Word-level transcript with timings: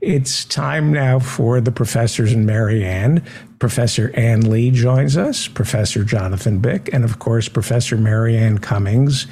It's 0.00 0.46
time 0.46 0.92
now 0.92 1.18
for 1.18 1.60
the 1.60 1.70
professors 1.70 2.32
and 2.32 2.46
Mary 2.46 2.82
Anne. 2.84 3.22
Professor 3.58 4.10
Ann 4.14 4.48
Lee 4.48 4.70
joins 4.70 5.18
us, 5.18 5.46
Professor 5.46 6.04
Jonathan 6.04 6.58
Bick, 6.58 6.88
and 6.92 7.04
of 7.04 7.18
course, 7.18 7.48
Professor 7.48 7.98
Mary 7.98 8.36
Anne 8.36 8.58
Cummings. 8.58 9.26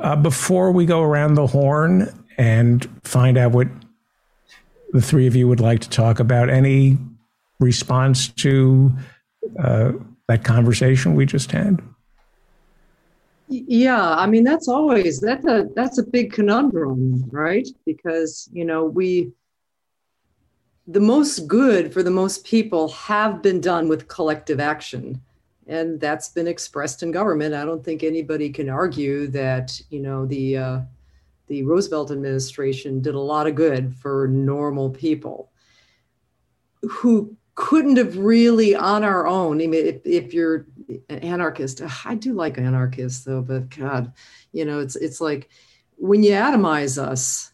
Uh, 0.00 0.14
before 0.14 0.70
we 0.70 0.86
go 0.86 1.02
around 1.02 1.34
the 1.34 1.48
horn 1.48 2.08
and 2.38 2.88
find 3.02 3.36
out 3.36 3.50
what 3.50 3.66
the 4.92 5.02
three 5.02 5.26
of 5.26 5.34
you 5.34 5.48
would 5.48 5.60
like 5.60 5.80
to 5.80 5.90
talk 5.90 6.20
about, 6.20 6.48
any 6.48 6.96
response 7.58 8.28
to 8.28 8.92
uh, 9.58 9.90
that 10.28 10.44
conversation 10.44 11.16
we 11.16 11.26
just 11.26 11.50
had? 11.50 11.82
Yeah, 13.48 14.14
I 14.14 14.28
mean 14.28 14.44
that's 14.44 14.68
always 14.68 15.18
that's 15.18 15.44
a 15.44 15.66
that's 15.74 15.98
a 15.98 16.04
big 16.04 16.32
conundrum, 16.32 17.28
right? 17.32 17.66
Because 17.84 18.48
you 18.52 18.64
know 18.64 18.84
we 18.84 19.32
the 20.90 21.00
most 21.00 21.46
good 21.46 21.92
for 21.92 22.02
the 22.02 22.10
most 22.10 22.44
people 22.44 22.88
have 22.88 23.42
been 23.42 23.60
done 23.60 23.88
with 23.88 24.08
collective 24.08 24.60
action 24.60 25.20
and 25.66 26.00
that's 26.00 26.28
been 26.28 26.48
expressed 26.48 27.02
in 27.02 27.10
government 27.10 27.54
i 27.54 27.64
don't 27.64 27.84
think 27.84 28.02
anybody 28.02 28.50
can 28.50 28.68
argue 28.68 29.26
that 29.26 29.80
you 29.90 30.00
know 30.00 30.26
the 30.26 30.56
uh, 30.56 30.80
the 31.46 31.62
roosevelt 31.64 32.10
administration 32.10 33.00
did 33.00 33.14
a 33.14 33.20
lot 33.20 33.46
of 33.46 33.54
good 33.54 33.94
for 33.96 34.28
normal 34.28 34.88
people 34.88 35.50
who 36.88 37.36
couldn't 37.56 37.96
have 37.96 38.16
really 38.16 38.74
on 38.74 39.04
our 39.04 39.26
own. 39.26 39.60
I 39.60 39.66
mean, 39.66 39.86
if, 39.86 40.06
if 40.06 40.32
you're 40.32 40.66
an 41.10 41.18
anarchist, 41.18 41.82
I 42.06 42.14
do 42.14 42.32
like 42.32 42.56
anarchists 42.56 43.24
though, 43.24 43.42
but 43.42 43.68
God, 43.68 44.12
you 44.52 44.64
know, 44.64 44.78
it's 44.78 44.96
it's 44.96 45.20
like 45.20 45.50
when 45.96 46.22
you 46.22 46.30
atomize 46.30 46.96
us, 46.96 47.52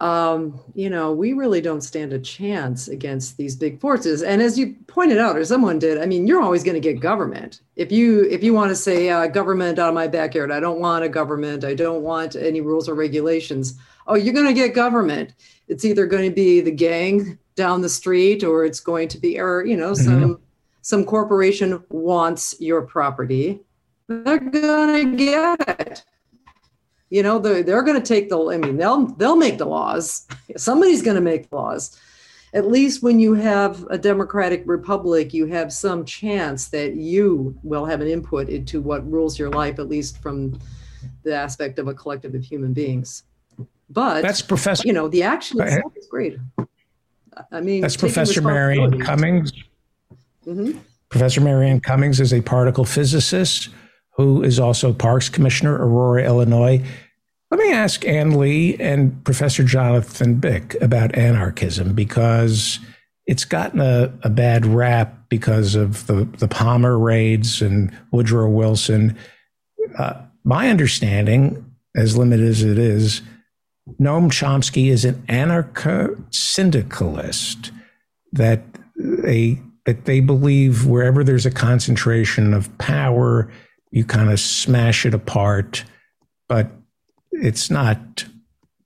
um, 0.00 0.58
you 0.74 0.88
know, 0.88 1.12
we 1.12 1.34
really 1.34 1.60
don't 1.60 1.82
stand 1.82 2.12
a 2.12 2.18
chance 2.18 2.88
against 2.88 3.36
these 3.36 3.54
big 3.54 3.80
forces. 3.80 4.22
And 4.22 4.40
as 4.40 4.58
you 4.58 4.74
pointed 4.86 5.18
out, 5.18 5.36
or 5.36 5.44
someone 5.44 5.78
did, 5.78 5.98
I 5.98 6.06
mean, 6.06 6.26
you're 6.26 6.40
always 6.40 6.64
going 6.64 6.74
to 6.74 6.80
get 6.80 7.00
government. 7.00 7.60
If 7.76 7.92
you 7.92 8.24
if 8.24 8.42
you 8.42 8.54
want 8.54 8.70
to 8.70 8.76
say 8.76 9.10
uh, 9.10 9.26
government 9.26 9.78
out 9.78 9.88
of 9.88 9.94
my 9.94 10.08
backyard, 10.08 10.50
I 10.50 10.60
don't 10.60 10.80
want 10.80 11.04
a 11.04 11.08
government. 11.08 11.64
I 11.64 11.74
don't 11.74 12.02
want 12.02 12.34
any 12.34 12.60
rules 12.60 12.88
or 12.88 12.94
regulations. 12.94 13.78
Oh, 14.06 14.14
you're 14.14 14.34
going 14.34 14.46
to 14.46 14.54
get 14.54 14.74
government. 14.74 15.34
It's 15.68 15.84
either 15.84 16.06
going 16.06 16.28
to 16.28 16.34
be 16.34 16.60
the 16.60 16.72
gang 16.72 17.38
down 17.60 17.82
the 17.82 17.88
street 17.88 18.42
or 18.42 18.64
it's 18.64 18.80
going 18.80 19.06
to 19.06 19.18
be 19.18 19.38
or 19.38 19.64
you 19.66 19.76
know 19.76 19.92
some 19.92 20.22
mm-hmm. 20.22 20.42
some 20.80 21.04
corporation 21.04 21.82
wants 21.90 22.54
your 22.58 22.80
property 22.80 23.60
they're 24.08 24.38
going 24.38 25.10
to 25.10 25.16
get 25.16 25.80
it 25.80 26.04
you 27.10 27.22
know 27.22 27.38
they're, 27.38 27.62
they're 27.62 27.82
going 27.82 28.00
to 28.00 28.06
take 28.06 28.28
the 28.28 28.50
i 28.50 28.56
mean 28.56 28.76
they'll 28.76 29.06
they'll 29.06 29.36
make 29.36 29.58
the 29.58 29.66
laws. 29.66 30.26
Somebody's 30.56 31.02
going 31.02 31.16
to 31.16 31.20
make 31.20 31.52
laws. 31.52 32.00
At 32.52 32.66
least 32.66 33.00
when 33.02 33.20
you 33.20 33.34
have 33.34 33.86
a 33.90 33.98
democratic 33.98 34.62
republic 34.66 35.34
you 35.34 35.46
have 35.46 35.72
some 35.72 36.04
chance 36.04 36.68
that 36.68 36.94
you 36.94 37.56
will 37.62 37.84
have 37.84 38.00
an 38.00 38.08
input 38.08 38.48
into 38.48 38.80
what 38.80 39.08
rules 39.10 39.38
your 39.38 39.50
life 39.50 39.78
at 39.78 39.88
least 39.88 40.22
from 40.22 40.58
the 41.22 41.34
aspect 41.34 41.78
of 41.78 41.88
a 41.88 41.94
collective 41.94 42.34
of 42.34 42.42
human 42.42 42.72
beings. 42.72 43.24
But 43.88 44.22
that's 44.22 44.42
professor 44.42 44.86
you 44.86 44.92
know 44.92 45.08
the 45.08 45.22
action 45.22 45.60
itself 45.60 45.92
is 45.96 46.06
great. 46.06 46.38
I 47.50 47.60
mean, 47.60 47.80
that's 47.80 47.96
Professor 47.96 48.42
Mary 48.42 48.80
Anne 48.80 49.00
Cummings. 49.00 49.52
Mm-hmm. 50.46 50.78
Professor 51.08 51.40
Mary 51.40 51.68
Anne 51.70 51.80
Cummings 51.80 52.20
is 52.20 52.32
a 52.32 52.40
particle 52.40 52.84
physicist 52.84 53.70
who 54.20 54.42
is 54.42 54.58
also 54.58 54.92
Parks 54.92 55.28
Commissioner, 55.28 55.74
Aurora, 55.74 56.24
Illinois. 56.24 56.84
Let 57.50 57.60
me 57.60 57.72
ask 57.72 58.06
Ann 58.06 58.38
Lee 58.38 58.76
and 58.78 59.24
Professor 59.24 59.64
Jonathan 59.64 60.36
Bick 60.36 60.76
about 60.80 61.16
anarchism 61.16 61.94
because 61.94 62.78
it's 63.26 63.44
gotten 63.44 63.80
a, 63.80 64.12
a 64.22 64.30
bad 64.30 64.66
rap 64.66 65.28
because 65.28 65.74
of 65.74 66.06
the, 66.06 66.24
the 66.38 66.48
Palmer 66.48 66.98
raids 66.98 67.60
and 67.60 67.96
Woodrow 68.12 68.48
Wilson. 68.48 69.16
Uh, 69.98 70.14
my 70.44 70.68
understanding, 70.68 71.64
as 71.96 72.16
limited 72.16 72.46
as 72.46 72.62
it 72.62 72.78
is, 72.78 73.22
Noam 74.00 74.30
Chomsky 74.30 74.90
is 74.90 75.04
an 75.04 75.16
anarcho 75.28 76.22
syndicalist 76.32 77.72
that 78.32 78.62
they 78.96 79.60
that 79.86 80.04
they 80.04 80.20
believe 80.20 80.86
wherever 80.86 81.24
there's 81.24 81.46
a 81.46 81.50
concentration 81.50 82.52
of 82.52 82.76
power, 82.78 83.50
you 83.90 84.04
kind 84.04 84.30
of 84.30 84.38
smash 84.38 85.04
it 85.04 85.14
apart, 85.14 85.84
but 86.48 86.70
it's 87.32 87.70
not 87.70 88.24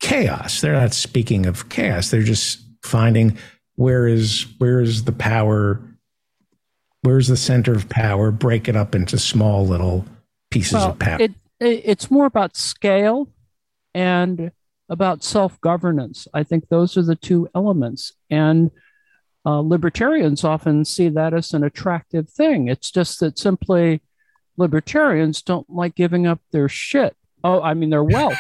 chaos. 0.01 0.61
They're 0.61 0.73
not 0.73 0.95
speaking 0.95 1.47
of 1.47 1.69
chaos. 1.69 2.11
They're 2.11 2.23
just 2.23 2.61
finding 2.83 3.39
where 3.77 4.07
is 4.07 4.47
where 4.59 4.81
is 4.81 5.05
the 5.05 5.13
power 5.13 5.81
where's 7.03 7.29
the 7.29 7.37
center 7.37 7.73
of 7.73 7.89
power 7.89 8.31
break 8.31 8.69
it 8.69 8.77
up 8.77 8.95
into 8.95 9.19
small 9.19 9.67
little 9.67 10.05
pieces 10.51 10.75
well, 10.75 10.91
of 10.91 10.99
power 10.99 11.19
it, 11.21 11.33
it's 11.61 12.11
more 12.11 12.27
about 12.27 12.57
scale 12.57 13.29
and 13.95 14.51
about 14.89 15.23
self 15.23 15.61
governance. 15.61 16.27
I 16.35 16.43
think 16.43 16.69
those 16.69 16.97
are 16.97 17.03
the 17.03 17.17
two 17.17 17.49
elements. 17.55 18.13
And 18.31 18.71
uh, 19.47 19.61
libertarians 19.61 20.45
often 20.45 20.85
see 20.85 21.09
that 21.11 21.35
as 21.35 21.53
an 21.53 21.65
attractive 21.65 22.29
thing. 22.29 22.69
It's 22.69 22.91
just 22.91 23.21
that 23.21 23.39
simply 23.39 24.03
libertarians 24.57 25.43
don't 25.43 25.69
like 25.69 25.95
giving 25.95 26.27
up 26.27 26.41
their 26.51 26.69
shit. 26.69 27.17
Oh, 27.43 27.61
I 27.61 27.75
mean, 27.75 27.91
their 27.91 28.05
wealth. 28.05 28.39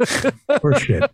or 0.62 0.78
shit. 0.78 1.10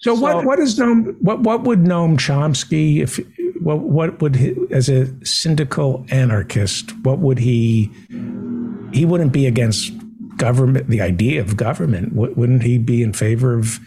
So, 0.00 0.14
so, 0.14 0.14
what 0.14 0.44
what 0.44 0.58
is 0.58 0.78
Noam 0.78 1.20
what 1.20 1.40
what 1.40 1.64
would 1.64 1.80
Noam 1.80 2.16
Chomsky 2.16 3.02
if 3.02 3.18
what 3.60 3.80
what 3.80 4.22
would 4.22 4.36
he, 4.36 4.54
as 4.70 4.88
a 4.88 5.12
syndical 5.26 6.06
anarchist 6.10 6.96
what 7.04 7.18
would 7.18 7.38
he 7.38 7.90
he 8.92 9.04
wouldn't 9.04 9.32
be 9.32 9.46
against 9.46 9.92
government, 10.36 10.88
the 10.88 11.00
idea 11.00 11.40
of 11.40 11.56
government, 11.56 12.12
wouldn't 12.12 12.62
he 12.62 12.78
be 12.78 13.02
in 13.02 13.12
favor 13.12 13.54
of 13.54 13.80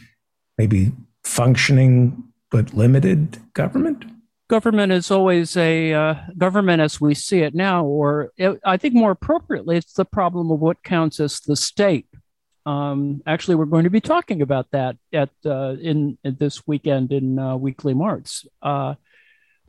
maybe 0.57 0.91
functioning 1.23 2.23
but 2.51 2.73
limited 2.73 3.37
government? 3.53 4.05
Government 4.49 4.91
is 4.91 5.11
always 5.11 5.55
a 5.55 5.93
uh, 5.93 6.15
government 6.35 6.81
as 6.81 6.99
we 6.99 7.13
see 7.13 7.41
it 7.41 7.53
now, 7.53 7.85
or 7.85 8.31
it, 8.35 8.59
I 8.65 8.77
think 8.77 8.95
more 8.95 9.11
appropriately, 9.11 9.77
it's 9.77 9.93
the 9.93 10.05
problem 10.05 10.49
of 10.49 10.59
what 10.59 10.81
counts 10.83 11.19
as 11.19 11.39
the 11.39 11.55
state. 11.55 12.07
Um, 12.65 13.21
actually, 13.27 13.55
we're 13.55 13.65
going 13.65 13.83
to 13.83 13.91
be 13.91 14.01
talking 14.01 14.41
about 14.41 14.71
that 14.71 14.97
at 15.13 15.29
uh, 15.45 15.75
in, 15.79 16.17
in, 16.23 16.37
this 16.39 16.65
weekend 16.65 17.11
in 17.11 17.37
uh, 17.37 17.57
Weekly 17.57 17.93
Marx. 17.93 18.47
Uh, 18.59 18.95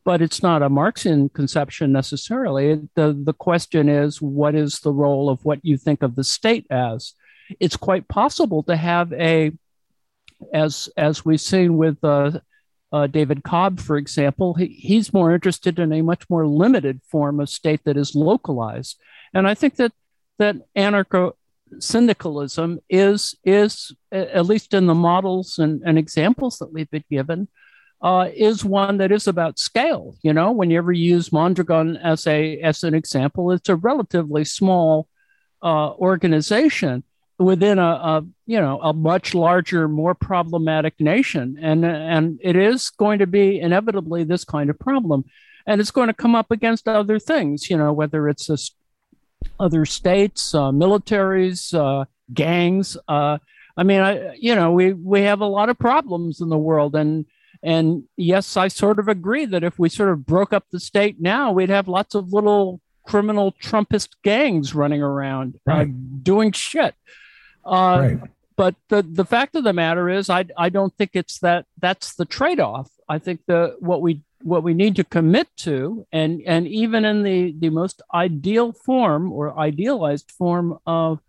but 0.02 0.22
it's 0.22 0.42
not 0.42 0.62
a 0.62 0.70
Marxian 0.70 1.28
conception 1.28 1.92
necessarily. 1.92 2.88
The, 2.94 3.19
the 3.22 3.34
question 3.34 3.90
is, 3.90 4.20
what 4.22 4.54
is 4.54 4.80
the 4.80 4.92
role 4.92 5.28
of 5.28 5.44
what 5.44 5.62
you 5.62 5.76
think 5.76 6.02
of 6.02 6.16
the 6.16 6.24
state 6.24 6.66
as? 6.70 7.12
It's 7.58 7.76
quite 7.76 8.08
possible 8.08 8.62
to 8.62 8.76
have 8.76 9.12
a, 9.12 9.52
as, 10.54 10.88
as 10.96 11.22
we've 11.22 11.40
seen 11.40 11.76
with 11.76 12.02
uh, 12.92 13.06
David 13.06 13.44
Cobb, 13.44 13.80
for 13.80 13.96
example, 13.96 14.54
he, 14.54 14.66
he's 14.66 15.12
more 15.12 15.32
interested 15.32 15.78
in 15.78 15.92
a 15.92 16.02
much 16.02 16.28
more 16.28 16.46
limited 16.46 17.00
form 17.08 17.40
of 17.40 17.48
state 17.48 17.84
that 17.84 17.96
is 17.96 18.14
localized. 18.14 18.98
And 19.32 19.46
I 19.46 19.54
think 19.54 19.76
that, 19.76 19.92
that 20.38 20.56
anarcho 20.76 21.32
syndicalism 21.78 22.80
is, 22.88 23.36
is, 23.44 23.94
at 24.10 24.46
least 24.46 24.74
in 24.74 24.86
the 24.86 24.94
models 24.94 25.58
and, 25.58 25.82
and 25.84 25.98
examples 25.98 26.58
that 26.58 26.72
we've 26.72 26.90
been 26.90 27.04
given, 27.08 27.48
uh, 28.02 28.28
is 28.34 28.64
one 28.64 28.96
that 28.98 29.12
is 29.12 29.28
about 29.28 29.58
scale. 29.58 30.16
You 30.22 30.32
know, 30.32 30.52
whenever 30.52 30.90
you 30.90 31.14
use 31.14 31.32
Mondragon 31.32 31.96
as 31.96 32.26
a 32.26 32.58
as 32.60 32.82
an 32.82 32.94
example, 32.94 33.52
it's 33.52 33.68
a 33.68 33.76
relatively 33.76 34.44
small 34.44 35.06
uh, 35.62 35.90
organization 35.92 37.04
within 37.40 37.78
a, 37.78 37.82
a, 37.82 38.26
you 38.46 38.60
know 38.60 38.80
a 38.82 38.92
much 38.92 39.34
larger, 39.34 39.88
more 39.88 40.14
problematic 40.14 40.94
nation, 41.00 41.58
and 41.60 41.84
and 41.84 42.38
it 42.42 42.54
is 42.54 42.90
going 42.90 43.19
to 43.19 43.26
be 43.26 43.58
inevitably 43.58 44.25
this 44.25 44.44
kind 44.44 44.70
of 44.70 44.78
problem, 44.78 45.25
and 45.66 45.81
it's 45.81 45.90
going 45.90 46.08
to 46.08 46.14
come 46.14 46.34
up 46.34 46.50
against 46.50 46.87
other 46.87 47.19
things. 47.19 47.70
You 47.70 47.78
know, 47.78 47.92
whether 47.92 48.28
it's 48.28 48.48
a, 48.50 48.58
other 49.58 49.84
states, 49.87 50.54
uh, 50.54 50.70
militaries, 50.70 51.75
uh, 51.75 52.04
gangs. 52.32 52.96
Uh, 53.08 53.38
I 53.76 53.82
mean, 53.82 54.00
I, 54.00 54.34
you 54.34 54.54
know, 54.54 54.72
we 54.72 54.93
we 54.93 55.22
have 55.22 55.40
a 55.40 55.46
lot 55.46 55.70
of 55.70 55.78
problems 55.78 56.40
in 56.40 56.50
the 56.50 56.58
world, 56.58 56.94
and 56.94 57.25
and 57.62 58.04
yes, 58.16 58.56
I 58.56 58.69
sort 58.69 58.98
of 58.98 59.08
agree 59.08 59.46
that 59.46 59.64
if 59.64 59.78
we 59.78 59.88
sort 59.88 60.10
of 60.10 60.26
broke 60.26 60.52
up 60.52 60.66
the 60.70 60.81
state 60.81 61.20
now, 61.20 61.52
we'd 61.52 61.70
have 61.70 61.88
lots 61.88 62.14
of 62.14 62.32
little 62.32 62.81
criminal 63.06 63.52
Trumpist 63.52 64.10
gangs 64.22 64.75
running 64.75 65.02
around 65.02 65.56
uh, 65.66 65.72
right. 65.72 65.88
uh, 65.88 65.93
doing 66.22 66.52
shit. 66.52 66.94
Uh, 67.64 67.98
right. 68.00 68.30
But 68.56 68.74
the, 68.88 69.02
the 69.02 69.24
fact 69.24 69.54
of 69.54 69.64
the 69.64 69.72
matter 69.72 70.10
is, 70.10 70.28
I, 70.28 70.44
I 70.54 70.68
don't 70.68 70.94
think 70.94 71.12
it's 71.14 71.38
that 71.38 71.64
that's 71.80 72.14
the 72.14 72.26
trade 72.26 72.60
off. 72.60 72.90
I 73.08 73.18
think 73.18 73.40
the 73.46 73.76
what 73.80 74.02
we 74.02 74.20
what 74.42 74.62
we 74.62 74.74
need 74.74 74.96
to 74.96 75.04
commit 75.04 75.48
to, 75.58 76.06
and 76.12 76.42
and 76.46 76.68
even 76.68 77.06
in 77.06 77.22
the 77.22 77.54
the 77.58 77.70
most 77.70 78.02
ideal 78.12 78.72
form 78.72 79.32
or 79.32 79.58
idealized 79.58 80.30
form 80.30 80.78
of 80.86 81.20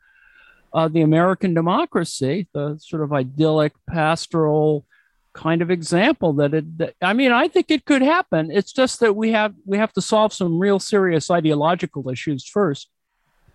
uh, 0.74 0.90
the 0.90 1.02
American 1.02 1.54
democracy, 1.54 2.50
the 2.54 2.78
sort 2.80 3.02
of 3.02 3.14
idyllic 3.14 3.74
pastoral 3.90 4.86
kind 5.34 5.62
of 5.62 5.72
example 5.72 6.34
that 6.34 6.54
it 6.54 6.78
that, 6.78 6.94
i 7.02 7.14
mean 7.14 7.32
i 7.32 7.48
think 7.48 7.72
it 7.72 7.86
could 7.86 8.02
happen 8.02 8.52
it's 8.52 8.74
just 8.74 9.00
that 9.00 9.16
we 9.16 9.32
have 9.32 9.54
we 9.66 9.78
have 9.78 9.94
to 9.94 10.02
solve 10.02 10.34
some 10.34 10.60
real 10.60 10.78
serious 10.78 11.32
ideological 11.32 12.10
issues 12.10 12.46
first 12.46 12.90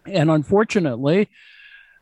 and 0.07 0.31
unfortunately 0.31 1.29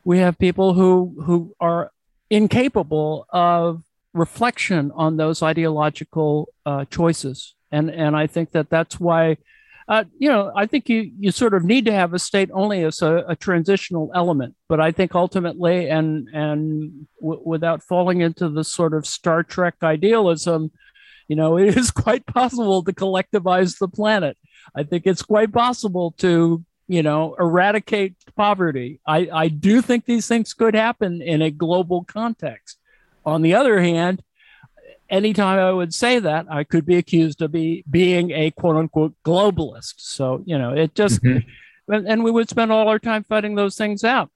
we 0.05 0.19
have 0.19 0.37
people 0.37 0.73
who 0.73 1.15
who 1.25 1.53
are 1.59 1.91
incapable 2.29 3.25
of 3.29 3.83
reflection 4.13 4.91
on 4.95 5.17
those 5.17 5.43
ideological 5.43 6.47
uh, 6.65 6.85
choices 6.85 7.55
and 7.71 7.89
and 7.89 8.15
i 8.15 8.25
think 8.25 8.51
that 8.51 8.69
that's 8.69 8.99
why 8.99 9.35
uh, 9.87 10.03
you 10.17 10.27
know, 10.27 10.51
I 10.55 10.65
think 10.65 10.89
you 10.89 11.11
you 11.19 11.31
sort 11.31 11.53
of 11.53 11.63
need 11.63 11.85
to 11.85 11.91
have 11.91 12.13
a 12.13 12.19
state 12.19 12.49
only 12.53 12.83
as 12.83 13.03
a, 13.03 13.23
a 13.27 13.35
transitional 13.35 14.11
element, 14.15 14.55
but 14.67 14.79
I 14.79 14.91
think 14.91 15.13
ultimately, 15.13 15.89
and 15.89 16.27
and 16.33 17.07
w- 17.21 17.41
without 17.45 17.83
falling 17.83 18.21
into 18.21 18.49
the 18.49 18.63
sort 18.63 18.95
of 18.95 19.05
Star 19.05 19.43
Trek 19.43 19.75
idealism, 19.83 20.71
you 21.27 21.35
know, 21.35 21.57
it 21.59 21.77
is 21.77 21.91
quite 21.91 22.25
possible 22.25 22.83
to 22.83 22.93
collectivize 22.93 23.77
the 23.77 23.87
planet. 23.87 24.37
I 24.75 24.81
think 24.81 25.05
it's 25.05 25.21
quite 25.21 25.53
possible 25.53 26.15
to 26.17 26.65
you 26.87 27.03
know 27.03 27.35
eradicate 27.39 28.15
poverty. 28.35 28.99
I 29.05 29.29
I 29.31 29.47
do 29.47 29.81
think 29.81 30.05
these 30.05 30.27
things 30.27 30.53
could 30.53 30.75
happen 30.75 31.21
in 31.21 31.41
a 31.41 31.51
global 31.51 32.03
context. 32.03 32.77
On 33.25 33.41
the 33.41 33.55
other 33.55 33.81
hand, 33.81 34.21
anytime 35.09 35.59
I 35.59 35.71
would 35.71 35.93
say 35.93 36.19
that, 36.19 36.45
I 36.49 36.63
could 36.63 36.85
be 36.85 36.97
accused 36.97 37.41
of 37.41 37.51
be, 37.51 37.83
being 37.89 38.31
a 38.31 38.51
quote 38.51 38.75
unquote 38.75 39.13
globalist. 39.23 39.95
So, 39.97 40.43
you 40.45 40.57
know, 40.57 40.73
it 40.73 40.95
just, 40.95 41.21
mm-hmm. 41.23 42.07
and 42.07 42.23
we 42.23 42.31
would 42.31 42.49
spend 42.49 42.71
all 42.71 42.87
our 42.87 42.99
time 42.99 43.23
fighting 43.23 43.55
those 43.55 43.77
things 43.77 44.03
out. 44.03 44.29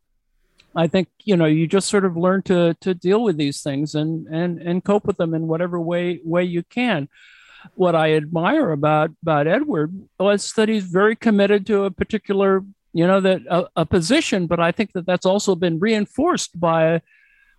I 0.76 0.88
think, 0.88 1.08
you 1.24 1.36
know, 1.36 1.46
you 1.46 1.68
just 1.68 1.90
sort 1.90 2.06
of 2.06 2.16
learn 2.16 2.44
to, 2.44 2.76
to 2.82 2.94
deal 2.94 3.24
with 3.24 3.38
these 3.38 3.64
things 3.64 3.96
and, 3.96 4.28
and, 4.28 4.62
and 4.62 4.84
cope 4.84 5.06
with 5.06 5.18
them 5.18 5.34
in 5.34 5.48
whatever 5.48 5.80
way, 5.80 6.20
way 6.24 6.44
you 6.44 6.64
can. 6.64 7.10
What 7.76 7.96
I 7.96 8.14
admire 8.14 8.72
about, 8.72 9.12
about 9.22 9.48
Edward 9.48 9.94
was 10.20 10.52
that 10.54 10.70
he's 10.70 10.86
very 10.86 11.16
committed 11.16 11.66
to 11.68 11.84
a 11.84 11.92
particular, 11.92 12.64
you 12.94 13.06
know, 13.06 13.20
that 13.20 13.42
a, 13.50 13.68
a 13.76 13.86
position, 13.86 14.48
but 14.48 14.60
I 14.60 14.72
think 14.72 14.94
that 14.94 15.06
that's 15.06 15.26
also 15.26 15.56
been 15.56 15.80
reinforced 15.80 16.60
by, 16.60 17.02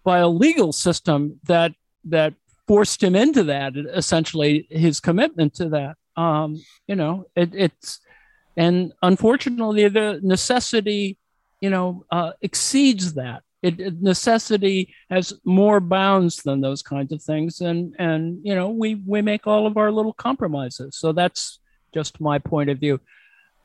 by 0.05 0.19
a 0.19 0.29
legal 0.29 0.73
system 0.73 1.39
that 1.45 1.73
that 2.05 2.33
forced 2.67 3.03
him 3.03 3.15
into 3.15 3.43
that 3.43 3.77
essentially 3.77 4.67
his 4.71 5.01
commitment 5.01 5.55
to 5.55 5.69
that. 5.69 5.97
Um, 6.17 6.63
you 6.87 6.97
know 6.97 7.25
it, 7.37 7.51
it's 7.55 8.01
and 8.57 8.93
unfortunately 9.03 9.89
the 9.89 10.21
necessity 10.23 11.19
you 11.61 11.71
know 11.71 12.05
uh, 12.11 12.33
exceeds 12.43 13.15
that 13.15 13.43
it, 13.63 13.81
it, 13.81 14.03
necessity 14.03 14.95
has 15.11 15.35
more 15.45 15.81
bounds 15.81 16.43
than 16.43 16.61
those 16.61 16.83
kinds 16.83 17.13
of 17.13 17.23
things. 17.23 17.61
And 17.61 17.95
and 17.99 18.39
you 18.43 18.55
know 18.55 18.69
we 18.71 18.95
we 18.95 19.23
make 19.23 19.47
all 19.47 19.67
of 19.67 19.77
our 19.77 19.93
little 19.93 20.13
compromises. 20.13 20.97
So 20.97 21.13
that's 21.13 21.59
just 21.93 22.21
my 22.21 22.39
point 22.39 22.71
of 22.71 22.79
view. 22.79 23.01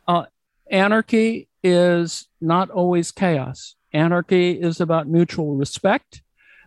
Uh, 0.08 0.26
anarchy 0.70 1.48
is 1.64 2.28
not 2.42 2.70
always 2.70 3.12
chaos. 3.12 3.76
Anarchy 3.94 4.52
is 4.52 4.82
about 4.82 5.08
mutual 5.08 5.56
respect. 5.56 6.22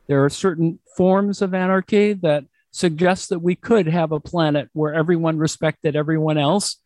There 0.07 0.25
are 0.25 0.31
certain 0.31 0.79
forms 0.97 1.43
of 1.43 1.53
anarchy 1.53 2.15
that 2.15 2.45
suggest 2.71 3.29
that 3.29 3.41
we 3.41 3.55
could 3.55 3.87
have 3.87 4.13
a 4.13 4.21
planet 4.21 4.71
where 4.73 4.95
everyone 4.95 5.37
respected 5.37 5.95
everyone 5.95 6.39
else 6.39 6.77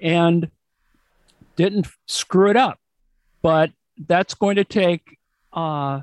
and 0.00 0.50
didn't 1.56 1.88
screw 2.06 2.50
it 2.50 2.56
up. 2.56 2.78
But 3.42 3.72
that's 4.06 4.34
going 4.34 4.56
to 4.56 4.64
take 4.64 5.17
uh, 5.52 6.00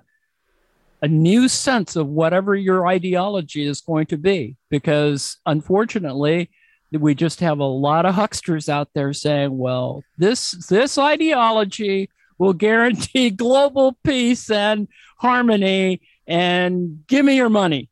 a 1.01 1.07
new 1.07 1.47
sense 1.47 1.95
of 1.95 2.07
whatever 2.07 2.55
your 2.55 2.87
ideology 2.87 3.65
is 3.65 3.81
going 3.81 4.07
to 4.07 4.17
be, 4.17 4.55
because 4.69 5.37
unfortunately, 5.45 6.49
we 6.91 7.13
just 7.13 7.39
have 7.41 7.59
a 7.59 7.65
lot 7.65 8.05
of 8.05 8.15
hucksters 8.15 8.69
out 8.69 8.89
there 8.93 9.13
saying, 9.13 9.57
"Well, 9.57 10.03
this 10.17 10.51
this 10.67 10.97
ideology 10.97 12.09
will 12.37 12.53
guarantee 12.53 13.29
global 13.45 13.97
peace 14.03 14.49
and 14.49 14.87
harmony, 15.17 16.01
and 16.27 17.05
give 17.07 17.25
me 17.25 17.35
your 17.35 17.49
money. 17.49 17.89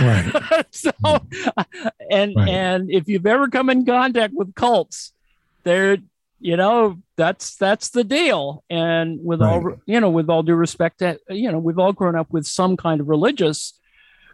Right. 0.00 0.64
so, 0.70 0.92
and 2.10 2.34
right. 2.36 2.48
and 2.48 2.90
if 2.90 3.08
you've 3.08 3.26
ever 3.26 3.48
come 3.48 3.70
in 3.70 3.86
contact 3.86 4.34
with 4.34 4.54
cults, 4.54 5.12
they're 5.62 5.98
you 6.38 6.56
know 6.56 6.98
that's 7.16 7.56
that's 7.56 7.90
the 7.90 8.04
deal. 8.04 8.64
And 8.68 9.18
with 9.22 9.40
right. 9.40 9.52
all 9.52 9.80
you 9.86 10.00
know, 10.00 10.10
with 10.10 10.28
all 10.28 10.42
due 10.42 10.54
respect, 10.54 10.98
to, 10.98 11.18
you 11.28 11.50
know, 11.50 11.58
we've 11.58 11.78
all 11.78 11.92
grown 11.92 12.16
up 12.16 12.30
with 12.30 12.46
some 12.46 12.76
kind 12.76 13.00
of 13.00 13.08
religious 13.08 13.78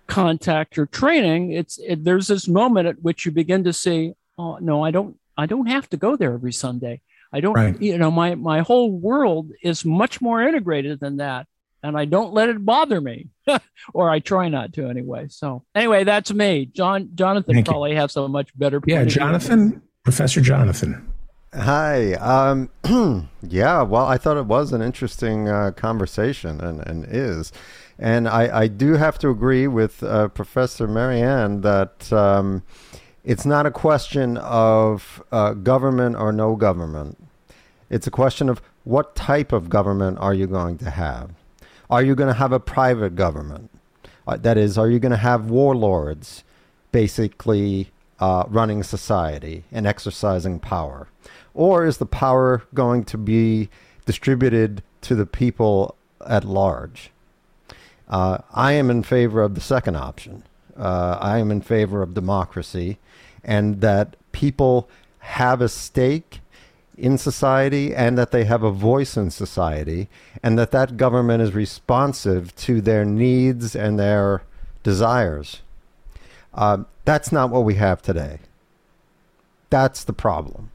contact 0.07 0.79
or 0.79 0.87
training. 0.87 1.53
It's 1.53 1.79
it, 1.79 2.05
there's 2.05 2.29
this 2.29 2.49
moment 2.49 2.89
at 2.89 3.03
which 3.03 3.25
you 3.25 3.33
begin 3.33 3.65
to 3.65 3.73
see, 3.73 4.15
oh 4.39 4.59
no, 4.59 4.85
I 4.85 4.91
don't 4.91 5.17
I 5.37 5.47
don't 5.47 5.67
have 5.67 5.89
to 5.91 5.97
go 5.97 6.17
there 6.17 6.35
every 6.35 6.53
Sunday. 6.53 7.01
I 7.35 7.41
don't, 7.41 7.55
right. 7.55 7.81
you 7.81 7.97
know, 7.97 8.11
my 8.11 8.35
my 8.35 8.61
whole 8.61 8.91
world 8.91 9.51
is 9.63 9.85
much 9.85 10.21
more 10.21 10.43
integrated 10.43 11.01
than 11.01 11.17
that 11.17 11.47
and 11.83 11.99
I 11.99 12.05
don't 12.05 12.33
let 12.33 12.49
it 12.49 12.65
bother 12.65 13.01
me, 13.01 13.29
or 13.95 14.09
I 14.09 14.21
try 14.21 14.49
not 14.49 14.73
to 14.75 14.89
anyway. 14.89 15.27
So 15.29 15.65
anyway, 15.75 16.05
that's 16.05 16.33
me. 16.33 16.67
John 16.67 17.11
Jonathan 17.15 17.55
Thank 17.55 17.67
probably 17.67 17.93
you. 17.93 17.97
has 17.97 18.17
a 18.17 18.29
much 18.29 18.57
better. 18.57 18.81
Yeah, 18.87 19.05
Jonathan, 19.05 19.83
Professor 20.05 20.41
Jonathan. 20.41 21.12
Hi. 21.55 22.15
Um, 22.15 22.71
yeah. 23.43 23.83
Well, 23.83 24.07
I 24.07 24.17
thought 24.17 24.39
it 24.39 24.47
was 24.47 24.73
an 24.73 24.81
interesting 24.81 25.49
uh, 25.49 25.73
conversation, 25.73 26.61
and 26.63 26.81
and 26.87 27.05
is, 27.05 27.53
and 27.99 28.27
I 28.27 28.61
I 28.61 28.67
do 28.69 28.95
have 28.95 29.19
to 29.19 29.29
agree 29.29 29.67
with 29.67 30.03
uh, 30.03 30.29
Professor 30.29 30.89
Mary 30.89 31.21
Anne 31.21 31.61
that. 31.63 32.13
Um, 32.13 32.63
it's 33.25 33.47
not 33.47 33.67
a 33.67 33.71
question 33.71 34.37
of 34.39 35.23
uh, 35.31 35.53
government 35.55 36.17
or 36.17 36.33
no 36.33 36.57
government. 36.57 37.17
It's 37.89 38.09
a 38.09 38.11
question 38.11 38.49
of 38.49 38.61
what 38.83 39.15
type 39.15 39.53
of 39.53 39.69
government 39.69 40.19
are 40.19 40.35
you 40.35 40.49
going 40.49 40.77
to 40.79 40.91
have? 40.91 41.31
Are 41.89 42.03
you 42.03 42.17
going 42.17 42.27
to 42.27 42.35
have 42.35 42.51
a 42.51 42.59
private 42.59 43.15
government? 43.15 43.71
Uh, 44.27 44.39
that 44.39 44.59
is, 44.59 44.77
are 44.77 44.91
you 44.91 44.99
going 44.99 45.13
to 45.13 45.19
have 45.19 45.51
warlords 45.51 46.43
basically 46.91 47.93
uh, 48.19 48.43
running 48.49 48.83
society 48.83 49.63
and 49.71 49.87
exercising 49.87 50.59
power? 50.59 51.07
Or 51.55 51.85
is 51.85 51.99
the 51.99 52.07
power 52.07 52.63
going 52.75 53.05
to 53.05 53.19
be 53.19 53.69
distributed 54.07 54.83
to 55.03 55.15
the 55.15 55.27
people 55.27 55.97
at 56.27 56.45
large? 56.45 57.11
Uh, 58.09 58.39
I 58.53 58.73
am 58.73 58.91
in 58.91 59.03
favor 59.03 59.43
of 59.43 59.55
the 59.55 59.61
second 59.61 59.97
option. 59.97 60.45
Uh, 60.77 61.19
I 61.21 61.39
am 61.39 61.51
in 61.51 61.61
favor 61.61 62.03
of 62.03 62.15
democracy 62.15 62.99
and 63.45 63.81
that 63.81 64.17
people 64.33 64.89
have 65.19 65.61
a 65.61 65.69
stake 65.69 66.41
in 66.97 67.17
society 67.19 67.95
and 67.95 68.19
that 68.19 68.31
they 68.31 68.45
have 68.45 68.63
a 68.63 68.71
voice 68.71 69.17
in 69.17 69.31
society 69.31 70.09
and 70.43 70.59
that 70.59 70.71
that 70.73 70.97
government 70.97 71.43
is 71.43 71.55
responsive 71.55 72.55
to 72.57 72.81
their 72.81 73.05
needs 73.05 73.75
and 73.75 73.99
their 73.99 74.43
desires. 74.83 75.63
Uh, 76.55 76.85
that's 77.05 77.33
not 77.33 77.51
what 77.51 77.65
we 77.65 77.75
have 77.75 78.03
today. 78.03 78.39
That's 79.71 80.05
the 80.05 80.13
problem. 80.13 80.71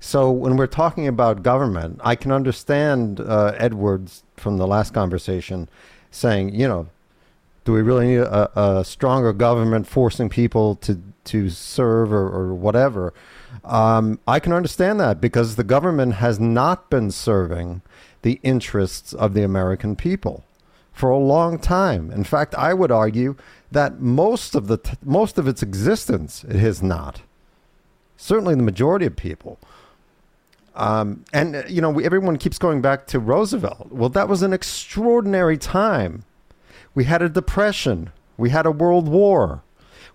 So 0.00 0.30
when 0.30 0.56
we're 0.56 0.66
talking 0.66 1.06
about 1.06 1.42
government, 1.42 2.00
I 2.04 2.14
can 2.14 2.32
understand 2.32 3.20
uh, 3.20 3.54
Edwards 3.56 4.24
from 4.36 4.56
the 4.56 4.66
last 4.66 4.94
conversation 4.94 5.68
saying, 6.10 6.54
you 6.54 6.68
know, 6.68 6.88
do 7.64 7.72
we 7.72 7.82
really 7.82 8.06
need 8.06 8.20
a, 8.20 8.78
a 8.78 8.84
stronger 8.84 9.32
government 9.32 9.86
forcing 9.86 10.28
people 10.28 10.76
to 10.76 11.02
to 11.24 11.50
serve 11.50 12.12
or, 12.12 12.28
or 12.28 12.54
whatever? 12.54 13.12
Um, 13.64 14.20
I 14.26 14.38
can 14.38 14.52
understand 14.52 15.00
that 15.00 15.20
because 15.20 15.56
the 15.56 15.64
government 15.64 16.14
has 16.14 16.38
not 16.38 16.88
been 16.88 17.10
serving 17.10 17.82
the 18.22 18.38
interests 18.44 19.12
of 19.12 19.34
the 19.34 19.42
American 19.42 19.96
people 19.96 20.44
for 20.92 21.10
a 21.10 21.18
long 21.18 21.58
time. 21.58 22.10
In 22.10 22.24
fact, 22.24 22.54
I 22.54 22.72
would 22.72 22.90
argue 22.92 23.36
that 23.70 24.00
most 24.00 24.54
of 24.54 24.68
the 24.68 24.78
t- 24.78 24.96
most 25.04 25.36
of 25.36 25.48
its 25.48 25.62
existence 25.62 26.44
it 26.44 26.56
has 26.56 26.82
not. 26.82 27.22
Certainly, 28.16 28.54
the 28.54 28.62
majority 28.62 29.06
of 29.06 29.16
people. 29.16 29.58
Um, 30.74 31.24
and 31.32 31.64
you 31.68 31.80
know, 31.80 31.98
everyone 31.98 32.36
keeps 32.36 32.58
going 32.58 32.82
back 32.82 33.06
to 33.08 33.18
Roosevelt. 33.18 33.90
Well, 33.90 34.10
that 34.10 34.28
was 34.28 34.42
an 34.42 34.52
extraordinary 34.52 35.56
time. 35.56 36.24
We 36.94 37.04
had 37.04 37.22
a 37.22 37.28
depression. 37.28 38.10
We 38.36 38.50
had 38.50 38.66
a 38.66 38.70
world 38.70 39.08
war. 39.08 39.62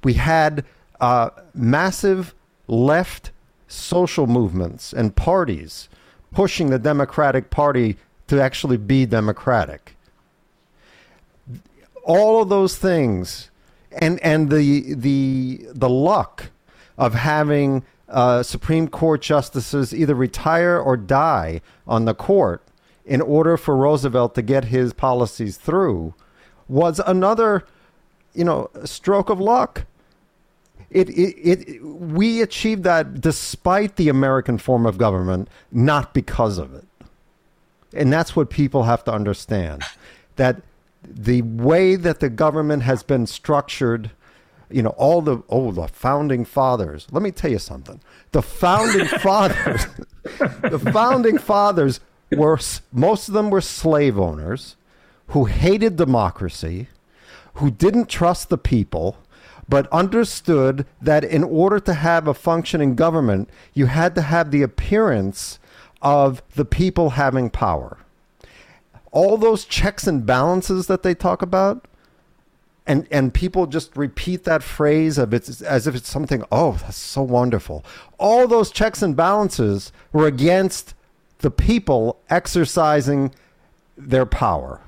We 0.03 0.13
had 0.13 0.65
uh, 0.99 1.31
massive 1.53 2.35
left 2.67 3.31
social 3.67 4.27
movements 4.27 4.93
and 4.93 5.15
parties 5.15 5.89
pushing 6.31 6.69
the 6.69 6.79
Democratic 6.79 7.49
Party 7.49 7.97
to 8.27 8.41
actually 8.41 8.77
be 8.77 9.05
democratic. 9.05 9.95
All 12.03 12.41
of 12.41 12.49
those 12.49 12.77
things, 12.77 13.49
and 13.91 14.19
and 14.21 14.49
the 14.49 14.93
the 14.93 15.65
the 15.73 15.89
luck 15.89 16.49
of 16.97 17.13
having 17.13 17.83
uh, 18.11 18.43
Supreme 18.43 18.87
Court 18.87 19.21
justices 19.21 19.93
either 19.93 20.15
retire 20.15 20.77
or 20.77 20.97
die 20.97 21.61
on 21.87 22.05
the 22.05 22.13
court 22.13 22.63
in 23.05 23.21
order 23.21 23.57
for 23.57 23.75
Roosevelt 23.75 24.35
to 24.35 24.41
get 24.41 24.65
his 24.65 24.93
policies 24.93 25.57
through 25.57 26.13
was 26.67 26.99
another 27.05 27.65
you 28.33 28.43
know, 28.43 28.69
stroke 28.85 29.29
of 29.29 29.39
luck. 29.39 29.85
It, 30.89 31.09
it, 31.09 31.35
it, 31.37 31.83
we 31.83 32.41
achieved 32.41 32.83
that 32.83 33.21
despite 33.21 33.95
the 33.95 34.09
American 34.09 34.57
form 34.57 34.85
of 34.85 34.97
government, 34.97 35.47
not 35.71 36.13
because 36.13 36.57
of 36.57 36.73
it. 36.73 36.85
And 37.93 38.11
that's 38.11 38.35
what 38.35 38.49
people 38.49 38.83
have 38.83 39.03
to 39.05 39.13
understand 39.13 39.83
that 40.35 40.61
the 41.03 41.41
way 41.41 41.95
that 41.95 42.19
the 42.19 42.29
government 42.29 42.83
has 42.83 43.03
been 43.03 43.25
structured, 43.25 44.11
you 44.73 44.81
know, 44.81 44.89
all 44.91 45.21
the, 45.21 45.43
oh, 45.49 45.71
the 45.71 45.87
founding 45.87 46.45
fathers. 46.45 47.07
Let 47.11 47.23
me 47.23 47.31
tell 47.31 47.51
you 47.51 47.59
something. 47.59 47.99
The 48.31 48.41
founding 48.41 49.05
fathers, 49.19 49.85
the 50.23 50.91
founding 50.93 51.37
fathers 51.37 51.99
were, 52.31 52.59
most 52.91 53.27
of 53.27 53.33
them 53.33 53.49
were 53.49 53.61
slave 53.61 54.17
owners 54.19 54.75
who 55.27 55.45
hated 55.45 55.95
democracy, 55.95 56.87
who 57.55 57.71
didn't 57.71 58.09
trust 58.09 58.49
the 58.49 58.57
people, 58.57 59.17
but 59.67 59.87
understood 59.91 60.85
that 61.01 61.23
in 61.23 61.43
order 61.43 61.79
to 61.79 61.93
have 61.93 62.27
a 62.27 62.33
functioning 62.33 62.95
government, 62.95 63.49
you 63.73 63.85
had 63.85 64.15
to 64.15 64.21
have 64.21 64.51
the 64.51 64.61
appearance 64.61 65.59
of 66.01 66.41
the 66.55 66.65
people 66.65 67.11
having 67.11 67.49
power. 67.49 67.97
All 69.11 69.37
those 69.37 69.65
checks 69.65 70.07
and 70.07 70.25
balances 70.25 70.87
that 70.87 71.03
they 71.03 71.13
talk 71.13 71.41
about, 71.41 71.87
and 72.87 73.07
and 73.11 73.33
people 73.33 73.67
just 73.67 73.95
repeat 73.95 74.43
that 74.43 74.63
phrase 74.63 75.17
of 75.17 75.33
it's 75.33 75.61
as 75.61 75.87
if 75.87 75.95
it's 75.95 76.09
something 76.09 76.43
oh 76.51 76.73
that's 76.73 76.97
so 76.97 77.21
wonderful 77.21 77.85
all 78.17 78.47
those 78.47 78.71
checks 78.71 79.01
and 79.01 79.15
balances 79.15 79.91
were 80.11 80.27
against 80.27 80.93
the 81.39 81.51
people 81.51 82.19
exercising 82.29 83.33
their 83.97 84.25
power 84.25 84.81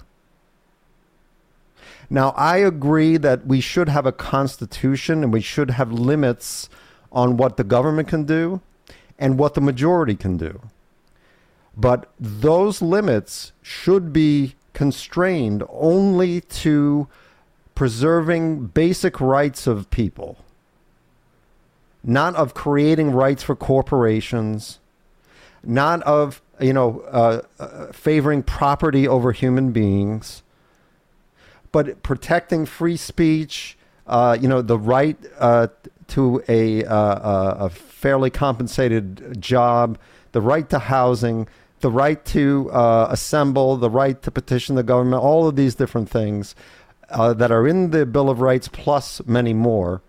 now, 2.14 2.30
I 2.38 2.58
agree 2.58 3.18
that 3.18 3.48
we 3.48 3.60
should 3.60 3.90
have 3.90 4.06
a 4.06 4.12
constitution 4.12 5.24
and 5.24 5.34
we 5.34 5.42
should 5.42 5.72
have 5.72 5.92
limits 5.92 6.70
on 7.12 7.38
what 7.38 7.58
the 7.58 7.64
government 7.64 8.08
can 8.08 8.24
do 8.24 8.62
and 9.18 9.40
what 9.40 9.56
the 9.56 9.62
majority 9.62 10.16
can 10.16 10.38
do. 10.38 10.62
But 11.76 12.12
those 12.20 12.84
limits 12.84 13.52
should 13.64 14.14
be 14.14 14.54
constrained 14.74 15.64
only 15.70 16.42
to 16.42 17.08
preserving 17.76 18.68
basic 18.68 19.20
rights 19.20 19.68
of 19.68 19.90
people, 19.90 20.38
not 22.04 22.36
of 22.36 22.54
creating 22.54 23.12
rights 23.12 23.44
for 23.44 23.56
corporations, 23.56 24.80
not 25.64 26.02
of 26.04 26.42
you 26.60 26.74
know 26.74 27.02
uh, 27.12 27.42
uh, 27.60 27.92
favoring 27.92 28.44
property 28.44 29.08
over 29.08 29.32
human 29.32 29.72
beings, 29.72 30.44
but 31.72 32.04
protecting 32.04 32.66
free 32.66 32.96
speech, 32.96 33.78
uh, 34.08 34.38
you 34.40 34.48
know, 34.48 34.62
the 34.62 34.78
right 34.78 35.18
uh, 35.40 35.68
to 36.08 36.44
a, 36.48 36.86
uh, 36.86 37.66
a 37.66 37.70
fairly 37.70 38.30
compensated 38.30 39.42
job, 39.42 39.98
the 40.34 40.42
right 40.42 40.70
to 40.70 40.78
housing, 40.78 41.48
the 41.80 41.90
right 41.90 42.24
to 42.26 42.70
uh, 42.72 43.08
assemble, 43.10 43.78
the 43.78 43.90
right 43.90 44.22
to 44.22 44.32
petition 44.32 44.76
the 44.76 44.84
government, 44.84 45.22
all 45.22 45.48
of 45.48 45.56
these 45.56 45.76
different 45.76 46.10
things 46.10 46.56
uh, 47.14 47.34
that 47.34 47.52
are 47.52 47.68
in 47.68 47.92
the 47.92 48.06
Bill 48.06 48.30
of 48.30 48.42
Rights, 48.42 48.68
plus 48.68 49.22
many 49.26 49.54
more. 49.54 50.02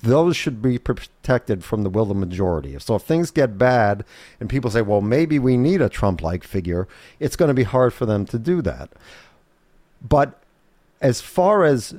Those 0.00 0.36
should 0.36 0.62
be 0.62 0.78
protected 0.78 1.64
from 1.64 1.82
the 1.82 1.90
will 1.90 2.04
of 2.04 2.08
the 2.08 2.14
majority. 2.14 2.78
So 2.78 2.94
if 2.94 3.02
things 3.02 3.30
get 3.32 3.58
bad 3.58 4.04
and 4.38 4.48
people 4.48 4.70
say, 4.70 4.80
well, 4.80 5.00
maybe 5.00 5.38
we 5.38 5.56
need 5.56 5.82
a 5.82 5.88
Trump 5.88 6.22
like 6.22 6.44
figure, 6.44 6.86
it's 7.18 7.34
going 7.36 7.48
to 7.48 7.54
be 7.54 7.64
hard 7.64 7.92
for 7.92 8.06
them 8.06 8.24
to 8.26 8.38
do 8.38 8.62
that. 8.62 8.90
But 10.00 10.40
as 11.00 11.20
far 11.20 11.64
as 11.64 11.96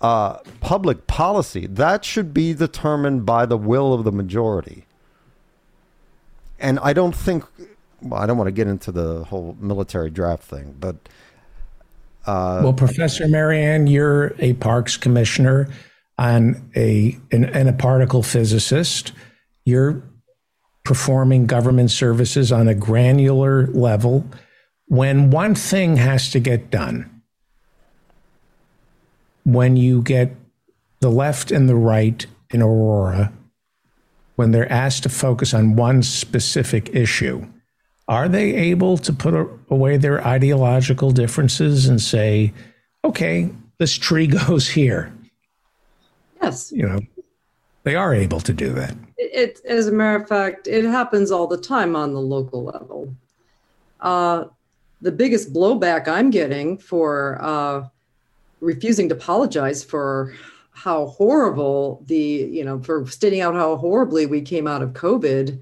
uh, 0.00 0.38
public 0.60 1.08
policy, 1.08 1.66
that 1.66 2.04
should 2.04 2.32
be 2.32 2.54
determined 2.54 3.26
by 3.26 3.46
the 3.46 3.58
will 3.58 3.92
of 3.92 4.04
the 4.04 4.12
majority. 4.12 4.86
And 6.60 6.78
I 6.80 6.92
don't 6.92 7.16
think, 7.16 7.44
well, 8.00 8.22
I 8.22 8.26
don't 8.26 8.38
want 8.38 8.46
to 8.46 8.52
get 8.52 8.68
into 8.68 8.92
the 8.92 9.24
whole 9.24 9.56
military 9.60 10.10
draft 10.10 10.44
thing, 10.44 10.76
but. 10.78 10.96
Uh, 12.26 12.60
well, 12.62 12.72
Professor 12.72 13.26
Mary 13.26 13.62
Anne, 13.62 13.86
you're 13.86 14.34
a 14.38 14.52
parks 14.54 14.96
commissioner 14.96 15.68
and 16.18 16.70
a 16.76 17.18
and, 17.32 17.46
and 17.46 17.68
a 17.68 17.72
particle 17.72 18.22
physicist. 18.22 19.12
You're 19.64 20.02
performing 20.84 21.46
government 21.46 21.90
services 21.90 22.52
on 22.52 22.68
a 22.68 22.74
granular 22.74 23.66
level. 23.68 24.26
When 24.86 25.30
one 25.30 25.54
thing 25.54 25.96
has 25.96 26.30
to 26.30 26.40
get 26.40 26.70
done, 26.70 27.22
when 29.44 29.76
you 29.76 30.02
get 30.02 30.34
the 31.00 31.10
left 31.10 31.50
and 31.50 31.68
the 31.68 31.76
right 31.76 32.26
in 32.50 32.60
Aurora, 32.60 33.32
when 34.36 34.50
they're 34.50 34.70
asked 34.70 35.04
to 35.04 35.08
focus 35.08 35.54
on 35.54 35.76
one 35.76 36.02
specific 36.02 36.94
issue, 36.94 37.46
are 38.10 38.28
they 38.28 38.54
able 38.56 38.98
to 38.98 39.12
put 39.12 39.34
away 39.70 39.96
their 39.96 40.26
ideological 40.26 41.12
differences 41.12 41.86
and 41.86 42.02
say, 42.02 42.52
okay, 43.04 43.48
this 43.78 43.96
tree 43.96 44.26
goes 44.48 44.68
here? 44.68 45.12
Yes. 46.42 46.72
You 46.72 46.88
know, 46.88 47.00
they 47.84 47.94
are 47.94 48.12
able 48.12 48.40
to 48.40 48.52
do 48.52 48.70
that. 48.72 48.96
It, 49.16 49.60
as 49.64 49.86
a 49.86 49.92
matter 49.92 50.20
of 50.20 50.28
fact, 50.28 50.66
it 50.66 50.84
happens 50.84 51.30
all 51.30 51.46
the 51.46 51.56
time 51.56 51.94
on 51.94 52.12
the 52.12 52.20
local 52.20 52.64
level. 52.64 53.14
Uh, 54.00 54.46
the 55.00 55.12
biggest 55.12 55.52
blowback 55.52 56.08
I'm 56.08 56.30
getting 56.30 56.78
for 56.78 57.38
uh, 57.40 57.86
refusing 58.60 59.08
to 59.10 59.14
apologize 59.14 59.84
for 59.84 60.34
how 60.72 61.06
horrible 61.06 62.02
the 62.06 62.16
you 62.16 62.64
know 62.64 62.80
for 62.80 63.06
stating 63.06 63.40
out 63.40 63.54
how 63.54 63.76
horribly 63.76 64.24
we 64.24 64.40
came 64.40 64.66
out 64.66 64.80
of 64.80 64.90
covid 64.90 65.60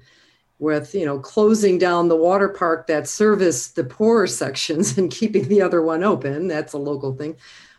with 0.59 0.93
you 0.93 1.05
know 1.05 1.19
closing 1.19 1.77
down 1.77 2.07
the 2.07 2.15
water 2.15 2.49
park 2.49 2.87
that 2.87 3.07
serviced 3.07 3.75
the 3.75 3.83
poorer 3.83 4.27
sections 4.27 4.97
and 4.97 5.11
keeping 5.11 5.47
the 5.47 5.61
other 5.61 5.81
one 5.81 6.03
open. 6.03 6.47
That's 6.47 6.73
a 6.73 6.77
local 6.77 7.15
thing. 7.15 7.35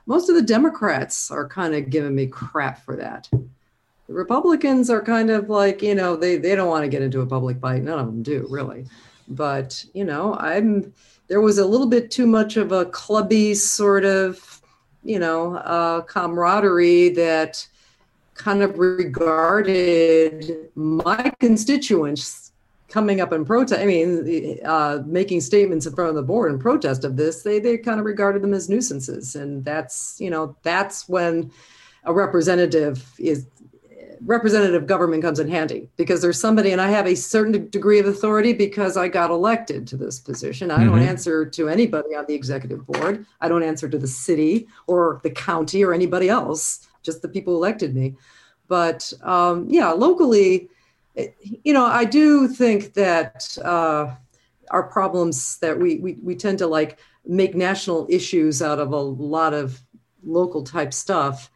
Most 0.07 0.29
of 0.29 0.35
the 0.35 0.43
democrats 0.43 1.31
are 1.31 1.49
kind 1.49 1.75
of 1.75 1.91
giving 1.91 2.15
me 2.15 2.27
crap 2.27 2.85
for 2.85 2.97
that. 2.97 3.29
The 3.31 4.15
republicans 4.15 4.91
are 4.91 5.03
kind 5.03 5.31
of 5.31 5.49
like 5.49 5.83
you 5.83 5.95
know 5.95 6.17
they 6.17 6.37
they 6.37 6.55
don't 6.57 6.69
want 6.69 6.85
to 6.85 6.89
get 6.89 7.03
into 7.03 7.21
a 7.21 7.27
public 7.27 7.61
fight. 7.61 7.83
None 7.83 7.99
of 7.99 8.07
them 8.07 8.23
do 8.23 8.47
really. 8.51 8.87
But 9.29 9.85
you 9.95 10.05
know 10.05 10.35
i'm 10.35 10.93
there 11.29 11.41
was 11.41 11.59
a 11.59 11.67
little 11.67 11.87
bit 11.87 12.11
too 12.11 12.27
much 12.27 12.57
of 12.57 12.73
a 12.73 12.87
clubby 12.87 13.55
sort 13.55 14.05
of 14.05 14.61
you 15.03 15.19
know, 15.19 15.57
uh, 15.57 16.03
camaraderie 16.03 17.11
that 17.11 17.67
kind 18.35 18.63
of 18.63 18.79
regarded 18.79 20.71
my 20.75 21.33
constituents 21.41 22.50
coming 22.91 23.21
up 23.21 23.33
in 23.33 23.45
protest. 23.45 23.81
I 23.81 23.87
mean, 23.87 24.59
uh, 24.65 25.03
making 25.07 25.41
statements 25.41 25.87
in 25.87 25.95
front 25.95 26.11
of 26.11 26.17
the 26.17 26.23
board 26.23 26.53
in 26.53 26.59
protest 26.59 27.05
of 27.05 27.17
this, 27.17 27.43
they 27.43 27.59
they 27.59 27.79
kind 27.79 28.01
of 28.01 28.07
regarded 28.07 28.43
them 28.43 28.53
as 28.53 28.69
nuisances, 28.69 29.35
and 29.35 29.65
that's 29.65 30.17
you 30.21 30.31
know 30.31 30.57
that's 30.63 31.09
when 31.09 31.51
a 32.05 32.13
representative 32.13 33.13
is 33.19 33.47
representative 34.25 34.87
government 34.87 35.23
comes 35.23 35.41
in 35.41 35.49
handy 35.49 35.89
because 35.97 36.21
there's 36.21 36.39
somebody 36.39 36.73
and 36.73 36.81
I 36.81 36.91
have 36.91 37.07
a 37.07 37.15
certain 37.15 37.71
degree 37.71 37.99
of 37.99 38.07
authority 38.07 38.53
because 38.53 38.97
I 38.97 39.09
got 39.09 39.31
elected 39.31 39.87
to 39.89 39.97
this 39.97 40.21
position. 40.21 40.71
I 40.71 40.79
mm-hmm. 40.79 40.91
don't 40.91 41.03
answer 41.03 41.47
to 41.47 41.69
anybody 41.69 42.15
on 42.15 42.27
the 42.27 42.35
executive 42.35 42.87
board. 42.87 43.25
I 43.41 43.49
don't 43.49 43.63
answer 43.63 43.89
to 43.89 43.99
the 43.99 44.07
city 44.07 44.69
or 44.87 45.21
the 45.23 45.31
county 45.31 45.83
or 45.83 45.95
anybody 45.95 46.29
else, 46.29 46.87
just 47.03 47.23
the 47.23 47.29
people 47.29 47.55
who 47.55 47.59
elected 47.59 47.95
me. 47.95 48.15
But 48.69 49.13
um, 49.23 49.67
yeah, 49.69 49.91
locally, 49.91 50.69
you 51.41 51.73
know, 51.73 51.87
I 51.87 52.05
do 52.05 52.49
think 52.49 52.95
that 52.95 53.57
uh, 53.65 54.15
our 54.71 54.83
problems 54.85 55.59
that 55.59 55.79
we, 55.79 55.99
we 55.99 56.19
we 56.23 56.35
tend 56.35 56.59
to 56.59 56.67
like 56.67 56.99
make 57.25 57.55
national 57.55 58.07
issues 58.09 58.63
out 58.63 58.79
of 58.79 58.93
a 58.93 59.01
lot 59.01 59.53
of 59.55 59.81
local 60.23 60.63
type 60.63 60.93
stuff 60.93 61.51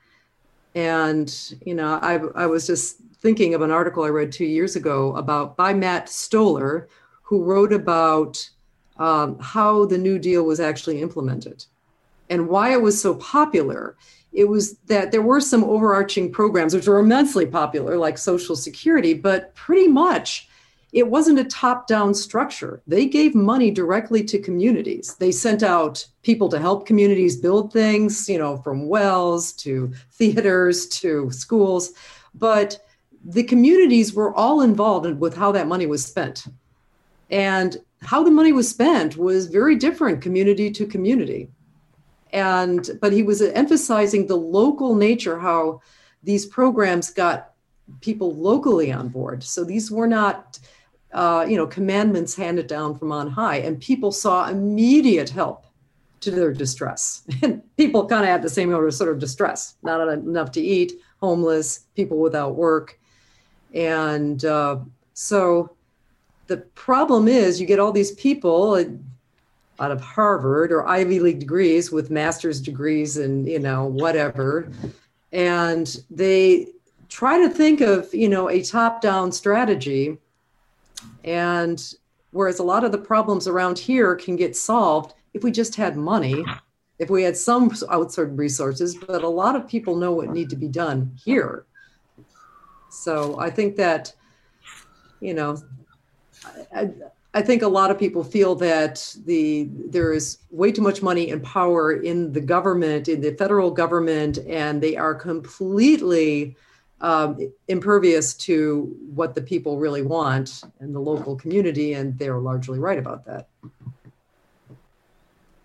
and, 0.75 1.55
you 1.65 1.75
know, 1.75 1.99
I, 2.03 2.21
I 2.35 2.47
was 2.47 2.67
just 2.67 2.97
thinking 3.19 3.55
of 3.55 3.63
an 3.63 3.71
article 3.71 4.03
I 4.03 4.09
read 4.09 4.33
two 4.33 4.45
years 4.45 4.77
ago 4.77 5.15
about 5.17 5.57
by 5.57 5.73
Matt 5.73 6.09
Stoller, 6.09 6.89
who 7.23 7.45
wrote 7.45 7.73
about 7.73 8.49
um, 8.97 9.39
how 9.39 9.85
the 9.87 9.99
New 9.99 10.19
Deal 10.19 10.45
was 10.45 10.61
actually 10.61 11.01
implemented 11.01 11.65
and 12.29 12.49
why 12.49 12.73
it 12.73 12.83
was 12.83 13.01
so 13.01 13.15
popular. 13.15 13.97
It 14.35 14.49
was 14.49 14.77
that 14.87 15.13
there 15.13 15.23
were 15.23 15.41
some 15.41 15.65
overarching 15.65 16.33
programs 16.33 16.75
which 16.75 16.89
were 16.89 16.99
immensely 16.99 17.47
popular, 17.47 17.97
like 17.97 18.19
Social 18.19 18.57
Security, 18.57 19.15
but 19.15 19.55
pretty 19.55 19.87
much 19.87 20.49
it 20.93 21.09
wasn't 21.09 21.41
a 21.41 21.45
top 21.45 21.87
down 21.87 22.15
structure. 22.15 22.81
They 22.87 23.07
gave 23.07 23.35
money 23.35 23.71
directly 23.71 24.23
to 24.25 24.39
communities. 24.39 25.17
They 25.17 25.33
sent 25.33 25.63
out 25.63 26.07
people 26.23 26.49
to 26.51 26.59
help 26.59 26.87
communities 26.87 27.37
build 27.37 27.73
things, 27.73 28.29
you 28.29 28.39
know, 28.39 28.59
from 28.59 28.89
wells 28.89 29.53
to 29.55 29.93
theaters 30.13 30.87
to 31.01 31.31
schools. 31.33 31.93
But 32.35 32.79
the 33.25 33.43
communities 33.43 34.15
were 34.15 34.35
all 34.35 34.61
involved 34.61 35.19
with 35.19 35.37
how 35.37 35.51
that 35.53 35.67
money 35.67 35.87
was 35.87 36.05
spent. 36.05 36.45
And 37.31 37.77
how 38.03 38.23
the 38.23 38.31
money 38.31 38.53
was 38.53 38.69
spent 38.69 39.17
was 39.17 39.47
very 39.47 39.75
different 39.77 40.21
community 40.21 40.71
to 40.71 40.87
community. 40.87 41.49
And 42.35 42.91
but 43.01 43.13
he 43.13 43.23
was 43.23 43.41
emphasizing 43.41 44.27
the 44.27 44.37
local 44.37 44.97
nature, 44.97 45.39
how 45.39 45.81
these 46.23 46.45
programs 46.45 47.11
got 47.11 47.53
people 48.01 48.35
locally 48.35 48.93
on 48.93 49.09
board. 49.09 49.43
So 49.45 49.63
these 49.63 49.91
were 49.91 50.09
not, 50.09 50.59
uh, 51.13 51.47
you 51.49 51.57
know, 51.57 51.67
commandments 51.67 52.35
handed 52.35 52.67
down 52.67 52.99
from 52.99 53.13
on 53.13 53.31
high, 53.31 53.59
and 53.59 53.81
people 53.81 54.11
saw 54.11 54.49
immediate 54.49 55.31
help 55.31 55.67
to 56.21 56.31
their 56.31 56.53
distress. 56.53 57.23
And 57.43 57.63
people 57.77 58.07
kind 58.07 58.25
of 58.25 58.29
had 58.29 58.43
the 58.43 58.51
same 58.51 58.71
sort 58.91 59.11
of 59.11 59.19
distress, 59.21 59.77
not 59.83 60.07
enough 60.09 60.51
to 60.53 60.61
eat, 60.61 60.93
homeless, 61.21 61.87
people 61.95 62.19
without 62.19 62.57
work, 62.57 62.99
and 63.75 64.45
uh, 64.45 64.79
so 65.13 65.77
the 66.49 66.59
problem 66.75 67.29
is 67.29 67.61
you 67.61 67.67
get 67.67 67.79
all 67.79 67.93
these 67.93 68.13
people 68.13 68.75
out 69.81 69.91
of 69.91 70.01
Harvard 70.01 70.73
or 70.73 70.87
Ivy 70.87 71.21
League 71.21 71.41
degrees 71.41 71.91
with 71.91 72.11
master's 72.11 72.61
degrees 72.61 73.17
and 73.17 73.49
you 73.49 73.59
know 73.59 73.87
whatever, 73.87 74.71
and 75.33 75.97
they 76.11 76.69
try 77.09 77.39
to 77.39 77.49
think 77.49 77.81
of 77.81 78.13
you 78.15 78.29
know 78.29 78.49
a 78.49 78.63
top-down 78.63 79.33
strategy, 79.33 80.19
and 81.25 81.95
whereas 82.31 82.59
a 82.59 82.63
lot 82.63 82.85
of 82.85 82.93
the 82.93 82.99
problems 82.99 83.49
around 83.49 83.79
here 83.79 84.15
can 84.15 84.37
get 84.37 84.57
solved 84.57 85.15
if 85.35 85.43
we 85.43 85.51
just 85.51 85.75
had 85.75 85.97
money, 85.97 86.45
if 86.99 87.11
we 87.11 87.23
had 87.23 87.37
some 87.37 87.73
outside 87.91 88.39
resources, 88.39 88.97
but 88.97 89.25
a 89.25 89.29
lot 89.29 89.57
of 89.57 89.69
people 89.69 89.97
know 89.97 90.13
what 90.13 90.31
need 90.31 90.51
to 90.51 90.57
be 90.57 90.69
done 90.69 91.13
here. 91.25 91.65
So 92.91 93.39
I 93.41 93.51
think 93.51 93.75
that 93.77 94.15
you 95.21 95.35
know 95.35 95.57
I, 96.73 96.81
I 96.81 96.91
think 97.43 97.63
a 97.63 97.69
lot 97.69 97.91
of 97.91 97.99
people 97.99 98.23
feel 98.23 98.55
that 98.57 99.15
the 99.25 99.69
there 99.71 100.13
is 100.13 100.39
way 100.51 100.71
too 100.71 100.83
much 100.83 101.03
money 101.03 101.31
and 101.31 101.43
power 101.43 101.93
in 101.93 102.33
the 102.33 102.41
government, 102.41 103.09
in 103.09 103.21
the 103.21 103.35
federal 103.35 103.73
government, 103.73 104.39
and 104.47 104.81
they 104.81 104.97
are 104.97 105.17
completely 105.17 106.57
um, 107.01 107.53
impervious 107.67 108.35
to 108.35 108.97
what 109.13 109.35
the 109.35 109.43
people 109.43 109.79
really 109.79 110.03
want 110.03 110.63
in 110.81 110.93
the 110.93 111.01
local 111.01 111.35
community, 111.35 111.95
and 111.95 112.17
they're 112.21 112.39
largely 112.39 112.79
right 112.79 112.99
about 112.99 113.25
that. 113.27 113.49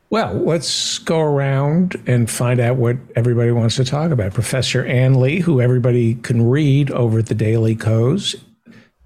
Well, 0.10 0.34
let's 0.34 0.98
go 0.98 1.20
around 1.20 2.02
and 2.08 2.28
find 2.32 2.60
out 2.60 2.78
what 2.78 2.98
everybody 3.16 3.52
wants 3.52 3.76
to 3.76 3.86
talk 3.86 4.10
about. 4.10 4.34
Professor 4.34 4.84
Ann 4.84 5.20
Lee, 5.20 5.40
who 5.40 5.62
everybody 5.62 6.16
can 6.16 6.50
read 6.50 6.90
over 6.90 7.20
at 7.20 7.28
the 7.28 7.36
Daily 7.36 7.76
Kos, 7.76 8.36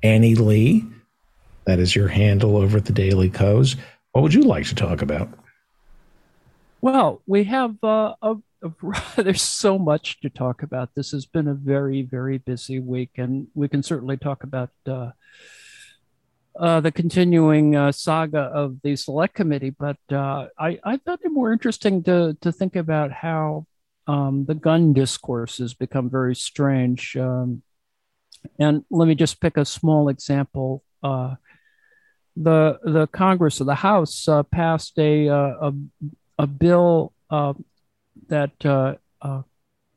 Annie 0.01 0.35
Lee 0.35 0.85
that 1.65 1.79
is 1.79 1.95
your 1.95 2.07
handle 2.07 2.57
over 2.57 2.77
at 2.77 2.85
the 2.85 2.93
Daily 2.93 3.29
Kos. 3.29 3.75
What 4.11 4.21
would 4.21 4.33
you 4.33 4.43
like 4.43 4.65
to 4.67 4.75
talk 4.75 5.01
about? 5.01 5.29
Well, 6.81 7.21
we 7.25 7.45
have 7.45 7.81
uh, 7.83 8.15
a, 8.21 8.35
a, 8.61 8.71
there's 9.23 9.41
so 9.41 9.79
much 9.79 10.19
to 10.21 10.29
talk 10.29 10.63
about. 10.63 10.89
This 10.95 11.11
has 11.11 11.25
been 11.25 11.47
a 11.47 11.53
very, 11.53 12.01
very 12.01 12.37
busy 12.37 12.79
week, 12.79 13.11
and 13.17 13.47
we 13.53 13.67
can 13.67 13.83
certainly 13.83 14.17
talk 14.17 14.43
about 14.43 14.69
uh, 14.85 15.11
uh, 16.59 16.81
the 16.81 16.91
continuing 16.91 17.75
uh, 17.75 17.91
saga 17.91 18.39
of 18.39 18.81
the 18.83 18.95
select 18.95 19.33
committee. 19.33 19.71
But 19.71 19.97
uh, 20.11 20.47
I, 20.59 20.79
I 20.83 20.97
thought 20.97 21.21
it 21.23 21.31
more 21.31 21.53
interesting 21.53 22.03
to 22.03 22.37
to 22.41 22.51
think 22.51 22.75
about 22.75 23.11
how 23.11 23.65
um, 24.07 24.45
the 24.45 24.55
gun 24.55 24.93
discourse 24.93 25.57
has 25.57 25.73
become 25.73 26.09
very 26.09 26.35
strange. 26.35 27.15
Um, 27.15 27.63
and 28.59 28.83
let 28.91 29.07
me 29.07 29.15
just 29.15 29.39
pick 29.39 29.57
a 29.57 29.65
small 29.65 30.09
example. 30.09 30.83
The 32.35 32.79
the 32.83 33.07
Congress 33.07 33.59
of 33.59 33.67
the 33.67 33.75
House 33.75 34.27
uh, 34.27 34.43
passed 34.43 34.97
a, 34.97 35.29
uh, 35.29 35.69
a, 35.69 35.73
a 36.39 36.47
bill 36.47 37.13
uh, 37.29 37.53
that 38.27 38.65
uh, 38.65 38.95
uh, 39.21 39.43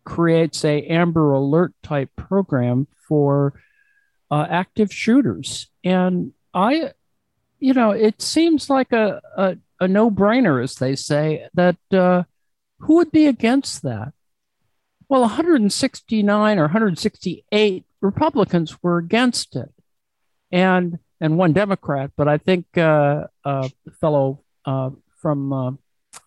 creates 0.04 0.64
a 0.64 0.82
Amber 0.86 1.32
Alert 1.32 1.72
type 1.82 2.10
program 2.16 2.86
for 3.08 3.60
uh, 4.30 4.46
active 4.50 4.92
shooters, 4.92 5.68
and 5.82 6.32
I, 6.52 6.92
you 7.58 7.72
know, 7.72 7.92
it 7.92 8.20
seems 8.20 8.68
like 8.68 8.92
a 8.92 9.20
a, 9.36 9.56
a 9.80 9.88
no 9.88 10.10
brainer, 10.10 10.62
as 10.62 10.74
they 10.74 10.94
say, 10.94 11.48
that 11.54 11.76
who 11.90 12.96
would 12.96 13.10
be 13.10 13.26
against 13.26 13.82
that? 13.82 14.12
Well, 15.08 15.22
169 15.22 16.58
or 16.58 16.62
168 16.62 17.86
Republicans 18.02 18.82
were 18.82 18.98
against 18.98 19.56
it, 19.56 19.72
and 20.52 20.98
and 21.20 21.38
one 21.38 21.52
Democrat, 21.52 22.10
but 22.16 22.28
I 22.28 22.38
think 22.38 22.66
uh, 22.76 23.26
a 23.44 23.70
fellow 24.00 24.42
uh, 24.64 24.90
from 25.18 25.52
uh, 25.52 25.72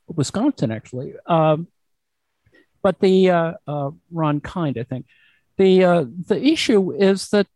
Wisconsin 0.07 0.71
actually. 0.71 1.13
Um, 1.25 1.67
but 2.81 2.99
the 2.99 3.29
uh, 3.29 3.53
uh, 3.67 3.91
Ron 4.11 4.39
Kind, 4.39 4.77
I 4.77 4.83
think. 4.83 5.05
The 5.57 6.09
the 6.27 6.41
issue 6.41 6.93
is 6.93 7.29
that 7.31 7.49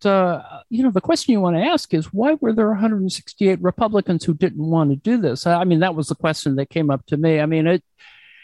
you 0.69 0.84
know 0.84 0.91
the 0.91 1.00
question 1.00 1.32
you 1.32 1.39
want 1.39 1.56
to 1.56 1.63
ask 1.63 1.93
is 1.93 2.12
why 2.12 2.34
were 2.41 2.52
there 2.52 2.67
168 2.67 3.62
Republicans 3.62 4.26
who 4.26 4.34
didn't 4.34 4.69
want 4.69 4.89
to 4.89 4.98
do 4.98 5.15
this? 5.22 5.48
I 5.48 5.63
mean 5.63 5.80
that 5.80 5.96
was 5.96 6.08
the 6.10 6.15
question 6.15 6.58
that 6.58 6.69
came 6.69 6.89
up 6.89 7.06
to 7.06 7.15
me. 7.15 7.39
I 7.39 7.46
mean 7.46 7.65
it 7.65 7.82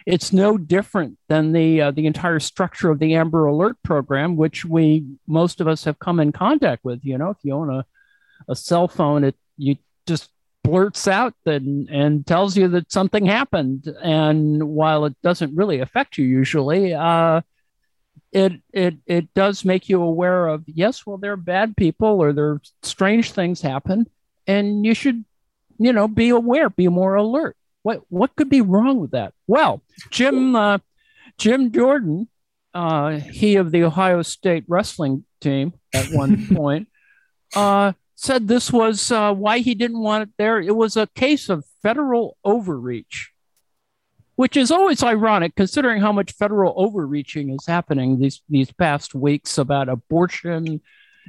it's 0.05 0.33
no 0.33 0.57
different 0.57 1.17
than 1.27 1.51
the 1.51 1.81
uh, 1.81 1.91
the 1.91 2.07
entire 2.07 2.39
structure 2.39 2.89
of 2.89 2.99
the 2.99 3.15
Amber 3.15 3.45
Alert 3.45 3.77
program, 3.83 4.35
which 4.35 4.65
we 4.65 5.05
most 5.27 5.61
of 5.61 5.67
us 5.67 5.83
have 5.83 5.99
come 5.99 6.19
in 6.19 6.31
contact 6.31 6.83
with. 6.83 7.01
You 7.03 7.17
know, 7.17 7.29
if 7.29 7.37
you 7.43 7.53
own 7.53 7.69
a 7.69 7.85
a 8.47 8.55
cell 8.55 8.87
phone, 8.87 9.23
it 9.23 9.35
you 9.57 9.75
just 10.05 10.29
blurts 10.63 11.07
out 11.07 11.33
and, 11.45 11.89
and 11.89 12.25
tells 12.25 12.55
you 12.55 12.67
that 12.69 12.91
something 12.91 13.25
happened. 13.25 13.87
And 14.01 14.63
while 14.63 15.05
it 15.05 15.15
doesn't 15.23 15.55
really 15.55 15.79
affect 15.79 16.17
you 16.17 16.25
usually, 16.25 16.93
uh, 16.93 17.41
it 18.31 18.53
it 18.71 18.95
it 19.07 19.33
does 19.33 19.65
make 19.65 19.89
you 19.89 20.01
aware 20.01 20.47
of 20.47 20.63
yes, 20.67 21.05
well, 21.05 21.17
there 21.17 21.33
are 21.33 21.37
bad 21.37 21.75
people 21.75 22.21
or 22.21 22.31
there 22.33 22.45
are 22.45 22.61
strange 22.83 23.31
things 23.31 23.61
happen, 23.61 24.07
and 24.45 24.85
you 24.85 24.93
should, 24.93 25.25
you 25.79 25.93
know, 25.93 26.07
be 26.07 26.29
aware, 26.29 26.69
be 26.69 26.87
more 26.87 27.15
alert. 27.15 27.57
What 27.81 28.03
what 28.09 28.35
could 28.35 28.49
be 28.49 28.61
wrong 28.61 28.99
with 28.99 29.11
that? 29.11 29.33
Well, 29.47 29.81
Jim 30.11 30.55
uh, 30.55 30.77
Jim 31.39 31.71
Jordan, 31.71 32.27
uh, 32.73 33.17
he 33.17 33.55
of 33.55 33.71
the 33.71 33.83
Ohio 33.83 34.21
State 34.21 34.65
wrestling 34.67 35.25
team 35.41 35.73
at 35.93 36.11
one 36.11 36.47
point, 36.55 36.87
uh, 37.55 37.93
said 38.19 38.47
this 38.47 38.71
was 38.71 39.11
uh, 39.11 39.33
why 39.33 39.59
he 39.59 39.73
didn't 39.73 39.99
want 39.99 40.23
it 40.23 40.29
there. 40.37 40.59
It 40.59 40.75
was 40.75 40.97
a 40.97 41.07
case 41.07 41.47
of 41.47 41.63
federal 41.81 42.35
overreach, 42.43 43.31
which 44.35 44.57
is 44.57 44.71
always 44.71 45.01
ironic 45.01 45.55
considering 45.55 46.01
how 46.01 46.11
much 46.11 46.33
federal 46.33 46.73
overreaching 46.75 47.49
is 47.49 47.65
happening 47.65 48.19
these 48.19 48.41
these 48.49 48.73
past 48.73 49.15
weeks 49.15 49.57
about 49.57 49.87
abortion 49.87 50.81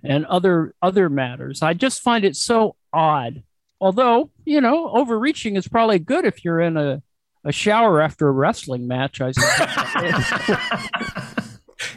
and 0.03 0.27
other 0.27 0.75
other 0.83 1.09
matters. 1.09 1.63
I 1.63 1.75
just 1.75 2.03
find 2.03 2.25
it 2.25 2.35
so 2.35 2.75
odd. 2.93 3.45
Although 3.81 4.31
you 4.45 4.61
know, 4.61 4.91
overreaching 4.91 5.55
is 5.55 5.69
probably 5.69 6.01
good 6.01 6.25
if 6.25 6.45
you're 6.45 6.61
in 6.61 6.77
a 6.77 7.03
a 7.45 7.53
shower 7.53 8.01
after 8.01 8.27
a 8.27 8.33
wrestling 8.33 8.89
match. 8.89 9.21
I 9.21 9.29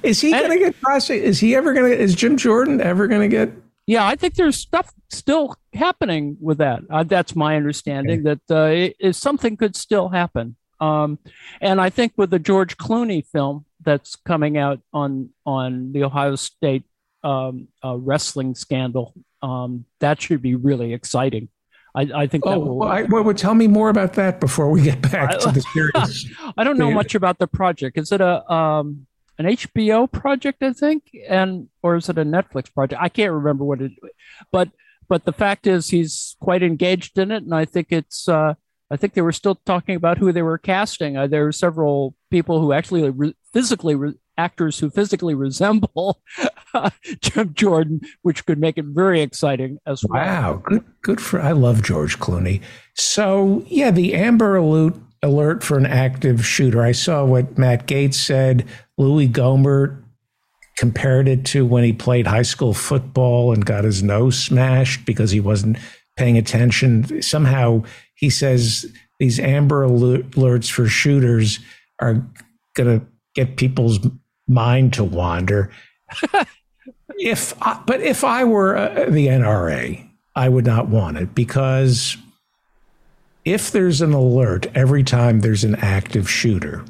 is 0.04 0.22
he 0.22 0.32
going 0.32 0.52
to 0.52 0.60
get 0.60 0.80
prosecuted? 0.80 1.28
Is 1.28 1.40
he 1.40 1.56
ever 1.56 1.74
going 1.74 1.92
to? 1.92 1.98
Is 1.98 2.14
Jim 2.14 2.38
Jordan 2.38 2.80
ever 2.80 3.08
going 3.08 3.28
to 3.28 3.28
get 3.28 3.63
yeah, 3.86 4.06
I 4.06 4.16
think 4.16 4.36
there's 4.36 4.58
stuff 4.58 4.94
still 5.10 5.56
happening 5.74 6.38
with 6.40 6.60
that. 6.60 6.82
Uh, 6.90 7.04
that's 7.04 7.36
my 7.36 7.56
understanding 7.56 8.26
okay. 8.26 8.40
that 8.48 8.56
uh, 8.56 8.70
it, 8.70 8.96
it, 9.00 9.16
something 9.16 9.58
could 9.58 9.76
still 9.76 10.10
happen. 10.10 10.56
Um, 10.80 11.20
and 11.62 11.80
I 11.80 11.90
think 11.90 12.14
with 12.18 12.30
the 12.30 12.40
George 12.40 12.78
Clooney 12.78 13.26
film 13.26 13.66
that's 13.82 14.16
coming 14.16 14.58
out 14.58 14.82
on 14.94 15.30
on 15.46 15.92
the 15.92 16.04
Ohio 16.04 16.36
State 16.36 16.84
um, 17.24 17.68
uh, 17.84 17.96
wrestling 17.98 18.56
scandal, 18.56 19.14
um, 19.42 19.86
that 20.00 20.22
should 20.22 20.42
be 20.42 20.56
really 20.56 20.94
exciting. 20.94 21.50
I, 21.96 22.10
I 22.16 22.28
think. 22.28 22.46
Oh, 22.48 22.60
will, 22.60 22.78
well, 22.78 22.90
I, 22.90 23.04
well, 23.04 23.34
tell 23.34 23.54
me 23.54 23.68
more 23.68 23.90
about 23.90 24.14
that 24.14 24.40
before 24.40 24.70
we 24.70 24.82
get 24.82 25.02
back 25.02 25.40
to 25.40 25.52
the 25.52 25.62
series. 25.74 26.32
I 26.58 26.64
don't 26.64 26.78
know 26.78 26.92
much 26.92 27.16
about 27.16 27.38
the 27.38 27.48
project. 27.48 27.98
Is 27.98 28.12
it 28.12 28.22
a 28.22 28.52
um, 28.52 29.06
an 29.38 29.46
HBO 29.46 30.12
project, 30.12 30.62
I 30.62 30.74
think, 30.74 31.10
and 31.28 31.68
or 31.82 31.96
is 31.96 32.10
it 32.10 32.18
a 32.18 32.26
Netflix 32.26 32.74
project? 32.74 33.02
I 33.02 33.10
can't 33.10 33.32
remember 33.32 33.64
what 33.64 33.82
it. 33.82 33.92
But 34.52 34.70
but 35.08 35.26
the 35.26 35.34
fact 35.34 35.68
is, 35.68 35.90
he's 35.90 36.36
quite 36.40 36.64
engaged 36.64 37.18
in 37.18 37.32
it, 37.32 37.44
and 37.44 37.54
I 37.54 37.66
think 37.66 37.88
it's. 37.92 38.28
Uh, 38.28 38.56
I 38.92 38.98
think 38.98 39.14
they 39.14 39.22
were 39.22 39.32
still 39.32 39.56
talking 39.56 39.96
about 39.96 40.20
who 40.20 40.32
they 40.32 40.44
were 40.44 40.60
casting. 40.60 41.18
Uh, 41.18 41.26
there 41.26 41.48
are 41.48 41.52
several 41.52 42.16
people 42.30 42.62
who 42.62 42.74
actually 42.74 43.10
re- 43.10 43.36
physically 43.52 43.96
re- 43.96 44.14
actors 44.38 44.78
who 44.78 44.92
physically 44.92 45.34
resemble 45.34 46.22
Jim 47.22 47.54
Jordan, 47.56 48.02
which 48.22 48.46
could 48.46 48.60
make 48.60 48.78
it 48.78 48.86
very 48.86 49.22
exciting 49.22 49.80
as 49.88 50.04
well. 50.04 50.22
Wow, 50.22 50.62
good, 50.64 50.86
good 51.02 51.22
for. 51.22 51.42
I 51.42 51.54
love 51.54 51.82
George 51.82 52.20
Clooney. 52.20 52.62
So 52.94 53.64
yeah, 53.68 53.90
the 53.90 54.14
Amber 54.14 54.56
Alert 54.58 54.96
alert 55.24 55.64
for 55.64 55.78
an 55.78 55.86
active 55.86 56.46
shooter. 56.46 56.84
I 56.84 56.92
saw 56.92 57.26
what 57.26 57.58
Matt 57.58 57.88
Gaetz 57.88 58.16
said. 58.16 58.68
Louis 58.98 59.28
Gohmert 59.28 60.04
compared 60.78 61.28
it 61.28 61.46
to 61.46 61.66
when 61.66 61.84
he 61.84 61.94
played 61.94 62.28
high 62.28 62.42
school 62.44 62.74
football 62.74 63.54
and 63.54 63.66
got 63.66 63.84
his 63.84 64.02
nose 64.02 64.38
smashed 64.38 65.06
because 65.06 65.32
he 65.32 65.40
wasn't 65.40 65.78
paying 66.16 66.38
attention. 66.38 67.22
Somehow 67.22 67.84
he 68.16 68.30
says 68.30 68.86
these 69.20 69.40
Amber 69.40 69.88
alerts 69.88 70.70
for 70.70 70.88
shooters 70.88 71.60
are 72.00 72.26
going 72.76 73.00
to 73.00 73.06
get 73.36 73.58
people's 73.58 74.00
mind 74.48 74.94
to 74.94 75.04
wander. 75.04 75.72
if 77.18 77.54
I, 77.62 77.82
but 77.86 78.02
if 78.02 78.24
I 78.24 78.44
were 78.44 78.76
uh, 78.76 79.10
the 79.10 79.28
NRA, 79.28 80.08
I 80.36 80.50
would 80.50 80.66
not 80.66 80.88
want 80.88 81.18
it 81.18 81.36
because 81.36 82.18
if 83.46 83.72
there's 83.72 84.02
an 84.02 84.14
alert 84.14 84.68
every 84.76 85.04
time 85.04 85.40
there's 85.40 85.64
an 85.64 85.76
active 85.76 86.30
shooter, 86.30 86.84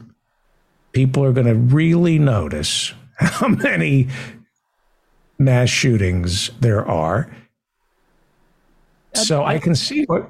people 0.93 1.23
are 1.23 1.33
going 1.33 1.47
to 1.47 1.55
really 1.55 2.17
notice 2.17 2.93
how 3.17 3.47
many 3.63 4.07
mass 5.37 5.69
shootings 5.69 6.51
there 6.59 6.87
are. 6.87 7.35
So 9.15 9.43
I, 9.43 9.59
can 9.59 9.75
see 9.75 10.05
what 10.05 10.27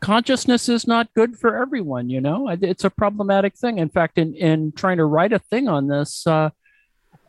consciousness 0.00 0.68
is 0.68 0.86
not 0.86 1.12
good 1.14 1.38
for 1.38 1.56
everyone 1.56 2.10
you 2.10 2.20
know? 2.20 2.48
It's 2.48 2.84
a 2.84 2.90
problematic 2.90 3.56
thing. 3.56 3.78
In 3.78 3.88
fact 3.88 4.18
in 4.18 4.34
in 4.34 4.72
trying 4.72 4.98
to 4.98 5.04
write 5.04 5.32
a 5.32 5.38
thing 5.38 5.66
on 5.68 5.86
this 5.86 6.26
uh, 6.26 6.50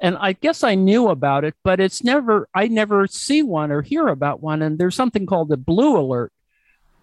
and 0.02 0.18
i 0.18 0.34
guess 0.34 0.64
i 0.64 0.76
knew 0.76 1.10
about 1.10 1.46
it 1.46 1.54
but 1.64 1.80
it's 1.80 2.04
never 2.04 2.50
i 2.54 2.68
never 2.68 3.08
see 3.08 3.42
one 3.42 3.72
or 3.72 3.82
hear 3.82 4.08
about 4.08 4.42
one. 4.42 4.62
And 4.62 4.78
there's 4.78 4.96
something 4.96 5.26
called 5.26 5.48
the 5.48 5.58
blue 5.58 5.98
alert 5.98 6.34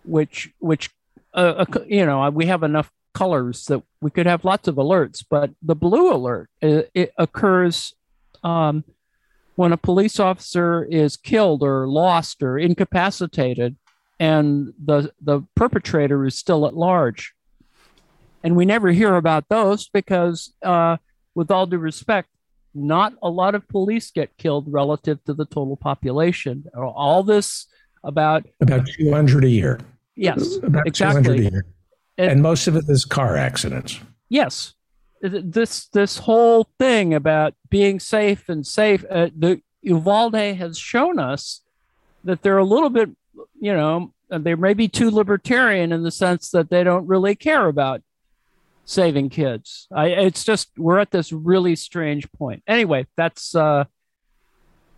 which 0.04 0.50
which 0.58 0.90
uh, 1.32 1.64
uh, 1.66 1.80
you 1.86 2.04
know 2.04 2.28
we 2.30 2.46
have 2.46 2.62
enough 2.62 2.90
colors 3.18 3.64
that 3.66 3.82
we 4.00 4.10
could 4.10 4.26
have 4.26 4.44
lots 4.44 4.68
of 4.68 4.76
alerts 4.76 5.24
but 5.28 5.50
the 5.62 5.74
blue 5.74 6.12
alert 6.12 6.48
it, 6.60 6.90
it 6.94 7.12
occurs 7.18 7.94
um, 8.44 8.84
when 9.56 9.72
a 9.72 9.76
police 9.76 10.20
officer 10.20 10.84
is 10.84 11.16
killed 11.16 11.64
or 11.64 11.88
lost 11.88 12.42
or 12.44 12.58
incapacitated 12.58 13.76
and 14.20 14.72
the 14.84 15.12
the 15.20 15.42
perpetrator 15.54 16.24
is 16.24 16.36
still 16.36 16.66
at 16.66 16.74
large. 16.74 17.34
And 18.44 18.54
we 18.56 18.64
never 18.64 18.90
hear 18.92 19.16
about 19.16 19.48
those 19.48 19.88
because 19.88 20.54
uh, 20.62 20.98
with 21.34 21.50
all 21.50 21.66
due 21.66 21.78
respect 21.78 22.28
not 22.74 23.14
a 23.22 23.28
lot 23.28 23.54
of 23.56 23.66
police 23.66 24.10
get 24.10 24.36
killed 24.36 24.66
relative 24.68 25.24
to 25.24 25.34
the 25.34 25.44
total 25.44 25.76
population. 25.76 26.64
All 26.76 27.22
this 27.22 27.66
about 28.04 28.46
about 28.60 28.86
200 28.86 29.44
a 29.44 29.48
year. 29.48 29.80
Yes 30.14 30.56
about 30.62 30.86
exactly 30.86 31.46
a 31.46 31.50
year. 31.50 31.66
And, 32.18 32.32
and 32.32 32.42
most 32.42 32.66
of 32.66 32.76
it 32.76 32.84
is 32.88 33.04
car 33.04 33.36
accidents 33.36 34.00
yes 34.28 34.74
this 35.22 35.86
this 35.88 36.18
whole 36.18 36.68
thing 36.78 37.14
about 37.14 37.54
being 37.70 37.98
safe 37.98 38.48
and 38.48 38.66
safe 38.66 39.04
uh, 39.10 39.30
the 39.36 39.62
Uvalde 39.82 40.34
has 40.34 40.78
shown 40.78 41.18
us 41.18 41.62
that 42.24 42.42
they're 42.42 42.58
a 42.58 42.64
little 42.64 42.90
bit 42.90 43.10
you 43.60 43.72
know, 43.72 44.12
they 44.30 44.54
may 44.54 44.74
be 44.74 44.88
too 44.88 45.10
libertarian 45.10 45.92
in 45.92 46.02
the 46.02 46.10
sense 46.10 46.50
that 46.50 46.70
they 46.70 46.84
don't 46.84 47.06
really 47.06 47.34
care 47.34 47.66
about 47.66 48.02
saving 48.84 49.30
kids. 49.30 49.86
I, 49.94 50.08
it's 50.08 50.44
just 50.44 50.70
we're 50.76 50.98
at 50.98 51.10
this 51.10 51.32
really 51.32 51.76
strange 51.76 52.30
point. 52.32 52.62
Anyway, 52.66 53.06
that's 53.16 53.54
uh, 53.54 53.84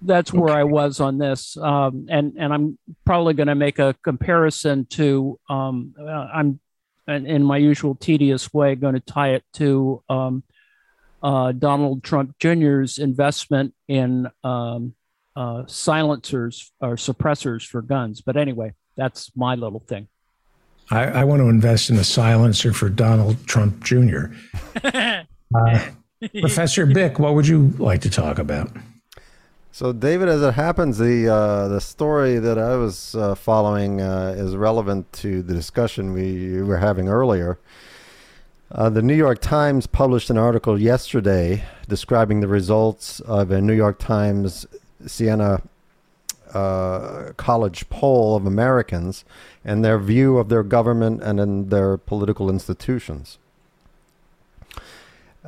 that's 0.02 0.32
where 0.32 0.54
I 0.54 0.64
was 0.64 1.00
on 1.00 1.18
this, 1.18 1.56
um, 1.56 2.06
and 2.08 2.34
and 2.38 2.52
I'm 2.52 2.78
probably 3.04 3.34
going 3.34 3.48
to 3.48 3.54
make 3.54 3.78
a 3.78 3.94
comparison 4.02 4.86
to 4.90 5.38
um, 5.48 5.94
uh, 6.00 6.28
I'm 7.10 7.26
in 7.26 7.42
my 7.42 7.56
usual 7.56 7.94
tedious 7.94 8.52
way 8.54 8.74
going 8.76 8.94
to 8.94 9.00
tie 9.00 9.30
it 9.30 9.44
to 9.54 10.02
um, 10.08 10.42
uh, 11.22 11.52
Donald 11.52 12.04
Trump 12.04 12.38
Jr.'s 12.38 12.98
investment 12.98 13.74
in 13.88 14.28
um, 14.44 14.94
uh, 15.34 15.64
silencers 15.66 16.72
or 16.80 16.94
suppressors 16.94 17.66
for 17.66 17.82
guns. 17.82 18.20
But 18.20 18.36
anyway, 18.36 18.74
that's 18.96 19.32
my 19.36 19.54
little 19.54 19.80
thing. 19.80 20.08
I, 20.90 21.04
I 21.04 21.24
want 21.24 21.40
to 21.40 21.48
invest 21.48 21.90
in 21.90 21.96
a 21.96 22.04
silencer 22.04 22.72
for 22.72 22.88
Donald 22.88 23.44
Trump 23.46 23.82
Jr. 23.82 24.26
uh, 24.84 25.22
Professor 26.40 26.86
Bick, 26.86 27.18
what 27.18 27.34
would 27.34 27.46
you 27.46 27.68
like 27.78 28.00
to 28.02 28.10
talk 28.10 28.38
about? 28.38 28.70
So, 29.80 29.94
David, 29.94 30.28
as 30.28 30.42
it 30.42 30.52
happens, 30.52 30.98
the 30.98 31.26
uh, 31.26 31.68
the 31.68 31.80
story 31.80 32.38
that 32.38 32.58
I 32.58 32.76
was 32.76 33.14
uh, 33.14 33.34
following 33.34 34.02
uh, 34.02 34.34
is 34.36 34.54
relevant 34.54 35.10
to 35.14 35.40
the 35.42 35.54
discussion 35.54 36.12
we 36.12 36.60
were 36.60 36.76
having 36.76 37.08
earlier. 37.08 37.58
Uh, 38.70 38.90
the 38.90 39.00
New 39.00 39.14
York 39.14 39.40
Times 39.40 39.86
published 39.86 40.28
an 40.28 40.36
article 40.36 40.78
yesterday 40.78 41.64
describing 41.88 42.40
the 42.40 42.46
results 42.46 43.20
of 43.20 43.50
a 43.50 43.62
New 43.62 43.72
York 43.72 43.98
Times 43.98 44.66
Siena 45.06 45.62
uh, 46.52 47.32
College 47.38 47.88
poll 47.88 48.36
of 48.36 48.44
Americans 48.44 49.24
and 49.64 49.82
their 49.82 49.98
view 49.98 50.36
of 50.36 50.50
their 50.50 50.62
government 50.62 51.22
and 51.22 51.40
in 51.40 51.70
their 51.70 51.96
political 51.96 52.50
institutions. 52.50 53.38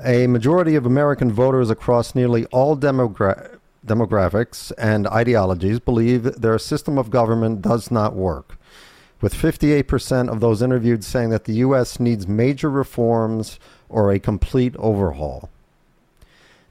A 0.03 0.27
majority 0.27 0.75
of 0.75 0.87
American 0.87 1.31
voters 1.31 1.69
across 1.69 2.15
nearly 2.15 2.47
all 2.47 2.79
demogra- 2.79 3.59
demographics 3.87 4.73
and 4.79 5.07
ideologies 5.07 5.81
believe 5.81 6.23
their 6.41 6.59
system 6.59 6.99
of 6.99 7.11
government 7.11 7.63
does 7.63 7.91
not 7.91 8.15
work, 8.15 8.57
with 9.21 9.35
58% 9.35 10.29
of 10.29 10.41
those 10.41 10.63
interviewed 10.63 11.05
saying 11.05 11.31
that 11.31 11.45
the 11.45 11.55
U.S. 11.55 11.99
needs 11.99 12.29
major 12.29 12.71
reforms 12.71 13.59
or 13.89 14.11
a 14.11 14.19
complete 14.19 14.75
overhaul. 14.77 15.51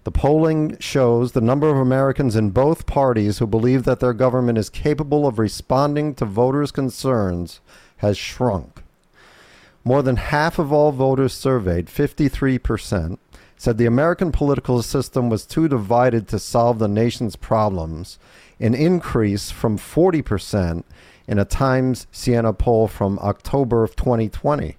The 0.04 0.12
polling 0.12 0.80
shows 0.80 1.34
the 1.34 1.42
number 1.42 1.70
of 1.70 1.78
Americans 1.78 2.36
in 2.36 2.50
both 2.50 2.88
parties 2.88 3.38
who 3.38 3.46
believe 3.46 3.84
that 3.84 4.00
their 4.00 4.14
government 4.14 4.58
is 4.58 4.70
capable 4.70 5.28
of 5.28 5.38
responding 5.38 6.16
to 6.16 6.26
voters' 6.26 6.72
concerns 6.72 7.60
has 7.98 8.18
shrunk. 8.18 8.82
More 9.84 10.02
than 10.02 10.16
half 10.16 10.58
of 10.58 10.72
all 10.72 10.92
voters 10.92 11.34
surveyed, 11.34 11.86
53%, 11.86 13.20
said 13.62 13.78
the 13.78 13.86
American 13.86 14.32
political 14.32 14.82
system 14.82 15.30
was 15.30 15.46
too 15.46 15.68
divided 15.68 16.28
to 16.28 16.40
solve 16.40 16.80
the 16.80 16.88
nation's 16.88 17.36
problems, 17.36 18.18
an 18.60 18.74
increase 18.74 19.52
from 19.52 19.78
40% 19.78 20.84
in 21.28 21.38
a 21.38 21.46
Times 21.46 22.08
Siena 22.12 22.54
poll 22.54 22.88
from 22.88 23.20
October 23.20 23.84
of 23.84 23.96
2020. 23.96 24.78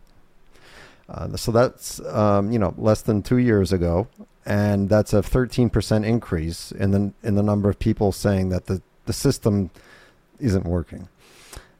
Uh, 1.08 1.36
so 1.36 1.52
that's 1.52 2.00
um, 2.06 2.50
you 2.50 2.58
know 2.58 2.74
less 2.76 3.02
than 3.02 3.22
two 3.22 3.36
years 3.36 3.72
ago 3.72 4.08
and 4.44 4.88
that's 4.88 5.12
a 5.12 5.22
13% 5.22 6.04
increase 6.04 6.72
in 6.72 6.90
the 6.90 7.12
in 7.22 7.36
the 7.36 7.42
number 7.44 7.70
of 7.70 7.78
people 7.78 8.10
saying 8.10 8.48
that 8.48 8.66
the, 8.66 8.82
the 9.06 9.12
system 9.12 9.70
isn't 10.40 10.64
working. 10.64 11.08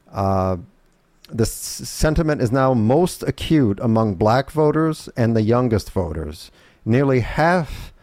Uh, 0.09 0.55
the 1.27 1.45
sentiment 1.45 2.41
is 2.41 2.49
now 2.49 2.73
most 2.73 3.23
acute 3.23 3.77
among 3.81 4.15
black 4.15 4.51
voters 4.51 5.09
and 5.17 5.35
the 5.35 5.41
youngest 5.41 5.91
voters. 5.91 6.49
Nearly 6.85 7.21
half, 7.21 7.93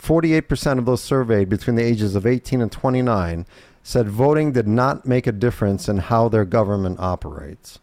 48% 0.00 0.78
of 0.78 0.86
those 0.86 1.02
surveyed 1.02 1.48
between 1.48 1.76
the 1.76 1.84
ages 1.84 2.14
of 2.14 2.26
18 2.26 2.60
and 2.60 2.70
29, 2.70 3.46
said 3.82 4.08
voting 4.08 4.52
did 4.52 4.68
not 4.68 5.06
make 5.06 5.26
a 5.26 5.32
difference 5.32 5.88
in 5.88 5.98
how 5.98 6.28
their 6.28 6.44
government 6.44 6.98
operates. 7.00 7.78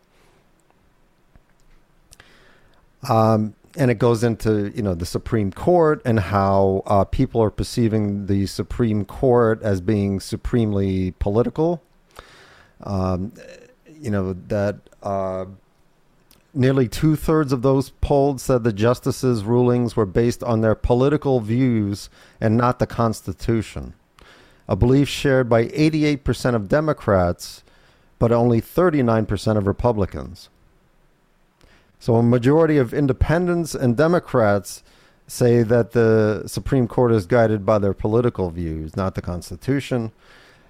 Um, 3.09 3.55
and 3.77 3.91
it 3.91 3.99
goes 3.99 4.23
into 4.23 4.71
you 4.75 4.81
know 4.81 4.95
the 4.95 5.05
Supreme 5.05 5.51
Court 5.51 6.01
and 6.05 6.19
how 6.19 6.83
uh, 6.85 7.03
people 7.03 7.41
are 7.41 7.49
perceiving 7.49 8.27
the 8.27 8.45
Supreme 8.45 9.05
Court 9.05 9.61
as 9.61 9.81
being 9.81 10.19
supremely 10.19 11.11
political. 11.19 11.81
Um, 12.81 13.33
you 13.87 14.11
know 14.11 14.33
that 14.47 14.77
uh, 15.03 15.45
nearly 16.55 16.87
two 16.87 17.15
thirds 17.15 17.51
of 17.51 17.61
those 17.61 17.89
polled 18.01 18.39
said 18.39 18.63
the 18.63 18.73
justices' 18.73 19.43
rulings 19.43 19.95
were 19.95 20.05
based 20.05 20.43
on 20.43 20.61
their 20.61 20.75
political 20.75 21.39
views 21.39 22.09
and 22.39 22.57
not 22.57 22.79
the 22.79 22.87
Constitution. 22.87 23.93
A 24.67 24.75
belief 24.75 25.07
shared 25.07 25.47
by 25.47 25.65
88% 25.65 26.55
of 26.55 26.69
Democrats, 26.69 27.63
but 28.17 28.31
only 28.31 28.61
39% 28.61 29.57
of 29.57 29.67
Republicans. 29.67 30.49
So 31.99 32.15
a 32.15 32.23
majority 32.23 32.77
of 32.77 32.93
independents 32.93 33.75
and 33.75 33.97
Democrats 33.97 34.83
say 35.27 35.63
that 35.63 35.91
the 35.91 36.43
Supreme 36.45 36.87
Court 36.87 37.11
is 37.11 37.25
guided 37.25 37.65
by 37.65 37.79
their 37.79 37.93
political 37.93 38.51
views, 38.51 38.95
not 38.95 39.15
the 39.15 39.21
Constitution. 39.21 40.11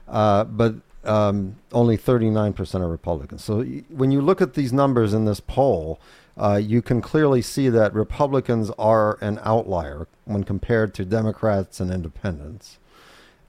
Uh, 0.07 0.43
but 0.43 0.75
um, 1.05 1.55
only 1.71 1.97
39% 1.97 2.81
are 2.81 2.87
Republicans. 2.87 3.43
So 3.43 3.63
when 3.89 4.11
you 4.11 4.21
look 4.21 4.41
at 4.41 4.53
these 4.53 4.73
numbers 4.73 5.13
in 5.13 5.25
this 5.25 5.39
poll, 5.39 5.99
uh, 6.37 6.59
you 6.61 6.81
can 6.81 7.01
clearly 7.01 7.41
see 7.41 7.69
that 7.69 7.93
Republicans 7.93 8.71
are 8.77 9.17
an 9.21 9.39
outlier 9.43 10.07
when 10.25 10.43
compared 10.43 10.93
to 10.95 11.05
Democrats 11.05 11.79
and 11.79 11.91
independents. 11.91 12.77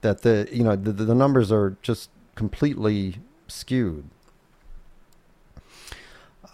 That 0.01 0.21
the 0.21 0.47
you 0.51 0.63
know 0.63 0.75
the, 0.75 0.91
the 0.91 1.15
numbers 1.15 1.51
are 1.51 1.75
just 1.81 2.09
completely 2.35 3.17
skewed. 3.47 4.05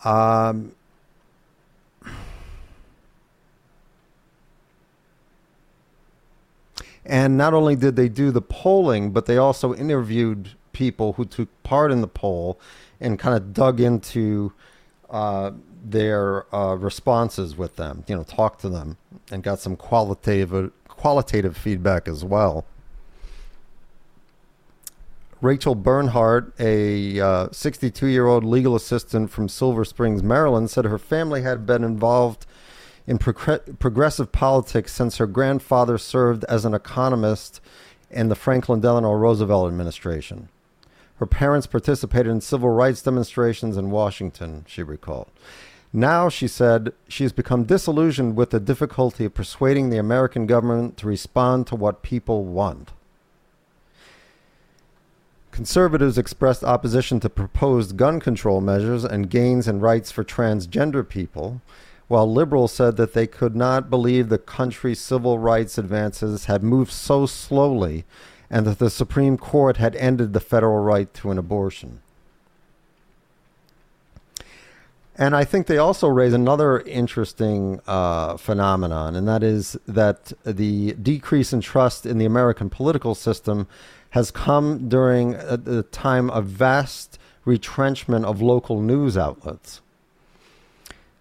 Um, 0.03 0.73
And 7.05 7.37
not 7.37 7.53
only 7.53 7.75
did 7.75 7.95
they 7.95 8.07
do 8.07 8.31
the 8.31 8.41
polling, 8.41 9.11
but 9.11 9.25
they 9.25 9.37
also 9.37 9.73
interviewed 9.73 10.51
people 10.73 11.13
who 11.13 11.25
took 11.25 11.49
part 11.63 11.91
in 11.91 12.01
the 12.01 12.07
poll 12.07 12.59
and 12.99 13.17
kind 13.17 13.35
of 13.35 13.53
dug 13.53 13.79
into 13.79 14.53
uh, 15.09 15.51
their 15.83 16.53
uh, 16.53 16.75
responses 16.75 17.55
with 17.57 17.75
them. 17.75 18.03
You 18.07 18.15
know, 18.15 18.23
talked 18.23 18.61
to 18.61 18.69
them 18.69 18.97
and 19.31 19.43
got 19.43 19.59
some 19.59 19.75
qualitative 19.75 20.71
qualitative 20.87 21.57
feedback 21.57 22.07
as 22.07 22.23
well. 22.23 22.65
Rachel 25.41 25.75
Bernhardt, 25.75 26.53
a 26.57 27.49
62 27.51 28.05
uh, 28.05 28.09
year 28.09 28.27
old 28.27 28.45
legal 28.45 28.75
assistant 28.75 29.29
from 29.29 29.49
Silver 29.49 29.83
Springs, 29.83 30.23
Maryland, 30.23 30.69
said 30.69 30.85
her 30.85 30.97
family 30.97 31.41
had 31.41 31.65
been 31.65 31.83
involved 31.83 32.45
in 33.05 33.17
pro- 33.17 33.59
progressive 33.59 34.31
politics 34.31 34.93
since 34.93 35.17
her 35.17 35.27
grandfather 35.27 35.97
served 35.97 36.45
as 36.45 36.63
an 36.63 36.73
economist 36.73 37.59
in 38.09 38.29
the 38.29 38.35
Franklin 38.35 38.79
Delano 38.79 39.11
Roosevelt 39.11 39.67
administration. 39.67 40.47
Her 41.17 41.25
parents 41.25 41.67
participated 41.67 42.31
in 42.31 42.41
civil 42.41 42.69
rights 42.69 43.01
demonstrations 43.01 43.77
in 43.77 43.91
Washington, 43.91 44.65
she 44.67 44.83
recalled. 44.83 45.27
Now, 45.95 46.27
she 46.27 46.47
said, 46.47 46.93
she 47.07 47.23
has 47.23 47.31
become 47.31 47.65
disillusioned 47.65 48.35
with 48.35 48.49
the 48.49 48.59
difficulty 48.59 49.25
of 49.25 49.35
persuading 49.35 49.89
the 49.89 49.99
American 49.99 50.47
government 50.47 50.97
to 50.97 51.07
respond 51.07 51.67
to 51.67 51.75
what 51.75 52.01
people 52.01 52.43
want. 52.45 52.91
Conservatives 55.51 56.17
expressed 56.17 56.63
opposition 56.63 57.19
to 57.19 57.29
proposed 57.29 57.95
gun 57.95 58.19
control 58.19 58.59
measures 58.59 59.03
and 59.03 59.29
gains 59.29 59.67
in 59.67 59.79
rights 59.79 60.11
for 60.11 60.23
transgender 60.23 61.07
people, 61.07 61.61
while 62.07 62.31
liberals 62.31 62.73
said 62.73 62.97
that 62.97 63.13
they 63.13 63.27
could 63.27 63.55
not 63.55 63.87
believe 63.87 64.29
the 64.29 64.39
country's 64.39 64.99
civil 64.99 65.37
rights 65.37 65.77
advances 65.77 66.45
had 66.45 66.63
moved 66.63 66.91
so 66.91 67.27
slowly 67.27 68.03
and 68.53 68.67
that 68.67 68.77
the 68.77 68.91
Supreme 68.91 69.35
Court 69.35 69.77
had 69.77 69.95
ended 69.95 70.33
the 70.33 70.39
federal 70.39 70.77
right 70.77 71.11
to 71.15 71.31
an 71.31 71.39
abortion. 71.39 72.01
And 75.15 75.35
I 75.35 75.43
think 75.43 75.65
they 75.65 75.79
also 75.79 76.07
raise 76.07 76.33
another 76.33 76.81
interesting 76.81 77.81
uh, 77.87 78.37
phenomenon, 78.37 79.15
and 79.15 79.27
that 79.27 79.41
is 79.41 79.75
that 79.87 80.33
the 80.45 80.93
decrease 80.93 81.51
in 81.51 81.61
trust 81.61 82.05
in 82.05 82.19
the 82.19 82.25
American 82.25 82.69
political 82.69 83.15
system 83.15 83.67
has 84.11 84.29
come 84.29 84.87
during 84.87 85.33
a, 85.33 85.59
a 85.65 85.81
time 85.81 86.29
of 86.29 86.45
vast 86.45 87.17
retrenchment 87.45 88.23
of 88.23 88.39
local 88.39 88.79
news 88.79 89.17
outlets. 89.17 89.81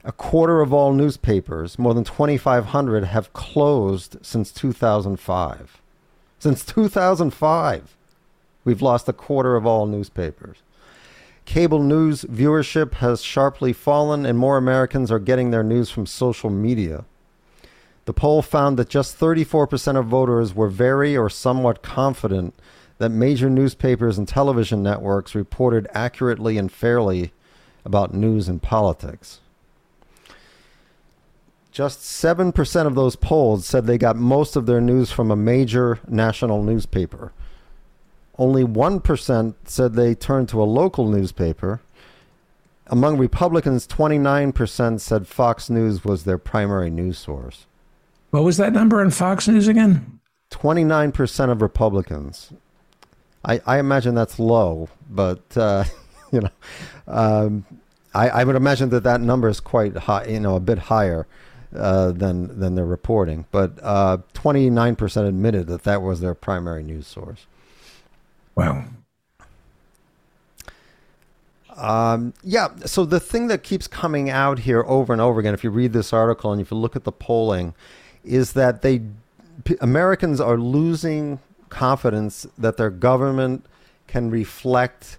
A 0.05 0.13
quarter 0.13 0.61
of 0.61 0.75
all 0.75 0.93
newspapers, 0.93 1.79
more 1.79 1.95
than 1.95 2.05
2,500, 2.05 3.05
have 3.05 3.33
closed 3.33 4.19
since 4.21 4.53
2005. 4.53 5.82
Since 6.43 6.65
2005, 6.65 7.97
we've 8.65 8.83
lost 8.83 9.09
a 9.09 9.13
quarter 9.13 9.55
of 9.55 9.65
all 9.65 9.87
newspapers. 9.87 10.57
Cable 11.45 11.81
news 11.81 12.25
viewership 12.25 12.95
has 12.95 13.23
sharply 13.23 13.73
fallen, 13.73 14.27
and 14.27 14.37
more 14.37 14.57
Americans 14.57 15.13
are 15.13 15.21
getting 15.21 15.53
their 15.53 15.63
news 15.63 15.91
from 15.91 16.05
social 16.05 16.51
media. 16.51 17.05
The 18.07 18.13
poll 18.13 18.43
found 18.43 18.77
that 18.77 18.89
just 18.89 19.21
34% 19.21 19.97
of 19.97 20.07
voters 20.07 20.53
were 20.53 20.67
very 20.67 21.17
or 21.17 21.31
somewhat 21.31 21.81
confident 21.81 22.55
that 22.99 23.11
major 23.11 23.49
newspapers 23.49 24.19
and 24.19 24.27
television 24.27 24.83
networks 24.83 25.37
reported 25.37 25.87
accurately 25.95 26.59
and 26.59 26.73
fairly 26.73 27.33
about 27.85 28.15
news 28.15 28.49
and 28.49 28.61
politics. 28.61 29.39
Just 31.73 32.01
7% 32.01 32.87
of 32.87 32.95
those 32.95 33.17
polls 33.17 33.65
said 33.65 33.87
they 33.87 33.97
got 33.97 34.17
most 34.17 34.57
of 34.57 34.67
their 34.67 34.81
news 34.81 35.11
from 35.11 35.31
a 35.31 35.37
major 35.37 36.01
national 36.07 36.63
newspaper. 36.63 37.33
Only 38.39 38.63
1% 38.63 39.55
said 39.65 39.95
they 39.95 40.15
turned 40.15 40.51
to 40.51 40.63
a 40.63 40.65
local 40.65 41.09
newspaper. 41.09 41.81
Among 42.89 43.17
Republicans, 43.17 43.87
29% 43.87 45.01
said 45.01 45.27
Fox 45.27 45.71
News 45.71 46.05
was 46.05 46.25
their 46.25 46.37
primary 46.37 46.91
news 46.91 47.17
source. 47.17 47.65
What 48.31 48.45
was 48.45 48.59
that 48.59 48.75
number 48.75 49.01
on 49.01 49.11
Fox 49.11 49.49
News 49.49 49.67
again? 49.67 50.21
29% 50.51 51.51
of 51.51 51.63
Republicans. 51.63 52.53
I, 53.47 53.63
I 53.67 53.79
imagine 53.79 54.15
that's 54.15 54.39
low, 54.39 54.91
but, 55.09 55.57
uh, 55.57 55.85
you 56.33 56.43
know, 56.43 56.51
um, 57.07 57.65
I, 58.15 58.29
I 58.29 58.45
would 58.45 58.57
imagine 58.57 58.91
that 58.91 59.05
that 59.05 59.23
number 59.23 59.49
is 59.49 59.61
quite 59.61 59.97
high, 59.97 60.27
you 60.27 60.41
know, 60.41 60.55
a 60.57 60.61
bit 60.61 60.79
higher. 60.79 61.27
Uh, 61.75 62.13
than 62.13 62.61
than 62.61 62.75
they're 62.75 62.85
reporting. 62.85 63.47
But 63.51 63.79
uh, 63.83 64.19
29% 64.35 65.27
admitted 65.27 65.69
that 65.69 65.85
that 65.85 66.03
was 66.03 66.21
their 66.21 66.35
primary 66.35 66.83
news 66.83 67.07
source. 67.07 67.47
Wow. 68.55 68.85
Um, 71.75 72.35
yeah. 72.43 72.69
So 72.85 73.07
the 73.07 73.21
thing 73.21 73.47
that 73.47 73.63
keeps 73.63 73.87
coming 73.87 74.29
out 74.29 74.59
here 74.59 74.85
over 74.87 75.15
and 75.15 75.23
over 75.23 75.41
again, 75.41 75.55
if 75.55 75.65
you 75.65 75.71
read 75.71 75.95
this 75.95 76.13
article 76.13 76.53
and 76.53 76.61
if 76.61 76.71
you 76.71 76.77
look 76.77 76.95
at 76.95 77.05
the 77.05 77.13
polling, 77.13 77.75
is 78.23 78.53
that 78.53 78.83
they 78.83 79.01
P- 79.65 79.77
Americans 79.81 80.43
are 80.43 80.59
losing 80.59 81.41
confidence 81.71 82.47
that 82.59 82.77
their 82.77 82.91
government 82.91 83.65
can 84.07 84.31
reflect 84.31 85.19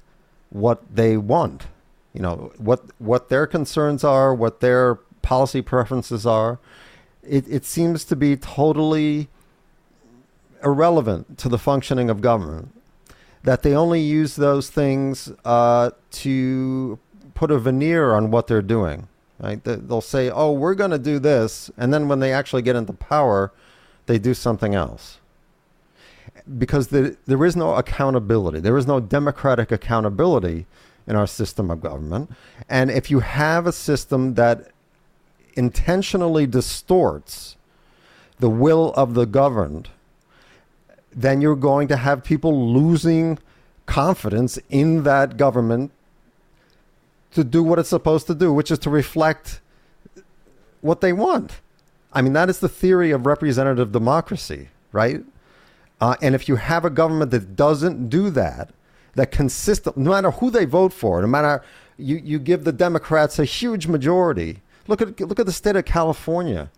what 0.51 0.83
they 0.93 1.17
want. 1.17 1.65
You 2.13 2.21
know 2.21 2.51
what 2.57 2.83
what 2.99 3.29
their 3.29 3.47
concerns 3.47 4.03
are, 4.03 4.35
what 4.35 4.59
their 4.59 4.99
policy 5.23 5.63
preferences 5.63 6.27
are. 6.27 6.59
It, 7.23 7.47
it 7.47 7.65
seems 7.65 8.05
to 8.05 8.15
be 8.15 8.37
totally 8.37 9.29
irrelevant 10.63 11.37
to 11.39 11.49
the 11.49 11.57
functioning 11.57 12.09
of 12.11 12.21
government 12.21 12.69
that 13.43 13.63
they 13.63 13.75
only 13.75 13.99
use 13.99 14.35
those 14.35 14.69
things 14.69 15.31
uh, 15.43 15.91
to 16.11 16.99
put 17.33 17.51
a 17.51 17.57
veneer 17.57 18.13
on 18.13 18.31
what 18.31 18.47
they're 18.47 18.61
doing. 18.61 19.07
Right? 19.39 19.61
They'll 19.63 19.99
say, 19.99 20.29
"Oh, 20.29 20.51
we're 20.53 20.75
going 20.75 20.91
to 20.91 20.99
do 20.99 21.19
this," 21.19 21.69
and 21.75 21.93
then 21.93 22.07
when 22.07 22.19
they 22.19 22.31
actually 22.31 22.61
get 22.61 22.75
into 22.75 22.93
power, 22.93 23.51
they 24.05 24.17
do 24.17 24.33
something 24.33 24.75
else. 24.75 25.19
Because 26.57 26.87
the, 26.87 27.17
there 27.25 27.43
is 27.43 27.55
no 27.55 27.75
accountability. 27.75 28.59
There 28.59 28.77
is 28.77 28.87
no 28.87 28.99
democratic 28.99 29.71
accountability 29.71 30.65
in 31.07 31.15
our 31.15 31.27
system 31.27 31.69
of 31.69 31.81
government. 31.81 32.31
And 32.69 32.89
if 32.89 33.11
you 33.11 33.19
have 33.19 33.67
a 33.67 33.71
system 33.71 34.35
that 34.35 34.72
intentionally 35.55 36.45
distorts 36.45 37.55
the 38.39 38.49
will 38.49 38.93
of 38.93 39.13
the 39.13 39.25
governed, 39.25 39.89
then 41.11 41.41
you're 41.41 41.55
going 41.55 41.87
to 41.87 41.97
have 41.97 42.23
people 42.23 42.73
losing 42.73 43.39
confidence 43.85 44.57
in 44.69 45.03
that 45.03 45.37
government 45.37 45.91
to 47.31 47.43
do 47.43 47.63
what 47.63 47.79
it's 47.79 47.89
supposed 47.89 48.27
to 48.27 48.35
do, 48.35 48.53
which 48.53 48.71
is 48.71 48.79
to 48.79 48.89
reflect 48.89 49.61
what 50.81 51.01
they 51.01 51.13
want. 51.13 51.61
I 52.11 52.21
mean, 52.21 52.33
that 52.33 52.49
is 52.49 52.59
the 52.59 52.69
theory 52.69 53.11
of 53.11 53.25
representative 53.25 53.91
democracy, 53.91 54.69
right? 54.91 55.23
Uh, 55.99 56.15
and 56.21 56.35
if 56.35 56.47
you 56.47 56.57
have 56.57 56.85
a 56.85 56.89
government 56.89 57.31
that 57.31 57.55
doesn't 57.55 58.09
do 58.09 58.29
that, 58.31 58.71
that 59.15 59.31
consistent, 59.31 59.97
no 59.97 60.11
matter 60.11 60.31
who 60.31 60.49
they 60.49 60.65
vote 60.65 60.93
for, 60.93 61.21
no 61.21 61.27
matter 61.27 61.63
you, 61.97 62.17
you 62.17 62.39
give 62.39 62.63
the 62.63 62.71
Democrats 62.71 63.39
a 63.39 63.45
huge 63.45 63.87
majority. 63.87 64.61
Look 64.87 65.01
at 65.01 65.19
look 65.19 65.39
at 65.39 65.45
the 65.45 65.51
state 65.51 65.75
of 65.75 65.85
California. 65.85 66.71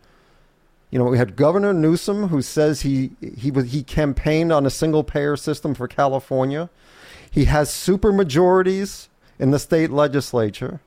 You 0.92 1.00
know, 1.00 1.06
we 1.06 1.18
had 1.18 1.36
Governor 1.36 1.74
Newsom 1.74 2.28
who 2.30 2.42
says 2.42 2.82
he 2.82 3.12
he 3.38 3.52
was 3.52 3.72
he 3.72 3.84
campaigned 3.84 4.52
on 4.52 4.66
a 4.66 4.70
single 4.70 5.04
payer 5.04 5.36
system 5.36 5.74
for 5.74 5.88
California. 5.88 6.70
He 7.30 7.46
has 7.46 7.70
super 7.70 8.14
majorities 8.14 9.10
in 9.38 9.52
the 9.52 9.60
state 9.60 9.92
legislature. 9.92 10.80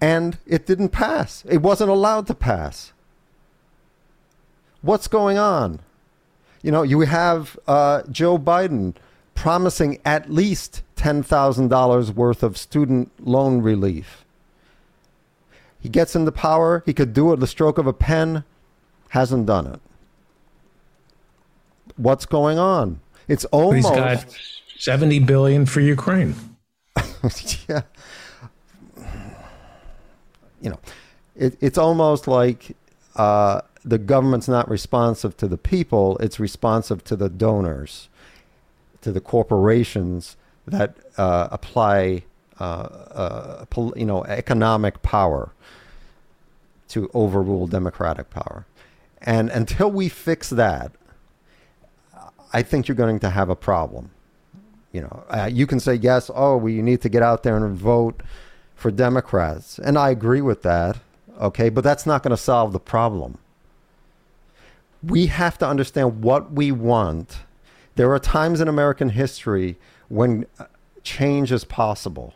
And 0.00 0.36
it 0.46 0.66
didn't 0.66 0.90
pass. 0.90 1.42
It 1.48 1.62
wasn't 1.62 1.88
allowed 1.88 2.26
to 2.26 2.34
pass. 2.34 2.92
What's 4.82 5.08
going 5.08 5.38
on? 5.38 5.80
You 6.62 6.70
know, 6.70 6.82
you 6.82 7.00
have 7.00 7.58
uh, 7.66 8.02
Joe 8.10 8.38
Biden 8.38 8.94
promising 9.34 10.00
at 10.04 10.30
least 10.30 10.82
$10,000 10.96 12.10
worth 12.14 12.42
of 12.42 12.58
student 12.58 13.10
loan 13.26 13.62
relief. 13.62 14.25
He 15.86 15.90
gets 15.90 16.16
into 16.16 16.32
power. 16.32 16.82
He 16.84 16.92
could 16.92 17.12
do 17.12 17.32
it 17.32 17.38
the 17.38 17.46
stroke 17.46 17.78
of 17.78 17.86
a 17.86 17.92
pen. 17.92 18.42
Hasn't 19.10 19.46
done 19.46 19.68
it. 19.68 19.80
What's 21.96 22.26
going 22.26 22.58
on? 22.58 22.98
It's 23.28 23.44
almost. 23.44 23.86
He's 23.86 23.96
got 23.96 24.36
70 24.78 25.20
billion 25.20 25.64
for 25.64 25.80
Ukraine. 25.80 26.34
yeah. 27.68 27.82
You 30.60 30.70
know, 30.70 30.80
it, 31.36 31.56
it's 31.60 31.78
almost 31.78 32.26
like 32.26 32.76
uh, 33.14 33.60
the 33.84 33.98
government's 33.98 34.48
not 34.48 34.68
responsive 34.68 35.36
to 35.36 35.46
the 35.46 35.56
people, 35.56 36.18
it's 36.18 36.40
responsive 36.40 37.04
to 37.04 37.14
the 37.14 37.28
donors, 37.28 38.08
to 39.02 39.12
the 39.12 39.20
corporations 39.20 40.36
that 40.66 40.96
uh, 41.16 41.46
apply, 41.52 42.24
uh, 42.58 42.64
uh 42.64 43.64
you 43.94 44.04
know, 44.04 44.24
economic 44.24 45.00
power 45.02 45.52
to 46.88 47.10
overrule 47.14 47.66
democratic 47.66 48.30
power. 48.30 48.66
And 49.20 49.50
until 49.50 49.90
we 49.90 50.08
fix 50.08 50.50
that, 50.50 50.92
I 52.52 52.62
think 52.62 52.88
you're 52.88 52.94
going 52.94 53.18
to 53.20 53.30
have 53.30 53.50
a 53.50 53.56
problem. 53.56 54.10
You 54.92 55.02
know, 55.02 55.24
uh, 55.28 55.50
you 55.52 55.66
can 55.66 55.80
say 55.80 55.94
yes, 55.94 56.30
oh, 56.34 56.56
we 56.56 56.80
need 56.80 57.02
to 57.02 57.08
get 57.08 57.22
out 57.22 57.42
there 57.42 57.56
and 57.56 57.76
vote 57.76 58.22
for 58.74 58.90
Democrats, 58.90 59.78
and 59.78 59.98
I 59.98 60.10
agree 60.10 60.40
with 60.40 60.62
that, 60.62 60.98
okay, 61.40 61.68
but 61.68 61.82
that's 61.82 62.06
not 62.06 62.22
going 62.22 62.30
to 62.30 62.36
solve 62.36 62.72
the 62.72 62.80
problem. 62.80 63.38
We 65.02 65.26
have 65.26 65.58
to 65.58 65.68
understand 65.68 66.22
what 66.22 66.52
we 66.52 66.72
want. 66.72 67.38
There 67.96 68.12
are 68.12 68.18
times 68.18 68.60
in 68.60 68.68
American 68.68 69.10
history 69.10 69.76
when 70.08 70.46
uh, 70.58 70.66
change 71.02 71.52
is 71.52 71.64
possible. 71.64 72.34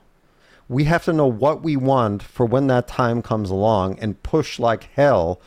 We 0.70 0.84
have 0.84 1.04
to 1.06 1.12
know 1.12 1.26
what 1.26 1.64
we 1.64 1.76
want 1.76 2.22
for 2.22 2.46
when 2.46 2.68
that 2.68 2.86
time 2.86 3.22
comes 3.22 3.50
along 3.50 3.98
and 3.98 4.22
push 4.22 4.60
like 4.60 4.84
hell 4.94 5.40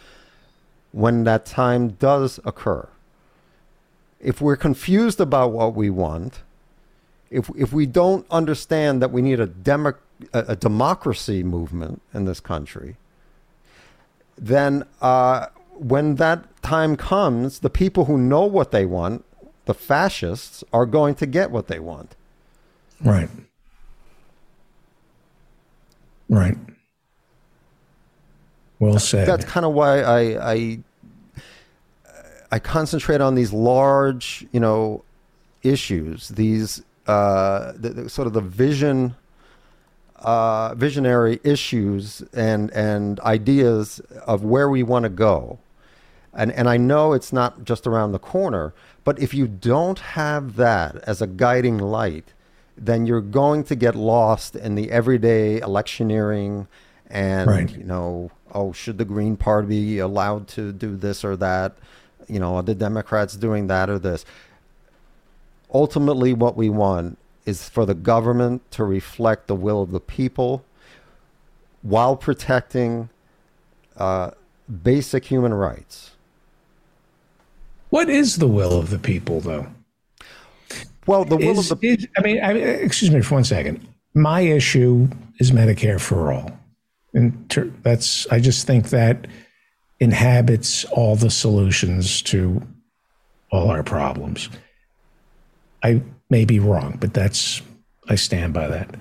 when 0.91 1.23
that 1.23 1.45
time 1.45 1.91
does 1.91 2.41
occur. 2.43 2.89
If 4.19 4.41
we're 4.41 4.57
confused 4.57 5.21
about 5.21 5.53
what 5.53 5.75
we 5.75 5.89
want, 5.89 6.41
if, 7.31 7.49
if 7.55 7.71
we 7.71 7.85
don't 7.85 8.25
understand 8.29 9.01
that 9.01 9.13
we 9.13 9.21
need 9.21 9.39
a, 9.39 9.47
demo, 9.47 9.93
a, 10.33 10.39
a 10.49 10.55
democracy 10.57 11.41
movement 11.41 12.01
in 12.13 12.25
this 12.25 12.41
country, 12.41 12.97
then 14.37 14.83
uh, 15.01 15.47
when 15.71 16.15
that 16.15 16.61
time 16.61 16.97
comes, 16.97 17.59
the 17.59 17.69
people 17.69 18.05
who 18.05 18.17
know 18.17 18.43
what 18.43 18.71
they 18.71 18.85
want, 18.85 19.23
the 19.63 19.73
fascists, 19.73 20.65
are 20.73 20.85
going 20.85 21.15
to 21.15 21.25
get 21.25 21.49
what 21.49 21.69
they 21.69 21.79
want. 21.79 22.17
Right. 23.01 23.29
Right. 26.29 26.57
Well 28.79 28.99
said. 28.99 29.27
That's 29.27 29.45
kind 29.45 29.65
of 29.65 29.73
why 29.73 30.01
I, 30.01 30.53
I 30.53 30.79
I 32.51 32.59
concentrate 32.59 33.21
on 33.21 33.33
these 33.33 33.51
large, 33.51 34.45
you 34.51 34.59
know, 34.59 35.03
issues. 35.63 36.29
These 36.29 36.83
uh, 37.07 37.73
the, 37.75 37.89
the, 37.89 38.09
sort 38.09 38.27
of 38.27 38.33
the 38.33 38.41
vision, 38.41 39.15
uh, 40.17 40.75
visionary 40.75 41.39
issues 41.43 42.21
and 42.33 42.71
and 42.71 43.19
ideas 43.21 43.99
of 44.27 44.43
where 44.43 44.69
we 44.69 44.83
want 44.83 45.03
to 45.03 45.09
go. 45.09 45.59
And 46.33 46.51
and 46.51 46.69
I 46.69 46.77
know 46.77 47.13
it's 47.13 47.33
not 47.33 47.63
just 47.63 47.87
around 47.87 48.11
the 48.11 48.19
corner, 48.19 48.73
but 49.03 49.17
if 49.19 49.33
you 49.33 49.47
don't 49.47 49.99
have 49.99 50.55
that 50.55 50.97
as 51.07 51.21
a 51.21 51.27
guiding 51.27 51.77
light, 51.77 52.33
then 52.77 53.05
you're 53.05 53.21
going 53.21 53.63
to 53.65 53.75
get 53.75 53.95
lost 53.95 54.55
in 54.55 54.75
the 54.75 54.91
everyday 54.91 55.59
electioneering 55.59 56.67
and 57.09 57.49
right. 57.49 57.69
you 57.69 57.83
know, 57.83 58.31
oh, 58.53 58.71
should 58.71 58.97
the 58.97 59.05
Green 59.05 59.37
Party 59.37 59.67
be 59.67 59.99
allowed 59.99 60.47
to 60.49 60.71
do 60.71 60.95
this 60.95 61.23
or 61.23 61.35
that? 61.37 61.77
You 62.27 62.39
know, 62.39 62.55
are 62.55 62.63
the 62.63 62.75
Democrats 62.75 63.35
doing 63.35 63.67
that 63.67 63.89
or 63.89 63.99
this? 63.99 64.25
ultimately 65.73 66.33
what 66.33 66.55
we 66.55 66.69
want 66.69 67.17
is 67.45 67.67
for 67.67 67.85
the 67.85 67.93
government 67.93 68.69
to 68.71 68.83
reflect 68.83 69.47
the 69.47 69.55
will 69.55 69.81
of 69.81 69.91
the 69.91 69.99
people 69.99 70.63
while 71.81 72.15
protecting 72.15 73.09
uh, 73.97 74.31
basic 74.83 75.25
human 75.25 75.53
rights. 75.53 76.11
What 77.89 78.09
is 78.09 78.37
the 78.37 78.47
will 78.47 78.79
of 78.79 78.89
the 78.89 78.99
people, 78.99 79.41
though? 79.41 79.67
Well, 81.05 81.25
the 81.25 81.37
will 81.37 81.59
is, 81.59 81.71
of 81.71 81.79
the. 81.79 81.87
Is, 81.89 82.07
I 82.17 82.21
mean, 82.21 82.41
I, 82.41 82.53
excuse 82.53 83.11
me 83.11 83.21
for 83.21 83.35
one 83.35 83.43
second. 83.43 83.85
My 84.13 84.41
issue 84.41 85.09
is 85.39 85.51
Medicare 85.51 85.99
for 85.99 86.31
all, 86.31 86.57
and 87.13 87.49
ter- 87.49 87.71
that's. 87.81 88.27
I 88.31 88.39
just 88.39 88.67
think 88.67 88.89
that 88.89 89.27
inhabits 89.99 90.85
all 90.85 91.15
the 91.15 91.29
solutions 91.29 92.21
to 92.23 92.61
all 93.51 93.69
our 93.69 93.83
problems. 93.83 94.49
I 95.83 96.01
may 96.29 96.45
be 96.45 96.59
wrong, 96.59 96.97
but 96.99 97.13
that's, 97.13 97.61
I 98.09 98.15
stand 98.15 98.53
by 98.53 98.67
that. 98.67 98.95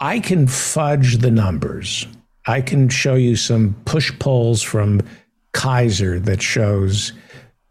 I 0.00 0.18
can 0.18 0.46
fudge 0.46 1.18
the 1.18 1.30
numbers. 1.30 2.06
I 2.46 2.60
can 2.60 2.88
show 2.88 3.14
you 3.14 3.36
some 3.36 3.76
push 3.84 4.10
polls 4.18 4.62
from 4.62 5.00
Kaiser 5.52 6.18
that 6.20 6.42
shows 6.42 7.12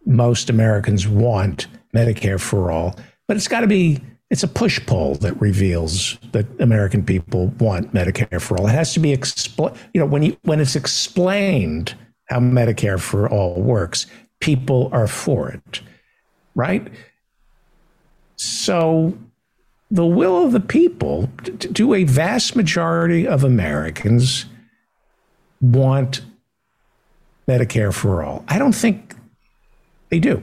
most 0.06 0.50
Americans 0.50 1.08
want 1.08 1.68
Medicare 1.94 2.40
for 2.40 2.72
all, 2.72 2.96
but 3.28 3.38
it's 3.38 3.48
got 3.48 3.62
to 3.62 3.68
be 3.68 4.00
it's 4.30 4.44
a 4.44 4.48
push 4.48 4.80
pull 4.86 5.16
that 5.16 5.40
reveals 5.42 6.18
that 6.32 6.46
American 6.62 7.04
people 7.04 7.48
want 7.60 7.94
Medicare 7.94 8.42
for 8.42 8.58
all. 8.58 8.68
It 8.68 8.72
has 8.72 8.94
to 8.94 9.00
be 9.00 9.16
expl- 9.16 9.78
you 9.94 10.00
know 10.00 10.08
when 10.08 10.24
you 10.24 10.38
when 10.44 10.60
it's 10.60 10.76
explained 10.76 11.96
how 12.26 12.40
Medicare 12.40 13.00
for 13.00 13.30
all 13.30 13.62
works, 13.62 14.08
people 14.40 14.90
are 14.94 15.08
for 15.08 15.50
it. 15.50 15.82
Right? 16.56 16.88
So, 18.38 19.18
the 19.92 20.06
will 20.06 20.46
of 20.46 20.52
the 20.52 20.60
people, 20.60 21.28
do 21.74 21.94
a 21.94 22.06
vast 22.06 22.56
majority 22.56 23.28
of 23.28 23.44
Americans 23.44 24.46
want 25.60 26.22
Medicare 27.48 27.94
for 27.94 28.24
all? 28.24 28.44
I 28.48 28.58
don't 28.58 28.74
think 28.74 29.16
they 30.10 30.20
do. 30.20 30.42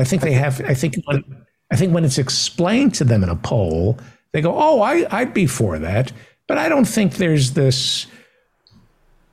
I 0.00 0.04
think 0.04 0.22
they 0.22 0.32
have. 0.32 0.62
I 0.64 0.72
think 0.72 0.96
when, 1.04 1.22
I 1.70 1.76
think 1.76 1.92
when 1.92 2.04
it's 2.04 2.16
explained 2.16 2.94
to 2.94 3.04
them 3.04 3.22
in 3.22 3.28
a 3.28 3.36
poll, 3.36 3.98
they 4.32 4.40
go, 4.40 4.54
"Oh, 4.56 4.80
I, 4.80 5.06
I'd 5.10 5.34
be 5.34 5.46
for 5.46 5.78
that," 5.78 6.10
but 6.46 6.56
I 6.56 6.68
don't 6.70 6.86
think 6.86 7.16
there's 7.16 7.52
this 7.52 8.06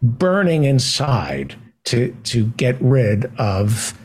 burning 0.03 0.65
inside 0.65 1.56
to 1.86 2.13
to 2.25 2.47
get 2.58 2.75
rid 2.82 3.32
of 3.38 3.97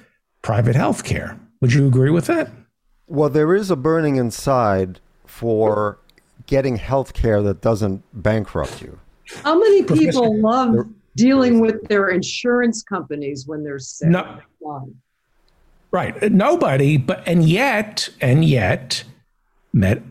private 0.43 0.77
health 0.77 1.03
care. 1.03 1.39
Would 1.61 1.73
you 1.73 1.87
agree 1.87 2.11
with 2.11 2.27
that? 2.27 2.51
Well, 3.09 3.29
there 3.29 3.55
is 3.57 3.71
a 3.71 3.77
burning 3.77 4.17
inside 4.17 5.01
for 5.27 5.99
getting 6.47 6.77
health 6.77 7.13
care 7.15 7.43
that 7.43 7.61
doesn't 7.61 8.05
bankrupt 8.13 8.81
you. 8.81 8.99
How 9.43 9.59
many 9.59 9.83
people 9.83 10.41
love 10.41 10.87
dealing 11.17 11.61
with 11.61 11.89
their 11.89 12.09
insurance 12.09 12.83
companies 12.83 13.47
when 13.47 13.65
they're 13.65 13.79
sick? 13.79 14.09
No. 14.09 14.39
Right. 15.93 16.33
Nobody, 16.33 16.97
but 16.97 17.23
and 17.29 17.47
yet, 17.47 18.09
and 18.21 18.45
yet, 18.45 19.05
met 19.75 20.03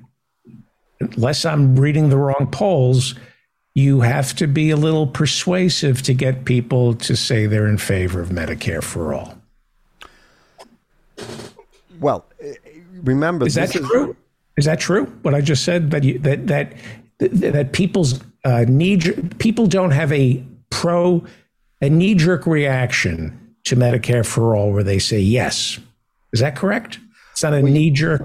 unless 0.99 1.43
I'm 1.43 1.75
reading 1.75 2.09
the 2.09 2.17
wrong 2.17 2.47
polls, 2.51 3.15
you 3.73 4.01
have 4.01 4.35
to 4.35 4.47
be 4.47 4.69
a 4.69 4.75
little 4.75 5.07
persuasive 5.07 6.03
to 6.03 6.13
get 6.13 6.45
people 6.45 6.93
to 6.95 7.15
say 7.15 7.47
they're 7.47 7.67
in 7.67 7.79
favor 7.79 8.21
of 8.21 8.29
Medicare 8.29 8.83
for 8.83 9.13
all. 9.15 9.35
Well, 11.99 12.25
remember, 13.01 13.47
is 13.47 13.55
that 13.55 13.71
true? 13.71 14.11
Is, 14.11 14.15
is, 14.57 14.65
that 14.65 14.79
true? 14.79 15.05
What 15.23 15.33
I 15.33 15.41
just 15.41 15.63
said 15.63 15.89
that 15.91 16.03
you, 16.03 16.19
that 16.19 16.47
that 16.47 16.73
that 17.19 17.73
people's 17.73 18.19
uh, 18.43 18.65
knee 18.67 18.97
people 19.39 19.65
don't 19.65 19.91
have 19.91 20.11
a 20.11 20.43
pro 20.69 21.23
a 21.81 21.89
knee 21.89 22.13
jerk 22.13 22.45
reaction 22.45 23.40
to 23.65 23.75
Medicare 23.75 24.25
for 24.25 24.55
all 24.55 24.71
where 24.71 24.83
they 24.83 24.99
say 24.99 25.19
yes. 25.19 25.79
Is 26.33 26.39
that 26.39 26.55
correct? 26.55 26.99
It's 27.31 27.43
not 27.43 27.53
a 27.53 27.61
well, 27.61 27.71
knee 27.71 27.91
jerk. 27.91 28.23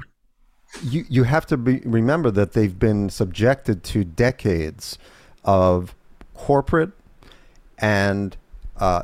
You 0.83 1.05
you 1.09 1.23
have 1.25 1.47
to 1.47 1.57
be, 1.57 1.81
remember 1.85 2.31
that 2.33 2.53
they've 2.53 2.79
been 2.79 3.09
subjected 3.11 3.83
to 3.85 4.05
decades 4.05 4.99
of 5.45 5.95
corporate 6.35 6.91
and 7.79 8.37
uh, 8.77 9.03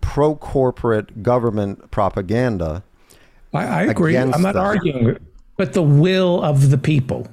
pro 0.00 0.34
corporate 0.34 1.22
government 1.22 1.90
propaganda 1.90 2.82
I, 3.52 3.66
I 3.66 3.82
agree. 3.84 4.16
I'm 4.16 4.30
not 4.42 4.54
them. 4.54 4.64
arguing, 4.64 5.16
but 5.56 5.72
the 5.72 5.82
will 5.82 6.42
of 6.42 6.70
the 6.70 6.78
people. 6.78 7.26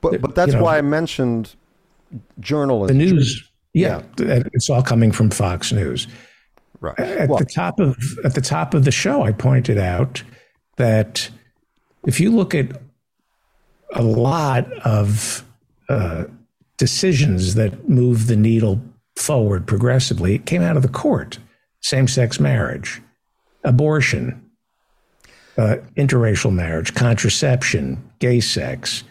But 0.00 0.20
but 0.20 0.34
that's 0.34 0.52
you 0.52 0.58
know, 0.58 0.64
why 0.64 0.78
I 0.78 0.82
mentioned 0.82 1.54
journalism. 2.40 2.98
The 2.98 3.04
news, 3.04 3.50
yeah, 3.74 4.02
yeah, 4.18 4.42
it's 4.52 4.70
all 4.70 4.82
coming 4.82 5.12
from 5.12 5.30
Fox 5.30 5.72
News. 5.72 6.06
Right. 6.82 6.98
At 6.98 7.28
the 7.28 7.44
top 7.44 7.78
of 7.78 7.96
at 8.24 8.34
the 8.34 8.40
top 8.40 8.74
of 8.74 8.84
the 8.84 8.90
show, 8.90 9.22
I 9.22 9.30
pointed 9.30 9.78
out 9.78 10.24
that 10.78 11.30
if 12.08 12.18
you 12.18 12.32
look 12.32 12.56
at 12.56 12.72
a 13.94 14.02
lot 14.02 14.70
of 14.84 15.44
uh, 15.88 16.24
decisions 16.78 17.54
that 17.54 17.88
move 17.88 18.26
the 18.26 18.34
needle 18.34 18.80
forward 19.14 19.64
progressively, 19.64 20.34
it 20.34 20.44
came 20.44 20.60
out 20.60 20.76
of 20.76 20.82
the 20.82 20.88
court. 20.88 21.38
Same-sex 21.82 22.40
marriage, 22.40 23.00
abortion, 23.62 24.50
uh, 25.58 25.76
interracial 25.96 26.52
marriage, 26.52 26.94
contraception, 26.94 28.02
gay 28.18 28.40
sex, 28.40 29.04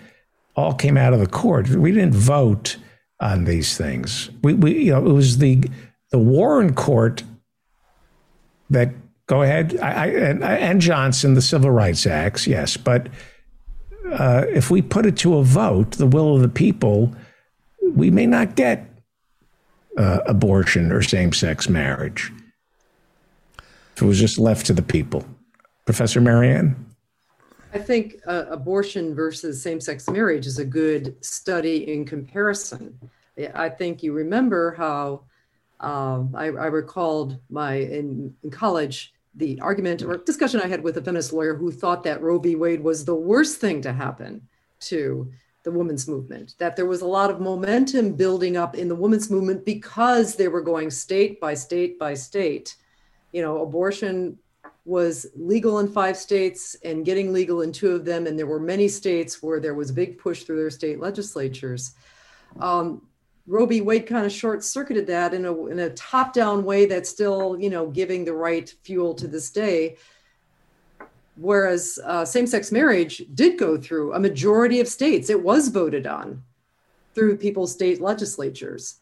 all 0.58 0.74
came 0.74 0.98
out 0.98 1.14
of 1.14 1.20
the 1.20 1.28
court. 1.28 1.70
We 1.70 1.94
didn't 1.94 2.16
vote 2.16 2.76
on 3.22 3.46
these 3.46 3.78
things. 3.78 4.30
We, 4.44 4.56
we 4.56 4.86
you 4.86 4.92
know, 4.92 5.08
it 5.08 5.14
was 5.14 5.38
the 5.38 5.64
the 6.10 6.20
Warren 6.20 6.74
Court 6.74 7.24
that 8.72 8.94
go 9.28 9.42
ahead. 9.42 9.78
I, 9.82 9.92
I 9.92 10.06
and, 10.08 10.44
and, 10.44 10.82
Johnson, 10.82 11.34
the 11.34 11.42
Civil 11.42 11.72
Rights 11.72 12.06
Acts, 12.06 12.48
yes, 12.48 12.78
but 12.78 13.08
uh, 14.12 14.46
if 14.50 14.72
we 14.72 14.82
put 14.82 15.06
it 15.06 15.18
to 15.18 15.36
a 15.38 15.44
vote, 15.44 15.92
the 15.92 16.08
will 16.08 16.36
of 16.36 16.42
the 16.42 16.50
people, 16.50 17.14
we 17.94 18.10
may 18.10 18.26
not 18.26 18.56
get 18.56 18.88
uh, 19.98 20.20
abortion 20.26 20.92
or 20.92 21.02
same 21.02 21.32
sex 21.32 21.70
marriage. 21.70 22.32
If 23.96 24.02
it 24.02 24.06
was 24.06 24.20
just 24.20 24.38
left 24.38 24.66
to 24.68 24.74
the 24.74 24.82
people. 24.82 25.26
Professor 25.86 26.22
Mary 26.22 26.52
Anne? 26.52 26.76
I 27.74 27.80
think 27.80 28.16
uh, 28.26 28.46
abortion 28.50 29.16
versus 29.16 29.62
same 29.62 29.80
sex 29.80 30.10
marriage 30.10 30.46
is 30.46 30.60
a 30.60 30.66
good 30.66 31.16
study 31.24 31.92
in 31.92 32.06
comparison 32.06 32.98
I 33.56 33.70
think 33.70 34.04
you 34.04 34.14
remember 34.14 34.72
how 34.72 35.24
um, 35.82 36.34
I, 36.36 36.46
I, 36.46 36.68
recalled 36.68 37.40
my 37.50 37.74
in, 37.74 38.36
in, 38.44 38.52
college 38.52 39.14
the 39.36 39.60
argument 39.62 40.04
or 40.04 40.18
discussion 40.18 40.62
I 40.62 40.68
had 40.68 40.84
with 40.84 40.98
a 40.98 41.02
feminist 41.02 41.34
lawyer 41.34 41.56
who 41.56 41.72
thought 41.72 42.04
that 42.04 42.22
Roe 42.22 42.38
v. 42.38 42.56
Wade 42.56 42.84
was 42.84 43.04
the 43.04 43.16
worst 43.16 43.60
thing 43.60 43.82
to 43.82 43.92
happen 43.92 44.48
to 44.82 45.32
the 45.64 45.72
women's 45.72 46.08
movement, 46.08 46.56
that 46.58 46.76
there 46.76 46.86
was 46.86 47.02
a 47.02 47.08
lot 47.08 47.30
of 47.30 47.40
momentum 47.40 48.14
building 48.14 48.58
up 48.58 48.76
in 48.76 48.88
the 48.88 48.96
women's 48.96 49.30
movement 49.30 49.66
because 49.66 50.36
they 50.36 50.48
were 50.48 50.62
going 50.62 50.90
state 50.90 51.40
by 51.40 51.54
state 51.54 52.00
by 52.00 52.14
state. 52.14 52.76
You 53.32 53.42
know, 53.42 53.62
abortion 53.62 54.38
was 54.86 55.28
legal 55.36 55.80
in 55.80 55.88
five 55.88 56.18
states 56.18 56.76
and 56.84 57.06
getting 57.06 57.32
legal 57.32 57.62
in 57.62 57.72
two 57.72 57.92
of 57.92 58.06
them. 58.06 58.26
And 58.26 58.38
there 58.38 58.48
were 58.48 58.60
many 58.60 58.88
states 58.88 59.42
where 59.42 59.60
there 59.60 59.76
was 59.76 59.92
a 59.92 59.94
big 59.94 60.18
push 60.18 60.44
through 60.44 60.58
their 60.58 60.72
state 60.72 61.00
legislatures. 61.00 61.94
Um, 62.60 63.04
Roe 63.48 63.66
v. 63.66 63.82
Wade 63.82 64.06
kind 64.06 64.26
of 64.26 64.32
short 64.32 64.64
circuited 64.64 65.08
that 65.08 65.34
in 65.34 65.46
a, 65.46 65.66
in 65.68 65.80
a 65.80 65.90
top 65.92 66.34
down 66.34 66.64
way 66.64 66.86
that's 66.86 67.10
still, 67.10 67.58
you 67.60 67.70
know, 67.70 67.88
giving 67.88 68.24
the 68.24 68.34
right 68.34 68.74
fuel 68.84 69.14
to 69.16 69.28
this 69.28 69.50
day. 69.50 69.98
Whereas 71.36 72.00
uh, 72.06 72.24
same 72.24 72.46
sex 72.46 72.72
marriage 72.72 73.24
did 73.34 73.58
go 73.58 73.78
through 73.78 74.14
a 74.14 74.20
majority 74.20 74.80
of 74.80 74.88
states, 74.88 75.30
it 75.30 75.42
was 75.42 75.70
voted 75.70 76.06
on 76.06 76.44
through 77.16 77.38
people's 77.38 77.72
state 77.72 78.00
legislatures, 78.00 79.00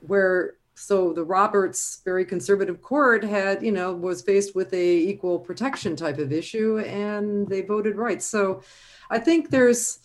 where 0.00 0.54
so 0.78 1.14
the 1.14 1.24
Roberts 1.24 2.02
very 2.04 2.24
conservative 2.24 2.82
court 2.82 3.24
had, 3.24 3.62
you 3.62 3.72
know, 3.72 3.94
was 3.94 4.20
faced 4.20 4.54
with 4.54 4.72
a 4.74 4.96
equal 4.98 5.38
protection 5.38 5.96
type 5.96 6.18
of 6.18 6.32
issue 6.32 6.78
and 6.80 7.48
they 7.48 7.62
voted 7.62 7.96
right. 7.96 8.22
So 8.22 8.62
I 9.08 9.18
think 9.18 9.48
there's, 9.48 10.00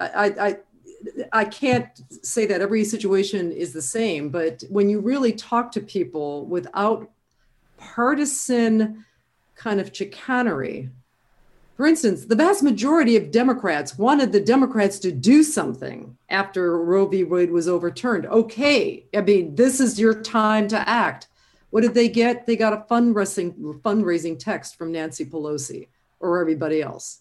I, 0.00 0.34
I, 0.40 0.56
I 1.32 1.44
can't 1.44 1.88
say 2.22 2.46
that 2.46 2.60
every 2.60 2.84
situation 2.84 3.52
is 3.52 3.72
the 3.72 3.82
same, 3.82 4.30
but 4.30 4.62
when 4.68 4.88
you 4.88 5.00
really 5.00 5.32
talk 5.32 5.70
to 5.72 5.80
people 5.80 6.46
without 6.46 7.10
partisan 7.76 9.04
kind 9.54 9.80
of 9.80 9.94
chicanery, 9.94 10.90
for 11.76 11.86
instance, 11.86 12.24
the 12.24 12.34
vast 12.34 12.64
majority 12.64 13.16
of 13.16 13.30
Democrats 13.30 13.96
wanted 13.96 14.32
the 14.32 14.40
Democrats 14.40 14.98
to 14.98 15.12
do 15.12 15.44
something 15.44 16.16
after 16.28 16.82
Roe 16.82 17.06
v. 17.06 17.22
Wade 17.22 17.52
was 17.52 17.68
overturned. 17.68 18.26
Okay, 18.26 19.06
I 19.14 19.20
mean, 19.20 19.54
this 19.54 19.78
is 19.78 20.00
your 20.00 20.20
time 20.20 20.66
to 20.68 20.88
act. 20.88 21.28
What 21.70 21.82
did 21.82 21.94
they 21.94 22.08
get? 22.08 22.46
They 22.46 22.56
got 22.56 22.72
a 22.72 22.84
fundraising 22.90 23.80
fundraising 23.82 24.38
text 24.40 24.76
from 24.76 24.90
Nancy 24.90 25.24
Pelosi 25.24 25.88
or 26.18 26.40
everybody 26.40 26.82
else. 26.82 27.20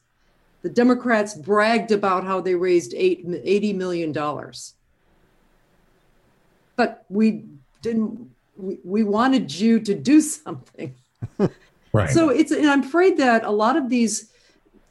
The 0.61 0.69
Democrats 0.69 1.33
bragged 1.33 1.91
about 1.91 2.23
how 2.23 2.41
they 2.41 2.55
raised 2.55 2.93
eight, 2.95 3.27
$80 3.27 3.75
million. 3.75 4.11
But 6.75 7.05
we 7.09 7.45
didn't, 7.81 8.31
we, 8.55 8.79
we 8.83 9.03
wanted 9.03 9.53
you 9.53 9.79
to 9.79 9.93
do 9.93 10.19
something. 10.21 10.95
right. 11.93 12.09
So 12.09 12.29
it's, 12.29 12.51
and 12.51 12.67
I'm 12.67 12.83
afraid 12.83 13.17
that 13.17 13.43
a 13.43 13.51
lot 13.51 13.75
of 13.75 13.89
these 13.89 14.31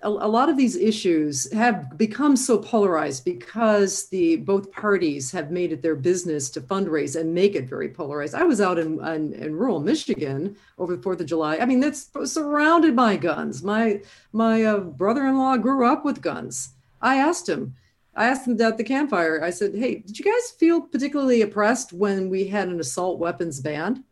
a, 0.02 0.08
a, 0.08 0.28
lot 0.28 0.48
of 0.48 0.56
these 0.56 0.76
issues 0.76 1.50
have 1.52 1.96
become 1.96 2.36
so 2.36 2.58
polarized 2.58 3.24
because 3.24 4.08
the 4.08 4.36
both 4.36 4.70
parties 4.70 5.32
have 5.32 5.50
made 5.50 5.72
it 5.72 5.80
their 5.80 5.96
business 5.96 6.50
to 6.50 6.60
fundraise 6.60 7.18
and 7.18 7.34
make 7.34 7.54
it 7.54 7.68
very 7.68 7.88
polarized. 7.88 8.34
I 8.34 8.44
was 8.44 8.60
out 8.60 8.78
in, 8.78 9.02
in, 9.06 9.32
in 9.32 9.56
rural 9.56 9.80
Michigan 9.80 10.56
over 10.78 10.96
the 10.96 11.02
Fourth 11.02 11.20
of 11.20 11.26
July. 11.26 11.56
I 11.56 11.66
mean, 11.66 11.80
that's 11.80 12.10
surrounded 12.24 12.94
by 12.94 13.16
guns. 13.16 13.62
My 13.62 14.02
my 14.32 14.64
uh, 14.64 14.80
brother-in-law 14.80 15.58
grew 15.58 15.86
up 15.86 16.04
with 16.04 16.20
guns. 16.20 16.74
I 17.00 17.16
asked 17.16 17.48
him. 17.48 17.74
I 18.14 18.26
asked 18.26 18.46
him 18.46 18.60
at 18.60 18.76
the 18.76 18.84
campfire. 18.84 19.42
I 19.42 19.50
said, 19.50 19.74
"Hey, 19.74 19.96
did 19.96 20.18
you 20.18 20.24
guys 20.24 20.50
feel 20.58 20.82
particularly 20.82 21.40
oppressed 21.40 21.94
when 21.94 22.28
we 22.28 22.46
had 22.46 22.68
an 22.68 22.80
assault 22.80 23.18
weapons 23.18 23.60
ban 23.60 24.04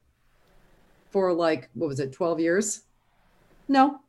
for 1.11 1.32
like 1.32 1.68
what 1.74 1.89
was 1.89 2.01
it, 2.01 2.12
twelve 2.12 2.41
years?" 2.41 2.82
No, 3.68 4.01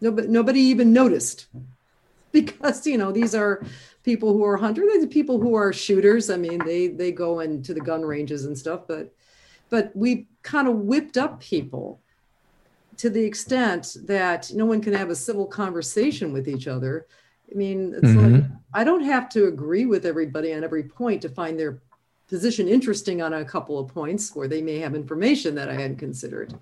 Nobody, 0.00 0.28
nobody 0.28 0.60
even 0.60 0.92
noticed 0.92 1.46
because 2.32 2.86
you 2.86 2.98
know 2.98 3.12
these 3.12 3.34
are 3.34 3.64
people 4.04 4.32
who 4.32 4.44
are 4.44 4.56
hunters. 4.56 4.86
These 4.92 5.04
are 5.04 5.08
people 5.08 5.40
who 5.40 5.54
are 5.54 5.72
shooters. 5.72 6.30
I 6.30 6.36
mean, 6.36 6.64
they 6.64 6.88
they 6.88 7.12
go 7.12 7.40
into 7.40 7.74
the 7.74 7.80
gun 7.80 8.02
ranges 8.02 8.44
and 8.44 8.56
stuff, 8.56 8.82
but 8.86 9.12
but 9.70 9.94
we 9.94 10.26
kind 10.42 10.68
of 10.68 10.76
whipped 10.76 11.16
up 11.16 11.40
people 11.40 12.00
to 12.96 13.10
the 13.10 13.22
extent 13.22 13.96
that 14.06 14.50
no 14.54 14.66
one 14.66 14.80
can 14.80 14.92
have 14.92 15.10
a 15.10 15.14
civil 15.14 15.46
conversation 15.46 16.32
with 16.32 16.48
each 16.48 16.66
other. 16.66 17.06
I 17.50 17.54
mean, 17.54 17.94
it's 17.94 18.08
mm-hmm. 18.08 18.34
like 18.34 18.44
I 18.74 18.84
don't 18.84 19.04
have 19.04 19.28
to 19.30 19.46
agree 19.46 19.86
with 19.86 20.04
everybody 20.04 20.52
on 20.52 20.64
every 20.64 20.84
point 20.84 21.22
to 21.22 21.28
find 21.28 21.58
their 21.58 21.80
position 22.28 22.68
interesting 22.68 23.22
on 23.22 23.32
a 23.32 23.44
couple 23.44 23.78
of 23.78 23.88
points 23.88 24.34
where 24.34 24.48
they 24.48 24.60
may 24.60 24.78
have 24.78 24.94
information 24.94 25.54
that 25.54 25.68
I 25.68 25.74
hadn't 25.74 25.96
considered. 25.96 26.54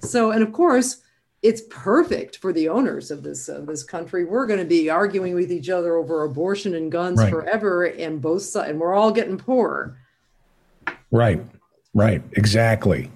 So, 0.00 0.30
and 0.30 0.42
of 0.42 0.52
course, 0.52 1.02
it's 1.42 1.62
perfect 1.70 2.38
for 2.38 2.52
the 2.52 2.68
owners 2.68 3.10
of 3.10 3.22
this 3.22 3.48
of 3.48 3.66
this 3.66 3.82
country. 3.82 4.24
We're 4.24 4.46
going 4.46 4.60
to 4.60 4.64
be 4.64 4.88
arguing 4.88 5.34
with 5.34 5.50
each 5.50 5.68
other 5.68 5.96
over 5.96 6.24
abortion 6.24 6.74
and 6.74 6.90
guns 6.90 7.18
right. 7.18 7.30
forever, 7.30 7.84
and 7.84 8.22
both 8.22 8.42
sides, 8.42 8.70
and 8.70 8.80
we're 8.80 8.94
all 8.94 9.10
getting 9.10 9.36
poorer. 9.36 9.98
Right, 11.10 11.44
right, 11.94 12.22
exactly. 12.32 13.10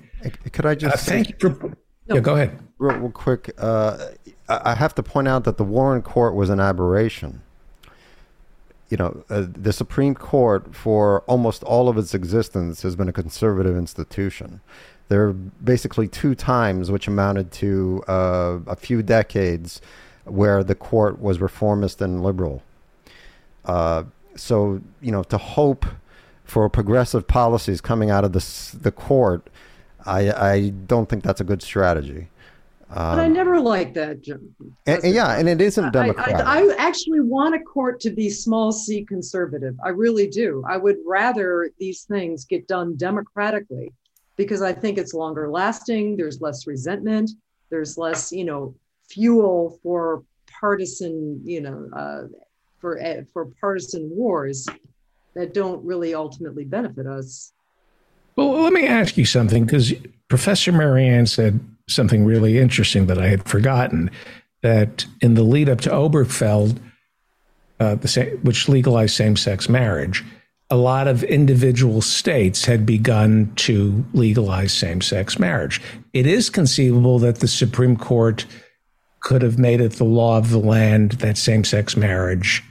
Could 0.53 0.67
I 0.67 0.75
just 0.75 0.95
uh, 0.95 0.99
thank 0.99 1.43
you 1.43 1.55
for? 1.55 1.69
No. 2.09 2.17
Yeah, 2.17 2.21
go 2.21 2.35
ahead. 2.35 2.59
Real, 2.79 2.97
real 2.99 3.11
quick, 3.11 3.51
uh, 3.59 4.09
I 4.49 4.75
have 4.75 4.95
to 4.97 5.03
point 5.03 5.29
out 5.29 5.45
that 5.45 5.57
the 5.57 5.65
Warren 5.65 6.03
Court 6.03 6.35
was 6.35 6.51
an 6.51 6.61
aberration. 6.61 7.43
You 8.91 8.97
know, 8.97 9.25
uh, 9.31 9.47
the 9.49 9.73
Supreme 9.73 10.15
Court, 10.15 10.75
for 10.75 11.23
almost 11.23 11.65
all 11.65 11.89
of 11.89 11.99
its 11.99 12.15
existence, 12.15 12.83
has 12.83 12.95
been 12.95 13.09
a 13.09 13.13
conservative 13.13 13.77
institution. 13.77 14.61
There 15.09 15.29
are 15.29 15.33
basically 15.33 16.09
two 16.09 16.35
times, 16.35 16.91
which 16.91 17.07
amounted 17.07 17.53
to 17.53 18.03
uh, 18.09 18.59
a 18.67 18.77
few 18.77 19.03
decades, 19.03 19.81
where 20.25 20.65
the 20.65 20.75
court 20.75 21.21
was 21.21 21.41
reformist 21.41 22.01
and 22.03 22.23
liberal. 22.23 22.63
Uh, 23.65 24.05
so, 24.35 24.81
you 25.01 25.13
know, 25.13 25.23
to 25.25 25.39
hope 25.39 25.87
for 26.45 26.69
progressive 26.69 27.27
policies 27.27 27.81
coming 27.81 28.11
out 28.11 28.25
of 28.25 28.33
the, 28.33 28.79
the 28.81 28.91
court, 28.91 29.49
I, 30.05 30.31
I 30.31 30.69
don't 30.71 31.09
think 31.09 31.23
that's 31.23 31.41
a 31.41 31.45
good 31.45 31.63
strategy. 31.63 32.29
Um, 32.89 33.17
but 33.17 33.19
I 33.19 33.29
never 33.29 33.61
liked 33.61 33.95
that. 33.95 34.19
And, 34.87 35.05
and 35.05 35.15
yeah, 35.15 35.37
and 35.37 35.49
it 35.49 35.61
isn't 35.61 35.93
democratic. 35.93 36.37
I, 36.37 36.61
I, 36.61 36.63
I, 36.63 36.75
actually 36.79 37.19
want 37.19 37.57
a 37.57 37.59
court 37.59 37.99
to 38.01 38.11
be 38.11 38.31
small 38.31 38.71
c 38.71 39.05
conservative. 39.05 39.75
I 39.85 39.89
really 39.89 40.29
do. 40.29 40.63
I 40.69 40.77
would 40.77 40.99
rather 41.05 41.71
these 41.81 42.03
things 42.03 42.45
get 42.45 42.69
done 42.69 42.97
democratically 42.97 43.93
because 44.37 44.63
I 44.63 44.73
think 44.73 44.99
it's 44.99 45.15
longer 45.15 45.51
lasting. 45.51 46.17
There's 46.17 46.41
less 46.41 46.67
resentment. 46.67 47.31
There's 47.71 47.99
less, 47.99 48.33
you 48.33 48.45
know, 48.45 48.75
fuel 49.09 49.79
for 49.83 50.23
partisan, 50.49 51.41
you 51.45 51.61
know, 51.61 51.89
uh, 51.95 52.23
for 52.79 53.03
uh, 53.03 53.23
for 53.33 53.47
partisan 53.61 54.11
wars 54.11 54.67
that 55.35 55.53
don't 55.53 55.85
really 55.85 56.15
ultimately 56.15 56.65
benefit 56.65 57.07
us. 57.07 57.53
Well, 58.37 58.63
let 58.63 58.73
me 58.73 58.87
ask 58.87 59.17
you 59.17 59.25
something 59.25 59.65
because 59.65 59.95
Professor 60.29 60.73
Mary 60.73 61.07
Anne 61.07 61.27
said 61.27 61.61
something 61.89 62.25
really 62.25 62.59
interesting 62.59 63.07
that 63.07 63.19
I 63.19 63.29
had 63.29 63.49
forgotten. 63.49 64.11
That 64.63 65.07
in 65.21 65.35
the 65.35 65.43
lead 65.43 65.69
up 65.69 65.81
to 65.83 65.91
Obergefell, 65.91 66.77
uh, 67.79 67.95
the 67.95 68.39
which 68.43 68.69
legalized 68.69 69.15
same 69.15 69.37
sex 69.37 69.69
marriage, 69.69 70.25
a 70.69 70.77
lot 70.77 71.07
of 71.07 71.23
individual 71.23 72.01
states 72.03 72.65
had 72.65 72.85
begun 72.85 73.53
to 73.55 74.05
legalize 74.13 74.73
same 74.73 75.01
sex 75.01 75.39
marriage. 75.39 75.81
It 76.13 76.27
is 76.27 76.51
conceivable 76.51 77.19
that 77.21 77.39
the 77.39 77.49
Supreme 77.49 77.97
Court 77.97 78.47
could 79.21 79.43
have 79.43 79.59
made 79.59 79.81
it 79.81 79.93
the 79.93 80.05
law 80.05 80.39
of 80.39 80.51
the 80.51 80.59
land 80.59 81.13
that 81.13 81.39
same 81.39 81.65
sex 81.65 81.97
marriage 81.97 82.65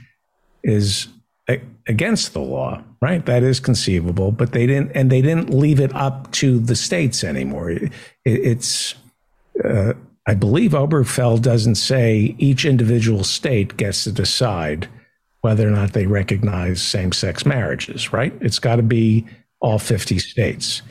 is 0.62 1.08
a- 1.48 1.60
against 1.86 2.32
the 2.34 2.40
law, 2.40 2.82
right? 3.00 3.24
That 3.24 3.42
is 3.42 3.60
conceivable, 3.60 4.30
but 4.30 4.52
they 4.52 4.66
didn't, 4.66 4.92
and 4.94 5.10
they 5.10 5.22
didn't 5.22 5.50
leave 5.50 5.80
it 5.80 5.94
up 5.94 6.30
to 6.32 6.58
the 6.58 6.76
states 6.76 7.24
anymore. 7.24 7.70
It, 7.70 7.92
it's, 8.24 8.94
uh, 9.64 9.94
I 10.26 10.34
believe 10.34 10.72
Obergefell 10.72 11.40
doesn't 11.40 11.76
say 11.76 12.34
each 12.38 12.64
individual 12.64 13.24
state 13.24 13.76
gets 13.76 14.04
to 14.04 14.12
decide 14.12 14.88
whether 15.46 15.68
or 15.68 15.70
not 15.70 15.92
they 15.92 16.08
recognize 16.08 16.82
same 16.82 17.12
sex 17.12 17.46
marriages, 17.46 18.12
right? 18.12 18.34
It's 18.40 18.58
got 18.58 18.76
to 18.76 18.82
be 18.82 19.24
all 19.60 19.78
50 19.78 20.18
states. 20.18 20.82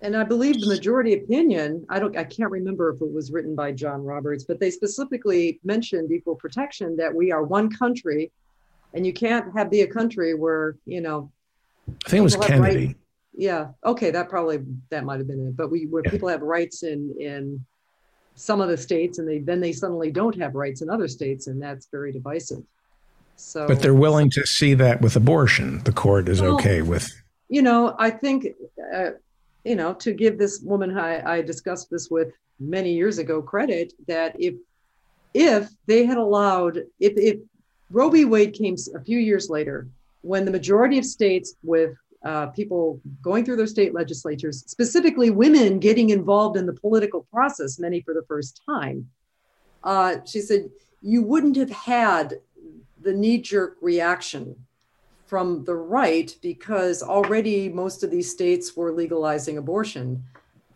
And 0.00 0.16
I 0.16 0.24
believe 0.24 0.60
the 0.60 0.66
majority 0.66 1.14
opinion, 1.14 1.86
I 1.88 2.00
don't 2.00 2.16
I 2.16 2.24
can't 2.24 2.50
remember 2.50 2.90
if 2.90 3.00
it 3.00 3.12
was 3.12 3.30
written 3.30 3.54
by 3.54 3.70
John 3.70 4.02
Roberts, 4.02 4.42
but 4.42 4.58
they 4.58 4.72
specifically 4.72 5.60
mentioned 5.62 6.10
equal 6.10 6.34
protection 6.34 6.96
that 6.96 7.14
we 7.14 7.30
are 7.30 7.44
one 7.44 7.70
country 7.70 8.32
and 8.94 9.06
you 9.06 9.12
can't 9.12 9.56
have 9.56 9.70
be 9.70 9.82
a 9.82 9.86
country 9.86 10.34
where, 10.34 10.74
you 10.84 11.00
know, 11.00 11.30
I 11.88 12.08
think 12.08 12.18
it 12.18 12.24
was 12.24 12.34
Kennedy. 12.34 12.86
Right, 12.86 12.96
yeah. 13.32 13.68
Okay, 13.86 14.10
that 14.10 14.28
probably 14.28 14.58
that 14.90 15.04
might 15.04 15.18
have 15.18 15.28
been 15.28 15.46
it. 15.46 15.56
But 15.56 15.70
we 15.70 15.86
where 15.86 16.02
yeah. 16.04 16.10
people 16.10 16.28
have 16.30 16.42
rights 16.42 16.82
in 16.82 17.14
in 17.20 17.64
some 18.34 18.60
of 18.60 18.68
the 18.68 18.76
states 18.76 19.20
and 19.20 19.28
they 19.28 19.38
then 19.38 19.60
they 19.60 19.72
suddenly 19.72 20.10
don't 20.10 20.36
have 20.36 20.56
rights 20.56 20.82
in 20.82 20.90
other 20.90 21.06
states 21.06 21.46
and 21.46 21.62
that's 21.62 21.86
very 21.92 22.10
divisive. 22.10 22.64
So, 23.36 23.66
but 23.66 23.80
they're 23.80 23.94
willing 23.94 24.30
to 24.30 24.46
see 24.46 24.74
that 24.74 25.00
with 25.00 25.16
abortion. 25.16 25.82
The 25.84 25.92
court 25.92 26.28
is 26.28 26.40
well, 26.40 26.54
okay 26.54 26.82
with. 26.82 27.10
You 27.48 27.62
know, 27.62 27.94
I 27.98 28.10
think, 28.10 28.46
uh, 28.94 29.10
you 29.64 29.74
know, 29.74 29.94
to 29.94 30.12
give 30.12 30.38
this 30.38 30.60
woman 30.60 30.96
I, 30.96 31.38
I 31.38 31.42
discussed 31.42 31.90
this 31.90 32.08
with 32.10 32.32
many 32.60 32.92
years 32.92 33.18
ago 33.18 33.42
credit 33.42 33.92
that 34.06 34.36
if 34.38 34.54
if 35.34 35.70
they 35.86 36.04
had 36.04 36.18
allowed 36.18 36.78
if 37.00 37.14
if 37.16 37.38
Roe 37.90 38.08
v. 38.08 38.24
Wade 38.24 38.54
came 38.54 38.76
a 38.94 39.00
few 39.00 39.18
years 39.18 39.50
later, 39.50 39.86
when 40.22 40.44
the 40.44 40.50
majority 40.50 40.98
of 40.98 41.04
states 41.04 41.54
with 41.62 41.94
uh, 42.24 42.46
people 42.46 43.00
going 43.20 43.44
through 43.44 43.56
their 43.56 43.66
state 43.66 43.92
legislatures, 43.92 44.64
specifically 44.66 45.30
women 45.30 45.78
getting 45.78 46.10
involved 46.10 46.56
in 46.56 46.66
the 46.66 46.72
political 46.72 47.26
process, 47.32 47.78
many 47.78 48.00
for 48.00 48.14
the 48.14 48.22
first 48.28 48.62
time, 48.64 49.08
uh, 49.84 50.16
she 50.24 50.40
said, 50.40 50.70
you 51.02 51.22
wouldn't 51.22 51.56
have 51.56 51.70
had 51.70 52.34
the 53.02 53.12
knee 53.12 53.38
jerk 53.38 53.76
reaction 53.80 54.56
from 55.32 55.64
the 55.64 55.74
right 55.74 56.36
because 56.42 57.02
already 57.02 57.66
most 57.70 58.04
of 58.04 58.10
these 58.10 58.30
states 58.30 58.76
were 58.76 58.92
legalizing 58.92 59.56
abortion. 59.56 60.22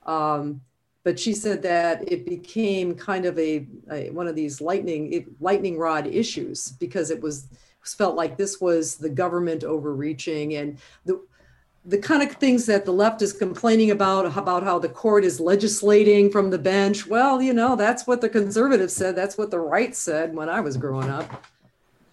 Um, 0.06 0.62
but 1.04 1.20
she 1.20 1.34
said 1.34 1.60
that 1.62 2.10
it 2.10 2.24
became 2.24 2.94
kind 2.94 3.26
of 3.26 3.38
a, 3.38 3.66
a 3.92 4.08
one 4.10 4.26
of 4.26 4.34
these 4.34 4.62
lightning 4.62 5.26
lightning 5.40 5.76
rod 5.76 6.06
issues 6.06 6.72
because 6.80 7.10
it 7.10 7.20
was 7.20 7.48
felt 7.82 8.16
like 8.16 8.38
this 8.38 8.58
was 8.58 8.96
the 8.96 9.10
government 9.10 9.62
overreaching 9.62 10.54
and 10.54 10.78
the 11.04 11.20
the 11.84 11.98
kind 11.98 12.22
of 12.22 12.32
things 12.32 12.64
that 12.64 12.86
the 12.86 12.92
left 12.92 13.20
is 13.20 13.34
complaining 13.34 13.90
about 13.90 14.24
about 14.38 14.62
how 14.64 14.78
the 14.78 14.88
court 14.88 15.22
is 15.22 15.38
legislating 15.38 16.30
from 16.30 16.48
the 16.48 16.58
bench. 16.58 17.06
Well 17.06 17.42
you 17.42 17.52
know 17.52 17.76
that's 17.76 18.06
what 18.06 18.22
the 18.22 18.30
conservatives 18.30 18.96
said. 18.96 19.14
That's 19.14 19.36
what 19.36 19.50
the 19.50 19.60
right 19.60 19.94
said 19.94 20.34
when 20.34 20.48
i 20.48 20.60
was 20.60 20.78
growing 20.78 21.10
up 21.10 21.44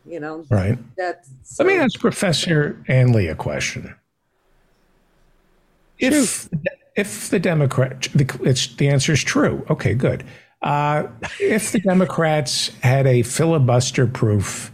you 0.06 0.20
know 0.20 0.46
right 0.50 0.78
that 0.98 1.26
so. 1.44 1.64
let 1.64 1.74
me 1.74 1.80
ask 1.80 2.00
professor 2.00 2.84
Ann 2.88 3.14
Lee 3.14 3.28
a 3.28 3.36
question 3.36 3.96
if 6.00 6.50
if 6.96 7.30
the 7.30 7.40
democrat 7.40 8.08
the, 8.14 8.40
it's 8.44 8.68
the 8.76 8.90
answer 8.90 9.14
is 9.14 9.24
true 9.24 9.66
okay 9.70 9.94
good 9.94 10.24
uh, 10.62 11.08
if 11.40 11.72
the 11.72 11.80
democrats 11.80 12.72
had 12.82 13.06
a 13.08 13.22
filibuster 13.24 14.08
proof 14.08 14.72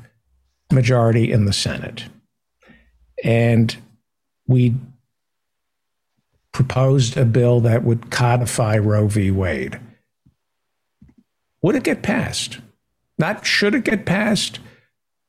majority 0.71 1.31
in 1.31 1.45
the 1.45 1.53
senate 1.53 2.05
and 3.23 3.77
we 4.47 4.75
proposed 6.51 7.15
a 7.15 7.23
bill 7.23 7.61
that 7.61 7.83
would 7.83 8.11
codify 8.11 8.77
Roe 8.77 9.07
v. 9.07 9.31
Wade. 9.31 9.79
Would 11.61 11.75
it 11.75 11.83
get 11.83 12.01
passed? 12.01 12.59
Not 13.17 13.45
should 13.45 13.75
it 13.75 13.83
get 13.83 14.05
passed? 14.05 14.59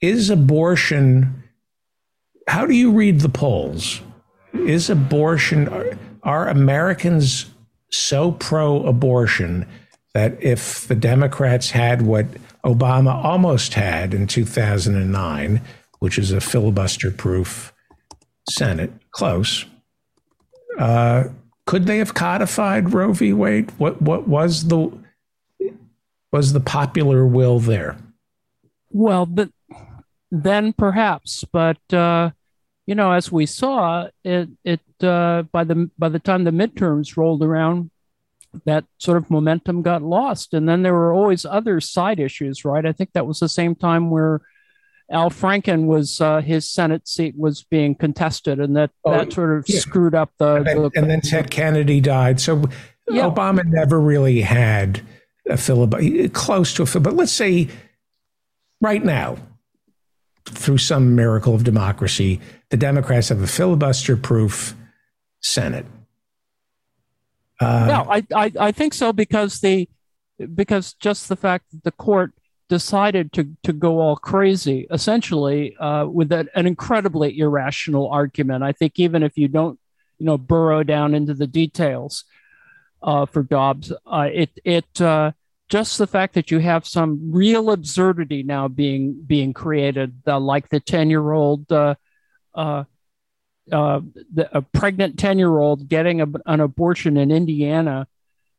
Is 0.01 0.31
abortion, 0.31 1.43
how 2.47 2.67
do 2.67 2.75
you 2.75 2.91
read 2.93 3.21
the 3.21 3.29
polls? 3.29 4.01
Is 4.55 4.89
abortion, 4.89 5.69
are, 5.69 5.99
are 6.23 6.49
Americans 6.49 7.47
so 7.91 8.33
pro 8.33 8.85
abortion 8.87 9.67
that 10.15 10.43
if 10.43 10.89
the 10.89 10.95
Democrats 10.95 11.71
had 11.71 12.03
what 12.03 12.27
Obama 12.65 13.13
almost 13.25 13.75
had 13.75 14.15
in 14.15 14.27
2009, 14.27 15.61
which 15.99 16.19
is 16.19 16.33
a 16.33 16.41
filibuster 16.41 17.11
proof 17.11 17.73
Senate, 18.49 18.93
close, 19.13 19.67
uh, 20.79 21.25
could 21.67 21.87
they 21.87 21.99
have 21.99 22.15
codified 22.15 22.93
Roe 22.93 23.13
v. 23.13 23.33
Wade? 23.33 23.71
What 23.79 24.01
what 24.03 24.27
was 24.27 24.69
the 24.69 24.91
was 26.33 26.53
the 26.53 26.61
popular 26.61 27.27
will 27.27 27.61
there? 27.61 27.97
Well, 28.91 29.27
but 29.27 29.51
then 30.31 30.73
perhaps, 30.73 31.45
but 31.53 31.79
uh, 31.93 32.31
you 32.87 32.95
know, 32.95 33.13
as 33.13 33.31
we 33.31 33.47
saw, 33.47 34.09
it 34.25 34.49
it 34.65 34.81
uh, 35.03 35.43
by 35.53 35.65
the 35.65 35.91
by 35.99 36.09
the 36.09 36.19
time 36.19 36.45
the 36.45 36.51
midterms 36.51 37.17
rolled 37.17 37.43
around, 37.43 37.91
that 38.65 38.85
sort 38.99 39.17
of 39.17 39.31
momentum 39.31 39.83
got 39.83 40.03
lost, 40.03 40.55
and 40.55 40.69
then 40.69 40.83
there 40.83 40.95
were 40.95 41.13
always 41.13 41.45
other 41.45 41.81
side 41.81 42.21
issues, 42.21 42.65
right? 42.65 42.87
I 42.87 42.93
think 42.93 43.13
that 43.13 43.27
was 43.27 43.41
the 43.41 43.49
same 43.49 43.75
time 43.75 44.11
where 44.11 44.41
Al 45.11 45.31
Franken 45.31 45.87
was 45.87 46.21
uh, 46.21 46.41
his 46.41 46.71
Senate 46.71 47.09
seat 47.09 47.35
was 47.37 47.65
being 47.65 47.95
contested, 47.95 48.61
and 48.61 48.77
that 48.77 48.91
oh, 49.05 49.13
that 49.13 49.33
sort 49.33 49.59
of 49.59 49.65
yeah. 49.69 49.81
screwed 49.81 50.15
up 50.15 50.31
the. 50.39 50.57
And, 50.57 50.67
the, 50.67 50.91
and 50.95 51.11
then 51.11 51.21
Ted 51.21 51.51
Kennedy 51.51 52.01
died, 52.01 52.41
so 52.41 52.65
yeah. 53.09 53.29
Obama 53.29 53.65
never 53.65 54.01
really 54.01 54.41
had 54.41 55.01
a 55.49 55.57
filibuster 55.57 56.29
close 56.29 56.73
to 56.75 56.83
a 56.83 56.87
filibuster. 56.87 57.11
But 57.11 57.17
let's 57.17 57.33
say 57.33 57.69
right 58.81 59.05
now, 59.05 59.37
through 60.51 60.79
some 60.79 61.15
miracle 61.15 61.55
of 61.55 61.65
democracy, 61.65 62.41
the 62.71 62.77
Democrats 62.77 63.29
have 63.29 63.43
a 63.43 63.47
filibuster-proof 63.47 64.75
Senate. 65.41 65.87
Uh, 67.61 67.87
no, 67.87 68.11
I, 68.11 68.27
I 68.35 68.53
I 68.69 68.73
think 68.73 68.95
so 68.95 69.13
because 69.13 69.61
the 69.61 69.89
because 70.55 70.95
just 70.95 71.29
the 71.29 71.37
fact 71.37 71.71
that 71.73 71.85
the 71.85 71.93
court 71.93 72.33
decided 72.69 73.33
to 73.35 73.55
to 73.65 73.73
go 73.73 74.01
all 74.01 74.17
crazy, 74.17 74.87
essentially 74.91 75.77
uh, 75.77 76.07
with 76.07 76.33
an, 76.33 76.49
an 76.55 76.67
incredibly 76.67 77.39
irrational 77.39 78.09
argument. 78.09 78.63
I 78.63 78.73
think 78.73 78.99
even 78.99 79.23
if 79.23 79.37
you 79.37 79.49
don't, 79.49 79.79
you 80.19 80.27
know, 80.27 80.39
burrow 80.39 80.83
down 80.83 81.15
into 81.15 81.35
the 81.35 81.47
details 81.47 82.25
uh, 83.03 83.27
for 83.27 83.43
Dobbs, 83.43 83.93
uh, 84.07 84.29
it 84.33 84.51
it 84.65 85.01
uh, 85.01 85.33
just 85.71 85.97
the 85.99 86.07
fact 86.07 86.35
that 86.35 86.51
you 86.51 86.59
have 86.59 86.87
some 86.87 87.33
real 87.33 87.71
absurdity 87.71 88.43
now 88.43 88.69
being 88.69 89.23
being 89.27 89.53
created, 89.53 90.23
like 90.27 90.69
the 90.69 90.81
ten 90.81 91.09
year 91.09 91.33
old. 91.33 91.71
Uh, 91.73 91.95
uh, 93.73 94.01
the, 94.35 94.49
a 94.57 94.63
pregnant 94.63 95.17
10 95.17 95.39
year 95.39 95.59
old 95.59 95.89
getting 95.89 96.21
a, 96.21 96.27
an 96.47 96.59
abortion 96.59 97.17
in 97.17 97.31
Indiana 97.31 98.09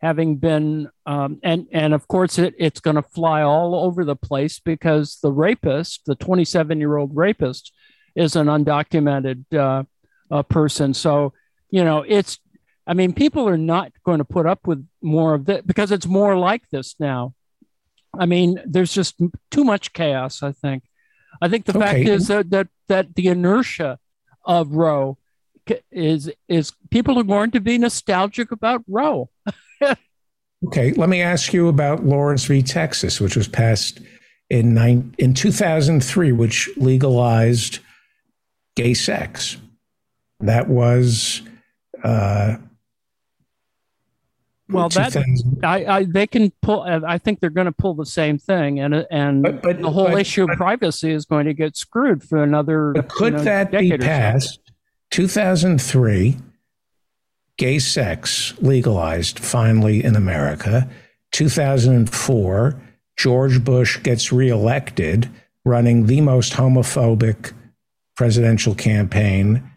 having 0.01 0.37
been 0.37 0.89
um, 1.05 1.39
and 1.43 1.67
and 1.71 1.93
of 1.93 2.07
course 2.07 2.39
it, 2.39 2.55
it's 2.57 2.79
going 2.79 2.95
to 2.95 3.01
fly 3.01 3.41
all 3.41 3.75
over 3.75 4.03
the 4.03 4.15
place 4.15 4.59
because 4.59 5.19
the 5.21 5.31
rapist 5.31 6.01
the 6.05 6.15
27 6.15 6.79
year 6.79 6.97
old 6.97 7.15
rapist 7.15 7.71
is 8.15 8.35
an 8.35 8.47
undocumented 8.47 9.45
uh, 9.53 9.83
uh, 10.31 10.43
person 10.43 10.93
so 10.93 11.33
you 11.69 11.83
know 11.83 12.03
it's 12.07 12.39
i 12.87 12.93
mean 12.93 13.13
people 13.13 13.47
are 13.47 13.57
not 13.57 13.91
going 14.03 14.17
to 14.17 14.25
put 14.25 14.45
up 14.45 14.67
with 14.67 14.85
more 15.01 15.33
of 15.33 15.45
that 15.45 15.65
because 15.65 15.91
it's 15.91 16.07
more 16.07 16.37
like 16.37 16.67
this 16.69 16.95
now 16.99 17.33
i 18.17 18.25
mean 18.25 18.61
there's 18.65 18.93
just 18.93 19.15
too 19.49 19.63
much 19.63 19.93
chaos 19.93 20.43
i 20.43 20.51
think 20.51 20.83
i 21.41 21.47
think 21.47 21.65
the 21.65 21.77
okay. 21.77 21.85
fact 21.85 22.09
is 22.09 22.27
that, 22.27 22.49
that 22.49 22.67
that 22.87 23.15
the 23.15 23.27
inertia 23.27 23.99
of 24.45 24.71
roe 24.71 25.17
is 25.91 26.29
is 26.49 26.73
people 26.89 27.17
are 27.17 27.23
going 27.23 27.51
to 27.51 27.61
be 27.61 27.77
nostalgic 27.77 28.51
about 28.51 28.83
roe 28.87 29.29
okay, 30.67 30.91
let 30.93 31.09
me 31.09 31.21
ask 31.21 31.53
you 31.53 31.67
about 31.67 32.05
Lawrence 32.05 32.45
v. 32.45 32.61
Texas, 32.61 33.19
which 33.19 33.35
was 33.35 33.47
passed 33.47 33.99
in 34.49 34.73
nine, 34.73 35.13
in 35.17 35.33
2003, 35.33 36.31
which 36.31 36.69
legalized 36.77 37.79
gay 38.75 38.93
sex. 38.93 39.57
That 40.39 40.67
was. 40.67 41.41
Uh, 42.03 42.57
well, 44.71 44.89
that 44.89 45.15
I, 45.63 45.85
I, 45.85 46.03
they 46.05 46.27
can 46.27 46.51
pull. 46.61 46.81
Uh, 46.81 47.01
I 47.05 47.17
think 47.17 47.39
they're 47.39 47.49
going 47.49 47.65
to 47.65 47.71
pull 47.71 47.93
the 47.93 48.05
same 48.05 48.37
thing, 48.37 48.79
and 48.79 48.93
uh, 48.93 49.05
and 49.11 49.43
but, 49.43 49.61
but, 49.61 49.81
the 49.81 49.91
whole 49.91 50.09
but, 50.09 50.21
issue 50.21 50.43
of 50.43 50.57
privacy 50.57 51.11
is 51.11 51.25
going 51.25 51.45
to 51.45 51.53
get 51.53 51.77
screwed 51.77 52.23
for 52.23 52.41
another. 52.41 52.93
could 53.09 53.33
you 53.33 53.37
know, 53.37 53.43
that 53.43 53.71
be 53.71 53.97
passed? 53.97 54.59
2003 55.11 56.37
gay 57.57 57.79
sex 57.79 58.53
legalized 58.59 59.39
finally 59.39 60.03
in 60.03 60.15
America. 60.15 60.89
2004, 61.31 62.81
George 63.17 63.63
Bush 63.63 64.01
gets 64.01 64.31
reelected, 64.31 65.29
running 65.63 66.07
the 66.07 66.21
most 66.21 66.53
homophobic 66.53 67.53
presidential 68.15 68.73
campaign 68.73 69.70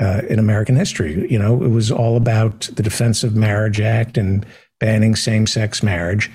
uh, 0.00 0.22
in 0.28 0.38
American 0.38 0.76
history. 0.76 1.30
You 1.30 1.38
know, 1.38 1.62
it 1.62 1.68
was 1.68 1.90
all 1.90 2.16
about 2.16 2.68
the 2.74 2.82
Defense 2.82 3.24
of 3.24 3.34
Marriage 3.34 3.80
Act 3.80 4.16
and 4.16 4.46
banning 4.80 5.14
same 5.14 5.46
sex 5.46 5.82
marriage. 5.82 6.30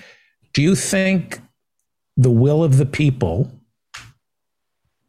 Do 0.53 0.61
you 0.61 0.75
think 0.75 1.39
the 2.15 2.31
will 2.31 2.63
of 2.63 2.77
the 2.77 2.85
people, 2.85 3.51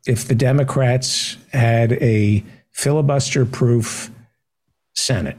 if 0.07 0.27
the 0.27 0.35
Democrats 0.35 1.37
had 1.53 1.93
a 1.95 2.45
filibuster 2.73 3.45
proof 3.45 4.11
Senate, 4.95 5.37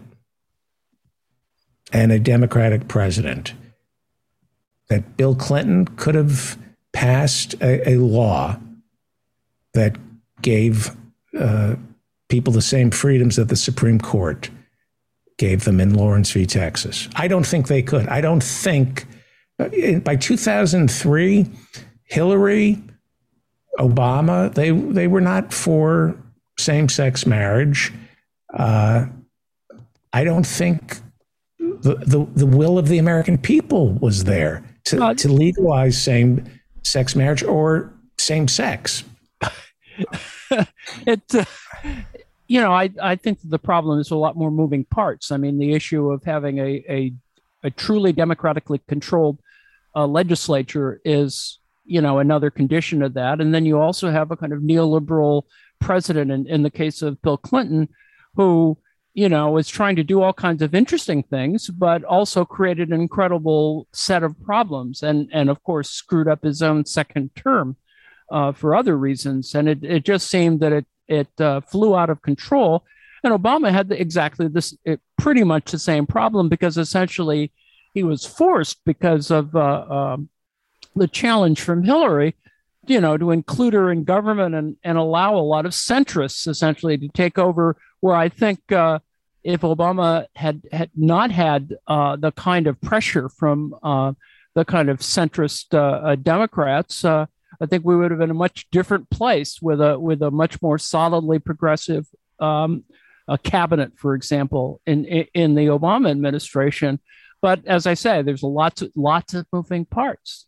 and 1.91 2.12
a 2.12 2.20
Democratic 2.20 2.88
president, 2.88 3.53
that 4.89 5.18
Bill 5.18 5.36
Clinton 5.36 5.86
could 5.86 6.16
have 6.16 6.57
passed 6.93 7.53
a, 7.62 7.89
a 7.89 7.95
law 7.97 8.60
that 9.74 9.95
gave 10.41 10.95
uh, 11.38 11.76
people 12.30 12.54
the 12.54 12.62
same 12.62 12.92
freedoms 12.92 13.36
that 13.36 13.50
the 13.50 13.56
Supreme 13.56 14.00
Court 14.00 14.50
gave 15.38 15.64
them 15.64 15.80
in 15.80 15.94
Lawrence 15.94 16.32
v. 16.32 16.46
Texas. 16.46 17.10
I 17.16 17.28
don't 17.28 17.46
think 17.46 17.68
they 17.68 17.82
could. 17.82 18.08
I 18.08 18.22
don't 18.22 18.44
think 18.44 19.06
uh, 19.60 20.00
by 20.00 20.16
2003, 20.16 21.46
Hillary 22.04 22.82
Obama, 23.80 24.54
they 24.54 24.72
they 24.72 25.08
were 25.08 25.22
not 25.22 25.54
for 25.54 26.16
same-sex 26.58 27.26
marriage. 27.26 27.94
Uh, 28.54 29.06
I 30.12 30.24
don't 30.24 30.46
think 30.46 31.00
the, 31.60 31.96
the 31.96 32.28
the 32.36 32.46
will 32.46 32.78
of 32.78 32.88
the 32.88 32.98
American 32.98 33.38
people 33.38 33.94
was 33.94 34.26
there 34.26 34.64
to, 34.86 35.04
uh, 35.04 35.14
to 35.16 35.30
legalize 35.30 36.02
same-sex 36.02 37.16
marriage 37.16 37.44
or 37.44 37.94
same 38.18 38.48
sex. 38.48 39.04
it, 41.06 41.36
uh, 41.36 41.46
you 42.50 42.60
know, 42.60 42.74
I 42.74 42.89
I 43.02 43.16
think 43.16 43.39
the 43.43 43.60
problem 43.60 44.00
is 44.00 44.10
a 44.10 44.16
lot 44.16 44.36
more 44.36 44.50
moving 44.50 44.84
parts. 44.84 45.32
I 45.32 45.38
mean, 45.38 45.60
the 45.60 45.74
issue 45.74 46.12
of 46.12 46.24
having 46.24 46.58
a 46.58 46.84
a, 46.89 47.14
a 47.64 47.70
truly 47.70 48.12
democratically 48.12 48.82
controlled 48.88 49.39
uh, 49.95 50.08
legislature 50.08 51.00
is 51.06 51.60
you 51.86 52.02
know 52.02 52.18
another 52.18 52.50
condition 52.50 53.04
of 53.04 53.14
that, 53.14 53.39
and 53.39 53.54
then 53.54 53.66
you 53.66 53.80
also 53.80 54.10
have 54.10 54.32
a 54.32 54.36
kind 54.36 54.52
of 54.52 54.62
neoliberal 54.62 55.43
president 55.80 56.32
in, 56.32 56.47
in 56.47 56.64
the 56.64 56.72
case 56.72 57.04
of 57.04 57.22
Bill 57.22 57.38
Clinton, 57.38 57.88
who 58.36 58.80
you 59.14 59.30
know 59.30 59.58
is 59.58 59.68
trying 59.68 59.95
to 59.97 60.04
do 60.04 60.24
all 60.24 60.34
kinds 60.34 60.64
of 60.64 60.74
interesting 60.74 61.22
things, 61.22 61.68
but 61.68 62.04
also 62.04 62.45
created 62.45 62.89
an 62.89 63.00
incredible 63.00 63.88
set 63.93 64.24
of 64.24 64.41
problems, 64.41 65.04
and 65.04 65.30
and 65.32 65.52
of 65.52 65.62
course 65.62 65.91
screwed 65.91 66.28
up 66.28 66.41
his 66.41 66.64
own 66.64 66.84
second 66.84 67.30
term 67.36 67.76
uh, 68.32 68.52
for 68.54 68.76
other 68.76 68.97
reasons, 68.97 69.54
and 69.54 69.70
it 69.70 69.84
it 69.84 70.04
just 70.04 70.28
seemed 70.28 70.62
that 70.62 70.74
it 70.74 70.88
it 71.10 71.28
uh, 71.41 71.62
flew 71.62 71.97
out 71.97 72.10
of 72.10 72.22
control. 72.22 72.86
And 73.24 73.34
Obama 73.34 73.72
had 73.72 73.91
exactly 73.91 74.47
this, 74.47 74.78
it, 74.86 75.01
pretty 75.18 75.43
much 75.43 75.72
the 75.72 75.80
same 75.80 76.05
problem 76.05 76.47
because 76.47 76.78
essentially 76.78 77.51
he 77.93 78.03
was 78.03 78.26
forced 78.26 78.80
because 78.86 79.32
of 79.32 79.55
uh, 79.55 79.60
uh, 79.60 80.18
the 80.95 81.07
challenge 81.07 81.60
from 81.62 81.84
Hillary, 81.84 82.36
you 82.88 83.01
know, 83.01 83.18
to 83.18 83.32
include 83.32 83.74
her 83.74 83.91
in 83.91 84.03
government 84.03 84.55
and, 84.55 84.78
and 84.84 84.97
allow 84.97 85.36
a 85.36 85.39
lot 85.39 85.66
of 85.66 85.74
centrists 85.74 86.47
essentially 86.47 86.97
to 86.97 87.10
take 87.10 87.38
over. 87.38 87.76
Where 87.99 88.16
I 88.16 88.30
think 88.30 88.72
uh, 88.72 88.99
if 89.43 89.62
Obama 89.62 90.28
had 90.36 90.62
had 90.72 90.89
not 90.95 91.32
had 91.32 91.76
uh, 91.88 92.16
the 92.16 92.32
kind 92.32 92.68
of 92.68 92.80
pressure 92.80 93.28
from 93.28 93.76
uh, 93.84 94.14
the 94.55 94.64
kind 94.64 94.89
of 94.89 94.99
centrist 94.99 95.74
uh, 95.74 96.16
Democrats, 96.16 97.03
I 97.62 97.66
think 97.66 97.84
we 97.84 97.95
would 97.95 98.12
have 98.12 98.20
been 98.20 98.30
in 98.30 98.36
a 98.36 98.39
much 98.39 98.68
different 98.72 99.10
place 99.10 99.62
with 99.62 99.82
a 99.82 99.99
with 99.99 100.22
a 100.22 100.32
much 100.32 100.62
more 100.62 100.78
solidly 100.78 101.39
progressive 101.39 102.07
um, 102.39 102.84
cabinet, 103.38 103.93
for 103.97 104.16
example, 104.16 104.82
in, 104.86 105.05
in 105.05 105.55
the 105.55 105.68
Obama 105.68 106.10
administration. 106.10 106.99
But 107.41 107.66
as 107.66 107.86
I 107.86 107.93
say, 107.93 108.22
there's 108.22 108.43
lots 108.43 108.82
of 108.82 108.91
lots 108.95 109.34
of 109.34 109.45
moving 109.51 109.86
parts. 109.86 110.47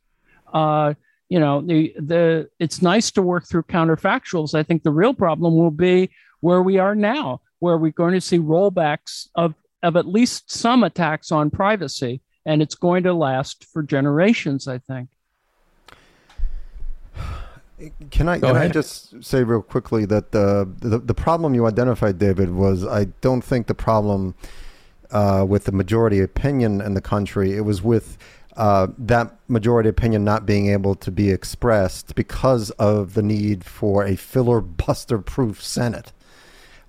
Uh, 0.54 0.96
you 1.30 1.40
know, 1.40 1.62
the 1.62 1.94
the 1.98 2.50
it's 2.60 2.82
nice 2.82 3.12
to 3.12 3.22
work 3.22 3.48
through 3.48 3.64
counterfactuals. 3.64 4.54
I 4.54 4.64
think 4.64 4.84
the 4.84 4.92
real 4.92 5.14
problem 5.14 5.56
will 5.56 5.72
be 5.72 6.12
where 6.42 6.62
we 6.62 6.80
are 6.80 6.96
now, 6.96 7.42
where 7.60 7.78
we're 7.78 7.92
going 7.92 8.14
to 8.14 8.22
see 8.22 8.40
rollbacks 8.40 9.28
of 9.36 9.54
of 9.84 9.96
at 9.96 10.08
least 10.08 10.52
some 10.52 10.84
attacks 10.84 11.32
on 11.32 11.50
privacy, 11.50 12.22
and 12.46 12.62
it's 12.62 12.76
going 12.76 13.04
to 13.04 13.14
last 13.14 13.66
for 13.72 13.84
generations. 13.84 14.68
I 14.68 14.80
think. 14.80 15.10
Can 18.12 18.30
I 18.30 18.40
can 18.40 18.56
I 18.56 18.68
just 18.68 19.24
say 19.24 19.44
real 19.44 19.62
quickly 19.62 20.06
that 20.06 20.32
the, 20.32 20.70
the, 20.80 21.00
the 21.00 21.14
problem 21.14 21.56
you 21.56 21.66
identified, 21.66 22.20
David, 22.20 22.52
was 22.52 22.86
I 22.86 23.06
don't 23.22 23.42
think 23.42 23.68
the 23.68 23.74
problem 23.74 24.36
uh, 25.10 25.46
with 25.48 25.66
the 25.66 25.72
majority 25.72 26.20
opinion 26.20 26.82
in 26.82 26.94
the 26.94 27.02
country. 27.02 27.56
It 27.56 27.62
was 27.62 27.82
with 27.82 28.18
uh, 28.58 28.88
that 28.98 29.36
majority 29.48 29.90
opinion 29.90 30.24
not 30.24 30.46
being 30.46 30.68
able 30.68 30.96
to 30.96 31.12
be 31.12 31.32
expressed 31.32 32.16
because 32.16 32.70
of 32.72 33.14
the 33.14 33.22
need 33.22 33.64
for 33.64 34.06
a 34.06 34.16
filibuster-proof 34.16 35.64
Senate. 35.64 36.12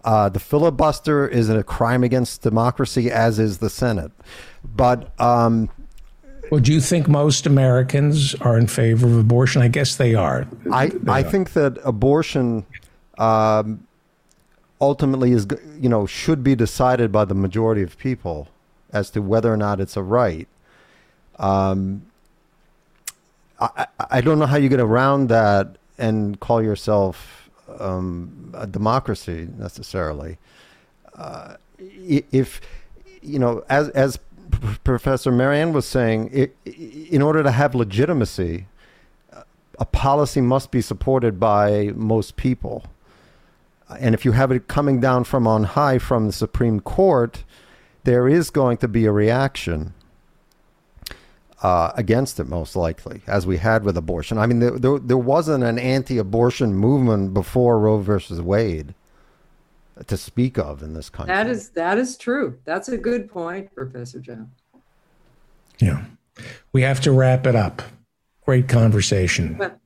Uh, 0.04 0.28
the 0.28 0.40
filibuster 0.40 1.28
is 1.28 1.48
a 1.48 1.62
crime 1.62 2.02
against 2.02 2.42
democracy, 2.42 3.10
as 3.10 3.38
is 3.38 3.58
the 3.58 3.70
Senate. 3.70 4.10
But 4.64 5.18
um, 5.20 5.70
well, 6.52 6.60
do 6.60 6.70
you 6.70 6.82
think 6.82 7.08
most 7.08 7.46
Americans 7.46 8.34
are 8.42 8.58
in 8.58 8.66
favor 8.66 9.06
of 9.06 9.16
abortion? 9.16 9.62
I 9.62 9.68
guess 9.68 9.96
they 9.96 10.14
are. 10.14 10.46
I, 10.70 10.88
they 10.88 11.10
I 11.10 11.20
are. 11.20 11.22
think 11.22 11.54
that 11.54 11.78
abortion 11.82 12.66
um, 13.16 13.86
ultimately 14.78 15.32
is, 15.32 15.46
you 15.80 15.88
know, 15.88 16.04
should 16.04 16.44
be 16.44 16.54
decided 16.54 17.10
by 17.10 17.24
the 17.24 17.32
majority 17.32 17.80
of 17.80 17.96
people 17.96 18.48
as 18.92 19.08
to 19.12 19.22
whether 19.22 19.50
or 19.50 19.56
not 19.56 19.80
it's 19.80 19.96
a 19.96 20.02
right. 20.02 20.46
Um, 21.38 22.02
I, 23.58 23.86
I 24.10 24.20
don't 24.20 24.38
know 24.38 24.44
how 24.44 24.58
you 24.58 24.68
get 24.68 24.78
around 24.78 25.30
that 25.30 25.78
and 25.96 26.38
call 26.38 26.62
yourself 26.62 27.48
um, 27.80 28.52
a 28.52 28.66
democracy 28.66 29.48
necessarily. 29.56 30.36
Uh, 31.14 31.56
if 31.78 32.60
you 33.22 33.38
know, 33.38 33.64
as 33.70 33.88
as 33.88 34.18
Professor 34.84 35.32
Mary 35.32 35.58
Anne 35.58 35.72
was 35.72 35.86
saying, 35.86 36.30
it, 36.32 36.56
in 36.64 37.22
order 37.22 37.42
to 37.42 37.50
have 37.50 37.74
legitimacy, 37.74 38.66
a 39.78 39.84
policy 39.84 40.40
must 40.40 40.70
be 40.70 40.80
supported 40.80 41.40
by 41.40 41.92
most 41.94 42.36
people. 42.36 42.84
And 43.98 44.14
if 44.14 44.24
you 44.24 44.32
have 44.32 44.50
it 44.52 44.68
coming 44.68 45.00
down 45.00 45.24
from 45.24 45.46
on 45.46 45.64
high 45.64 45.98
from 45.98 46.26
the 46.26 46.32
Supreme 46.32 46.80
Court, 46.80 47.44
there 48.04 48.28
is 48.28 48.50
going 48.50 48.78
to 48.78 48.88
be 48.88 49.06
a 49.06 49.12
reaction 49.12 49.94
uh, 51.62 51.92
against 51.96 52.40
it, 52.40 52.48
most 52.48 52.74
likely, 52.74 53.22
as 53.26 53.46
we 53.46 53.58
had 53.58 53.84
with 53.84 53.96
abortion. 53.96 54.38
I 54.38 54.46
mean, 54.46 54.58
there, 54.58 54.78
there, 54.78 54.98
there 54.98 55.18
wasn't 55.18 55.62
an 55.62 55.78
anti 55.78 56.18
abortion 56.18 56.74
movement 56.74 57.34
before 57.34 57.78
Roe 57.78 57.98
versus 57.98 58.40
Wade 58.40 58.94
to 60.06 60.16
speak 60.16 60.58
of 60.58 60.82
in 60.82 60.94
this 60.94 61.10
country. 61.10 61.34
That 61.34 61.48
is 61.48 61.70
that 61.70 61.98
is 61.98 62.16
true. 62.16 62.58
That's 62.64 62.88
a 62.88 62.96
good 62.96 63.30
point, 63.30 63.74
Professor 63.74 64.20
John. 64.20 64.50
Yeah, 65.78 66.04
we 66.72 66.82
have 66.82 67.00
to 67.02 67.12
wrap 67.12 67.46
it 67.46 67.56
up. 67.56 67.82
Great 68.44 68.68
conversation. 68.68 69.58
Well, 69.58 69.78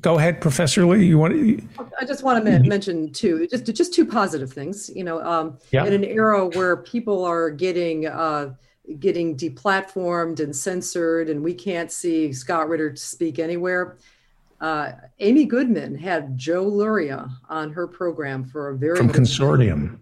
Go 0.00 0.16
ahead, 0.16 0.40
Professor 0.40 0.86
Lee. 0.86 1.06
You 1.06 1.18
want? 1.18 1.34
To... 1.34 1.60
I 2.00 2.04
just 2.04 2.22
want 2.22 2.44
to 2.44 2.60
mention 2.60 3.12
two, 3.12 3.48
just 3.48 3.66
just 3.66 3.92
two 3.92 4.06
positive 4.06 4.52
things. 4.52 4.90
You 4.94 5.02
know, 5.02 5.20
um, 5.22 5.58
yeah. 5.72 5.84
in 5.84 5.92
an 5.92 6.04
era 6.04 6.46
where 6.46 6.76
people 6.76 7.24
are 7.24 7.50
getting 7.50 8.06
uh, 8.06 8.54
getting 9.00 9.36
deplatformed 9.36 10.38
and 10.38 10.54
censored, 10.54 11.28
and 11.28 11.42
we 11.42 11.52
can't 11.52 11.90
see 11.90 12.32
Scott 12.32 12.68
Ritter 12.68 12.94
speak 12.94 13.40
anywhere 13.40 13.96
uh, 14.60 14.92
Amy 15.18 15.46
Goodman 15.46 15.94
had 15.94 16.36
Joe 16.36 16.64
Lauria 16.64 17.30
on 17.48 17.72
her 17.72 17.86
program 17.86 18.44
for 18.44 18.70
a 18.70 18.76
very 18.76 18.96
from 18.96 19.10
Consortium. 19.10 19.98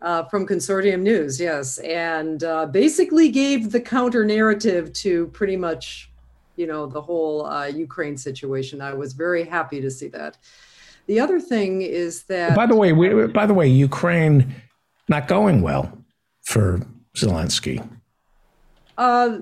Uh, 0.00 0.24
from 0.24 0.46
Consortium 0.46 1.00
News, 1.00 1.38
yes, 1.38 1.78
and 1.78 2.42
uh, 2.44 2.64
basically 2.66 3.28
gave 3.28 3.72
the 3.72 3.80
counter 3.80 4.24
narrative 4.24 4.90
to 4.94 5.26
pretty 5.28 5.56
much, 5.56 6.10
you 6.56 6.66
know, 6.66 6.86
the 6.86 7.00
whole 7.00 7.44
uh, 7.44 7.66
Ukraine 7.66 8.16
situation. 8.16 8.80
I 8.80 8.94
was 8.94 9.12
very 9.12 9.44
happy 9.44 9.82
to 9.82 9.90
see 9.90 10.08
that. 10.08 10.38
The 11.08 11.20
other 11.20 11.40
thing 11.40 11.82
is 11.82 12.22
that. 12.24 12.56
By 12.56 12.66
the 12.66 12.74
way, 12.74 12.92
we, 12.92 13.26
by 13.26 13.44
the 13.44 13.54
way, 13.54 13.68
Ukraine 13.68 14.54
not 15.08 15.28
going 15.28 15.60
well 15.60 15.92
for 16.42 16.80
Zelensky. 17.14 17.86
Uh, 18.96 19.40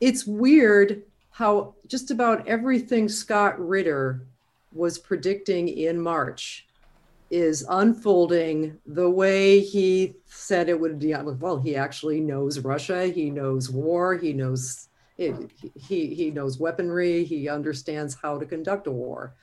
it's 0.00 0.26
weird 0.26 1.02
how 1.30 1.74
just 1.92 2.10
about 2.10 2.48
everything 2.48 3.06
Scott 3.06 3.60
Ritter 3.60 4.26
was 4.72 4.96
predicting 4.96 5.68
in 5.68 6.00
March 6.00 6.66
is 7.30 7.66
unfolding 7.68 8.78
the 8.86 9.10
way 9.10 9.60
he 9.60 10.14
said 10.24 10.70
it 10.70 10.80
would 10.80 10.98
be. 10.98 11.14
Well, 11.14 11.60
he 11.60 11.76
actually 11.76 12.20
knows 12.20 12.58
Russia. 12.60 13.08
He 13.08 13.28
knows 13.28 13.68
war. 13.68 14.16
He 14.16 14.32
knows 14.32 14.88
it, 15.18 15.50
he 15.74 16.14
he 16.14 16.30
knows 16.30 16.58
weaponry. 16.58 17.24
He 17.24 17.46
understands 17.50 18.16
how 18.22 18.38
to 18.38 18.46
conduct 18.46 18.86
a 18.86 18.90
war, 18.90 19.34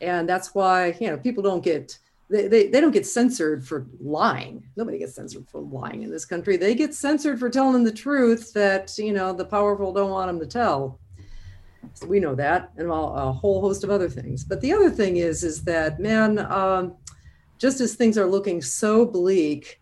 and 0.00 0.26
that's 0.26 0.54
why 0.54 0.96
you 0.98 1.08
know 1.08 1.18
people 1.18 1.42
don't 1.42 1.62
get 1.62 1.98
they, 2.30 2.48
they, 2.48 2.68
they 2.68 2.80
don't 2.80 2.90
get 2.90 3.06
censored 3.06 3.68
for 3.68 3.86
lying. 4.00 4.66
Nobody 4.76 4.98
gets 4.98 5.14
censored 5.14 5.46
for 5.46 5.60
lying 5.60 6.04
in 6.04 6.10
this 6.10 6.24
country. 6.24 6.56
They 6.56 6.74
get 6.74 6.94
censored 6.94 7.38
for 7.38 7.50
telling 7.50 7.84
the 7.84 7.92
truth 7.92 8.54
that 8.54 8.96
you 8.96 9.12
know 9.12 9.34
the 9.34 9.44
powerful 9.44 9.92
don't 9.92 10.10
want 10.10 10.28
them 10.30 10.40
to 10.40 10.46
tell. 10.46 10.98
So 11.94 12.06
we 12.06 12.20
know 12.20 12.34
that, 12.34 12.72
and 12.76 12.90
a 12.90 13.32
whole 13.32 13.60
host 13.60 13.84
of 13.84 13.90
other 13.90 14.08
things. 14.08 14.44
But 14.44 14.60
the 14.60 14.72
other 14.72 14.90
thing 14.90 15.16
is, 15.16 15.44
is 15.44 15.62
that 15.64 16.00
man, 16.00 16.38
um, 16.38 16.94
just 17.58 17.80
as 17.80 17.94
things 17.94 18.18
are 18.18 18.26
looking 18.26 18.60
so 18.60 19.06
bleak, 19.06 19.80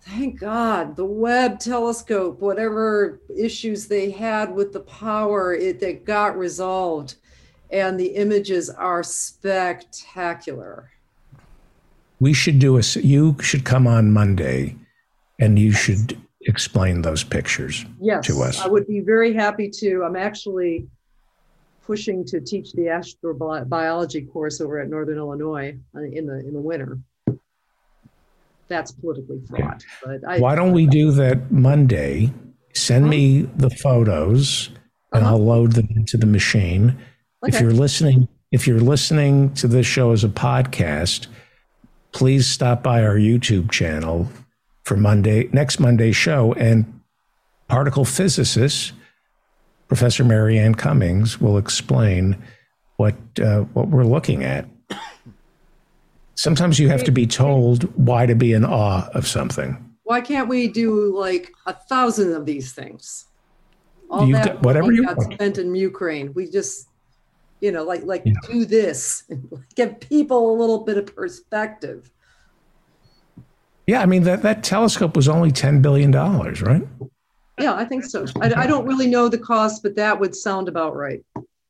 thank 0.00 0.38
God 0.38 0.96
the 0.96 1.04
Webb 1.04 1.58
telescope, 1.58 2.40
whatever 2.40 3.20
issues 3.36 3.86
they 3.86 4.10
had 4.10 4.54
with 4.54 4.72
the 4.72 4.80
power, 4.80 5.54
it 5.54 5.80
that 5.80 6.04
got 6.04 6.38
resolved, 6.38 7.16
and 7.70 7.98
the 7.98 8.06
images 8.06 8.70
are 8.70 9.02
spectacular. 9.02 10.90
We 12.20 12.32
should 12.32 12.58
do 12.58 12.78
a. 12.78 12.82
You 12.94 13.36
should 13.40 13.64
come 13.64 13.86
on 13.86 14.12
Monday, 14.12 14.76
and 15.38 15.58
you 15.58 15.72
should 15.72 16.18
explain 16.42 17.02
those 17.02 17.24
pictures 17.24 17.84
yes, 18.00 18.24
to 18.26 18.42
us. 18.42 18.60
I 18.60 18.68
would 18.68 18.86
be 18.86 19.00
very 19.00 19.34
happy 19.34 19.68
to. 19.68 20.04
I'm 20.04 20.16
actually 20.16 20.86
pushing 21.86 22.24
to 22.26 22.40
teach 22.40 22.72
the 22.72 22.82
astrobiology 22.82 24.30
course 24.30 24.60
over 24.60 24.80
at 24.80 24.88
Northern 24.88 25.18
Illinois 25.18 25.76
uh, 25.94 26.00
in 26.00 26.26
the 26.26 26.40
in 26.40 26.52
the 26.52 26.60
winter. 26.60 26.98
That's 28.68 28.90
politically 28.90 29.40
fraught. 29.48 29.84
But 30.04 30.20
I, 30.26 30.40
why 30.40 30.56
don't 30.56 30.72
we 30.72 30.86
do 30.86 31.12
that 31.12 31.52
Monday? 31.52 32.32
Send 32.74 33.08
me 33.08 33.42
the 33.56 33.70
photos, 33.70 34.70
and 35.12 35.24
uh-huh. 35.24 35.34
I'll 35.34 35.44
load 35.44 35.72
them 35.72 35.88
into 35.94 36.16
the 36.16 36.26
machine. 36.26 36.98
Okay. 37.44 37.56
If 37.56 37.62
you're 37.62 37.72
listening, 37.72 38.28
if 38.50 38.66
you're 38.66 38.80
listening 38.80 39.54
to 39.54 39.68
this 39.68 39.86
show 39.86 40.10
as 40.10 40.24
a 40.24 40.28
podcast, 40.28 41.28
please 42.12 42.46
stop 42.46 42.82
by 42.82 43.02
our 43.02 43.16
YouTube 43.16 43.70
channel 43.70 44.28
for 44.84 44.96
Monday 44.96 45.48
next 45.52 45.78
Monday's 45.80 46.16
show 46.16 46.52
and 46.54 47.00
particle 47.68 48.04
physicist 48.04 48.92
Professor 49.88 50.24
Mary 50.24 50.58
Anne 50.58 50.74
Cummings 50.74 51.40
will 51.40 51.58
explain 51.58 52.36
what 52.96 53.14
uh, 53.40 53.60
what 53.72 53.88
we're 53.88 54.04
looking 54.04 54.44
at. 54.44 54.66
Sometimes 56.34 56.78
you 56.78 56.88
have 56.88 57.04
to 57.04 57.10
be 57.10 57.26
told 57.26 57.84
why 57.96 58.26
to 58.26 58.34
be 58.34 58.52
in 58.52 58.64
awe 58.64 59.08
of 59.14 59.26
something. 59.26 59.82
Why 60.02 60.20
can't 60.20 60.48
we 60.48 60.68
do 60.68 61.16
like 61.16 61.52
a 61.66 61.72
thousand 61.72 62.32
of 62.34 62.46
these 62.46 62.72
things? 62.72 63.26
All 64.10 64.26
You've 64.26 64.36
that 64.36 64.46
got, 64.46 64.62
whatever 64.62 64.92
you 64.92 65.04
got 65.04 65.16
want. 65.16 65.34
spent 65.34 65.58
in 65.58 65.74
Ukraine, 65.74 66.32
we 66.34 66.48
just, 66.48 66.88
you 67.60 67.72
know, 67.72 67.84
like 67.84 68.04
like 68.04 68.22
yeah. 68.24 68.34
do 68.46 68.64
this, 68.64 69.24
give 69.74 69.98
people 70.00 70.50
a 70.50 70.54
little 70.56 70.84
bit 70.84 70.96
of 70.98 71.14
perspective. 71.14 72.10
Yeah, 73.86 74.00
I 74.02 74.06
mean 74.06 74.24
that 74.24 74.42
that 74.42 74.62
telescope 74.62 75.16
was 75.16 75.28
only 75.28 75.50
ten 75.50 75.80
billion 75.80 76.10
dollars, 76.10 76.62
right? 76.62 76.86
Yeah, 77.58 77.74
I 77.74 77.84
think 77.84 78.04
so. 78.04 78.26
I, 78.40 78.52
I 78.54 78.66
don't 78.66 78.86
really 78.86 79.06
know 79.06 79.28
the 79.28 79.38
cost, 79.38 79.82
but 79.82 79.96
that 79.96 80.18
would 80.18 80.34
sound 80.34 80.68
about 80.68 80.94
right. 80.94 81.24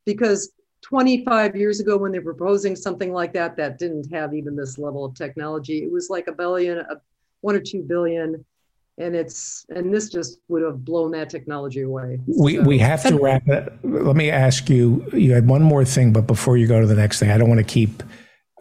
Because 0.05 0.53
25 0.83 1.57
years 1.57 1.81
ago, 1.81 1.97
when 1.97 2.13
they 2.13 2.19
were 2.19 2.35
proposing 2.35 2.77
something 2.77 3.13
like 3.13 3.33
that, 3.33 3.57
that 3.57 3.79
didn't 3.79 4.13
have 4.13 4.35
even 4.35 4.57
this 4.57 4.79
level 4.79 5.05
of 5.05 5.15
technology. 5.15 5.79
It 5.79 5.93
was 5.93 6.11
like 6.11 6.27
a 6.27 6.33
billion, 6.33 6.79
a, 6.79 7.01
one 7.41 7.55
or 7.55 7.61
two 7.61 7.83
billion, 7.83 8.45
and 8.99 9.15
it's 9.15 9.67
and 9.69 9.93
this 9.93 10.09
just 10.09 10.39
would 10.49 10.63
have 10.63 10.85
blown 10.85 11.11
that 11.13 11.29
technology 11.29 11.83
away. 11.83 12.21
We 12.27 12.57
so. 12.57 12.63
we 12.63 12.79
have 12.79 13.03
to 13.05 13.19
wrap 13.19 13.47
it. 13.49 13.73
Let 13.83 14.17
me 14.17 14.31
ask 14.31 14.69
you. 14.71 15.09
You 15.13 15.35
had 15.35 15.47
one 15.47 15.63
more 15.63 15.85
thing, 15.85 16.13
but 16.13 16.27
before 16.27 16.57
you 16.57 16.67
go 16.67 16.81
to 16.81 16.87
the 16.87 16.95
next 16.95 17.19
thing, 17.19 17.31
I 17.31 17.39
don't 17.39 17.49
want 17.49 17.59
to 17.59 17.65
keep 17.65 18.03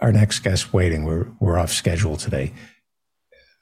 our 0.02 0.12
next 0.12 0.40
guest 0.40 0.74
waiting. 0.74 1.06
We're 1.06 1.28
we're 1.40 1.58
off 1.58 1.72
schedule 1.72 2.18
today. 2.18 2.54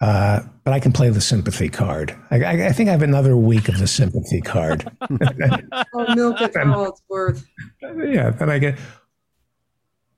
Uh, 0.02 0.42
but 0.64 0.74
I 0.74 0.80
can 0.80 0.92
play 0.92 1.10
the 1.10 1.22
sympathy 1.22 1.70
card. 1.70 2.14
I, 2.30 2.66
I, 2.66 2.72
think 2.74 2.90
I 2.90 2.92
have 2.92 3.04
another 3.04 3.38
week 3.38 3.70
of 3.70 3.80
the 3.80 3.88
sympathy 3.88 4.42
card. 4.42 4.90
oh, 5.02 6.16
milk 6.16 6.42
it 6.42 6.52
for 6.52 6.70
all 6.70 6.90
it's 6.90 7.02
worth. 7.08 7.46
Yeah, 7.82 8.36
and 8.40 8.52
I 8.52 8.60
get 8.60 8.78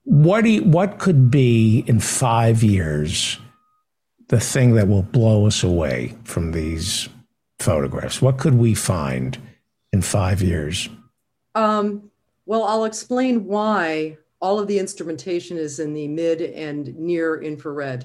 what 0.06 0.44
do 0.44 0.50
you, 0.50 0.62
what 0.62 0.98
could 0.98 1.32
be 1.32 1.84
in 1.88 1.98
five 1.98 2.62
years 2.62 3.38
the 4.28 4.38
thing 4.38 4.74
that 4.74 4.86
will 4.86 5.02
blow 5.02 5.46
us 5.46 5.64
away 5.64 6.14
from 6.22 6.52
these 6.52 7.08
photographs? 7.58 8.22
What 8.22 8.38
could 8.38 8.54
we 8.54 8.72
find 8.74 9.36
in 9.92 10.02
five 10.02 10.42
years? 10.42 10.88
Um, 11.56 12.10
well, 12.46 12.62
I'll 12.62 12.84
explain 12.84 13.46
why 13.46 14.16
all 14.40 14.60
of 14.60 14.68
the 14.68 14.78
instrumentation 14.78 15.56
is 15.56 15.80
in 15.80 15.92
the 15.92 16.06
mid 16.06 16.40
and 16.40 16.96
near 16.96 17.42
infrared 17.42 18.04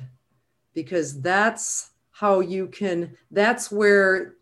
because 0.74 1.22
that's 1.22 1.92
how 2.12 2.40
you 2.40 2.68
can 2.68 3.18
that's 3.32 3.72
where 3.72 4.36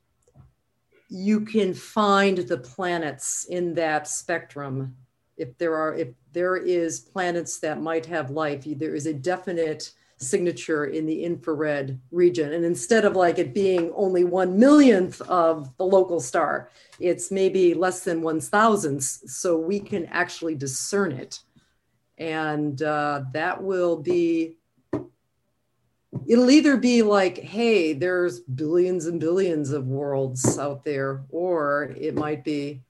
you 1.10 1.42
can 1.42 1.74
find 1.74 2.38
the 2.38 2.58
planets 2.58 3.46
in 3.50 3.74
that 3.74 4.08
spectrum. 4.08 4.96
If 5.38 5.58
there 5.58 5.76
are 5.76 5.96
if 5.96 6.10
there 6.34 6.58
is 6.58 7.00
planets 7.00 7.60
that 7.60 7.82
might 7.82 8.06
have 8.06 8.30
life 8.30 8.66
there 8.66 8.96
is 8.96 9.06
a 9.06 9.14
definite 9.14 9.92
signature 10.18 10.88
in 10.88 11.06
the 11.06 11.24
infrared 11.24 11.98
region. 12.12 12.52
And 12.52 12.66
instead 12.66 13.06
of 13.06 13.16
like 13.16 13.40
it 13.40 13.54
being 13.54 13.94
only 13.96 14.26
one 14.26 14.60
millionth 14.60 15.22
of 15.22 15.76
the 15.78 15.86
local 15.86 16.20
star 16.20 16.70
it's 17.00 17.32
maybe 17.32 17.74
less 17.74 18.04
than 18.04 18.22
one 18.22 18.42
thousandth. 18.42 19.04
So 19.04 19.58
we 19.58 19.80
can 19.80 20.06
actually 20.08 20.56
discern 20.56 21.14
it. 21.14 21.40
And 22.18 22.82
uh, 22.82 23.22
that 23.32 23.64
will 23.64 23.96
be 23.96 24.59
it'll 26.28 26.50
either 26.50 26.78
be 26.78 27.02
like, 27.02 27.38
hey, 27.38 27.94
there's 27.94 28.40
billions 28.40 29.06
and 29.06 29.20
billions 29.20 29.72
of 29.72 29.88
worlds 29.88 30.58
out 30.58 30.84
there, 30.84 31.24
or 31.30 31.96
it 31.98 32.16
might 32.16 32.44
be, 32.44 32.82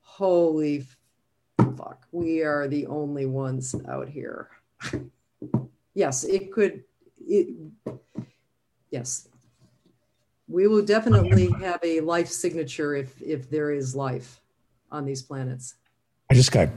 holy 0.00 0.86
fuck, 1.76 2.06
we 2.12 2.42
are 2.42 2.68
the 2.68 2.86
only 2.86 3.26
ones 3.26 3.74
out 3.88 4.08
here. 4.08 4.48
yes, 5.94 6.24
it 6.24 6.52
could. 6.52 6.84
It, 7.26 7.54
yes, 8.90 9.28
we 10.48 10.66
will 10.66 10.84
definitely 10.84 11.50
have 11.60 11.80
a 11.82 12.00
life 12.00 12.28
signature 12.28 12.94
if 12.96 13.20
if 13.20 13.50
there 13.50 13.70
is 13.70 13.94
life 13.94 14.40
on 14.90 15.04
these 15.04 15.22
planets. 15.22 15.74
I 16.30 16.34
just 16.34 16.52
got 16.52 16.68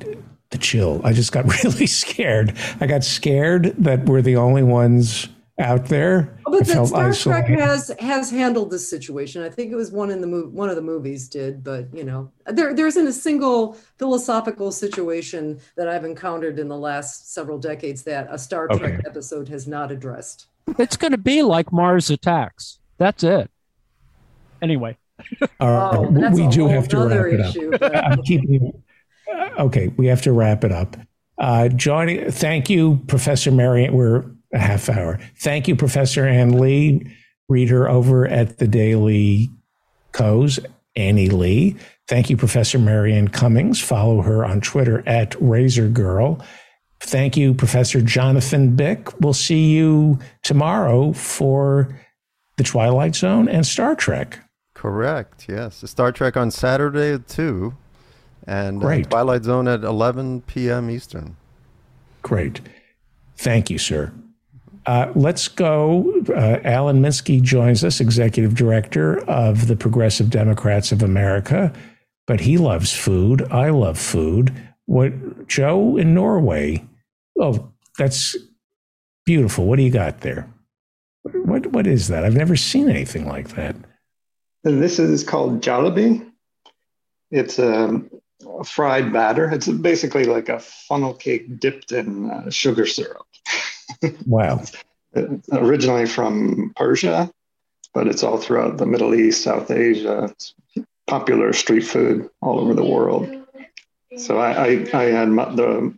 the 0.49 0.57
chill. 0.57 1.01
I 1.03 1.13
just 1.13 1.31
got 1.31 1.45
really 1.63 1.87
scared. 1.87 2.55
I 2.79 2.87
got 2.87 3.03
scared 3.03 3.75
that 3.77 4.05
we're 4.05 4.21
the 4.21 4.37
only 4.37 4.63
ones 4.63 5.27
out 5.61 5.85
there. 5.85 6.37
Oh, 6.45 6.51
but 6.51 6.67
Star 6.67 6.83
isolated. 6.83 7.21
Trek 7.21 7.59
has 7.59 7.91
has 7.99 8.29
handled 8.29 8.71
this 8.71 8.89
situation. 8.89 9.43
I 9.43 9.49
think 9.49 9.71
it 9.71 9.75
was 9.75 9.91
one 9.91 10.09
in 10.09 10.19
the 10.19 10.27
movie, 10.27 10.49
one 10.49 10.69
of 10.69 10.75
the 10.75 10.81
movies 10.81 11.29
did, 11.29 11.63
but 11.63 11.93
you 11.93 12.03
know, 12.03 12.31
there 12.45 12.73
there 12.73 12.87
isn't 12.87 13.07
a 13.07 13.13
single 13.13 13.77
philosophical 13.97 14.71
situation 14.71 15.59
that 15.77 15.87
I've 15.87 16.03
encountered 16.03 16.59
in 16.59 16.67
the 16.67 16.77
last 16.77 17.33
several 17.33 17.57
decades 17.57 18.03
that 18.03 18.27
a 18.29 18.37
Star 18.37 18.67
Trek 18.67 18.81
okay. 18.81 18.99
episode 19.05 19.47
has 19.49 19.67
not 19.67 19.91
addressed. 19.91 20.47
It's 20.77 20.97
going 20.97 21.11
to 21.11 21.17
be 21.17 21.41
like 21.41 21.71
Mars 21.71 22.09
Attacks. 22.09 22.79
That's 22.97 23.23
it. 23.23 23.49
Anyway. 24.61 24.97
Uh, 25.59 25.91
oh, 25.93 26.01
we 26.31 26.47
do 26.47 26.67
have 26.67 26.87
to 26.87 26.97
wrap 26.97 27.25
it 27.27 27.39
issue, 27.39 27.73
up. 27.75 27.91
I'm 27.95 28.23
keeping. 28.23 28.83
Okay, 29.59 29.89
we 29.89 30.07
have 30.07 30.21
to 30.23 30.31
wrap 30.31 30.63
it 30.63 30.71
up. 30.71 30.97
Uh, 31.37 31.69
Johnny, 31.69 32.29
thank 32.29 32.69
you, 32.69 33.01
Professor 33.07 33.51
Marion. 33.51 33.93
We're 33.93 34.25
a 34.53 34.59
half 34.59 34.89
hour. 34.89 35.19
Thank 35.37 35.67
you, 35.67 35.75
Professor 35.75 36.25
Ann 36.25 36.59
Lee, 36.59 37.07
reader 37.49 37.89
over 37.89 38.27
at 38.27 38.57
the 38.57 38.67
Daily 38.67 39.49
Kos, 40.11 40.59
Annie 40.95 41.29
Lee. 41.29 41.75
Thank 42.07 42.29
you, 42.29 42.37
Professor 42.37 42.77
Mary 42.77 43.13
Anne 43.13 43.29
Cummings. 43.29 43.79
Follow 43.79 44.21
her 44.21 44.43
on 44.43 44.61
Twitter 44.61 45.03
at 45.07 45.35
Razor 45.39 45.87
Girl. 45.89 46.43
Thank 46.99 47.35
you, 47.35 47.53
Professor 47.53 48.01
Jonathan 48.01 48.75
Bick. 48.75 49.19
We'll 49.21 49.33
see 49.33 49.71
you 49.71 50.19
tomorrow 50.43 51.13
for 51.13 51.99
The 52.57 52.63
Twilight 52.63 53.15
Zone 53.15 53.47
and 53.47 53.65
Star 53.65 53.95
Trek. 53.95 54.39
Correct. 54.73 55.45
Yes. 55.47 55.81
The 55.81 55.87
Star 55.87 56.11
Trek 56.11 56.37
on 56.37 56.51
Saturday 56.51 57.13
at 57.13 57.27
2 57.27 57.73
and 58.45 58.83
uh, 58.83 59.01
Twilight 59.03 59.43
Zone 59.43 59.67
at 59.67 59.83
11 59.83 60.41
p.m. 60.41 60.89
Eastern. 60.89 61.37
Great. 62.21 62.61
Thank 63.37 63.69
you, 63.69 63.77
sir. 63.77 64.11
Uh, 64.85 65.11
let's 65.15 65.47
go. 65.47 66.11
Uh, 66.29 66.57
Alan 66.63 67.01
Minsky 67.01 67.41
joins 67.41 67.83
us, 67.83 67.99
executive 67.99 68.55
director 68.55 69.19
of 69.29 69.67
the 69.67 69.75
Progressive 69.75 70.29
Democrats 70.29 70.91
of 70.91 71.03
America, 71.03 71.71
but 72.25 72.39
he 72.39 72.57
loves 72.57 72.91
food. 72.91 73.43
I 73.51 73.69
love 73.69 73.99
food. 73.99 74.53
What 74.85 75.47
Joe 75.47 75.97
in 75.97 76.13
Norway? 76.13 76.83
Oh, 77.39 77.71
that's 77.97 78.35
beautiful. 79.25 79.65
What 79.65 79.77
do 79.77 79.83
you 79.83 79.91
got 79.91 80.21
there? 80.21 80.51
What 81.23 81.67
what 81.67 81.85
is 81.85 82.07
that? 82.07 82.25
I've 82.25 82.35
never 82.35 82.55
seen 82.55 82.89
anything 82.89 83.27
like 83.27 83.49
that. 83.49 83.75
This 84.63 84.99
is 84.99 85.23
called 85.23 85.61
jalebi. 85.61 86.27
It's 87.29 87.59
a, 87.59 88.01
a 88.59 88.63
fried 88.63 89.13
batter. 89.13 89.49
It's 89.49 89.67
basically 89.67 90.25
like 90.25 90.49
a 90.49 90.59
funnel 90.59 91.13
cake 91.13 91.59
dipped 91.59 91.91
in 91.91 92.29
uh, 92.29 92.49
sugar 92.49 92.85
syrup. 92.85 93.25
Wow. 94.25 94.61
originally 95.51 96.05
from 96.05 96.73
Persia, 96.75 97.31
but 97.93 98.07
it's 98.07 98.23
all 98.23 98.37
throughout 98.37 98.77
the 98.77 98.85
Middle 98.85 99.13
East, 99.13 99.43
South 99.43 99.69
Asia. 99.69 100.29
It's 100.31 100.53
popular 101.07 101.51
street 101.53 101.81
food 101.81 102.29
all 102.41 102.59
over 102.59 102.73
the 102.73 102.85
world. 102.85 103.29
So 104.17 104.37
I, 104.39 104.51
I, 104.51 104.87
I 104.93 105.03
had 105.03 105.29
my, 105.29 105.53
the, 105.53 105.93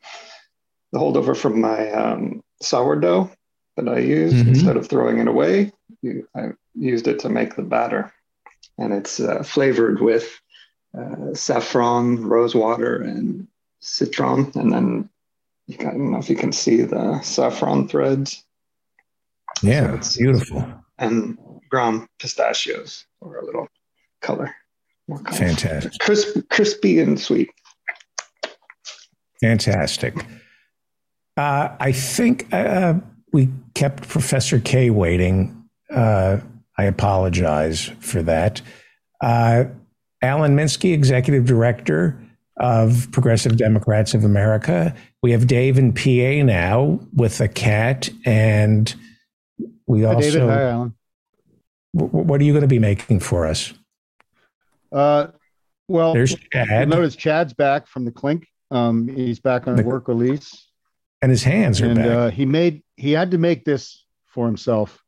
the 0.91 0.99
holdover 0.99 1.35
from 1.35 1.61
my 1.61 1.91
um, 1.91 2.43
sourdough 2.61 3.31
that 3.77 3.87
I 3.87 3.99
used 3.99 4.35
mm-hmm. 4.35 4.49
instead 4.49 4.77
of 4.77 4.87
throwing 4.87 5.19
it 5.19 5.27
away. 5.27 5.71
I 6.35 6.51
used 6.75 7.07
it 7.07 7.19
to 7.19 7.29
make 7.29 7.55
the 7.55 7.63
batter, 7.63 8.13
and 8.77 8.93
it's 8.93 9.19
uh, 9.19 9.41
flavored 9.43 10.01
with 10.01 10.39
uh, 10.97 11.33
saffron, 11.33 12.23
rose 12.23 12.53
water, 12.53 13.01
and 13.01 13.47
citron, 13.79 14.51
and 14.55 14.71
then 14.71 15.09
you 15.67 15.77
can, 15.77 15.87
I 15.87 15.91
don't 15.91 16.11
know 16.11 16.17
if 16.17 16.29
you 16.29 16.35
can 16.35 16.51
see 16.51 16.81
the 16.81 17.21
saffron 17.21 17.87
threads. 17.87 18.43
Yeah, 19.61 19.95
it's 19.95 20.17
beautiful. 20.17 20.67
And 20.97 21.37
ground 21.69 22.07
pistachios 22.19 23.05
for 23.19 23.37
a 23.37 23.45
little 23.45 23.67
color. 24.21 24.53
Fantastic. 25.31 25.91
Crisp, 25.99 26.37
crispy 26.49 26.99
and 26.99 27.19
sweet. 27.19 27.49
Fantastic. 29.41 30.15
Uh, 31.35 31.69
I 31.79 31.91
think 31.91 32.47
uh, 32.53 32.95
we 33.31 33.49
kept 33.73 34.07
Professor 34.07 34.59
K 34.59 34.89
waiting. 34.89 35.63
Uh, 35.89 36.37
I 36.77 36.85
apologize 36.85 37.91
for 37.99 38.21
that. 38.23 38.61
Uh, 39.21 39.65
Alan 40.21 40.55
Minsky, 40.55 40.93
Executive 40.93 41.45
Director 41.45 42.19
of 42.57 43.11
Progressive 43.11 43.57
Democrats 43.57 44.13
of 44.13 44.23
America. 44.23 44.95
We 45.21 45.31
have 45.31 45.47
Dave 45.47 45.77
in 45.77 45.93
PA 45.93 46.45
now 46.45 46.99
with 47.13 47.41
a 47.41 47.47
cat, 47.47 48.09
and 48.25 48.93
we 49.87 50.05
also. 50.05 50.21
David. 50.21 50.49
Hi, 50.49 50.63
Alan. 50.69 50.93
what 51.93 52.39
are 52.39 52.43
you 52.43 52.53
going 52.53 52.61
to 52.61 52.67
be 52.67 52.79
making 52.79 53.19
for 53.19 53.45
us? 53.45 53.73
Uh, 54.91 55.27
well, 55.87 56.13
there's 56.13 56.35
Chad. 56.51 56.89
Notice 56.89 57.15
Chad's 57.15 57.53
back 57.53 57.87
from 57.87 58.05
the 58.05 58.11
clink. 58.11 58.47
Um, 58.71 59.07
he's 59.07 59.39
back 59.39 59.67
on 59.67 59.75
the, 59.75 59.83
work 59.83 60.07
release, 60.07 60.67
and 61.21 61.29
his 61.29 61.43
hands 61.43 61.81
are 61.81 61.85
and, 61.85 61.95
back. 61.95 62.07
Uh, 62.07 62.29
he 62.29 62.45
made 62.45 62.83
he 62.95 63.11
had 63.11 63.31
to 63.31 63.37
make 63.37 63.65
this 63.65 64.05
for 64.27 64.45
himself 64.45 65.03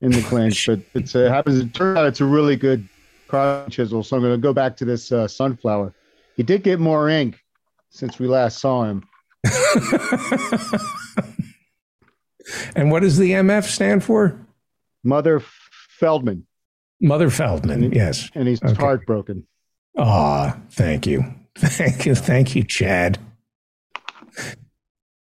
in 0.00 0.10
the 0.10 0.22
clink, 0.22 0.54
but 0.66 0.80
it's 0.94 1.14
uh, 1.14 1.28
happens. 1.28 1.58
It 1.58 1.74
turns 1.74 1.98
out 1.98 2.06
it's 2.06 2.20
a 2.20 2.24
really 2.24 2.56
good 2.56 2.88
cross 3.28 3.70
chisel. 3.70 4.02
So 4.02 4.16
I'm 4.16 4.22
going 4.22 4.34
to 4.34 4.38
go 4.38 4.52
back 4.52 4.76
to 4.78 4.84
this 4.84 5.12
uh, 5.12 5.28
sunflower. 5.28 5.94
He 6.36 6.42
did 6.42 6.62
get 6.62 6.80
more 6.80 7.08
ink 7.08 7.38
since 7.90 8.18
we 8.18 8.26
last 8.26 8.58
saw 8.58 8.84
him. 8.84 9.04
and 12.74 12.90
what 12.90 13.00
does 13.00 13.18
the 13.18 13.32
MF 13.32 13.64
stand 13.64 14.02
for? 14.04 14.46
Mother 15.04 15.42
Feldman. 15.98 16.46
Mother 17.00 17.30
Feldman, 17.30 17.82
and 17.82 17.92
he, 17.92 17.98
yes. 17.98 18.30
And 18.34 18.46
he's 18.46 18.62
okay. 18.62 18.74
heartbroken. 18.74 19.46
Ah, 19.98 20.58
thank 20.70 21.06
you. 21.06 21.24
Thank 21.56 22.06
you. 22.06 22.14
Thank 22.14 22.56
you, 22.56 22.64
Chad. 22.64 23.18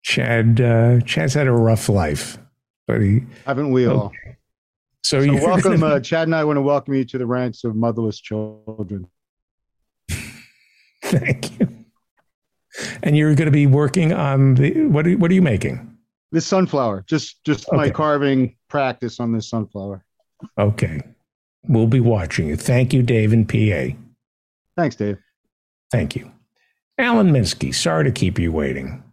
Chad 0.02 0.62
uh, 0.62 1.02
Chad's 1.02 1.34
had 1.34 1.48
a 1.48 1.52
rough 1.52 1.90
life, 1.90 2.38
but 2.88 3.02
he 3.02 3.24
haven't 3.46 3.72
we 3.72 3.86
all? 3.86 4.06
Okay. 4.06 4.38
So, 5.04 5.22
so 5.26 5.34
welcome, 5.34 5.84
uh, 5.84 6.00
Chad 6.00 6.30
and 6.30 6.36
I 6.36 6.46
want 6.46 6.56
to 6.56 6.62
welcome 6.62 6.94
you 6.94 7.04
to 7.04 7.18
the 7.18 7.26
ranks 7.26 7.66
of 7.66 7.76
motherless 7.76 8.20
children. 8.22 9.08
Thank 11.12 11.60
you. 11.60 11.68
And 13.04 13.18
you're 13.18 13.36
going 13.36 13.48
to 13.48 13.52
be 13.52 13.68
working 13.68 14.14
on 14.14 14.56
the 14.56 14.86
what? 14.86 15.06
Are, 15.06 15.18
what 15.18 15.30
are 15.30 15.34
you 15.34 15.42
making? 15.42 15.98
This 16.32 16.48
sunflower. 16.48 17.04
Just 17.06 17.44
just 17.44 17.68
okay. 17.68 17.78
my 17.78 17.90
carving 17.90 18.56
practice 18.70 19.20
on 19.20 19.34
this 19.34 19.50
sunflower. 19.50 20.06
Okay, 20.58 21.02
we'll 21.68 21.88
be 21.88 22.00
watching 22.00 22.48
you. 22.48 22.56
Thank 22.56 22.94
you, 22.94 23.04
Dave 23.04 23.34
and 23.34 23.48
PA. 23.48 23.98
Thanks, 24.78 24.96
Dave. 24.96 25.18
Thank 25.92 26.16
you, 26.16 26.32
Alan 26.98 27.32
Minsky. 27.32 27.76
Sorry 27.76 28.06
to 28.06 28.12
keep 28.12 28.40
you 28.40 28.54
waiting. 28.54 29.04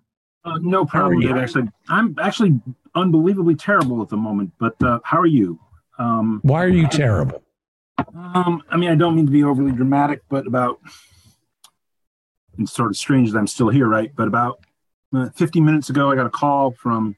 Uh, 0.44 0.58
no 0.62 0.84
problem, 0.84 1.20
Dave. 1.20 1.36
Actually, 1.36 1.68
I'm 1.88 2.14
actually 2.20 2.60
unbelievably 2.94 3.56
terrible 3.56 4.00
at 4.02 4.08
the 4.08 4.16
moment. 4.16 4.52
But 4.60 4.80
uh, 4.84 5.00
how 5.02 5.18
are 5.18 5.26
you? 5.26 5.58
Um, 5.98 6.38
Why 6.44 6.62
are 6.62 6.68
you 6.68 6.86
terrible? 6.86 7.42
Um, 8.14 8.62
I 8.70 8.76
mean, 8.76 8.90
I 8.90 8.94
don't 8.94 9.16
mean 9.16 9.26
to 9.26 9.32
be 9.32 9.42
overly 9.42 9.72
dramatic, 9.72 10.22
but 10.28 10.46
about 10.46 10.78
it's 12.58 12.72
sort 12.72 12.90
of 12.90 12.96
strange 12.96 13.32
that 13.32 13.38
I'm 13.38 13.46
still 13.46 13.68
here, 13.68 13.88
right? 13.88 14.10
But 14.14 14.28
about 14.28 14.60
uh, 15.14 15.30
50 15.30 15.60
minutes 15.60 15.90
ago, 15.90 16.10
I 16.10 16.16
got 16.16 16.26
a 16.26 16.30
call 16.30 16.72
from 16.72 17.16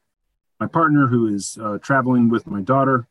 my 0.59 0.67
partner 0.67 1.07
who 1.07 1.27
is 1.27 1.59
uh, 1.61 1.79
traveling 1.79 2.29
with 2.29 2.47
my 2.47 2.61
daughter, 2.61 3.09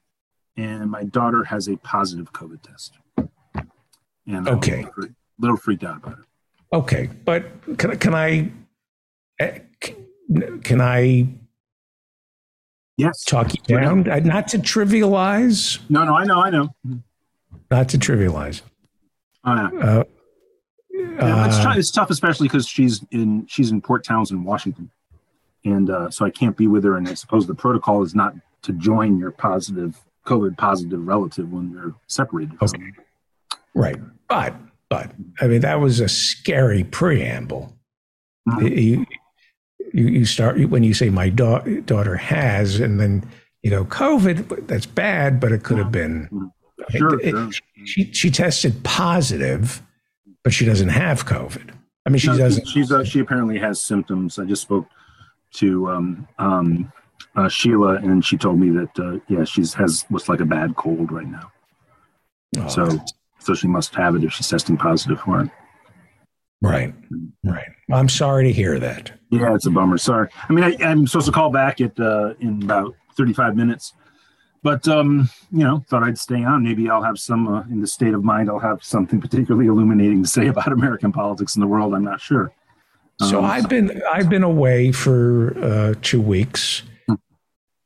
and 0.55 0.91
my 0.91 1.03
daughter 1.03 1.43
has 1.45 1.67
a 1.67 1.77
positive 1.77 2.31
COVID 2.31 2.61
test. 2.61 2.93
And 3.17 3.27
I'm 4.27 4.47
okay, 4.47 4.83
a 4.83 5.07
little, 5.39 5.57
freaked 5.57 5.83
out 5.83 5.97
about 5.97 6.19
it. 6.19 6.25
Okay, 6.71 7.09
but 7.25 7.45
can 7.79 7.97
can 7.97 8.13
I 8.13 8.51
eh, 9.39 9.59
can 10.63 10.79
I 10.81 11.27
yes 12.97 13.23
talk 13.23 13.51
you 13.55 13.61
down? 13.63 14.03
Not 14.03 14.49
to 14.49 14.59
trivialize. 14.59 15.79
No, 15.89 16.03
no, 16.03 16.13
I 16.13 16.25
know, 16.25 16.39
I 16.39 16.51
know. 16.51 16.69
Not 17.71 17.89
to 17.89 17.97
trivialize. 17.97 18.61
Oh, 19.43 19.55
yeah. 19.55 19.79
Uh, 19.79 20.03
yeah, 21.19 21.47
it's, 21.47 21.57
uh, 21.57 21.73
it's, 21.75 21.91
tough, 21.91 22.09
especially 22.09 22.47
because 22.47 22.67
she's 22.67 23.03
in 23.11 23.45
she's 23.47 23.71
in 23.71 23.81
Port 23.81 24.03
Townsend, 24.03 24.45
Washington, 24.45 24.89
and 25.65 25.89
uh, 25.89 26.09
so 26.09 26.25
I 26.25 26.29
can't 26.29 26.55
be 26.55 26.67
with 26.67 26.83
her. 26.83 26.97
And 26.97 27.07
I 27.07 27.13
suppose 27.13 27.47
the 27.47 27.55
protocol 27.55 28.03
is 28.03 28.15
not 28.15 28.33
to 28.63 28.73
join 28.73 29.17
your 29.17 29.31
positive 29.31 29.99
COVID 30.25 30.57
positive 30.57 31.05
relative 31.05 31.51
when 31.51 31.73
they're 31.73 31.93
separated. 32.07 32.57
Okay. 32.61 32.93
Right, 33.73 33.97
but 34.27 34.55
but 34.89 35.11
I 35.41 35.47
mean 35.47 35.61
that 35.61 35.79
was 35.79 35.99
a 35.99 36.09
scary 36.09 36.83
preamble. 36.83 37.73
Mm-hmm. 38.47 38.67
You, 38.67 39.05
you, 39.93 40.07
you 40.07 40.25
start 40.25 40.59
when 40.69 40.83
you 40.83 40.93
say 40.93 41.09
my 41.09 41.29
da- 41.29 41.63
daughter 41.85 42.15
has, 42.15 42.79
and 42.79 42.99
then 42.99 43.27
you 43.63 43.71
know 43.71 43.85
COVID. 43.85 44.67
That's 44.67 44.85
bad, 44.85 45.39
but 45.39 45.51
it 45.51 45.63
could 45.63 45.77
have 45.77 45.91
been. 45.91 46.29
Mm-hmm. 46.31 46.97
Sure, 46.97 47.19
it, 47.19 47.31
sure. 47.31 47.51
She 47.85 48.11
she 48.13 48.31
tested 48.31 48.83
positive 48.83 49.81
but 50.43 50.53
she 50.53 50.65
doesn't 50.65 50.89
have 50.89 51.25
COVID. 51.25 51.73
I 52.05 52.09
mean, 52.09 52.19
she 52.19 52.27
no, 52.27 52.37
doesn't. 52.37 52.67
She's 52.67 52.91
uh, 52.91 53.03
she 53.03 53.19
apparently 53.19 53.59
has 53.59 53.81
symptoms. 53.81 54.39
I 54.39 54.45
just 54.45 54.61
spoke 54.61 54.87
to 55.55 55.89
um, 55.89 56.27
um, 56.37 56.91
uh, 57.35 57.49
Sheila, 57.49 57.95
and 57.95 58.23
she 58.23 58.37
told 58.37 58.59
me 58.59 58.69
that 58.71 58.99
uh, 58.99 59.19
yeah, 59.27 59.43
she's 59.43 59.73
has 59.73 60.05
what's 60.09 60.29
like 60.29 60.39
a 60.39 60.45
bad 60.45 60.75
cold 60.75 61.11
right 61.11 61.27
now. 61.27 61.51
Oh, 62.57 62.67
so 62.67 62.99
so 63.39 63.53
she 63.53 63.67
must 63.67 63.93
have 63.95 64.15
it 64.15 64.23
if 64.23 64.33
she's 64.33 64.47
testing 64.47 64.77
positive 64.77 65.19
for 65.21 65.41
it. 65.41 65.49
Right, 66.61 66.93
right. 67.45 67.69
I'm 67.91 68.09
sorry 68.09 68.45
to 68.45 68.51
hear 68.51 68.79
that. 68.79 69.13
Yeah, 69.29 69.55
it's 69.55 69.65
a 69.65 69.71
bummer. 69.71 69.97
Sorry. 69.97 70.27
I 70.49 70.51
mean, 70.51 70.65
I, 70.65 70.71
am 70.81 71.07
supposed 71.07 71.27
to 71.27 71.31
call 71.31 71.51
back 71.51 71.79
at 71.79 71.97
uh, 71.99 72.33
in 72.41 72.63
about 72.63 72.95
35 73.15 73.55
minutes 73.55 73.93
but 74.63 74.87
um, 74.87 75.29
you 75.51 75.63
know, 75.63 75.83
thought 75.87 76.03
I'd 76.03 76.17
stay 76.17 76.43
on. 76.43 76.63
Maybe 76.63 76.89
I'll 76.89 77.03
have 77.03 77.19
some 77.19 77.47
uh, 77.47 77.61
in 77.63 77.81
the 77.81 77.87
state 77.87 78.13
of 78.13 78.23
mind. 78.23 78.49
I'll 78.49 78.59
have 78.59 78.83
something 78.83 79.21
particularly 79.21 79.67
illuminating 79.67 80.23
to 80.23 80.29
say 80.29 80.47
about 80.53 80.71
American 80.71 81.11
politics 81.11 81.55
in 81.55 81.61
the 81.61 81.67
world. 81.67 81.93
I'm 81.93 82.03
not 82.03 82.21
sure. 82.21 82.51
So 83.21 83.39
um, 83.39 83.45
I've 83.45 83.69
been 83.69 84.01
I've 84.11 84.29
been 84.29 84.43
away 84.43 84.91
for 84.91 85.57
uh, 85.61 85.93
two 86.01 86.21
weeks. 86.21 86.83
Hmm. 87.07 87.15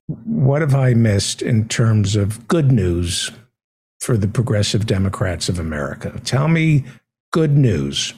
What 0.05 0.61
have 0.61 0.75
I 0.75 0.93
missed 0.93 1.41
in 1.41 1.67
terms 1.67 2.15
of 2.15 2.47
good 2.47 2.71
news 2.71 3.31
for 3.99 4.17
the 4.17 4.27
progressive 4.27 4.85
Democrats 4.85 5.49
of 5.49 5.59
America? 5.59 6.19
Tell 6.23 6.47
me 6.47 6.85
good 7.31 7.57
news. 7.57 8.13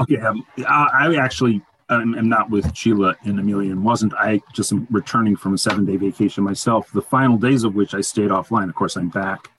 Okay, 0.00 0.16
um, 0.16 0.46
I, 0.66 0.88
I 0.92 1.16
actually 1.16 1.62
I'm, 1.90 2.14
I'm 2.14 2.28
not 2.28 2.50
with 2.50 2.74
Sheila 2.76 3.16
and 3.24 3.38
Amelia 3.38 3.72
and 3.72 3.84
wasn't. 3.84 4.14
I 4.14 4.40
just 4.54 4.72
am 4.72 4.86
returning 4.90 5.36
from 5.36 5.54
a 5.54 5.58
seven 5.58 5.84
day 5.84 5.96
vacation 5.96 6.44
myself, 6.44 6.90
the 6.92 7.02
final 7.02 7.36
days 7.36 7.64
of 7.64 7.74
which 7.74 7.94
I 7.94 8.00
stayed 8.00 8.30
offline. 8.30 8.68
Of 8.68 8.76
course, 8.76 8.96
I'm 8.96 9.08
back. 9.08 9.50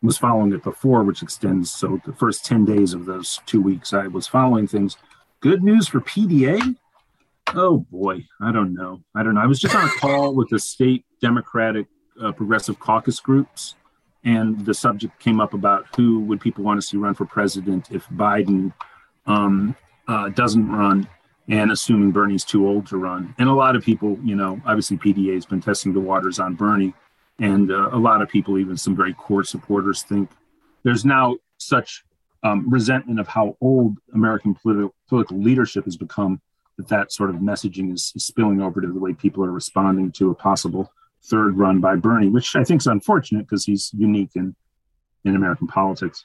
Was 0.00 0.18
following 0.18 0.52
it 0.52 0.62
before, 0.62 1.02
which 1.02 1.22
extends. 1.22 1.72
So 1.72 2.00
the 2.04 2.12
first 2.12 2.44
10 2.44 2.64
days 2.64 2.92
of 2.92 3.04
those 3.04 3.40
two 3.46 3.60
weeks, 3.60 3.92
I 3.92 4.06
was 4.06 4.28
following 4.28 4.68
things. 4.68 4.96
Good 5.40 5.64
news 5.64 5.88
for 5.88 6.00
PDA? 6.00 6.76
Oh 7.54 7.78
boy, 7.90 8.26
I 8.40 8.52
don't 8.52 8.74
know. 8.74 9.02
I 9.16 9.22
don't 9.22 9.34
know. 9.34 9.40
I 9.40 9.46
was 9.46 9.58
just 9.58 9.74
on 9.74 9.88
a 9.88 9.92
call 9.92 10.34
with 10.34 10.50
the 10.50 10.58
state 10.58 11.04
Democratic 11.20 11.86
uh, 12.22 12.30
Progressive 12.30 12.78
Caucus 12.78 13.18
groups, 13.18 13.74
and 14.22 14.64
the 14.66 14.74
subject 14.74 15.18
came 15.18 15.40
up 15.40 15.54
about 15.54 15.86
who 15.96 16.20
would 16.20 16.40
people 16.40 16.62
want 16.62 16.78
to 16.78 16.86
see 16.86 16.98
run 16.98 17.14
for 17.14 17.24
president 17.24 17.90
if 17.90 18.06
Biden 18.10 18.72
um, 19.26 19.74
uh, 20.06 20.28
doesn't 20.28 20.70
run 20.70 21.08
and 21.48 21.72
assuming 21.72 22.10
Bernie's 22.10 22.44
too 22.44 22.68
old 22.68 22.86
to 22.88 22.96
run. 22.98 23.34
And 23.38 23.48
a 23.48 23.54
lot 23.54 23.74
of 23.74 23.82
people, 23.82 24.18
you 24.22 24.36
know, 24.36 24.60
obviously 24.66 24.98
PDA 24.98 25.34
has 25.34 25.46
been 25.46 25.60
testing 25.60 25.92
the 25.92 26.00
waters 26.00 26.38
on 26.38 26.54
Bernie, 26.54 26.94
and 27.38 27.70
uh, 27.70 27.90
a 27.92 27.98
lot 27.98 28.20
of 28.20 28.28
people, 28.28 28.58
even 28.58 28.76
some 28.76 28.96
very 28.96 29.14
core 29.14 29.44
supporters, 29.44 30.02
think 30.02 30.30
there's 30.82 31.04
now 31.04 31.36
such 31.58 32.04
um, 32.42 32.68
resentment 32.68 33.18
of 33.18 33.28
how 33.28 33.56
old 33.60 33.96
American 34.14 34.54
political, 34.54 35.38
leadership 35.38 35.84
has 35.84 35.96
become 35.96 36.40
that 36.76 36.88
that 36.88 37.12
sort 37.12 37.30
of 37.30 37.36
messaging 37.36 37.92
is, 37.92 38.12
is 38.14 38.24
spilling 38.24 38.60
over 38.60 38.80
to 38.80 38.86
the 38.86 39.00
way 39.00 39.12
people 39.12 39.44
are 39.44 39.50
responding 39.50 40.12
to 40.12 40.30
a 40.30 40.34
possible 40.34 40.92
third 41.24 41.58
run 41.58 41.80
by 41.80 41.96
Bernie, 41.96 42.28
which 42.28 42.54
I 42.54 42.62
think 42.62 42.82
is 42.82 42.86
unfortunate 42.86 43.46
because 43.48 43.64
he's 43.64 43.90
unique 43.96 44.30
in 44.34 44.54
in 45.24 45.34
American 45.34 45.66
politics. 45.66 46.24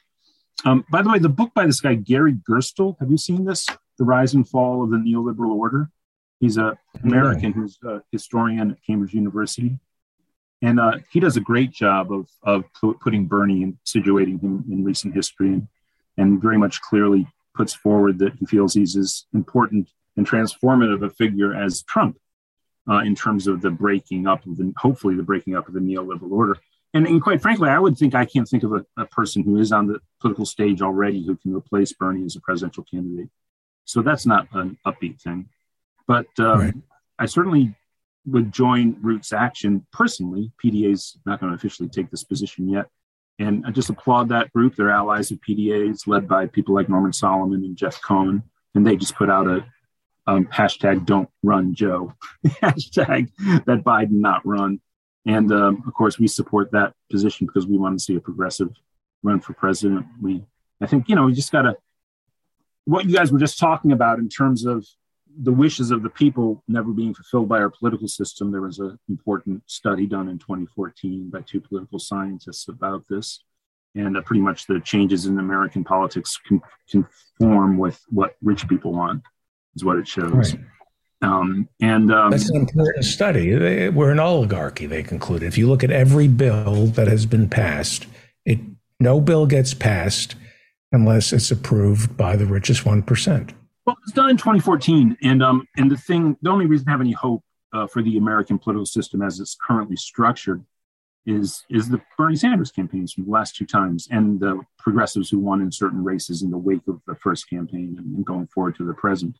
Um, 0.65 0.86
by 0.91 1.01
the 1.01 1.09
way, 1.09 1.19
the 1.19 1.30
book 1.30 1.51
by 1.55 1.65
this 1.65 1.82
guy 1.82 1.95
Gary 1.95 2.34
Gerstle, 2.34 2.95
have 2.99 3.09
you 3.09 3.17
seen 3.17 3.45
this? 3.45 3.67
The 3.98 4.06
Rise 4.06 4.34
and 4.34 4.48
Fall 4.48 4.84
of 4.84 4.89
the 4.89 4.98
Neoliberal 4.98 5.56
Order. 5.56 5.89
He's 6.39 6.58
a 6.58 6.78
American 7.04 7.54
who's 7.54 7.78
a 7.84 8.02
historian 8.12 8.72
at 8.72 8.78
Cambridge 8.86 9.14
University, 9.14 9.78
and 10.62 10.80
uh, 10.80 10.98
he 11.12 11.20
does 11.20 11.38
a 11.38 11.41
great 11.41 11.72
job 11.72 12.12
of 12.12 12.28
of 12.44 12.66
putting 13.02 13.28
Bernie 13.28 13.64
and 13.64 13.78
situating 13.86 14.41
him 14.41 14.66
in 14.70 14.84
recent 14.84 15.14
history, 15.14 15.54
and, 15.54 15.68
and 16.18 16.41
very 16.41 16.58
much 16.58 16.82
clearly 16.82 17.28
puts 17.56 17.74
forward 17.74 18.20
that 18.20 18.34
he 18.34 18.46
feels 18.46 18.74
he's 18.74 18.98
as 18.98 19.26
important 19.34 19.89
and 20.18 20.28
transformative 20.28 21.04
a 21.04 21.10
figure 21.10 21.54
as 21.54 21.84
Trump 21.84 22.18
uh, 22.89 23.00
in 23.00 23.16
terms 23.16 23.48
of 23.48 23.62
the 23.62 23.72
breaking 23.72 24.28
up 24.28 24.46
of 24.46 24.58
the 24.58 24.74
hopefully 24.78 25.16
the 25.16 25.24
breaking 25.24 25.56
up 25.56 25.68
of 25.68 25.74
the 25.74 25.80
neoliberal 25.80 26.32
order. 26.32 26.58
And, 26.94 27.08
and 27.08 27.22
quite 27.22 27.41
frankly, 27.41 27.70
I 27.70 27.80
would 27.80 27.98
think 27.98 28.14
I 28.14 28.26
can't 28.26 28.48
think 28.48 28.64
of 28.64 28.74
a, 28.74 28.86
a 28.98 29.06
person 29.06 29.44
who 29.44 29.58
is 29.58 29.72
on 29.72 29.88
the 29.88 30.00
political 30.22 30.46
stage 30.46 30.82
already 30.82 31.26
who 31.26 31.36
can 31.38 31.56
replace 31.56 31.91
Bernie 31.94 32.26
as 32.26 32.36
a 32.36 32.41
presidential 32.41 32.84
candidate. 32.84 33.30
So 33.86 34.01
that's 34.01 34.25
not 34.25 34.47
an 34.53 34.77
upbeat 34.86 35.21
thing. 35.21 35.49
But 36.07 36.27
um, 36.39 36.59
right. 36.59 36.73
I 37.19 37.25
certainly 37.25 37.75
would 38.25 38.51
join 38.51 38.95
RootsAction 38.95 39.84
personally. 39.91 40.51
PDA 40.63 40.91
is 40.91 41.17
not 41.25 41.39
going 41.39 41.51
to 41.51 41.55
officially 41.55 41.89
take 41.89 42.09
this 42.09 42.23
position 42.23 42.69
yet. 42.69 42.86
And 43.39 43.65
I 43.65 43.71
just 43.71 43.89
applaud 43.89 44.29
that 44.29 44.51
group. 44.53 44.75
They're 44.75 44.91
allies 44.91 45.31
of 45.31 45.39
PDAs, 45.41 46.07
led 46.07 46.27
by 46.27 46.47
people 46.47 46.75
like 46.75 46.89
Norman 46.89 47.13
Solomon 47.13 47.63
and 47.63 47.75
Jeff 47.75 48.01
Cohen. 48.01 48.43
And 48.75 48.86
they 48.86 48.95
just 48.95 49.15
put 49.15 49.29
out 49.29 49.47
a 49.47 49.65
um, 50.25 50.45
hashtag 50.45 51.05
don't 51.05 51.29
run 51.41 51.75
Joe, 51.75 52.13
hashtag 52.45 53.29
that 53.65 53.84
Biden 53.84 54.11
not 54.11 54.45
run. 54.45 54.79
And 55.25 55.51
um, 55.51 55.84
of 55.88 55.93
course, 55.93 56.19
we 56.19 56.27
support 56.27 56.71
that 56.71 56.93
position 57.11 57.47
because 57.47 57.67
we 57.67 57.77
want 57.77 57.97
to 57.97 58.03
see 58.03 58.15
a 58.15 58.19
progressive 58.19 58.69
run 59.21 59.39
for 59.39 59.53
president. 59.53 60.05
We, 60.21 60.43
I 60.81 60.88
think, 60.88 61.07
you 61.07 61.15
know, 61.15 61.25
we 61.25 61.34
just 61.34 61.51
got 61.51 61.63
to, 61.63 61.75
what 62.86 63.05
you 63.05 63.15
guys 63.15 63.31
were 63.31 63.39
just 63.39 63.59
talking 63.59 63.91
about 63.91 64.19
in 64.19 64.29
terms 64.29 64.65
of 64.65 64.86
the 65.41 65.51
wishes 65.51 65.91
of 65.91 66.03
the 66.03 66.09
people 66.09 66.63
never 66.67 66.91
being 66.91 67.13
fulfilled 67.13 67.49
by 67.49 67.59
our 67.59 67.69
political 67.69 68.07
system. 68.07 68.51
There 68.51 68.61
was 68.61 68.79
an 68.79 68.99
important 69.09 69.63
study 69.65 70.05
done 70.05 70.29
in 70.29 70.38
2014 70.38 71.29
by 71.29 71.41
two 71.41 71.59
political 71.59 71.99
scientists 71.99 72.67
about 72.67 73.03
this. 73.09 73.43
And 73.95 74.17
uh, 74.17 74.21
pretty 74.21 74.41
much 74.41 74.65
the 74.65 74.79
changes 74.79 75.25
in 75.27 75.38
American 75.39 75.84
politics 75.84 76.39
can 76.47 76.61
conform 76.89 77.77
with 77.77 78.01
what 78.09 78.36
rich 78.41 78.67
people 78.67 78.91
want, 78.91 79.21
is 79.75 79.84
what 79.84 79.97
it 79.97 80.07
shows. 80.07 80.31
Right. 80.31 80.59
Um, 81.21 81.69
and 81.79 82.11
um, 82.11 82.31
that's 82.31 82.49
an 82.49 82.57
important 82.57 83.05
study. 83.05 83.89
We're 83.89 84.11
an 84.11 84.19
oligarchy, 84.19 84.88
they 84.88 85.03
concluded. 85.03 85.47
If 85.47 85.57
you 85.57 85.67
look 85.67 85.84
at 85.84 85.91
every 85.91 86.27
bill 86.27 86.88
that 86.88 87.07
has 87.07 87.25
been 87.25 87.49
passed, 87.49 88.07
it 88.45 88.59
no 88.99 89.21
bill 89.21 89.45
gets 89.45 89.73
passed 89.73 90.36
unless 90.94 91.34
it's 91.34 91.52
approved 91.52 92.16
by 92.16 92.38
the 92.38 92.46
richest 92.46 92.86
one 92.86 93.04
percent. 93.04 93.54
Well, 93.86 93.98
it's 94.04 94.14
done 94.14 94.30
in 94.30 94.38
2014, 94.38 95.18
and 95.24 95.44
um, 95.44 95.68
and 95.76 95.91
the 95.91 95.98
thing, 95.98 96.38
the 96.41 96.50
only 96.50 96.66
reason 96.66 96.86
to 96.86 96.91
have 96.91 97.02
any 97.02 97.12
hope 97.12 97.44
uh, 97.74 97.88
for 97.88 98.02
the 98.02 98.18
American 98.18 98.58
political 98.58 98.86
system 98.86 99.22
as 99.22 99.39
it's 99.41 99.58
currently 99.62 99.98
structured 99.98 100.64
is 101.26 101.64
is 101.70 101.89
the 101.89 102.02
Bernie 102.18 102.36
Sanders 102.36 102.72
campaigns 102.72 103.14
from 103.14 103.26
the 103.26 103.32
last 103.32 103.56
two 103.56 103.66
times, 103.66 104.08
and 104.10 104.39
the 104.39 104.62
progressives 104.78 105.30
who 105.30 105.39
won 105.39 105.62
in 105.62 105.72
certain 105.72 106.04
races 106.04 106.44
in 106.44 106.52
the 106.52 106.58
wake 106.58 106.88
of 106.88 107.02
the 107.08 107.16
first 107.16 107.50
campaign 107.50 107.96
and, 107.98 108.16
and 108.16 108.26
going 108.26 108.48
forward 108.48 108.76
to 108.78 108.86
the 108.86 108.94
present. 108.94 109.38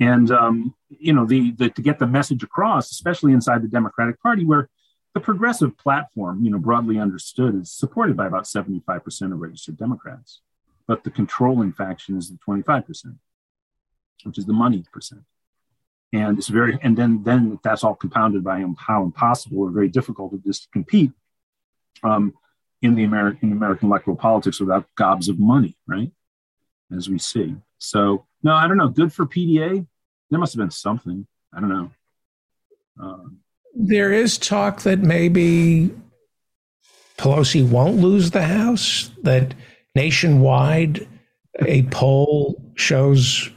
And 0.00 0.30
um, 0.30 0.74
you 0.88 1.12
know, 1.12 1.26
the, 1.26 1.52
the 1.52 1.70
to 1.70 1.82
get 1.82 1.98
the 1.98 2.06
message 2.06 2.42
across, 2.42 2.90
especially 2.90 3.32
inside 3.32 3.62
the 3.62 3.68
Democratic 3.68 4.20
Party, 4.20 4.44
where 4.44 4.68
the 5.14 5.20
progressive 5.20 5.76
platform, 5.76 6.44
you 6.44 6.50
know, 6.50 6.58
broadly 6.58 6.98
understood, 6.98 7.60
is 7.60 7.72
supported 7.72 8.16
by 8.16 8.26
about 8.26 8.44
75% 8.44 9.32
of 9.32 9.38
registered 9.38 9.76
Democrats, 9.76 10.40
but 10.88 11.04
the 11.04 11.10
controlling 11.10 11.72
faction 11.72 12.18
is 12.18 12.30
the 12.30 12.38
25% 12.38 13.18
which 14.24 14.38
is 14.38 14.46
the 14.46 14.52
money 14.52 14.84
percent. 14.92 15.22
And 16.12 16.38
it's 16.38 16.48
very, 16.48 16.78
and 16.82 16.96
then 16.96 17.22
then 17.22 17.58
that's 17.62 17.84
all 17.84 17.94
compounded 17.94 18.42
by 18.42 18.64
how 18.78 19.02
impossible 19.02 19.60
or 19.60 19.70
very 19.70 19.88
difficult 19.88 20.32
it 20.32 20.40
is 20.46 20.60
to 20.60 20.68
compete 20.72 21.12
um, 22.02 22.32
in 22.80 22.94
the 22.94 23.04
American 23.04 23.52
American 23.52 23.88
electoral 23.88 24.16
politics 24.16 24.58
without 24.58 24.86
gobs 24.96 25.28
of 25.28 25.38
money, 25.38 25.76
right? 25.86 26.10
As 26.96 27.10
we 27.10 27.18
see. 27.18 27.56
So 27.76 28.24
no, 28.42 28.54
I 28.54 28.66
don't 28.66 28.78
know. 28.78 28.88
Good 28.88 29.12
for 29.12 29.26
PDA. 29.26 29.86
There 30.30 30.40
must 30.40 30.54
have 30.54 30.60
been 30.60 30.70
something. 30.70 31.26
I 31.52 31.60
don't 31.60 31.68
know. 31.68 31.90
Um, 33.00 33.38
there 33.74 34.12
is 34.12 34.38
talk 34.38 34.82
that 34.82 35.00
maybe 35.00 35.90
Pelosi 37.18 37.68
won't 37.68 37.96
lose 37.96 38.30
the 38.30 38.44
House. 38.44 39.10
That 39.22 39.54
nationwide, 40.02 41.06
a 41.66 41.82
poll 41.84 42.62
shows 42.74 43.50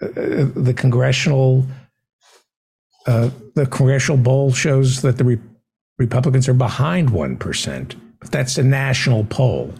the 0.00 0.74
congressional 0.76 1.64
uh, 3.06 3.30
the 3.54 3.66
congressional 3.66 4.22
poll 4.22 4.52
shows 4.52 5.02
that 5.02 5.16
the 5.18 5.24
Re- 5.24 5.38
Republicans 5.98 6.48
are 6.48 6.54
behind 6.54 7.10
one 7.10 7.36
percent. 7.36 7.96
But 8.20 8.32
that's 8.32 8.58
a 8.58 8.64
national 8.64 9.24
poll. 9.24 9.72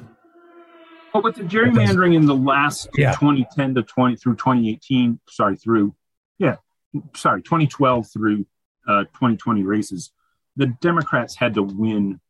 Well, 1.12 1.22
with 1.24 1.36
the 1.36 1.42
gerrymandering 1.42 2.14
in 2.14 2.26
the 2.26 2.36
last 2.36 2.88
yeah. 2.96 3.12
2010 3.12 3.74
to 3.74 3.82
20 3.82 4.16
through 4.16 4.36
2018, 4.36 5.18
sorry, 5.28 5.56
through 5.56 5.94
yeah, 6.38 6.56
sorry, 7.16 7.42
2012 7.42 8.06
through 8.12 8.46
uh, 8.86 9.04
2020 9.04 9.64
races, 9.64 10.12
the 10.54 10.66
Democrats 10.80 11.34
had 11.34 11.54
to 11.54 11.62
win 11.62 12.20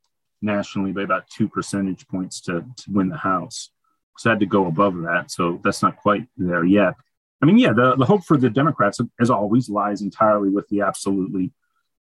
nationally 0.41 0.93
by 0.93 1.03
about 1.03 1.29
two 1.29 1.49
percentage 1.49 2.07
points 2.09 2.41
to, 2.43 2.65
to 2.77 2.91
win 2.91 3.09
the 3.09 3.17
House. 3.17 3.71
So 4.19 4.31
I 4.31 4.33
had 4.33 4.41
to 4.41 4.47
go 4.47 4.67
above 4.67 4.97
that. 5.03 5.31
So 5.31 5.61
that's 5.63 5.83
not 5.83 5.97
quite 5.97 6.27
there 6.37 6.65
yet. 6.65 6.95
I 7.41 7.47
mean, 7.47 7.59
yeah, 7.59 7.73
the, 7.73 7.95
the 7.95 8.05
hope 8.05 8.25
for 8.25 8.37
the 8.37 8.51
Democrats, 8.51 8.99
as 9.21 9.31
always, 9.31 9.69
lies 9.69 10.03
entirely 10.03 10.49
with 10.49 10.69
the 10.69 10.81
absolutely 10.81 11.53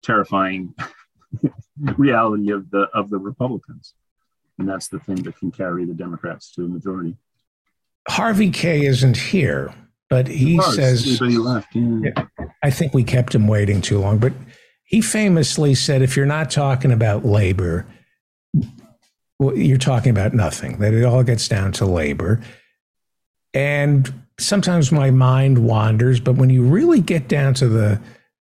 terrifying 0.02 0.74
reality 1.96 2.50
of 2.50 2.70
the 2.70 2.88
of 2.94 3.10
the 3.10 3.18
Republicans, 3.18 3.94
and 4.58 4.68
that's 4.68 4.88
the 4.88 4.98
thing 4.98 5.16
that 5.24 5.38
can 5.38 5.50
carry 5.50 5.84
the 5.84 5.94
Democrats 5.94 6.52
to 6.52 6.64
a 6.64 6.68
majority. 6.68 7.16
Harvey 8.08 8.50
Kaye 8.50 8.86
isn't 8.86 9.16
here, 9.16 9.74
but 10.08 10.26
he, 10.26 10.54
he 10.54 10.62
says 10.62 11.04
he 11.04 11.18
left. 11.36 11.74
Yeah. 11.74 12.12
I 12.62 12.70
think 12.70 12.94
we 12.94 13.04
kept 13.04 13.34
him 13.34 13.46
waiting 13.46 13.82
too 13.82 13.98
long, 13.98 14.18
but 14.18 14.32
he 14.84 15.02
famously 15.02 15.74
said, 15.74 16.00
"If 16.00 16.16
you're 16.16 16.24
not 16.24 16.50
talking 16.50 16.92
about 16.92 17.26
labor, 17.26 17.86
well, 19.38 19.56
you're 19.56 19.78
talking 19.78 20.10
about 20.10 20.34
nothing. 20.34 20.78
That 20.78 20.94
it 20.94 21.04
all 21.04 21.22
gets 21.22 21.48
down 21.48 21.72
to 21.72 21.86
labor." 21.86 22.40
And 23.54 24.12
sometimes 24.38 24.92
my 24.92 25.10
mind 25.10 25.58
wanders, 25.58 26.20
but 26.20 26.36
when 26.36 26.50
you 26.50 26.62
really 26.62 27.00
get 27.00 27.28
down 27.28 27.54
to 27.54 27.68
the 27.68 28.00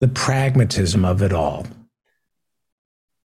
the 0.00 0.08
pragmatism 0.08 1.04
of 1.04 1.22
it 1.22 1.32
all, 1.32 1.66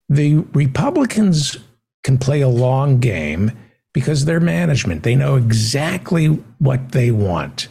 the 0.08 0.36
Republicans 0.52 1.58
can 2.04 2.16
play 2.18 2.40
a 2.40 2.48
long 2.48 3.00
game 3.00 3.52
because 3.92 4.24
they're 4.24 4.40
management. 4.40 5.02
They 5.02 5.16
know 5.16 5.36
exactly 5.36 6.26
what 6.58 6.92
they 6.92 7.10
want. 7.10 7.68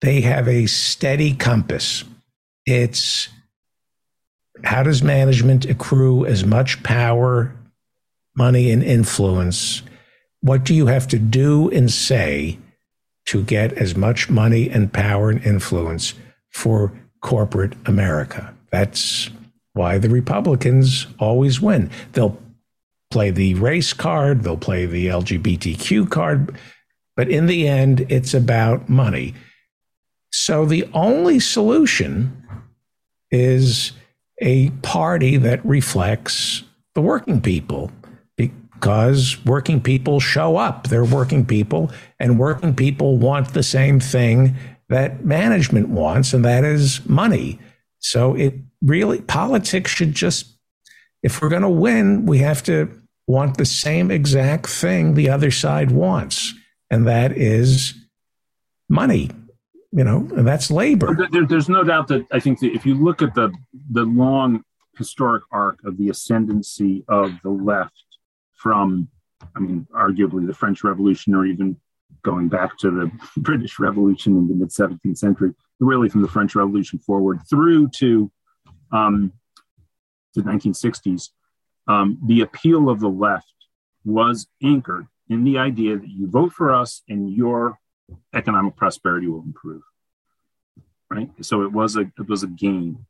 They 0.00 0.20
have 0.20 0.46
a 0.46 0.66
steady 0.66 1.34
compass. 1.34 2.04
It's 2.66 3.28
how 4.64 4.82
does 4.82 5.02
management 5.02 5.64
accrue 5.64 6.26
as 6.26 6.44
much 6.44 6.82
power, 6.82 7.54
money, 8.38 8.70
and 8.70 8.82
influence? 8.82 9.82
What 10.40 10.64
do 10.64 10.74
you 10.74 10.86
have 10.86 11.06
to 11.08 11.18
do 11.18 11.68
and 11.70 11.90
say 11.90 12.58
to 13.28 13.42
get 13.42 13.74
as 13.74 13.94
much 13.94 14.30
money 14.30 14.70
and 14.70 14.90
power 14.90 15.28
and 15.28 15.44
influence 15.44 16.14
for 16.50 16.90
corporate 17.20 17.74
America. 17.84 18.54
That's 18.70 19.28
why 19.74 19.98
the 19.98 20.08
Republicans 20.08 21.06
always 21.18 21.60
win. 21.60 21.90
They'll 22.12 22.38
play 23.10 23.30
the 23.30 23.52
race 23.54 23.92
card, 23.92 24.42
they'll 24.42 24.56
play 24.56 24.86
the 24.86 25.08
LGBTQ 25.08 26.10
card, 26.10 26.56
but 27.16 27.28
in 27.28 27.46
the 27.46 27.68
end, 27.68 28.06
it's 28.08 28.32
about 28.32 28.88
money. 28.88 29.34
So 30.30 30.64
the 30.64 30.88
only 30.94 31.38
solution 31.38 32.46
is 33.30 33.92
a 34.40 34.70
party 34.82 35.36
that 35.36 35.64
reflects 35.66 36.62
the 36.94 37.02
working 37.02 37.42
people 37.42 37.92
because 38.80 39.44
working 39.44 39.80
people 39.80 40.20
show 40.20 40.56
up. 40.56 40.86
They're 40.86 41.04
working 41.04 41.44
people, 41.44 41.90
and 42.20 42.38
working 42.38 42.74
people 42.74 43.18
want 43.18 43.52
the 43.52 43.62
same 43.62 43.98
thing 43.98 44.56
that 44.88 45.24
management 45.24 45.88
wants, 45.88 46.32
and 46.32 46.44
that 46.44 46.64
is 46.64 47.04
money. 47.06 47.58
So 47.98 48.34
it 48.36 48.54
really, 48.80 49.20
politics 49.20 49.90
should 49.90 50.14
just, 50.14 50.56
if 51.22 51.42
we're 51.42 51.48
going 51.48 51.62
to 51.62 51.68
win, 51.68 52.24
we 52.24 52.38
have 52.38 52.62
to 52.64 52.88
want 53.26 53.58
the 53.58 53.64
same 53.64 54.12
exact 54.12 54.68
thing 54.68 55.14
the 55.14 55.28
other 55.28 55.50
side 55.50 55.90
wants, 55.90 56.54
and 56.88 57.06
that 57.06 57.32
is 57.32 57.94
money. 58.88 59.30
You 59.90 60.04
know, 60.04 60.28
and 60.36 60.46
that's 60.46 60.70
labor. 60.70 61.16
There, 61.32 61.46
there's 61.46 61.68
no 61.70 61.82
doubt 61.82 62.08
that 62.08 62.26
I 62.30 62.40
think 62.40 62.60
that 62.60 62.74
if 62.74 62.84
you 62.84 62.94
look 62.94 63.22
at 63.22 63.34
the 63.34 63.50
the 63.90 64.04
long 64.04 64.62
historic 64.98 65.44
arc 65.50 65.78
of 65.84 65.96
the 65.96 66.10
ascendancy 66.10 67.04
of 67.08 67.32
the 67.42 67.48
left 67.48 68.04
from, 68.58 69.08
I 69.56 69.60
mean, 69.60 69.86
arguably 69.94 70.46
the 70.46 70.54
French 70.54 70.84
Revolution 70.84 71.34
or 71.34 71.46
even 71.46 71.76
going 72.22 72.48
back 72.48 72.76
to 72.78 72.90
the 72.90 73.10
British 73.40 73.78
Revolution 73.78 74.36
in 74.36 74.48
the 74.48 74.54
mid 74.54 74.68
17th 74.68 75.18
century, 75.18 75.54
really 75.80 76.08
from 76.08 76.22
the 76.22 76.28
French 76.28 76.54
Revolution 76.54 76.98
forward 76.98 77.40
through 77.48 77.88
to 77.96 78.30
um, 78.92 79.32
the 80.34 80.42
1960s, 80.42 81.30
um, 81.86 82.18
the 82.26 82.42
appeal 82.42 82.90
of 82.90 83.00
the 83.00 83.08
left 83.08 83.52
was 84.04 84.46
anchored 84.62 85.06
in 85.28 85.44
the 85.44 85.58
idea 85.58 85.96
that 85.96 86.08
you 86.08 86.28
vote 86.28 86.52
for 86.52 86.74
us 86.74 87.02
and 87.08 87.30
your 87.30 87.78
economic 88.34 88.76
prosperity 88.76 89.26
will 89.26 89.42
improve. 89.42 89.82
Right. 91.10 91.30
So 91.40 91.62
it 91.62 91.72
was 91.72 91.96
a 91.96 92.00
it 92.00 92.28
was 92.28 92.42
a 92.42 92.46
gain. 92.46 93.06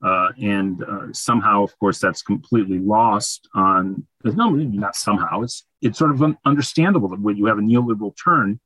Uh, 0.00 0.28
and 0.40 0.84
uh, 0.84 1.12
somehow, 1.12 1.64
of 1.64 1.76
course, 1.78 1.98
that's 1.98 2.22
completely 2.22 2.78
lost 2.78 3.48
on. 3.54 4.06
No, 4.22 4.50
not 4.50 4.94
somehow. 4.94 5.42
It's 5.42 5.64
it's 5.82 5.98
sort 5.98 6.12
of 6.12 6.36
understandable 6.44 7.08
that 7.08 7.20
when 7.20 7.36
you 7.36 7.46
have 7.46 7.58
a 7.58 7.62
neoliberal 7.62 8.14
turn 8.16 8.60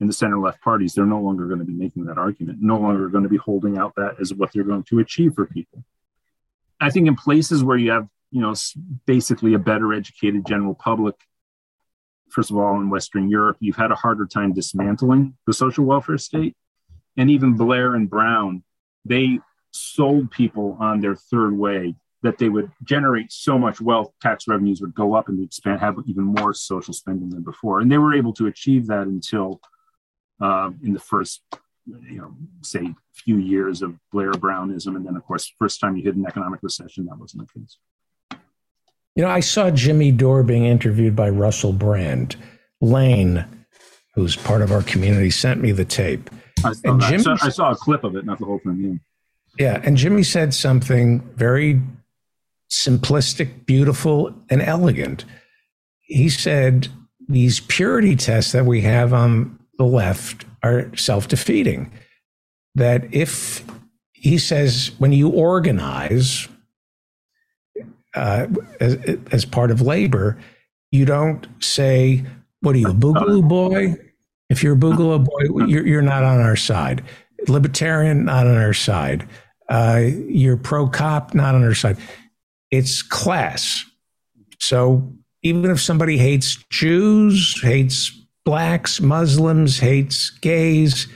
in 0.00 0.08
the 0.08 0.12
center 0.12 0.38
left 0.40 0.60
parties, 0.60 0.94
they're 0.94 1.06
no 1.06 1.20
longer 1.20 1.46
going 1.46 1.60
to 1.60 1.64
be 1.64 1.72
making 1.72 2.06
that 2.06 2.18
argument, 2.18 2.58
no 2.60 2.78
longer 2.78 3.08
going 3.08 3.22
to 3.22 3.30
be 3.30 3.36
holding 3.36 3.78
out 3.78 3.94
that 3.96 4.16
as 4.20 4.34
what 4.34 4.52
they're 4.52 4.64
going 4.64 4.82
to 4.84 4.98
achieve 4.98 5.34
for 5.34 5.46
people. 5.46 5.84
I 6.80 6.90
think 6.90 7.06
in 7.06 7.14
places 7.14 7.62
where 7.62 7.76
you 7.76 7.92
have, 7.92 8.08
you 8.32 8.40
know, 8.40 8.54
basically 9.06 9.54
a 9.54 9.60
better 9.60 9.92
educated 9.92 10.44
general 10.44 10.74
public, 10.74 11.14
first 12.28 12.50
of 12.50 12.56
all, 12.56 12.80
in 12.80 12.90
Western 12.90 13.28
Europe, 13.28 13.58
you've 13.60 13.76
had 13.76 13.92
a 13.92 13.94
harder 13.94 14.26
time 14.26 14.52
dismantling 14.52 15.36
the 15.46 15.52
social 15.52 15.84
welfare 15.84 16.18
state. 16.18 16.56
And 17.16 17.30
even 17.30 17.54
Blair 17.54 17.94
and 17.94 18.10
Brown, 18.10 18.64
they 19.04 19.38
sold 19.72 20.30
people 20.30 20.76
on 20.80 21.00
their 21.00 21.16
third 21.16 21.56
way 21.56 21.94
that 22.22 22.38
they 22.38 22.48
would 22.48 22.70
generate 22.84 23.32
so 23.32 23.58
much 23.58 23.80
wealth, 23.80 24.12
tax 24.20 24.46
revenues 24.46 24.80
would 24.80 24.94
go 24.94 25.14
up 25.14 25.28
and 25.28 25.42
expand, 25.42 25.80
have 25.80 25.96
even 26.06 26.24
more 26.24 26.54
social 26.54 26.94
spending 26.94 27.30
than 27.30 27.42
before. 27.42 27.80
And 27.80 27.90
they 27.90 27.98
were 27.98 28.14
able 28.14 28.32
to 28.34 28.46
achieve 28.46 28.86
that 28.86 29.06
until 29.08 29.60
uh, 30.40 30.70
in 30.84 30.92
the 30.92 31.00
first, 31.00 31.42
you 31.86 32.18
know, 32.18 32.36
say 32.62 32.94
few 33.12 33.38
years 33.38 33.82
of 33.82 33.98
Blair 34.12 34.32
Brownism, 34.32 34.94
and 34.94 35.04
then 35.04 35.16
of 35.16 35.24
course, 35.24 35.52
first 35.58 35.80
time 35.80 35.96
you 35.96 36.04
hit 36.04 36.14
an 36.14 36.24
economic 36.26 36.60
recession, 36.62 37.06
that 37.06 37.18
wasn't 37.18 37.46
the 37.46 37.60
case. 37.60 37.76
You 39.16 39.24
know, 39.24 39.28
I 39.28 39.40
saw 39.40 39.70
Jimmy 39.70 40.10
Dore 40.10 40.42
being 40.42 40.64
interviewed 40.64 41.14
by 41.14 41.28
Russell 41.28 41.72
Brand. 41.72 42.36
Lane, 42.80 43.44
who's 44.14 44.36
part 44.36 44.62
of 44.62 44.72
our 44.72 44.82
community, 44.82 45.30
sent 45.30 45.60
me 45.60 45.70
the 45.72 45.84
tape. 45.84 46.30
I 46.64 46.72
saw, 46.72 46.98
Jimmy, 46.98 47.14
I 47.14 47.18
saw, 47.18 47.36
I 47.42 47.48
saw 47.48 47.70
a 47.72 47.76
clip 47.76 48.04
of 48.04 48.16
it, 48.16 48.24
not 48.24 48.38
the 48.38 48.44
whole 48.44 48.58
thing. 48.58 48.78
Yeah. 48.80 48.98
Yeah, 49.58 49.80
and 49.84 49.96
Jimmy 49.96 50.22
said 50.22 50.54
something 50.54 51.20
very 51.36 51.80
simplistic, 52.70 53.66
beautiful, 53.66 54.34
and 54.48 54.62
elegant. 54.62 55.24
He 56.00 56.28
said 56.28 56.88
these 57.28 57.60
purity 57.60 58.16
tests 58.16 58.52
that 58.52 58.64
we 58.64 58.80
have 58.82 59.12
on 59.12 59.58
the 59.78 59.84
left 59.84 60.44
are 60.62 60.94
self 60.96 61.28
defeating. 61.28 61.92
That 62.74 63.12
if 63.12 63.64
he 64.12 64.38
says, 64.38 64.92
when 64.98 65.12
you 65.12 65.28
organize 65.28 66.48
uh, 68.14 68.46
as, 68.80 68.96
as 69.30 69.44
part 69.44 69.70
of 69.70 69.80
labor, 69.82 70.38
you 70.90 71.04
don't 71.04 71.46
say, 71.60 72.24
What 72.60 72.74
are 72.74 72.78
you, 72.78 72.88
a 72.88 72.94
boogaloo 72.94 73.46
boy? 73.46 73.96
If 74.48 74.62
you're 74.62 74.74
a 74.74 74.78
boogaloo 74.78 75.24
boy, 75.24 75.66
you're, 75.66 75.86
you're 75.86 76.02
not 76.02 76.22
on 76.24 76.40
our 76.40 76.56
side. 76.56 77.02
Libertarian, 77.48 78.24
not 78.24 78.46
on 78.46 78.56
our 78.56 78.74
side. 78.74 79.28
Uh, 79.68 80.02
you're 80.28 80.56
pro 80.56 80.88
cop, 80.88 81.34
not 81.34 81.54
on 81.54 81.64
our 81.64 81.74
side. 81.74 81.96
It's 82.70 83.02
class. 83.02 83.84
So 84.58 85.12
even 85.42 85.70
if 85.70 85.80
somebody 85.80 86.18
hates 86.18 86.56
Jews, 86.70 87.60
hates 87.62 88.10
blacks, 88.44 89.00
Muslims, 89.00 89.78
hates 89.78 90.30
gays. 90.30 91.06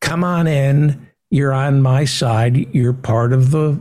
Come 0.00 0.24
on 0.24 0.46
in. 0.46 1.08
You're 1.30 1.52
on 1.52 1.82
my 1.82 2.04
side. 2.04 2.74
You're 2.74 2.92
part 2.92 3.32
of 3.32 3.50
the 3.50 3.80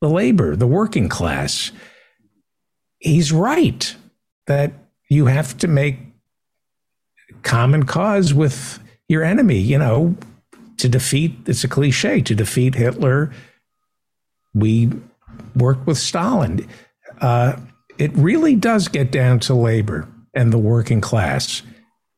the 0.00 0.08
labor, 0.10 0.54
the 0.54 0.66
working 0.66 1.08
class. 1.08 1.72
He's 2.98 3.32
right 3.32 3.94
that 4.46 4.72
you 5.08 5.26
have 5.26 5.56
to 5.58 5.68
make 5.68 5.98
common 7.42 7.84
cause 7.84 8.34
with 8.34 8.80
your 9.08 9.22
enemy, 9.22 9.58
you 9.58 9.78
know, 9.78 10.16
to 10.78 10.88
defeat 10.88 11.36
it's 11.46 11.64
a 11.64 11.68
cliche, 11.68 12.20
to 12.22 12.34
defeat 12.34 12.74
Hitler, 12.74 13.32
we 14.54 14.90
worked 15.56 15.86
with 15.86 15.98
Stalin. 15.98 16.66
Uh, 17.20 17.56
it 17.98 18.12
really 18.14 18.54
does 18.56 18.88
get 18.88 19.10
down 19.10 19.38
to 19.40 19.54
labor 19.54 20.08
and 20.34 20.52
the 20.52 20.58
working 20.58 21.00
class. 21.00 21.62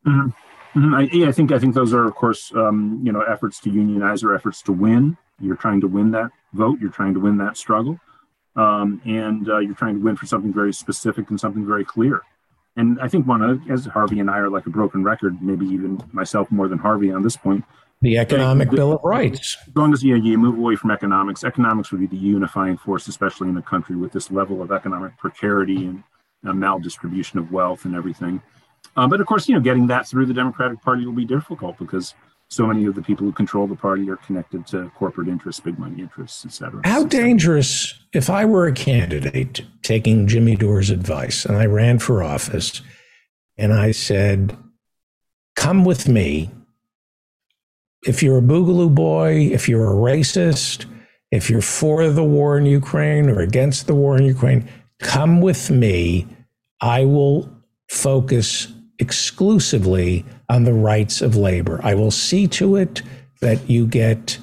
Mm-hmm. 0.07 0.31
Mm-hmm. 0.79 0.95
I, 0.95 1.09
yeah, 1.13 1.29
I 1.29 1.33
think 1.33 1.53
I 1.53 1.59
think 1.59 1.75
those 1.75 1.95
are, 1.95 2.05
of 2.05 2.15
course, 2.15 2.53
um, 2.55 3.01
you 3.03 3.11
know, 3.11 3.23
efforts 3.23 3.61
to 3.61 3.71
unionize 3.71 4.23
or 4.23 4.35
efforts 4.35 4.61
to 4.63 4.73
win. 4.73 5.17
You're 5.41 5.57
trying 5.57 5.81
to 5.81 5.89
win 5.89 6.11
that 6.13 6.31
vote. 6.53 6.79
You're 6.81 6.91
trying 6.91 7.15
to 7.15 7.21
win 7.21 7.39
that 7.39 7.57
struggle, 7.57 7.99
um, 8.57 9.01
and 9.05 9.49
uh, 9.49 9.59
you're 9.59 9.75
trying 9.75 9.95
to 9.95 10.01
win 10.01 10.17
for 10.17 10.27
something 10.27 10.53
very 10.53 10.73
specific 10.73 11.31
and 11.31 11.41
something 11.41 11.67
very 11.67 11.85
clear. 11.85 12.21
And 12.77 13.01
I 13.01 13.09
think 13.09 13.27
one 13.27 13.43
of, 13.43 13.71
as 13.71 13.87
Harvey 13.87 14.21
and 14.21 14.31
I 14.31 14.37
are 14.39 14.51
like 14.51 14.67
a 14.67 14.71
broken 14.71 15.03
record, 15.03 15.41
maybe 15.41 15.65
even 15.67 16.03
myself 16.13 16.51
more 16.51 16.69
than 16.69 16.79
Harvey 16.79 17.11
on 17.11 17.23
this 17.23 17.37
point. 17.37 17.65
The 18.03 18.19
Economic 18.19 18.71
Bill 18.71 18.93
of 18.93 19.01
Rights. 19.03 19.57
As 19.67 19.75
long 19.75 19.93
as 19.93 20.03
you, 20.03 20.17
you 20.17 20.37
move 20.39 20.59
away 20.59 20.77
from 20.77 20.91
economics, 20.91 21.45
economics 21.45 21.91
would 21.91 22.01
be 22.01 22.07
the 22.07 22.17
unifying 22.17 22.77
force, 22.77 23.09
especially 23.09 23.49
in 23.49 23.57
a 23.57 23.63
country 23.63 23.97
with 23.97 24.13
this 24.13 24.31
level 24.31 24.61
of 24.61 24.71
economic 24.71 25.17
precarity 25.17 25.87
and 25.87 26.05
uh, 26.47 26.53
maldistribution 26.53 27.37
of 27.37 27.51
wealth 27.51 27.85
and 27.85 27.97
everything. 27.97 28.43
Uh, 28.97 29.07
but 29.07 29.21
of 29.21 29.27
course, 29.27 29.49
you 29.49 29.55
know, 29.55 29.61
getting 29.61 29.87
that 29.87 30.07
through 30.07 30.27
the 30.27 30.35
Democratic 30.35 30.81
Party 30.83 31.07
will 31.07 31.13
be 31.13 31.25
difficult 31.25 31.79
because 31.79 32.15
so 32.49 32.67
many 32.67 32.87
of 32.87 32.95
the 32.95 33.03
people 33.03 33.27
who 33.27 33.33
control 33.33 33.67
the 33.67 33.75
party 33.75 34.09
are 34.09 34.17
connected 34.17 34.67
to 34.69 34.89
corporate 34.95 35.27
interests, 35.27 35.61
big 35.61 35.79
money 35.79 36.01
interests, 36.01 36.45
et 36.45 36.53
cetera. 36.53 36.81
How 36.85 37.03
dangerous, 37.03 37.99
if 38.13 38.31
I 38.31 38.45
were 38.45 38.67
a 38.67 38.73
candidate 38.73 39.63
taking 39.83 40.29
Jimmy 40.29 40.55
Dore's 40.55 40.91
advice 40.91 41.45
and 41.45 41.57
I 41.57 41.67
ran 41.67 41.99
for 41.99 42.23
office 42.23 42.83
and 43.59 43.73
I 43.73 43.91
said, 43.91 44.57
come 45.57 45.85
with 45.85 46.09
me. 46.09 46.51
If 48.05 48.23
you're 48.23 48.39
a 48.39 48.43
boogaloo 48.43 48.95
boy, 48.95 49.49
if 49.53 49.69
you're 49.69 49.91
a 49.91 49.95
racist, 49.95 50.87
if 51.31 51.51
you're 51.51 51.61
for 51.61 52.09
the 52.09 52.25
war 52.25 52.57
in 52.57 52.67
Ukraine 52.67 53.29
or 53.29 53.41
against 53.41 53.87
the 53.87 53.95
war 53.95 54.17
in 54.17 54.25
Ukraine, 54.25 54.69
come 55.01 55.41
with 55.41 55.71
me. 55.71 56.27
I 56.81 57.05
will 57.05 57.51
focus 57.89 58.73
exclusively 58.99 60.25
on 60.49 60.65
the 60.65 60.73
rights 60.73 61.21
of 61.21 61.37
labor. 61.37 61.81
I 61.83 61.95
will 61.95 62.11
see 62.11 62.47
to 62.49 62.77
it 62.77 63.03
that 63.41 63.69
you 63.69 63.87
get 63.87 64.39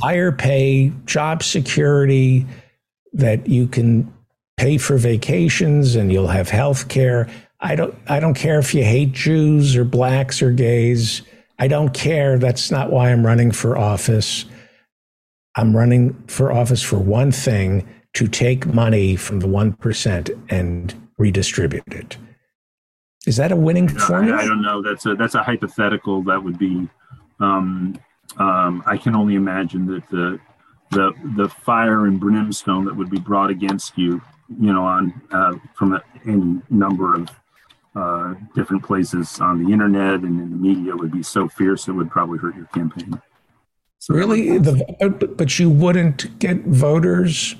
higher 0.00 0.32
pay, 0.32 0.92
job 1.04 1.42
security, 1.42 2.46
that 3.12 3.46
you 3.46 3.66
can 3.66 4.12
pay 4.56 4.78
for 4.78 4.96
vacations 4.96 5.94
and 5.94 6.12
you'll 6.12 6.28
have 6.28 6.48
health 6.48 6.88
care. 6.88 7.28
I 7.60 7.74
don't 7.76 7.94
I 8.08 8.20
don't 8.20 8.34
care 8.34 8.58
if 8.58 8.74
you 8.74 8.84
hate 8.84 9.12
Jews 9.12 9.76
or 9.76 9.84
blacks 9.84 10.42
or 10.42 10.50
gays. 10.50 11.22
I 11.62 11.68
don't 11.68 11.94
care. 11.94 12.38
That's 12.38 12.72
not 12.72 12.90
why 12.90 13.12
I'm 13.12 13.24
running 13.24 13.52
for 13.52 13.78
office. 13.78 14.46
I'm 15.54 15.76
running 15.76 16.20
for 16.26 16.52
office 16.52 16.82
for 16.82 16.98
one 16.98 17.30
thing 17.30 17.88
to 18.14 18.26
take 18.26 18.66
money 18.66 19.14
from 19.14 19.38
the 19.38 19.46
1% 19.46 20.42
and 20.48 21.08
redistribute 21.18 21.84
it. 21.86 22.16
Is 23.28 23.36
that 23.36 23.52
a 23.52 23.56
winning 23.56 23.86
formula? 23.86 24.38
I, 24.38 24.42
I, 24.42 24.46
don't 24.48 24.60
know. 24.60 24.82
That's 24.82 25.06
a 25.06 25.14
that's 25.14 25.36
a 25.36 25.42
hypothetical. 25.44 26.24
That 26.24 26.42
would 26.42 26.58
be. 26.58 26.88
Um, 27.38 27.96
um, 28.38 28.82
I 28.84 28.96
can 28.96 29.14
only 29.14 29.36
imagine 29.36 29.86
that 29.86 30.10
the 30.10 30.40
the 30.90 31.12
the 31.36 31.48
fire 31.48 32.06
and 32.06 32.18
brimstone 32.18 32.86
that 32.86 32.96
would 32.96 33.08
be 33.08 33.20
brought 33.20 33.50
against 33.50 33.96
you, 33.96 34.20
you 34.48 34.72
know, 34.72 34.84
on 34.84 35.22
uh, 35.30 35.52
from 35.74 35.92
a, 35.94 36.02
any 36.26 36.60
number 36.70 37.14
of 37.14 37.28
uh, 37.94 38.34
different 38.54 38.82
places 38.82 39.40
on 39.40 39.62
the 39.62 39.72
internet 39.72 40.20
and 40.20 40.40
in 40.40 40.50
the 40.50 40.56
media 40.56 40.96
would 40.96 41.12
be 41.12 41.22
so 41.22 41.48
fierce 41.48 41.88
it 41.88 41.92
would 41.92 42.10
probably 42.10 42.38
hurt 42.38 42.56
your 42.56 42.66
campaign. 42.66 43.20
So 43.98 44.14
really, 44.14 44.58
the, 44.58 45.34
but 45.36 45.58
you 45.58 45.70
wouldn't 45.70 46.38
get 46.38 46.64
voters 46.64 47.54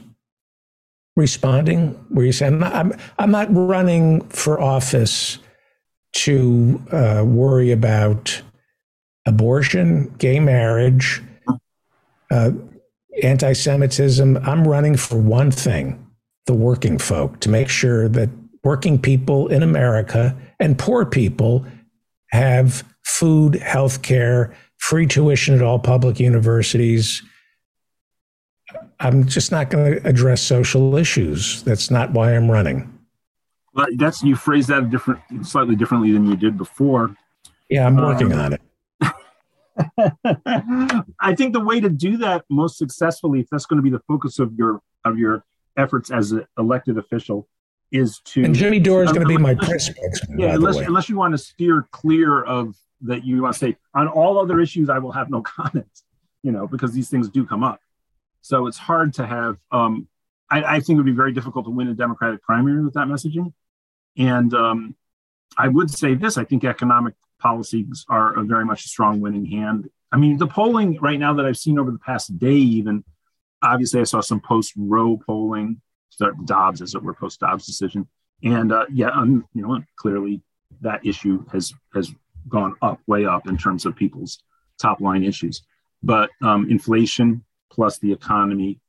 responding 1.15 1.91
where 2.09 2.25
you 2.25 2.33
say, 2.33 2.47
I'm 2.47 2.59
not, 2.59 2.75
I'm, 2.75 2.93
I'm 3.19 3.31
not 3.31 3.49
running 3.51 4.23
for 4.29 4.61
office 4.61 5.39
to 6.13 6.83
uh, 6.91 7.25
worry 7.25 7.71
about 7.71 8.43
abortion, 9.27 10.13
gay 10.19 10.41
marriage, 10.41 11.23
uh, 12.31 12.51
anti 13.23 13.53
Semitism. 13.53 14.37
I'm 14.39 14.67
running 14.67 14.97
for 14.97 15.19
one 15.19 15.51
thing 15.51 16.05
the 16.47 16.55
working 16.55 16.99
folk 16.99 17.39
to 17.41 17.49
make 17.49 17.69
sure 17.69 18.09
that 18.09 18.29
working 18.65 19.01
people 19.01 19.49
in 19.49 19.63
America 19.63 20.37
and 20.61 20.79
poor 20.79 21.05
people 21.05 21.67
have 22.29 22.85
food, 23.05 23.57
health 23.57 24.03
care, 24.03 24.55
free 24.79 25.07
tuition 25.07 25.55
at 25.55 25.63
all 25.63 25.79
public 25.79 26.21
universities 26.21 27.23
I'm 29.03 29.27
just 29.27 29.51
not 29.51 29.69
going 29.69 29.95
to 29.95 30.09
address 30.09 30.41
social 30.41 30.97
issues. 30.97 31.63
That's 31.65 31.91
not 31.91 32.13
why 32.13 32.37
I'm 32.37 32.49
running. 32.51 32.89
Well, 33.75 33.87
that's 33.97 34.23
you 34.23 34.37
phrase 34.37 34.69
that 34.69 34.91
different, 34.91 35.21
slightly 35.43 35.75
differently 35.75 36.13
than 36.13 36.27
you 36.27 36.37
did 36.37 36.57
before. 36.57 37.17
Yeah, 37.69 37.87
I'm 37.87 37.97
working 37.97 38.33
um, 38.33 38.39
on 38.39 38.53
it. 38.53 38.61
I 41.21 41.35
think 41.35 41.53
the 41.53 41.65
way 41.65 41.81
to 41.81 41.89
do 41.89 42.17
that 42.19 42.45
most 42.49 42.79
successfully, 42.79 43.41
if 43.41 43.49
that's 43.51 43.67
going 43.67 43.79
to 43.79 43.83
be 43.83 43.91
the 43.91 44.03
focus 44.07 44.39
of 44.39 44.55
your 44.55 44.81
of 45.05 45.19
your 45.19 45.43
efforts 45.77 46.13
as 46.13 46.31
an 46.33 46.47
elected 46.57 46.97
official, 46.97 47.49
is 47.93 48.21
to. 48.25 48.45
And 48.45 48.55
Jimmy 48.55 48.81
Dore 48.81 49.05
is 49.05 49.13
going 49.13 49.23
to 49.23 49.29
be 49.29 49.37
my 49.37 49.55
press 49.55 49.87
spokesman. 49.87 50.39
Yeah, 50.39 50.55
unless 50.55 50.77
unless 50.79 51.09
you 51.09 51.17
want 51.17 51.33
to 51.33 51.39
steer 51.39 51.87
clear 51.91 52.43
of 52.43 52.77
that, 53.03 53.25
you 53.25 53.43
want 53.43 53.55
to 53.55 53.59
say 53.59 53.77
on 53.95 54.09
all 54.09 54.41
other 54.41 54.61
issues, 54.61 54.89
I 54.89 54.99
will 54.99 55.13
have 55.13 55.31
no 55.31 55.43
comment. 55.43 55.87
You 56.43 56.51
know, 56.51 56.67
because 56.67 56.93
these 56.93 57.09
things 57.09 57.29
do 57.29 57.47
come 57.47 57.63
up. 57.63 57.81
So 58.41 58.67
it's 58.67 58.79
hard 58.79 59.15
to 59.15 59.27
have. 59.27 59.59
Um, 59.71 60.09
I, 60.51 60.63
I, 60.63 60.81
think 60.81 60.91
it 60.91 60.95
would 60.97 61.07
be 61.07 61.13
very 61.13 61.33
difficult 61.33 61.65
to 61.67 61.71
win 61.71 61.89
a 61.89 61.95
Democratic 61.95 62.43
primary 62.43 62.85
with 62.85 62.95
that 62.95 63.07
messaging, 63.07 63.53
and 64.19 64.53
um, 64.53 64.97
I 65.57 65.69
would 65.69 65.91
say 65.91 66.15
this: 66.15 66.37
I 66.37 66.45
think 66.45 66.65
economic 66.65 67.15
policies 67.39 68.05
are 68.09 68.39
a 68.39 68.43
very 68.43 68.65
much 68.65 68.85
a 68.85 68.89
strong 68.89 69.21
winning 69.21 69.47
hand. 69.47 69.89
I 70.11 70.17
mean, 70.17 70.37
the 70.39 70.47
polling 70.47 70.99
right 71.01 71.19
now 71.19 71.35
that 71.35 71.47
I've 71.47 71.57
seen 71.57 71.79
over 71.79 71.91
the 71.91 71.99
past 71.99 72.37
day, 72.39 72.55
even 72.55 73.05
obviously, 73.63 74.01
I 74.01 74.05
saw 74.05 74.21
some 74.21 74.41
post 74.41 74.73
Roe 74.77 75.17
polling, 75.17 75.81
Dobbs 76.45 76.83
as 76.83 76.95
it 76.95 77.03
were, 77.03 77.15
post 77.15 77.41
Dobbs 77.41 77.67
decision, 77.67 78.07
and 78.43 78.73
uh, 78.73 78.87
yeah, 78.93 79.11
um, 79.11 79.47
you 79.55 79.63
know, 79.63 79.83
clearly 79.97 80.43
that 80.81 81.05
issue 81.05 81.45
has 81.53 81.73
has 81.95 82.13
gone 82.49 82.75
up, 82.83 83.01
way 83.07 83.25
up 83.25 83.47
in 83.47 83.57
terms 83.57 83.87
of 83.87 83.97
people's 83.97 84.43
top 84.81 85.01
line 85.01 85.25
issues. 85.25 85.63
But 86.03 86.31
um, 86.43 86.71
inflation 86.71 87.45
plus 87.71 87.99
the 87.99 88.13
economy, 88.13 88.81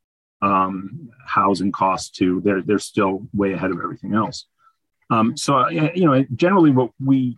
um, 0.41 1.09
housing 1.25 1.71
costs 1.71 2.09
too, 2.09 2.41
they're 2.43 2.61
they're 2.61 2.79
still 2.79 3.27
way 3.33 3.53
ahead 3.53 3.71
of 3.71 3.79
everything 3.79 4.13
else. 4.13 4.45
Um, 5.09 5.37
so 5.37 5.57
uh, 5.57 5.69
you 5.69 6.05
know, 6.05 6.25
generally, 6.35 6.71
what 6.71 6.91
we 7.03 7.37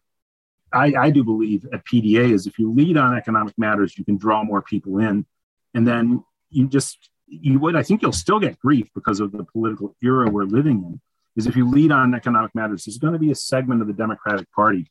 I, 0.72 0.94
I 1.00 1.10
do 1.10 1.24
believe 1.24 1.66
at 1.74 1.86
PDA 1.86 2.32
is 2.32 2.48
if 2.48 2.60
you 2.60 2.72
lead 2.72 2.98
on 2.98 3.18
economic 3.18 3.58
matters, 3.58 3.98
you 3.98 4.06
can 4.06 4.18
draw 4.18 4.44
more 4.44 4.62
people 4.62 5.00
in, 5.00 5.26
and 5.74 5.88
then 5.88 6.24
you 6.50 6.68
just 6.68 7.10
you 7.28 7.60
would 7.60 7.76
I 7.76 7.84
think 7.84 8.02
you'll 8.02 8.12
still 8.12 8.40
get 8.40 8.60
grief 8.60 8.90
because 8.94 9.20
of 9.20 9.32
the 9.32 9.44
political 9.44 9.96
era 10.02 10.30
we're 10.30 10.44
living 10.44 10.84
in. 10.84 11.02
Is 11.36 11.48
if 11.48 11.56
you 11.56 11.70
lead 11.70 11.92
on 11.92 12.16
economic 12.16 12.56
matters, 12.56 12.86
there's 12.86 12.98
going 12.98 13.14
to 13.14 13.20
be 13.20 13.32
a 13.32 13.36
segment 13.36 13.82
of 13.82 13.88
the 13.88 13.94
Democratic 13.94 14.50
Party 14.52 14.90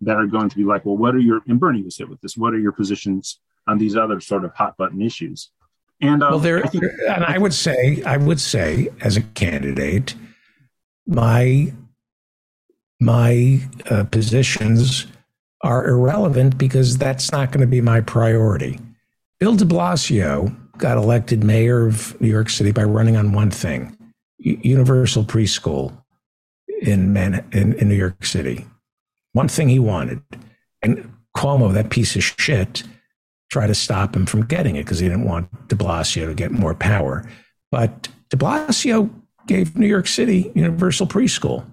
that 0.00 0.16
are 0.16 0.26
going 0.26 0.48
to 0.48 0.56
be 0.56 0.64
like, 0.64 0.84
well, 0.84 0.96
what 0.96 1.14
are 1.14 1.20
your 1.20 1.42
and 1.46 1.60
Bernie 1.60 1.82
was 1.82 1.96
hit 1.96 2.08
with 2.08 2.20
this? 2.20 2.36
What 2.36 2.54
are 2.54 2.58
your 2.58 2.72
positions 2.72 3.40
on 3.66 3.78
these 3.78 3.96
other 3.96 4.20
sort 4.20 4.44
of 4.44 4.54
hot 4.54 4.76
button 4.76 5.00
issues? 5.00 5.50
And 6.00 6.22
um, 6.22 6.30
well, 6.30 6.38
there, 6.40 6.64
I 6.64 6.68
think, 6.68 6.84
and 7.08 7.24
I 7.24 7.38
would 7.38 7.54
say, 7.54 8.02
I 8.04 8.16
would 8.16 8.40
say, 8.40 8.88
as 9.00 9.16
a 9.16 9.22
candidate, 9.22 10.14
my 11.06 11.72
my 13.00 13.60
uh, 13.90 14.04
positions 14.04 15.06
are 15.62 15.86
irrelevant 15.86 16.58
because 16.58 16.98
that's 16.98 17.32
not 17.32 17.50
going 17.50 17.60
to 17.60 17.66
be 17.66 17.80
my 17.80 18.00
priority. 18.00 18.78
Bill 19.38 19.54
de 19.54 19.64
Blasio 19.64 20.54
got 20.78 20.96
elected 20.96 21.44
mayor 21.44 21.86
of 21.86 22.18
New 22.20 22.28
York 22.28 22.50
City 22.50 22.72
by 22.72 22.84
running 22.84 23.16
on 23.16 23.32
one 23.32 23.50
thing 23.50 23.96
universal 24.38 25.24
preschool 25.24 25.96
in, 26.82 27.12
Man- 27.12 27.46
in, 27.52 27.72
in 27.74 27.88
New 27.88 27.94
York 27.94 28.24
City. 28.24 28.66
One 29.32 29.48
thing 29.48 29.68
he 29.68 29.78
wanted. 29.78 30.22
And 30.82 31.12
Cuomo, 31.36 31.72
that 31.72 31.90
piece 31.90 32.16
of 32.16 32.22
shit, 32.22 32.82
tried 33.50 33.68
to 33.68 33.74
stop 33.74 34.14
him 34.14 34.26
from 34.26 34.44
getting 34.44 34.76
it 34.76 34.84
because 34.84 34.98
he 34.98 35.08
didn't 35.08 35.24
want 35.24 35.68
de 35.68 35.76
Blasio 35.76 36.26
to 36.26 36.34
get 36.34 36.50
more 36.50 36.74
power. 36.74 37.28
But 37.70 38.08
de 38.30 38.36
Blasio 38.36 39.10
gave 39.46 39.76
New 39.76 39.86
York 39.86 40.06
City 40.06 40.50
universal 40.54 41.06
preschool. 41.06 41.64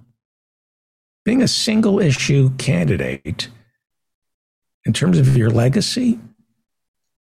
Being 1.26 1.42
a 1.42 1.48
single 1.48 2.00
issue 2.00 2.52
candidate 2.58 3.50
in 4.86 4.94
terms 4.94 5.18
of 5.18 5.38
your 5.38 5.50
legacy, 5.50 6.20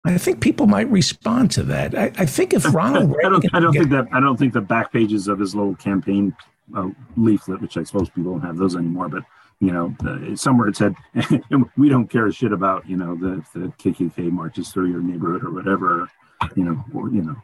I 0.06 0.18
think 0.18 0.40
people 0.40 0.66
might 0.66 0.88
respond 0.88 1.50
to 1.52 1.62
that. 1.64 1.96
I, 1.96 2.12
I 2.16 2.26
think 2.26 2.54
if 2.54 2.72
Ronald 2.72 3.10
Reagan, 3.10 3.26
I 3.26 3.28
don't, 3.28 3.54
I 3.54 3.60
don't 3.60 3.72
think 3.72 3.90
that 3.90 4.08
I 4.12 4.20
don't 4.20 4.36
think 4.36 4.52
the 4.52 4.60
back 4.60 4.92
pages 4.92 5.28
of 5.28 5.38
his 5.38 5.54
little 5.54 5.74
campaign 5.74 6.34
uh, 6.76 6.90
leaflet, 7.16 7.60
which 7.60 7.76
I 7.76 7.82
suppose 7.82 8.08
people 8.10 8.32
don't 8.32 8.42
have 8.42 8.56
those 8.56 8.76
anymore, 8.76 9.08
but 9.08 9.24
you 9.60 9.72
know, 9.72 9.94
uh, 10.06 10.36
somewhere 10.36 10.68
it 10.68 10.76
said, 10.76 10.94
"We 11.76 11.88
don't 11.88 12.08
care 12.08 12.26
a 12.26 12.32
shit 12.32 12.52
about 12.52 12.88
you 12.88 12.96
know 12.96 13.16
the 13.16 13.44
the 13.52 13.68
KKK 13.78 14.30
marches 14.30 14.70
through 14.70 14.90
your 14.90 15.00
neighborhood 15.00 15.44
or 15.44 15.50
whatever, 15.50 16.08
you 16.54 16.64
know, 16.64 16.84
or 16.94 17.10
you 17.10 17.22
know, 17.22 17.36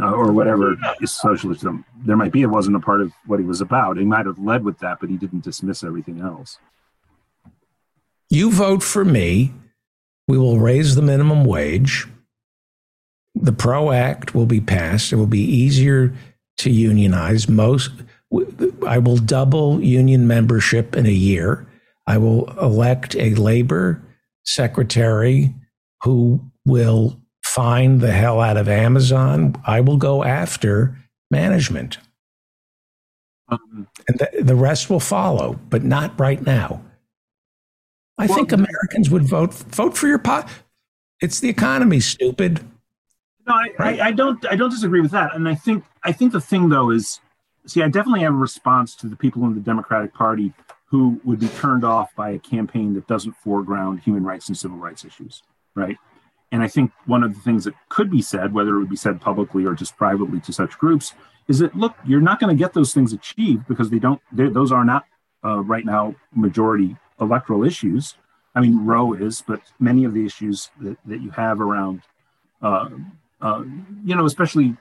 uh, 0.00 0.12
or 0.12 0.32
whatever 0.32 0.76
is 1.00 1.12
socialism 1.12 1.84
there 2.04 2.16
might 2.16 2.32
be. 2.32 2.42
It 2.42 2.46
wasn't 2.46 2.76
a 2.76 2.80
part 2.80 3.00
of 3.00 3.12
what 3.26 3.40
he 3.40 3.44
was 3.44 3.60
about. 3.60 3.96
He 3.96 4.04
might 4.04 4.26
have 4.26 4.38
led 4.38 4.64
with 4.64 4.78
that, 4.78 4.98
but 5.00 5.10
he 5.10 5.16
didn't 5.16 5.44
dismiss 5.44 5.82
everything 5.82 6.20
else. 6.20 6.58
You 8.30 8.50
vote 8.50 8.82
for 8.82 9.04
me, 9.04 9.52
we 10.28 10.38
will 10.38 10.60
raise 10.60 10.94
the 10.94 11.02
minimum 11.02 11.44
wage. 11.44 12.06
The 13.34 13.52
PRO 13.52 13.90
Act 13.90 14.34
will 14.34 14.46
be 14.46 14.60
passed. 14.60 15.12
It 15.12 15.16
will 15.16 15.26
be 15.26 15.40
easier 15.40 16.14
to 16.58 16.70
unionize. 16.70 17.48
Most, 17.48 17.90
I 18.86 18.98
will 18.98 19.16
double 19.16 19.82
union 19.82 20.26
membership 20.26 20.94
in 20.94 21.06
a 21.06 21.10
year. 21.10 21.66
I 22.06 22.18
will 22.18 22.46
elect 22.60 23.16
a 23.16 23.34
labor 23.34 24.02
secretary 24.44 25.54
who 26.02 26.40
will 26.66 27.20
find 27.44 28.00
the 28.00 28.12
hell 28.12 28.40
out 28.40 28.56
of 28.56 28.68
Amazon. 28.68 29.54
I 29.66 29.80
will 29.80 29.96
go 29.96 30.24
after 30.24 30.96
management. 31.30 31.98
Um, 33.48 33.88
and 34.06 34.18
the, 34.18 34.42
the 34.42 34.54
rest 34.54 34.90
will 34.90 35.00
follow, 35.00 35.58
but 35.70 35.84
not 35.84 36.18
right 36.20 36.44
now. 36.44 36.82
I 38.18 38.26
well, 38.26 38.36
think 38.36 38.52
Americans 38.52 39.10
would 39.10 39.24
vote 39.24 39.54
vote 39.54 39.96
for 39.96 40.08
your 40.08 40.18
pot. 40.18 40.48
It's 41.20 41.40
the 41.40 41.48
economy, 41.48 42.00
stupid. 42.00 42.60
No, 43.46 43.54
I, 43.54 43.68
right? 43.78 44.00
I, 44.00 44.08
I, 44.08 44.12
don't. 44.12 44.44
I 44.50 44.56
don't 44.56 44.70
disagree 44.70 45.00
with 45.00 45.12
that. 45.12 45.34
And 45.34 45.48
I 45.48 45.54
think 45.54 45.84
I 46.02 46.12
think 46.12 46.32
the 46.32 46.40
thing 46.40 46.68
though 46.68 46.90
is, 46.90 47.20
see, 47.66 47.82
I 47.82 47.88
definitely 47.88 48.20
have 48.20 48.34
a 48.34 48.36
response 48.36 48.94
to 48.96 49.06
the 49.06 49.16
people 49.16 49.44
in 49.44 49.54
the 49.54 49.60
Democratic 49.60 50.12
Party 50.12 50.52
who 50.86 51.20
would 51.24 51.38
be 51.38 51.48
turned 51.48 51.84
off 51.84 52.14
by 52.16 52.30
a 52.30 52.38
campaign 52.38 52.94
that 52.94 53.06
doesn't 53.06 53.34
foreground 53.34 54.00
human 54.00 54.24
rights 54.24 54.48
and 54.48 54.56
civil 54.56 54.78
rights 54.78 55.04
issues, 55.04 55.42
right? 55.74 55.96
And 56.50 56.62
I 56.62 56.68
think 56.68 56.92
one 57.04 57.22
of 57.22 57.34
the 57.34 57.40
things 57.40 57.64
that 57.64 57.74
could 57.90 58.10
be 58.10 58.22
said, 58.22 58.54
whether 58.54 58.74
it 58.74 58.78
would 58.78 58.88
be 58.88 58.96
said 58.96 59.20
publicly 59.20 59.66
or 59.66 59.74
just 59.74 59.96
privately 59.98 60.40
to 60.40 60.52
such 60.52 60.78
groups, 60.78 61.12
is 61.46 61.58
that 61.58 61.76
look, 61.76 61.94
you're 62.06 62.20
not 62.20 62.40
going 62.40 62.54
to 62.54 62.58
get 62.58 62.72
those 62.72 62.94
things 62.94 63.12
achieved 63.12 63.66
because 63.68 63.90
they 63.90 63.98
don't. 63.98 64.20
Those 64.32 64.72
are 64.72 64.84
not 64.84 65.04
uh, 65.44 65.60
right 65.60 65.84
now 65.84 66.16
majority 66.34 66.96
electoral 67.20 67.64
issues. 67.64 68.14
I 68.54 68.60
mean, 68.60 68.84
Roe 68.84 69.12
is, 69.12 69.42
but 69.46 69.60
many 69.78 70.04
of 70.04 70.14
the 70.14 70.24
issues 70.24 70.70
that, 70.80 70.96
that 71.06 71.20
you 71.20 71.30
have 71.30 71.60
around, 71.60 72.02
uh, 72.62 72.88
uh, 73.40 73.62
you 74.04 74.16
know, 74.16 74.24
especially, 74.24 74.76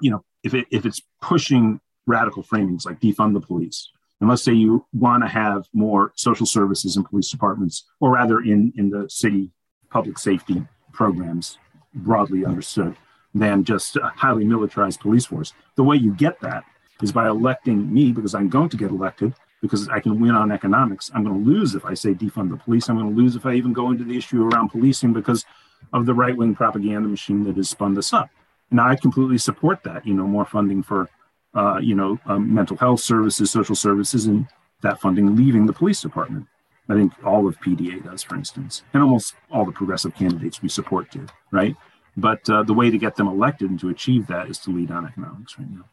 you 0.00 0.10
know, 0.10 0.24
if, 0.42 0.54
it, 0.54 0.66
if 0.70 0.86
it's 0.86 1.02
pushing 1.20 1.80
radical 2.06 2.42
framings 2.42 2.86
like 2.86 3.00
defund 3.00 3.34
the 3.34 3.40
police, 3.40 3.90
and 4.20 4.28
let's 4.28 4.42
say 4.42 4.52
you 4.52 4.84
want 4.92 5.22
to 5.22 5.28
have 5.28 5.66
more 5.72 6.12
social 6.16 6.46
services 6.46 6.96
in 6.96 7.04
police 7.04 7.30
departments, 7.30 7.84
or 8.00 8.12
rather 8.12 8.40
in, 8.40 8.72
in 8.76 8.90
the 8.90 9.08
city 9.08 9.50
public 9.90 10.18
safety 10.18 10.66
programs, 10.92 11.58
broadly 11.94 12.44
understood, 12.44 12.96
than 13.34 13.64
just 13.64 13.96
a 13.96 14.12
highly 14.16 14.44
militarized 14.44 15.00
police 15.00 15.26
force. 15.26 15.52
The 15.76 15.84
way 15.84 15.96
you 15.96 16.14
get 16.14 16.40
that 16.40 16.64
is 17.02 17.12
by 17.12 17.28
electing 17.28 17.92
me 17.92 18.12
because 18.12 18.34
I'm 18.34 18.48
going 18.48 18.68
to 18.70 18.76
get 18.76 18.90
elected 18.90 19.34
because 19.60 19.88
I 19.88 20.00
can 20.00 20.20
win 20.20 20.34
on 20.34 20.52
economics. 20.52 21.10
I'm 21.14 21.24
going 21.24 21.44
to 21.44 21.50
lose 21.50 21.74
if 21.74 21.84
I 21.84 21.94
say 21.94 22.14
defund 22.14 22.50
the 22.50 22.56
police. 22.56 22.88
I'm 22.88 22.98
going 22.98 23.14
to 23.14 23.20
lose 23.20 23.36
if 23.36 23.46
I 23.46 23.54
even 23.54 23.72
go 23.72 23.90
into 23.90 24.04
the 24.04 24.16
issue 24.16 24.48
around 24.48 24.70
policing 24.70 25.12
because 25.12 25.44
of 25.92 26.06
the 26.06 26.14
right 26.14 26.36
wing 26.36 26.54
propaganda 26.54 27.08
machine 27.08 27.44
that 27.44 27.56
has 27.56 27.70
spun 27.70 27.94
this 27.94 28.12
up. 28.12 28.30
And 28.70 28.80
I 28.80 28.96
completely 28.96 29.38
support 29.38 29.82
that. 29.84 30.06
You 30.06 30.14
know, 30.14 30.26
more 30.26 30.44
funding 30.44 30.82
for, 30.82 31.08
uh, 31.54 31.78
you 31.82 31.94
know, 31.94 32.18
um, 32.26 32.54
mental 32.54 32.76
health 32.76 33.00
services, 33.00 33.50
social 33.50 33.74
services, 33.74 34.26
and 34.26 34.46
that 34.82 35.00
funding 35.00 35.34
leaving 35.34 35.66
the 35.66 35.72
police 35.72 36.00
department. 36.00 36.46
I 36.88 36.94
think 36.94 37.12
all 37.24 37.46
of 37.46 37.60
PDA 37.60 38.02
does, 38.04 38.22
for 38.22 38.34
instance, 38.34 38.82
and 38.94 39.02
almost 39.02 39.34
all 39.50 39.66
the 39.66 39.72
progressive 39.72 40.14
candidates 40.14 40.62
we 40.62 40.70
support 40.70 41.10
do, 41.10 41.26
right? 41.50 41.76
But 42.16 42.48
uh, 42.48 42.62
the 42.62 42.72
way 42.72 42.90
to 42.90 42.96
get 42.96 43.16
them 43.16 43.28
elected 43.28 43.68
and 43.70 43.78
to 43.80 43.90
achieve 43.90 44.26
that 44.28 44.48
is 44.48 44.58
to 44.60 44.70
lead 44.70 44.90
on 44.90 45.06
economics 45.06 45.58
right 45.58 45.68
now. 45.70 45.84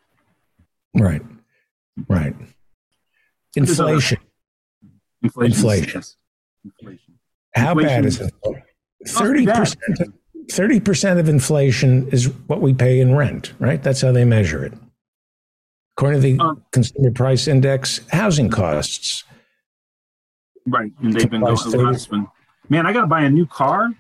Right, 0.98 1.22
right. 2.08 2.36
Inflation. 3.56 4.20
Inflation. 5.22 5.56
Inflation. 5.56 6.04
Inflation. 6.64 7.14
How 7.56 7.72
inflation. 7.72 7.88
bad 7.90 8.06
is 8.06 8.22
it? 8.22 8.34
Thirty 9.08 9.46
percent. 9.46 9.80
Thirty 10.52 10.80
percent 10.80 11.20
of 11.20 11.30
inflation 11.30 12.08
is 12.10 12.30
what 12.48 12.62
we 12.62 12.74
pay 12.74 13.00
in 13.00 13.16
rent, 13.16 13.54
right? 13.60 13.82
That's 13.82 14.02
how 14.02 14.12
they 14.12 14.26
measure 14.26 14.64
it. 14.64 14.74
According 15.98 16.22
to 16.22 16.28
the 16.34 16.40
um, 16.44 16.64
Consumer 16.72 17.12
Price 17.12 17.48
Index, 17.48 18.02
housing 18.12 18.50
costs. 18.50 19.24
Right, 20.68 20.92
and 21.02 21.14
they've 21.14 21.30
been 21.30 21.42
going. 21.42 22.28
Man, 22.68 22.86
I 22.86 22.94
got 22.94 23.02
to 23.02 23.08
buy 23.08 23.22
a 23.22 23.30
new 23.30 23.46
car. 23.46 23.92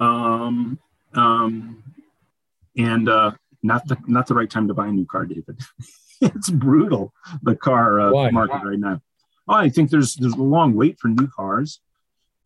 Um, 0.00 0.78
um, 1.14 1.82
and 2.76 3.08
uh, 3.08 3.32
not 3.62 3.86
the 3.86 3.96
not 4.06 4.26
the 4.26 4.34
right 4.34 4.50
time 4.50 4.68
to 4.68 4.74
buy 4.74 4.88
a 4.88 4.92
new 4.92 5.06
car, 5.06 5.26
David. 5.26 5.60
it's 6.34 6.50
brutal 6.50 7.14
the 7.42 7.56
car 7.56 8.00
uh, 8.00 8.30
market 8.30 8.62
right 8.62 8.78
now. 8.78 9.00
Oh, 9.48 9.54
I 9.54 9.68
think 9.68 9.90
there's 9.90 10.14
there's 10.14 10.34
a 10.34 10.42
long 10.42 10.74
wait 10.74 10.98
for 10.98 11.08
new 11.08 11.28
cars, 11.28 11.80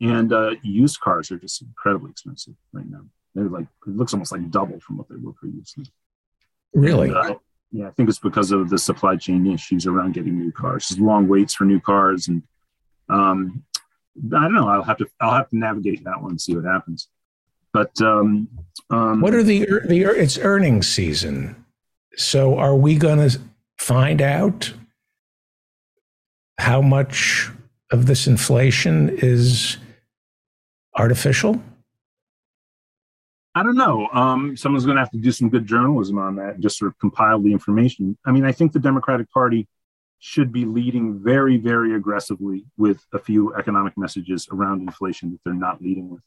and 0.01 0.33
uh, 0.33 0.53
used 0.63 1.01
cars 1.01 1.31
are 1.31 1.39
just 1.39 1.63
incredibly 1.63 2.11
expensive 2.11 2.55
right 2.73 2.89
now. 2.89 3.01
They're 3.35 3.49
like 3.49 3.67
it 3.87 3.97
looks 3.97 4.13
almost 4.13 4.33
like 4.33 4.49
double 4.51 4.79
from 4.81 4.99
what 4.99 5.09
they 5.09 5.17
were 5.17 5.33
previously. 5.33 5.85
Really? 6.73 7.09
And, 7.09 7.17
uh, 7.17 7.35
yeah, 7.73 7.89
I 7.89 7.91
think 7.91 8.09
it's 8.09 8.21
because 8.21 8.53
of 8.53 8.71
the 8.71 8.79
supply 8.79 9.17
chain 9.17 9.47
issues 9.47 9.87
around 9.87 10.15
getting 10.15 10.39
new 10.39 10.53
cars. 10.53 10.89
There's 10.89 11.01
long 11.01 11.27
waits 11.27 11.55
for 11.55 11.65
new 11.65 11.81
cars, 11.81 12.29
and 12.29 12.43
um, 13.09 13.65
I 14.33 14.43
don't 14.43 14.55
know. 14.55 14.69
I'll 14.69 14.83
have 14.85 14.99
to 14.99 15.07
I'll 15.21 15.35
have 15.35 15.51
to 15.51 15.59
navigate 15.59 16.05
that 16.05 16.23
one 16.23 16.33
and 16.33 16.41
see 16.41 16.55
what 16.55 16.65
happens. 16.65 17.09
But 17.73 18.01
um, 18.01 18.49
um, 18.91 19.21
what 19.21 19.35
are 19.35 19.43
the 19.43 19.67
the 19.87 20.03
it's 20.03 20.39
earnings 20.39 20.89
season? 20.89 21.65
So 22.17 22.57
are 22.57 22.77
we 22.77 22.97
going 22.97 23.29
to 23.29 23.41
find 23.79 24.23
out 24.23 24.73
how 26.59 26.81
much 26.81 27.51
of 27.91 28.07
this 28.07 28.27
inflation 28.27 29.11
is 29.19 29.77
artificial? 30.97 31.61
I 33.55 33.63
don't 33.63 33.77
know. 33.77 34.09
Um, 34.13 34.57
someone's 34.57 34.85
going 34.85 34.97
to 34.97 35.03
have 35.03 35.13
to 35.13 35.19
do 35.19 35.31
some 35.31 35.49
good 35.49 35.67
journalism 35.67 36.19
on 36.19 36.37
that 36.37 36.55
and 36.55 36.63
just 36.63 36.77
sort 36.77 36.91
of 36.91 36.99
compile 36.99 37.41
the 37.41 37.53
information. 37.53 38.19
I 38.25 38.33
mean, 38.33 38.45
I 38.45 38.53
think 38.53 38.73
the 38.73 38.81
Democratic 38.81 39.31
Party 39.31 39.69
should 40.19 40.53
be 40.53 40.65
leading 40.65 41.23
very, 41.23 41.57
very 41.57 41.95
aggressively 41.95 42.65
with 42.77 43.05
a 43.13 43.19
few 43.19 43.55
economic 43.55 43.97
messages 43.97 44.49
around 44.51 44.81
inflation 44.81 45.33
that 45.33 45.41
they're 45.45 45.55
not 45.55 45.83
leading 45.83 46.09
with. 46.09 46.23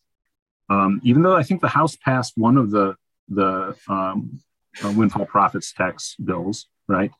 Um, 0.70 1.02
even 1.04 1.22
though 1.22 1.36
I 1.36 1.44
think 1.44 1.62
the 1.62 1.68
House 1.68 1.96
passed 1.96 2.34
one 2.38 2.58
of 2.58 2.72
the 2.72 2.96
the 3.30 3.76
um, 3.90 4.40
uh, 4.84 4.94
windfall 4.96 5.26
profits 5.26 5.74
tax 5.74 6.16
bills, 6.24 6.68
right? 6.88 7.12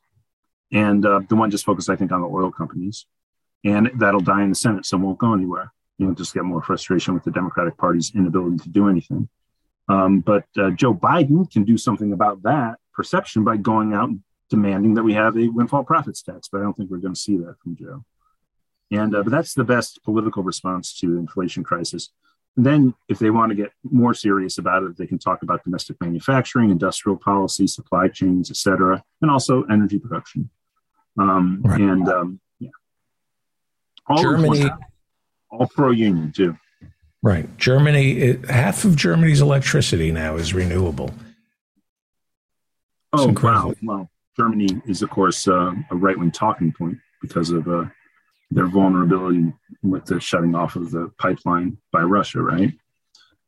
And 0.72 1.06
uh, 1.06 1.22
the 1.30 1.36
one 1.36 1.50
just 1.50 1.66
focused, 1.66 1.90
I 1.90 1.96
think, 1.96 2.12
on 2.12 2.22
the 2.22 2.28
oil 2.28 2.52
companies, 2.52 3.06
and 3.64 3.90
that'll 3.96 4.20
die 4.20 4.44
in 4.44 4.50
the 4.50 4.56
Senate, 4.56 4.86
so 4.86 4.98
won't 4.98 5.18
go 5.18 5.34
anywhere. 5.34 5.72
You 5.98 6.08
know, 6.08 6.14
just 6.14 6.34
get 6.34 6.44
more 6.44 6.62
frustration 6.62 7.14
with 7.14 7.24
the 7.24 7.32
Democratic 7.32 7.78
Party's 7.78 8.14
inability 8.14 8.58
to 8.64 8.70
do 8.70 8.90
anything. 8.90 9.30
Um, 9.90 10.20
but 10.20 10.46
uh, 10.58 10.72
Joe 10.72 10.94
Biden 10.94 11.50
can 11.50 11.64
do 11.64 11.78
something 11.78 12.12
about 12.12 12.44
that 12.44 12.76
perception 12.94 13.44
by 13.44 13.58
going 13.58 13.94
out 13.94 14.10
and 14.10 14.22
demanding 14.50 14.96
that 14.96 15.04
we 15.04 15.14
have 15.14 15.38
a 15.38 15.48
windfall 15.48 15.84
profits 15.84 16.22
tax. 16.22 16.50
But 16.50 16.60
I 16.60 16.64
don't 16.64 16.76
think 16.76 16.92
we're 16.92 16.98
going 16.98 17.14
to 17.14 17.20
see 17.20 17.38
that 17.38 17.56
from 17.64 17.76
Joe. 17.76 18.04
And 18.92 19.16
uh, 19.16 19.24
but 19.24 19.32
that's 19.32 19.54
the 19.54 19.64
best 19.64 20.04
political 20.04 20.44
response 20.44 20.98
to 21.00 21.14
the 21.14 21.20
inflation 21.20 21.64
crisis. 21.64 22.10
And 22.56 22.66
then, 22.66 22.96
if 23.08 23.20
they 23.20 23.30
want 23.30 23.52
to 23.52 23.56
get 23.56 23.72
more 23.84 24.14
serious 24.14 24.58
about 24.58 24.84
it, 24.84 24.98
they 24.98 25.06
can 25.06 25.20
talk 25.20 25.44
about 25.44 25.64
domestic 25.64 26.02
manufacturing, 26.02 26.72
industrial 26.72 27.18
policy, 27.18 27.68
supply 27.68 28.08
chains, 28.08 28.50
et 28.50 28.58
cetera, 28.58 29.04
and 29.22 29.30
also 29.30 29.64
energy 29.64 30.00
production. 30.00 30.50
Um, 31.18 31.62
right. 31.64 31.80
And 31.80 32.08
um, 32.08 32.40
yeah, 32.60 32.70
all 34.08 34.22
Germany, 34.22 34.70
all 35.50 35.68
pro 35.68 35.92
union 35.92 36.32
too. 36.32 36.58
Right. 37.24 37.56
Germany, 37.58 38.12
it, 38.20 38.50
half 38.50 38.86
of 38.86 38.96
Germany's 38.96 39.42
electricity 39.42 40.12
now 40.12 40.36
is 40.36 40.54
renewable. 40.54 41.12
Oh, 43.14 43.34
wow. 43.42 43.74
Well, 43.82 44.10
Germany 44.36 44.82
is, 44.86 45.02
of 45.02 45.10
course, 45.10 45.48
uh, 45.48 45.74
a 45.90 45.96
right 45.96 46.18
wing 46.18 46.32
talking 46.32 46.72
point 46.72 46.98
because 47.22 47.50
of 47.50 47.68
uh, 47.68 47.86
their 48.52 48.68
vulnerability 48.68 49.52
with 49.82 50.06
the 50.06 50.20
shutting 50.20 50.56
off 50.56 50.76
of 50.76 50.92
the 50.92 51.12
pipeline 51.18 51.78
by 51.92 52.02
Russia, 52.02 52.42
right? 52.42 52.74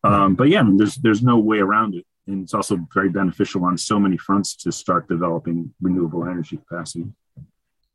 Um, 0.03 0.35
but 0.35 0.49
yeah, 0.49 0.61
I 0.61 0.63
mean, 0.63 0.77
there's 0.77 0.95
there's 0.95 1.21
no 1.21 1.37
way 1.37 1.59
around 1.59 1.93
it, 1.93 2.05
and 2.25 2.41
it's 2.41 2.53
also 2.53 2.79
very 2.93 3.09
beneficial 3.09 3.63
on 3.65 3.77
so 3.77 3.99
many 3.99 4.17
fronts 4.17 4.55
to 4.57 4.71
start 4.71 5.07
developing 5.07 5.73
renewable 5.81 6.25
energy 6.25 6.57
capacity. 6.57 7.05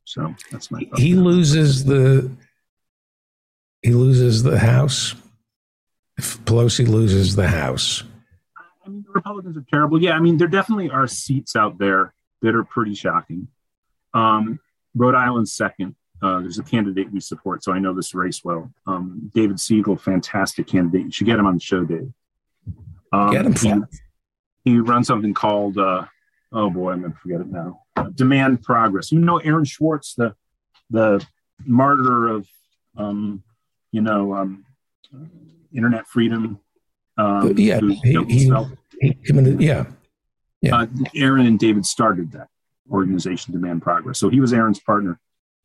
So 0.05 0.33
that's 0.51 0.71
my. 0.71 0.87
He 0.95 1.15
loses 1.15 1.85
the. 1.85 2.31
He 3.81 3.91
loses 3.91 4.41
the 4.41 4.57
House 4.57 5.15
if 6.17 6.43
Pelosi 6.45 6.87
loses 6.87 7.35
the 7.35 7.47
House? 7.47 8.03
I 8.85 8.89
mean, 8.89 9.03
the 9.05 9.11
Republicans 9.13 9.57
are 9.57 9.65
terrible. 9.69 10.01
Yeah, 10.01 10.11
I 10.11 10.19
mean, 10.19 10.37
there 10.37 10.47
definitely 10.47 10.89
are 10.89 11.07
seats 11.07 11.55
out 11.55 11.77
there 11.77 12.13
that 12.41 12.55
are 12.55 12.63
pretty 12.63 12.93
shocking. 12.93 13.47
Um, 14.13 14.59
Rhode 14.95 15.15
Island 15.15 15.49
second. 15.49 15.95
Uh, 16.21 16.39
there's 16.39 16.59
a 16.59 16.63
candidate 16.63 17.11
we 17.11 17.19
support, 17.19 17.63
so 17.63 17.73
I 17.73 17.79
know 17.79 17.93
this 17.93 18.15
race 18.15 18.43
well. 18.43 18.71
Um, 18.87 19.31
David 19.33 19.57
Segal, 19.57 19.99
fantastic 19.99 20.65
candidate. 20.67 21.05
You 21.05 21.11
should 21.11 21.27
get 21.27 21.37
him 21.37 21.45
on 21.45 21.55
the 21.55 21.59
show, 21.59 21.83
Dave. 21.83 22.11
Um, 23.11 23.31
get 23.31 23.45
him. 23.45 23.87
He, 24.63 24.71
he 24.71 24.79
runs 24.79 25.07
something 25.07 25.33
called, 25.33 25.77
uh, 25.77 26.05
oh 26.53 26.69
boy, 26.69 26.93
I'm 26.93 27.01
going 27.01 27.11
to 27.11 27.19
forget 27.19 27.41
it 27.41 27.47
now. 27.47 27.81
Demand 28.13 28.61
Progress. 28.61 29.11
You 29.11 29.19
know 29.19 29.37
Aaron 29.37 29.65
Swartz, 29.65 30.15
the 30.15 30.35
the 30.89 31.25
martyr 31.65 32.27
of, 32.27 32.47
um, 32.97 33.43
you 33.91 34.01
know, 34.01 34.33
um, 34.33 34.65
internet 35.73 36.07
freedom. 36.07 36.59
Um, 37.17 37.57
yeah, 37.57 37.79
he, 37.79 37.95
he, 38.03 38.23
he, 38.25 39.15
yeah, 39.59 39.85
yeah. 40.61 40.75
Uh, 40.75 40.87
Aaron 41.15 41.45
and 41.45 41.57
David 41.57 41.85
started 41.85 42.31
that 42.33 42.49
organization, 42.91 43.53
Demand 43.53 43.81
Progress. 43.81 44.19
So 44.19 44.29
he 44.29 44.39
was 44.39 44.51
Aaron's 44.53 44.79
partner. 44.79 45.19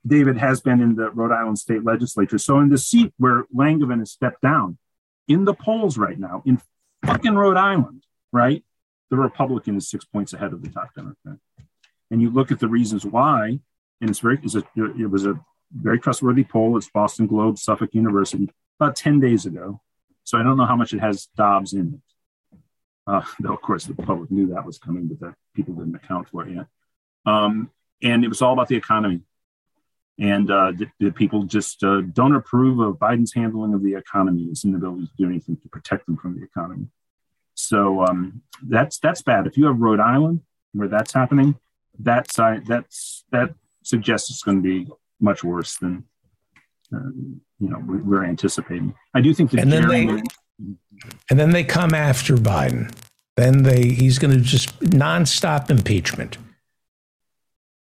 David 0.07 0.39
has 0.39 0.61
been 0.61 0.81
in 0.81 0.94
the 0.94 1.11
Rhode 1.11 1.32
Island 1.32 1.59
state 1.59 1.85
legislature. 1.85 2.39
So 2.39 2.59
in 2.61 2.70
the 2.70 2.78
seat 2.78 3.12
where 3.19 3.44
Langevin 3.55 3.98
has 3.98 4.12
stepped 4.12 4.40
down, 4.40 4.78
in 5.28 5.44
the 5.44 5.55
polls 5.55 5.98
right 5.98 6.19
now, 6.19 6.43
in 6.47 6.61
fucking 7.05 7.35
Rhode 7.35 7.57
Island, 7.57 8.05
right, 8.32 8.65
the 9.11 9.16
Republican 9.16 9.77
is 9.77 9.90
six 9.90 10.05
points 10.05 10.32
ahead 10.32 10.52
of 10.52 10.62
the 10.62 10.70
top 10.70 10.94
Democrat. 10.94 11.36
And 12.11 12.20
you 12.20 12.31
look 12.31 12.51
at 12.51 12.59
the 12.59 12.69
reasons 12.69 13.05
why, 13.05 13.59
and 14.01 14.11
it's 14.11 14.19
very, 14.19 14.39
it's 14.43 14.55
a, 14.55 14.65
it 14.77 15.11
was 15.11 15.27
a 15.27 15.39
very 15.73 15.99
trustworthy 15.99 16.45
poll. 16.45 16.77
It's 16.77 16.91
Boston 16.91 17.27
Globe, 17.27 17.59
Suffolk 17.59 17.91
University, 17.93 18.51
about 18.78 18.97
10 18.97 19.20
days 19.20 19.47
ago. 19.47 19.81
So 20.24 20.39
I 20.39 20.43
don't 20.43 20.57
know 20.57 20.66
how 20.66 20.77
much 20.77 20.93
it 20.93 21.01
has 21.01 21.27
Dobbs 21.37 21.73
in 21.73 21.95
it. 21.95 22.59
Uh, 23.07 23.23
though, 23.41 23.55
of 23.55 23.62
course, 23.62 23.85
the 23.85 23.95
public 23.95 24.31
knew 24.31 24.49
that 24.49 24.65
was 24.65 24.78
coming, 24.78 25.07
but 25.07 25.20
the 25.20 25.35
people 25.55 25.74
didn't 25.74 25.95
account 25.95 26.28
for 26.28 26.47
it 26.47 26.55
yet. 26.55 26.66
Um, 27.27 27.70
and 28.03 28.24
it 28.24 28.28
was 28.28 28.43
all 28.43 28.53
about 28.53 28.69
the 28.69 28.77
economy. 28.77 29.23
And 30.19 30.51
uh, 30.51 30.73
the, 30.73 30.87
the, 30.99 31.11
people 31.12 31.45
just 31.45 31.82
uh, 31.82 32.03
don't 32.03 32.35
approve 32.35 32.78
of 32.78 32.97
Biden's 32.97 33.32
handling 33.32 33.73
of 33.73 33.82
the 33.82 33.95
economy, 33.95 34.49
his 34.49 34.65
inability 34.65 35.07
to 35.07 35.12
do 35.16 35.27
anything 35.27 35.57
to 35.57 35.69
protect 35.69 36.07
them 36.07 36.19
from 36.19 36.39
the 36.39 36.45
economy. 36.45 36.89
So 37.55 38.05
um, 38.05 38.43
that's 38.62 38.99
that's 38.99 39.23
bad. 39.23 39.47
If 39.47 39.57
you 39.57 39.66
have 39.66 39.78
Rhode 39.78 40.01
Island 40.01 40.43
where 40.73 40.89
that's 40.89 41.12
happening, 41.12 41.57
that 41.99 42.33
side 42.33 42.67
that's 42.67 43.25
that 43.33 43.55
suggests 43.83 44.31
it's 44.31 44.43
going 44.43 44.62
to 44.62 44.62
be 44.62 44.91
much 45.21 45.45
worse 45.45 45.77
than 45.77 46.05
uh, 46.95 47.11
you 47.59 47.69
know 47.69 47.83
we're 47.85 48.25
anticipating. 48.25 48.95
I 49.15 49.21
do 49.21 49.35
think 49.35 49.51
that 49.51 49.61
and 49.61 49.73
then 49.73 49.89
they 49.89 50.07
and 51.31 51.39
then 51.39 51.51
they 51.51 51.65
come 51.65 51.95
after 51.95 52.37
Biden. 52.37 52.93
Then 53.37 53.62
they 53.62 53.89
he's 53.89 54.19
going 54.19 54.35
to 54.35 54.41
just 54.41 54.79
nonstop 54.81 55.71
impeachment. 55.71 56.39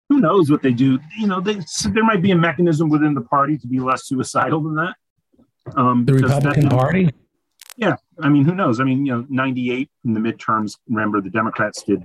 Who 0.08 0.20
knows 0.20 0.50
what 0.50 0.62
they 0.62 0.72
do? 0.72 0.98
You 1.18 1.26
know, 1.26 1.40
they, 1.40 1.58
there 1.88 2.04
might 2.04 2.20
be 2.20 2.32
a 2.32 2.36
mechanism 2.36 2.90
within 2.90 3.14
the 3.14 3.22
party 3.22 3.56
to 3.56 3.66
be 3.66 3.80
less 3.80 4.04
suicidal 4.04 4.62
than 4.62 4.74
that. 4.74 4.94
Um, 5.74 6.04
the 6.04 6.14
Republican 6.14 6.68
that, 6.68 6.72
Party. 6.72 7.08
Yeah, 7.76 7.96
I 8.20 8.28
mean, 8.28 8.44
who 8.44 8.54
knows? 8.54 8.78
I 8.78 8.84
mean, 8.84 9.06
you 9.06 9.12
know, 9.12 9.26
'98 9.30 9.90
in 10.04 10.12
the 10.12 10.20
midterms. 10.20 10.76
Remember, 10.88 11.20
the 11.20 11.30
Democrats 11.30 11.82
did 11.82 12.04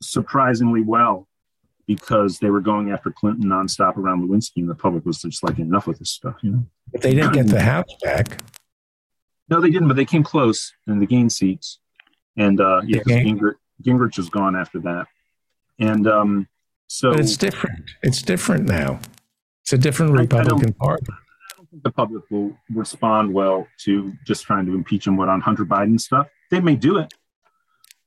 surprisingly 0.00 0.82
well 0.82 1.28
because 1.86 2.38
they 2.38 2.50
were 2.50 2.60
going 2.60 2.90
after 2.90 3.10
Clinton 3.10 3.44
nonstop 3.44 3.96
around 3.96 4.28
Lewinsky, 4.28 4.58
and 4.58 4.68
the 4.68 4.74
public 4.74 5.06
was 5.06 5.22
just 5.22 5.42
like, 5.42 5.58
enough 5.58 5.86
with 5.86 5.98
this 5.98 6.10
stuff, 6.10 6.36
you 6.42 6.50
know. 6.50 6.66
But 6.92 7.00
they 7.00 7.14
didn't 7.14 7.32
get 7.32 7.46
the 7.46 7.62
House 7.62 7.94
back. 8.02 8.42
No, 9.48 9.60
they 9.60 9.70
didn't, 9.70 9.88
but 9.88 9.96
they 9.96 10.04
came 10.04 10.22
close 10.22 10.74
and 10.86 11.00
they 11.00 11.06
gained 11.06 11.32
seats. 11.32 11.80
And 12.36 12.60
uh, 12.60 12.82
yeah, 12.84 13.00
Gingrich, 13.00 13.54
Gingrich 13.82 14.18
was 14.18 14.28
gone 14.28 14.54
after 14.54 14.78
that. 14.80 15.06
And 15.78 16.06
um, 16.06 16.48
so 16.86 17.12
but 17.12 17.20
it's 17.20 17.36
different. 17.36 17.90
It's 18.02 18.22
different 18.22 18.66
now. 18.66 19.00
It's 19.62 19.72
a 19.72 19.78
different 19.78 20.12
Republican 20.12 20.74
I, 20.80 20.84
I 20.84 20.84
Party. 20.84 21.06
I 21.10 21.56
don't 21.56 21.70
think 21.70 21.82
the 21.82 21.90
public 21.90 22.24
will 22.30 22.56
respond 22.70 23.32
well 23.32 23.66
to 23.84 24.12
just 24.26 24.44
trying 24.44 24.66
to 24.66 24.74
impeach 24.74 25.06
him 25.06 25.16
what 25.16 25.28
on 25.28 25.40
Hunter 25.40 25.64
Biden 25.64 25.98
stuff. 25.98 26.28
They 26.50 26.60
may 26.60 26.76
do 26.76 26.98
it, 26.98 27.12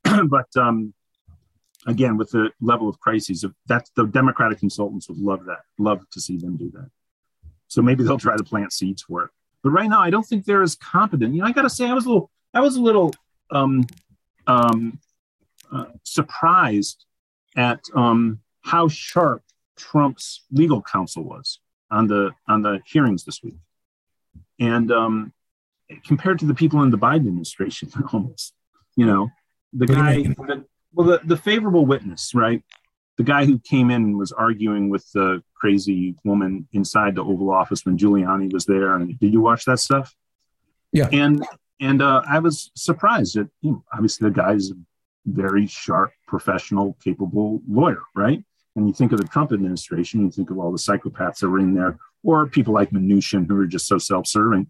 but 0.30 0.47
um, 0.55 0.93
again, 1.88 2.18
with 2.18 2.32
the 2.32 2.52
level 2.62 2.88
of 2.88 2.99
crises, 2.99 3.45
that's 3.66 3.91
the 3.95 4.06
Democratic 4.06 4.60
consultants 4.60 5.10
would 5.10 5.18
love 5.18 5.45
that, 5.45 5.60
love 5.78 6.08
to 6.12 6.22
see 6.22 6.38
them 6.38 6.58
do 6.58 6.70
that. 6.72 6.90
So 7.68 7.82
maybe 7.82 8.03
they'll 8.03 8.18
try 8.18 8.38
to 8.38 8.44
plant 8.44 8.74
seeds 8.74 9.03
for 9.03 9.24
it. 9.24 9.30
But 9.64 9.72
right 9.72 9.90
now, 9.90 10.02
I 10.02 10.10
don't 10.10 10.26
think 10.26 10.45
they're 10.45 10.64
as 10.64 10.76
competent. 10.76 11.34
You 11.34 11.41
know, 11.41 11.48
I 11.48 11.52
got 11.52 11.62
to 11.64 11.70
say, 11.70 11.88
I 11.88 11.94
was 11.94 12.06
a 12.06 12.10
little, 12.10 12.32
I 12.53 12.62
was 12.62 12.76
a 12.76 12.82
little 12.82 13.14
um, 13.49 13.86
um, 14.48 14.99
uh, 15.72 15.86
surprised 16.03 17.06
at 17.56 17.82
um, 17.95 18.40
how 18.62 18.88
sharp 18.88 19.44
Trump's 19.78 20.44
legal 20.52 20.82
counsel 20.82 21.24
was 21.24 21.60
on 21.90 22.08
the 22.08 22.32
on 22.48 22.62
the 22.62 22.82
hearings 22.86 23.24
this 23.24 23.41
week, 23.44 23.56
and 24.60 24.91
um, 24.91 25.34
compared 26.06 26.40
to 26.40 26.45
the 26.45 26.53
people 26.53 26.82
in 26.84 26.90
the 26.90 26.98
Biden 26.98 27.28
administration, 27.28 27.91
almost, 28.14 28.53
you 28.95 29.06
know, 29.06 29.30
the 29.74 29.86
guy, 29.86 30.24
the, 30.24 30.66
well, 30.93 31.07
the, 31.07 31.22
the 31.23 31.38
favorable 31.38 31.85
witness, 31.85 32.34
right? 32.34 32.63
The 33.18 33.23
guy 33.23 33.45
who 33.45 33.59
came 33.59 33.91
in 33.91 34.03
and 34.03 34.18
was 34.18 34.31
arguing 34.31 34.89
with 34.89 35.09
the 35.11 35.43
crazy 35.53 36.15
woman 36.23 36.68
inside 36.72 37.15
the 37.15 37.23
Oval 37.23 37.51
Office 37.51 37.85
when 37.85 37.97
Giuliani 37.97 38.51
was 38.51 38.65
there. 38.65 38.95
And 38.95 39.19
did 39.19 39.31
you 39.31 39.41
watch 39.41 39.65
that 39.65 39.80
stuff? 39.80 40.15
Yeah. 40.91 41.07
And 41.11 41.45
and 41.80 42.01
uh, 42.01 42.22
I 42.27 42.39
was 42.39 42.72
surprised 42.76 43.35
that 43.35 43.49
you 43.61 43.72
know, 43.72 43.84
obviously 43.93 44.30
the 44.30 44.35
guy's 44.35 44.72
a 44.72 44.76
very 45.26 45.68
sharp, 45.68 46.11
professional, 46.27 46.97
capable 47.03 47.61
lawyer, 47.68 48.01
right? 48.15 48.43
And 48.76 48.88
you 48.88 48.93
think 48.93 49.11
of 49.11 49.19
the 49.19 49.27
Trump 49.27 49.51
administration, 49.51 50.22
you 50.22 50.31
think 50.31 50.49
of 50.49 50.57
all 50.57 50.72
the 50.72 50.77
psychopaths 50.77 51.39
that 51.39 51.49
were 51.49 51.59
in 51.59 51.73
there, 51.73 51.97
or 52.23 52.47
people 52.47 52.73
like 52.73 52.91
Mnuchin 52.91 53.47
who 53.47 53.59
are 53.59 53.65
just 53.65 53.88
so 53.88 53.97
self-serving. 53.97 54.69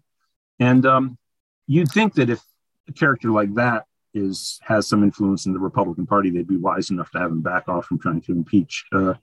And 0.58 0.84
um, 0.84 1.18
you'd 1.66 1.90
think 1.90 2.14
that 2.14 2.28
if 2.28 2.42
a 2.88 2.92
character 2.92 3.30
like 3.30 3.54
that 3.54 3.86
is 4.14 4.60
has 4.62 4.88
some 4.88 5.02
influence 5.02 5.46
in 5.46 5.52
the 5.52 5.58
Republican 5.58 6.06
Party, 6.06 6.30
they'd 6.30 6.46
be 6.46 6.56
wise 6.56 6.90
enough 6.90 7.10
to 7.12 7.18
have 7.18 7.30
him 7.30 7.40
back 7.42 7.68
off 7.68 7.86
from 7.86 7.98
trying 7.98 8.20
to 8.22 8.32
impeach 8.32 8.84
uh, 8.92 9.14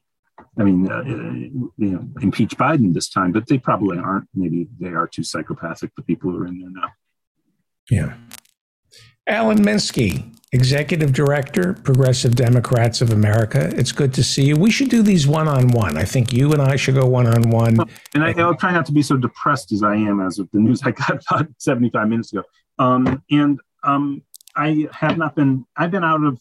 I 0.57 0.63
mean, 0.63 0.91
uh, 0.91 1.03
you 1.03 1.71
know, 1.77 2.07
impeach 2.21 2.57
Biden 2.57 2.93
this 2.93 3.09
time, 3.09 3.31
but 3.31 3.47
they 3.47 3.57
probably 3.57 3.97
aren't. 3.97 4.27
Maybe 4.33 4.67
they 4.79 4.89
are 4.89 5.07
too 5.07 5.23
psychopathic, 5.23 5.91
the 5.95 6.01
people 6.01 6.31
who 6.31 6.37
are 6.37 6.47
in 6.47 6.59
there 6.59 6.69
now. 6.69 6.89
Yeah. 7.89 8.13
Alan 9.27 9.59
Minsky, 9.59 10.35
Executive 10.51 11.13
Director, 11.13 11.73
Progressive 11.73 12.35
Democrats 12.35 13.01
of 13.01 13.11
America. 13.11 13.71
It's 13.75 13.91
good 13.91 14.13
to 14.15 14.23
see 14.23 14.45
you. 14.45 14.55
We 14.55 14.71
should 14.71 14.89
do 14.89 15.03
these 15.03 15.27
one 15.27 15.47
on 15.47 15.67
one. 15.69 15.97
I 15.97 16.03
think 16.03 16.33
you 16.33 16.51
and 16.51 16.61
I 16.61 16.75
should 16.75 16.95
go 16.95 17.05
one 17.05 17.27
on 17.27 17.49
one. 17.49 17.77
And 18.15 18.23
I, 18.23 18.31
will 18.31 18.55
try 18.55 18.71
not 18.71 18.85
to 18.87 18.91
be 18.91 19.03
so 19.03 19.17
depressed 19.17 19.71
as 19.71 19.83
I 19.83 19.95
am 19.95 20.19
as 20.19 20.39
of 20.39 20.49
the 20.51 20.59
news 20.59 20.81
I 20.83 20.91
got 20.91 21.23
about 21.29 21.47
75 21.57 22.07
minutes 22.07 22.33
ago. 22.33 22.43
Um, 22.79 23.23
and 23.29 23.59
um, 23.83 24.23
I 24.59 24.87
have 24.91 25.17
not 25.17 25.35
been, 25.35 25.65
I've 25.75 25.91
been 25.91 26.03
out 26.03 26.23
of 26.23 26.39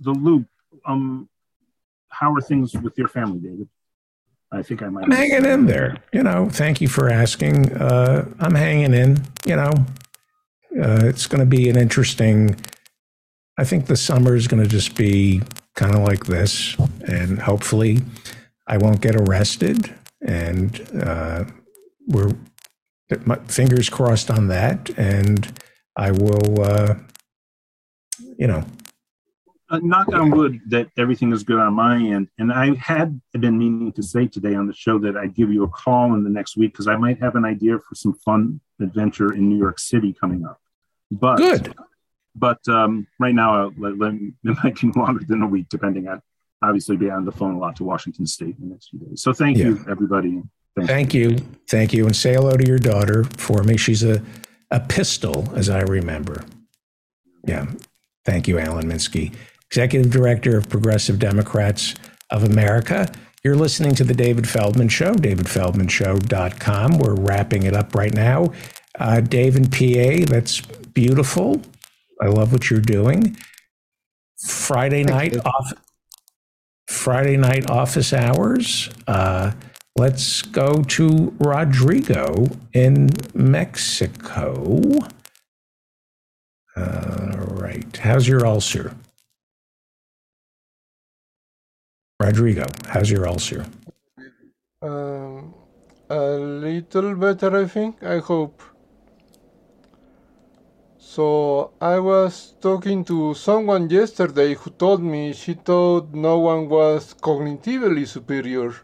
the 0.00 0.12
loop. 0.12 0.46
Um, 0.86 1.28
how 2.08 2.32
are 2.34 2.40
things 2.40 2.74
with 2.74 2.96
your 2.96 3.08
family, 3.08 3.40
David? 3.40 3.68
I 4.52 4.62
think 4.62 4.82
I 4.82 4.88
might. 4.88 5.04
I'm 5.04 5.10
hanging 5.10 5.44
in 5.44 5.66
there. 5.66 5.96
You 6.12 6.22
know, 6.22 6.48
thank 6.50 6.80
you 6.80 6.88
for 6.88 7.08
asking. 7.08 7.72
Uh, 7.72 8.28
I'm 8.40 8.54
hanging 8.54 8.94
in. 8.94 9.22
You 9.46 9.56
know, 9.56 9.72
uh, 10.82 11.06
it's 11.10 11.26
going 11.26 11.40
to 11.40 11.46
be 11.46 11.68
an 11.68 11.76
interesting. 11.76 12.56
I 13.58 13.64
think 13.64 13.86
the 13.86 13.96
summer 13.96 14.34
is 14.34 14.48
going 14.48 14.62
to 14.62 14.68
just 14.68 14.96
be 14.96 15.42
kind 15.74 15.94
of 15.94 16.02
like 16.02 16.24
this, 16.26 16.76
and 17.06 17.38
hopefully, 17.38 17.98
I 18.66 18.78
won't 18.78 19.00
get 19.00 19.14
arrested. 19.14 19.94
And 20.22 20.88
uh, 21.02 21.44
we're 22.08 22.32
fingers 23.48 23.88
crossed 23.88 24.30
on 24.30 24.48
that. 24.48 24.90
And 24.96 25.60
I 25.96 26.10
will, 26.10 26.62
uh, 26.62 26.94
you 28.40 28.46
know, 28.46 28.64
uh, 29.68 29.78
knock 29.82 30.08
on 30.12 30.30
wood 30.30 30.60
that 30.68 30.88
everything 30.98 31.30
is 31.30 31.44
good 31.44 31.60
on 31.60 31.74
my 31.74 31.96
end. 31.96 32.28
And 32.38 32.52
I 32.52 32.74
had 32.74 33.20
been 33.32 33.56
meaning 33.56 33.92
to 33.92 34.02
say 34.02 34.26
today 34.26 34.54
on 34.54 34.66
the 34.66 34.72
show 34.72 34.98
that 34.98 35.16
I'd 35.16 35.34
give 35.34 35.52
you 35.52 35.62
a 35.62 35.68
call 35.68 36.14
in 36.14 36.24
the 36.24 36.30
next 36.30 36.56
week 36.56 36.72
because 36.72 36.88
I 36.88 36.96
might 36.96 37.20
have 37.20 37.36
an 37.36 37.44
idea 37.44 37.78
for 37.78 37.94
some 37.94 38.14
fun 38.14 38.60
adventure 38.80 39.34
in 39.34 39.48
New 39.48 39.58
York 39.58 39.78
City 39.78 40.12
coming 40.12 40.44
up. 40.44 40.58
But 41.10 41.36
good. 41.36 41.74
But 42.34 42.66
um, 42.68 43.06
right 43.18 43.34
now, 43.34 43.66
uh, 43.66 43.70
let, 43.76 43.98
let, 43.98 44.14
it 44.44 44.56
might 44.64 44.80
be 44.80 44.90
longer 44.96 45.24
than 45.28 45.42
a 45.42 45.46
week, 45.46 45.68
depending 45.68 46.08
on 46.08 46.22
obviously 46.62 46.96
be 46.96 47.10
on 47.10 47.24
the 47.24 47.32
phone 47.32 47.54
a 47.54 47.58
lot 47.58 47.76
to 47.76 47.84
Washington 47.84 48.26
State 48.26 48.56
in 48.58 48.68
the 48.68 48.74
next 48.74 48.88
few 48.88 48.98
days. 49.00 49.22
So 49.22 49.32
thank 49.32 49.58
yeah. 49.58 49.66
you, 49.66 49.84
everybody. 49.88 50.42
Thank, 50.76 50.88
thank 50.88 51.14
you. 51.14 51.30
you. 51.30 51.38
Thank 51.68 51.92
you. 51.92 52.06
And 52.06 52.16
say 52.16 52.34
hello 52.34 52.56
to 52.56 52.66
your 52.66 52.78
daughter 52.78 53.24
for 53.36 53.62
me. 53.62 53.76
She's 53.76 54.02
a, 54.02 54.22
a 54.70 54.80
pistol, 54.80 55.48
as 55.54 55.68
I 55.68 55.80
remember. 55.82 56.44
Yeah. 57.46 57.66
Thank 58.24 58.48
you, 58.48 58.58
Alan 58.58 58.86
Minsky. 58.86 59.34
Executive 59.70 60.10
Director 60.10 60.56
of 60.56 60.68
Progressive 60.68 61.18
Democrats 61.18 61.94
of 62.30 62.44
America. 62.44 63.10
You're 63.42 63.56
listening 63.56 63.94
to 63.94 64.04
The 64.04 64.14
David 64.14 64.48
Feldman 64.48 64.88
Show, 64.88 65.14
davidfeldmanshow.com. 65.14 66.98
We're 66.98 67.14
wrapping 67.14 67.62
it 67.62 67.74
up 67.74 67.94
right 67.94 68.12
now. 68.12 68.52
Uh, 68.98 69.20
Dave 69.20 69.56
and 69.56 69.72
PA, 69.72 70.30
that's 70.30 70.60
beautiful. 70.60 71.62
I 72.20 72.26
love 72.26 72.52
what 72.52 72.68
you're 72.68 72.80
doing. 72.80 73.36
Friday 74.46 75.04
night 75.04 75.36
off. 75.46 75.72
Friday 76.88 77.36
night 77.36 77.70
office 77.70 78.12
hours. 78.12 78.90
Uh, 79.06 79.52
let's 79.96 80.42
go 80.42 80.82
to 80.82 81.34
Rodrigo 81.38 82.46
in 82.74 83.10
Mexico. 83.32 84.98
All 86.80 87.56
right. 87.56 87.96
How's 87.98 88.28
your 88.28 88.46
ulcer? 88.46 88.94
Rodrigo, 92.20 92.66
how's 92.88 93.10
your 93.10 93.28
ulcer? 93.28 93.66
Um, 94.82 95.54
a 96.10 96.20
little 96.36 97.14
better, 97.16 97.56
I 97.56 97.66
think. 97.66 98.02
I 98.04 98.18
hope. 98.20 98.62
So 100.98 101.72
I 101.80 101.98
was 102.00 102.54
talking 102.60 103.04
to 103.06 103.34
someone 103.34 103.90
yesterday 103.90 104.54
who 104.54 104.70
told 104.70 105.02
me 105.02 105.32
she 105.34 105.54
thought 105.54 106.14
no 106.14 106.38
one 106.40 106.68
was 106.68 107.14
cognitively 107.14 108.06
superior. 108.08 108.74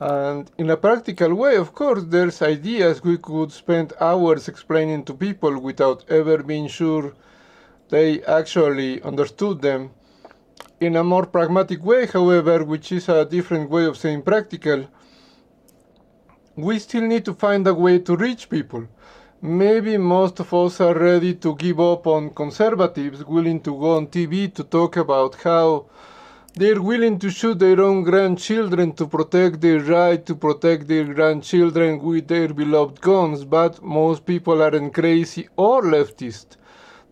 And 0.00 0.50
in 0.58 0.70
a 0.70 0.76
practical 0.76 1.34
way, 1.34 1.56
of 1.56 1.72
course, 1.72 2.02
there's 2.04 2.42
ideas 2.42 3.02
we 3.04 3.16
could 3.16 3.52
spend 3.52 3.92
hours 4.00 4.48
explaining 4.48 5.04
to 5.04 5.14
people 5.14 5.58
without 5.58 6.04
ever 6.08 6.42
being 6.42 6.66
sure 6.66 7.14
they 7.90 8.22
actually 8.24 9.00
understood 9.02 9.62
them. 9.62 9.90
In 10.80 10.96
a 10.96 11.04
more 11.04 11.26
pragmatic 11.26 11.84
way, 11.84 12.06
however, 12.06 12.64
which 12.64 12.90
is 12.90 13.08
a 13.08 13.24
different 13.24 13.70
way 13.70 13.84
of 13.84 13.96
saying 13.96 14.22
practical, 14.22 14.88
we 16.56 16.78
still 16.80 17.02
need 17.02 17.24
to 17.24 17.34
find 17.34 17.66
a 17.66 17.74
way 17.74 18.00
to 18.00 18.16
reach 18.16 18.50
people. 18.50 18.88
Maybe 19.40 19.96
most 19.96 20.40
of 20.40 20.52
us 20.54 20.80
are 20.80 20.94
ready 20.98 21.34
to 21.34 21.54
give 21.54 21.78
up 21.78 22.06
on 22.06 22.30
conservatives 22.30 23.24
willing 23.24 23.60
to 23.60 23.70
go 23.78 23.96
on 23.96 24.08
TV 24.08 24.52
to 24.54 24.64
talk 24.64 24.96
about 24.96 25.36
how 25.36 25.86
they're 26.56 26.80
willing 26.80 27.18
to 27.18 27.30
shoot 27.30 27.58
their 27.58 27.80
own 27.80 28.04
grandchildren 28.04 28.92
to 28.92 29.08
protect 29.08 29.60
their 29.60 29.80
right 29.80 30.24
to 30.24 30.36
protect 30.36 30.86
their 30.86 31.04
grandchildren 31.12 31.98
with 31.98 32.28
their 32.28 32.54
beloved 32.54 33.00
guns, 33.00 33.44
but 33.44 33.82
most 33.82 34.24
people 34.24 34.62
aren't 34.62 34.94
crazy 34.94 35.48
or 35.56 35.82
leftist. 35.82 36.56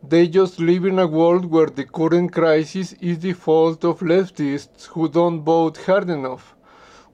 They 0.08 0.28
just 0.28 0.60
live 0.60 0.84
in 0.84 1.00
a 1.00 1.08
world 1.08 1.44
where 1.44 1.66
the 1.66 1.84
current 1.84 2.32
crisis 2.32 2.92
is 3.00 3.18
the 3.18 3.32
fault 3.32 3.84
of 3.84 3.98
leftists 3.98 4.86
who 4.86 5.08
don't 5.08 5.42
vote 5.42 5.76
hard 5.86 6.08
enough. 6.08 6.54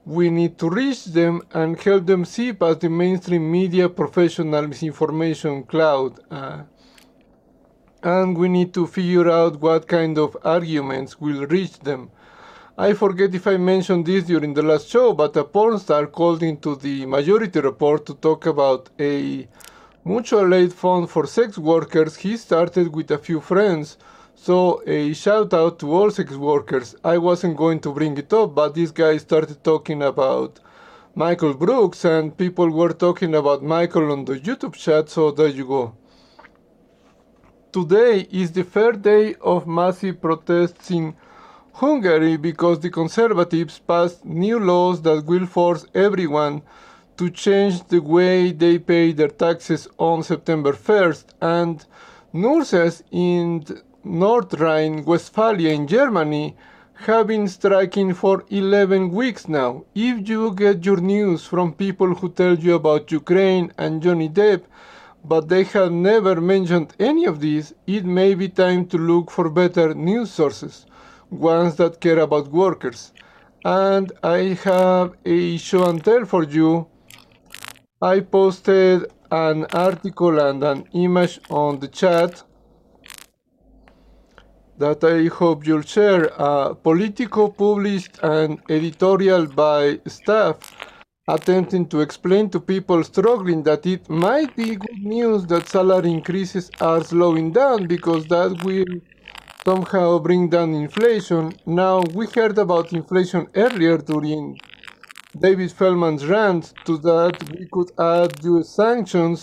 We 0.05 0.29
need 0.29 0.59
to 0.59 0.69
reach 0.69 1.05
them 1.05 1.41
and 1.51 1.79
help 1.81 2.05
them 2.05 2.25
see 2.25 2.53
past 2.53 2.81
the 2.81 2.89
mainstream 2.89 3.51
media 3.51 3.89
professional 3.89 4.67
misinformation 4.67 5.63
cloud. 5.63 6.19
Uh, 6.29 6.61
and 8.03 8.37
we 8.37 8.47
need 8.49 8.73
to 8.75 8.87
figure 8.87 9.29
out 9.29 9.59
what 9.59 9.87
kind 9.87 10.17
of 10.17 10.37
arguments 10.43 11.19
will 11.19 11.45
reach 11.47 11.79
them. 11.79 12.11
I 12.81 12.93
forget 12.93 13.35
if 13.35 13.45
I 13.45 13.57
mentioned 13.57 14.05
this 14.05 14.23
during 14.23 14.53
the 14.53 14.63
last 14.63 14.87
show, 14.87 15.11
but 15.11 15.35
a 15.35 15.43
porn 15.43 15.79
star 15.79 16.07
called 16.07 16.41
into 16.41 16.77
the 16.77 17.05
majority 17.05 17.59
report 17.59 18.05
to 18.05 18.13
talk 18.13 18.45
about 18.45 18.89
a 18.97 19.49
mutual 20.05 20.53
aid 20.53 20.71
fund 20.71 21.09
for 21.09 21.27
sex 21.27 21.57
workers 21.57 22.15
he 22.15 22.37
started 22.37 22.95
with 22.95 23.11
a 23.11 23.17
few 23.17 23.41
friends. 23.41 23.97
So 24.33 24.81
a 24.87 25.11
shout 25.11 25.53
out 25.53 25.79
to 25.79 25.91
all 25.91 26.09
sex 26.09 26.31
workers. 26.35 26.95
I 27.03 27.17
wasn't 27.17 27.57
going 27.57 27.81
to 27.81 27.91
bring 27.91 28.17
it 28.17 28.31
up, 28.31 28.55
but 28.55 28.75
this 28.75 28.91
guy 28.91 29.17
started 29.17 29.61
talking 29.61 30.01
about 30.01 30.61
Michael 31.15 31.55
Brooks 31.55 32.05
and 32.05 32.37
people 32.37 32.69
were 32.69 32.93
talking 32.93 33.35
about 33.35 33.61
Michael 33.61 34.09
on 34.13 34.23
the 34.23 34.39
YouTube 34.39 34.75
chat, 34.75 35.09
so 35.09 35.31
there 35.31 35.49
you 35.49 35.65
go. 35.65 35.95
Today 37.73 38.25
is 38.31 38.53
the 38.53 38.63
third 38.63 39.01
day 39.01 39.35
of 39.41 39.67
massive 39.67 40.21
protests 40.21 40.91
in 40.91 41.13
Hungary 41.79 42.35
because 42.35 42.81
the 42.81 42.89
conservatives 42.89 43.79
passed 43.79 44.25
new 44.25 44.59
laws 44.59 45.01
that 45.03 45.23
will 45.25 45.45
force 45.45 45.85
everyone 45.95 46.61
to 47.15 47.29
change 47.29 47.87
the 47.87 47.99
way 47.99 48.51
they 48.51 48.77
pay 48.77 49.13
their 49.13 49.29
taxes 49.29 49.87
on 49.97 50.21
September 50.21 50.73
1st, 50.73 51.23
and 51.39 51.85
nurses 52.33 53.01
in 53.11 53.63
North 54.03 54.53
Rhine-Westphalia 54.55 55.71
in 55.71 55.87
Germany 55.87 56.57
have 56.95 57.27
been 57.27 57.47
striking 57.47 58.13
for 58.13 58.43
11 58.49 59.11
weeks 59.11 59.47
now. 59.47 59.85
If 59.95 60.27
you 60.27 60.53
get 60.53 60.85
your 60.85 60.99
news 60.99 61.45
from 61.45 61.71
people 61.71 62.13
who 62.13 62.27
tell 62.27 62.55
you 62.55 62.75
about 62.75 63.09
Ukraine 63.09 63.71
and 63.77 64.03
Johnny 64.03 64.27
Depp, 64.27 64.63
but 65.23 65.47
they 65.47 65.63
have 65.63 65.93
never 65.93 66.41
mentioned 66.41 66.93
any 66.99 67.23
of 67.23 67.39
this, 67.39 67.73
it 67.87 68.03
may 68.03 68.33
be 68.33 68.49
time 68.49 68.85
to 68.87 68.97
look 68.97 69.31
for 69.31 69.49
better 69.49 69.93
news 69.93 70.29
sources, 70.29 70.85
ones 71.29 71.75
that 71.75 72.01
care 72.01 72.19
about 72.19 72.47
workers. 72.49 73.13
And 73.65 74.11
I 74.23 74.57
have 74.63 75.15
a 75.25 75.57
show 75.57 75.89
and 75.89 76.03
tell 76.03 76.25
for 76.25 76.43
you 76.43 76.87
I 78.01 78.21
posted 78.21 79.11
an 79.31 79.65
article 79.73 80.39
and 80.39 80.63
an 80.63 80.85
image 80.93 81.39
on 81.49 81.79
the 81.79 81.87
chat 81.87 82.43
that 84.77 85.03
I 85.03 85.27
hope 85.27 85.67
you'll 85.67 85.81
share. 85.81 86.29
Uh, 86.41 86.73
Politico 86.73 87.49
published 87.49 88.17
an 88.23 88.61
editorial 88.69 89.45
by 89.45 89.99
staff 90.07 90.55
attempting 91.27 91.85
to 91.89 91.99
explain 91.99 92.49
to 92.49 92.59
people 92.59 93.03
struggling 93.03 93.61
that 93.63 93.85
it 93.85 94.09
might 94.09 94.55
be 94.55 94.75
good 94.75 95.03
news 95.03 95.45
that 95.47 95.67
salary 95.67 96.11
increases 96.11 96.71
are 96.79 97.03
slowing 97.03 97.51
down 97.51 97.85
because 97.85 98.25
that 98.27 98.63
will 98.63 98.85
somehow 99.69 100.17
bring 100.17 100.49
down 100.49 100.73
inflation. 100.73 101.43
Now, 101.83 101.95
we 102.17 102.25
heard 102.37 102.57
about 102.57 102.91
inflation 103.01 103.41
earlier 103.65 103.97
during 104.11 104.43
David 105.45 105.71
Feldman's 105.77 106.25
rant 106.25 106.63
to 106.85 106.93
that 107.09 107.35
we 107.53 107.63
could 107.73 107.91
add 108.15 108.31
US 108.51 108.69
sanctions, 108.83 109.39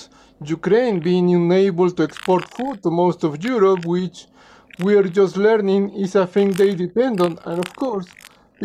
Ukraine 0.58 0.98
being 1.08 1.26
unable 1.40 1.90
to 1.92 2.02
export 2.08 2.44
food 2.56 2.76
to 2.82 2.90
most 3.02 3.20
of 3.28 3.32
Europe, 3.52 3.82
which 3.96 4.18
we 4.84 4.90
are 4.98 5.08
just 5.20 5.34
learning 5.48 5.84
is 6.04 6.12
a 6.16 6.26
thing 6.34 6.48
they 6.50 6.72
depend 6.86 7.16
on, 7.26 7.32
and 7.48 7.58
of 7.64 7.70
course, 7.82 8.08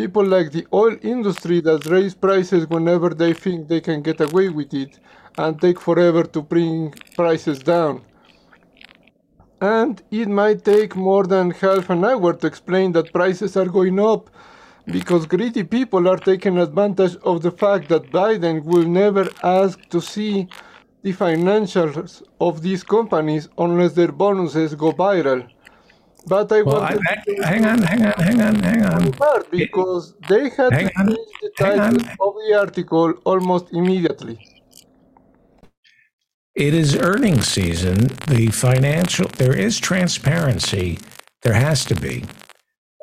people 0.00 0.26
like 0.34 0.48
the 0.50 0.66
oil 0.82 0.96
industry 1.14 1.58
that 1.68 1.86
raise 1.94 2.14
prices 2.26 2.62
whenever 2.74 3.08
they 3.22 3.32
think 3.44 3.58
they 3.68 3.82
can 3.88 3.98
get 4.08 4.18
away 4.28 4.48
with 4.58 4.72
it 4.84 4.92
and 5.38 5.60
take 5.64 5.78
forever 5.88 6.22
to 6.34 6.40
bring 6.54 6.92
prices 7.20 7.58
down. 7.74 7.94
And 9.62 10.02
it 10.10 10.28
might 10.28 10.64
take 10.64 10.96
more 10.96 11.24
than 11.24 11.52
half 11.52 11.88
an 11.88 12.04
hour 12.04 12.32
to 12.32 12.46
explain 12.48 12.90
that 12.92 13.12
prices 13.12 13.56
are 13.56 13.66
going 13.66 14.00
up 14.00 14.28
because 14.86 15.24
greedy 15.24 15.62
people 15.62 16.08
are 16.08 16.16
taking 16.16 16.58
advantage 16.58 17.14
of 17.22 17.42
the 17.42 17.52
fact 17.52 17.88
that 17.88 18.10
Biden 18.10 18.64
will 18.64 18.88
never 18.88 19.28
ask 19.44 19.78
to 19.90 20.00
see 20.00 20.48
the 21.02 21.12
financials 21.12 22.22
of 22.40 22.62
these 22.62 22.82
companies 22.82 23.48
unless 23.56 23.92
their 23.92 24.10
bonuses 24.10 24.74
go 24.74 24.92
viral. 24.92 25.48
But 26.26 26.50
I 26.50 26.62
well, 26.62 26.80
want 26.80 27.00
to 27.26 27.34
hang 27.44 27.64
on, 27.64 27.82
hang 27.82 28.04
on, 28.04 28.12
hang 28.18 28.40
on, 28.40 28.54
hang 28.56 28.82
on. 28.84 29.12
Because 29.50 30.14
they 30.28 30.48
had 30.48 30.72
hang 30.72 30.88
to 30.88 31.04
change 31.04 31.28
the 31.40 31.50
title 31.56 32.00
of 32.20 32.34
the 32.34 32.56
article 32.58 33.14
almost 33.24 33.72
immediately. 33.72 34.38
It 36.54 36.74
is 36.74 36.96
earnings 36.96 37.48
season. 37.48 38.08
The 38.28 38.48
financial, 38.52 39.26
there 39.38 39.56
is 39.56 39.80
transparency. 39.80 40.98
There 41.42 41.54
has 41.54 41.84
to 41.86 41.94
be. 41.94 42.24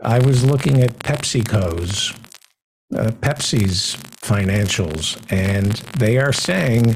I 0.03 0.19
was 0.19 0.45
looking 0.45 0.81
at 0.81 0.99
PepsiCo's, 0.99 2.13
uh, 2.95 3.11
Pepsi's 3.21 3.95
financials, 4.21 5.19
and 5.31 5.73
they 5.97 6.17
are 6.17 6.31
saying 6.31 6.95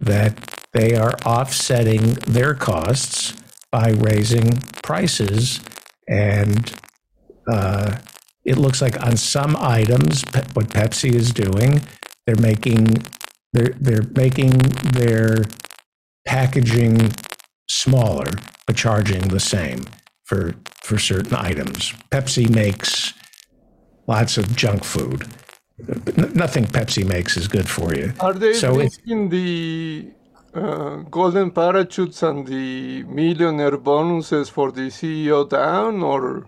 that 0.00 0.52
they 0.72 0.96
are 0.96 1.12
offsetting 1.24 2.14
their 2.26 2.54
costs 2.54 3.34
by 3.70 3.90
raising 3.90 4.58
prices. 4.82 5.60
And 6.08 6.74
uh, 7.48 7.98
it 8.44 8.58
looks 8.58 8.82
like 8.82 9.00
on 9.02 9.16
some 9.16 9.56
items, 9.56 10.24
what 10.54 10.68
Pepsi 10.68 11.14
is 11.14 11.32
doing, 11.32 11.80
they're 12.26 12.36
making 12.36 13.04
they're 13.52 13.74
they're 13.78 14.08
making 14.14 14.58
their 14.94 15.44
packaging 16.24 17.12
smaller, 17.68 18.30
but 18.66 18.76
charging 18.76 19.28
the 19.28 19.40
same 19.40 19.80
for 20.24 20.54
for 20.82 20.98
certain 20.98 21.36
items. 21.36 21.92
Pepsi 22.10 22.48
makes 22.48 23.14
lots 24.06 24.36
of 24.38 24.56
junk 24.56 24.84
food. 24.84 25.26
But 25.78 26.36
nothing 26.36 26.64
Pepsi 26.66 27.04
makes 27.04 27.36
is 27.36 27.48
good 27.48 27.68
for 27.68 27.94
you. 27.94 28.12
Are 28.20 28.34
they 28.34 28.54
so 28.54 28.74
making 28.74 29.28
the 29.30 30.10
uh, 30.54 30.96
golden 31.18 31.50
parachutes 31.50 32.22
and 32.22 32.46
the 32.46 33.02
millionaire 33.04 33.76
bonuses 33.76 34.48
for 34.48 34.70
the 34.70 34.88
CEO 34.98 35.48
down, 35.48 36.02
or 36.02 36.46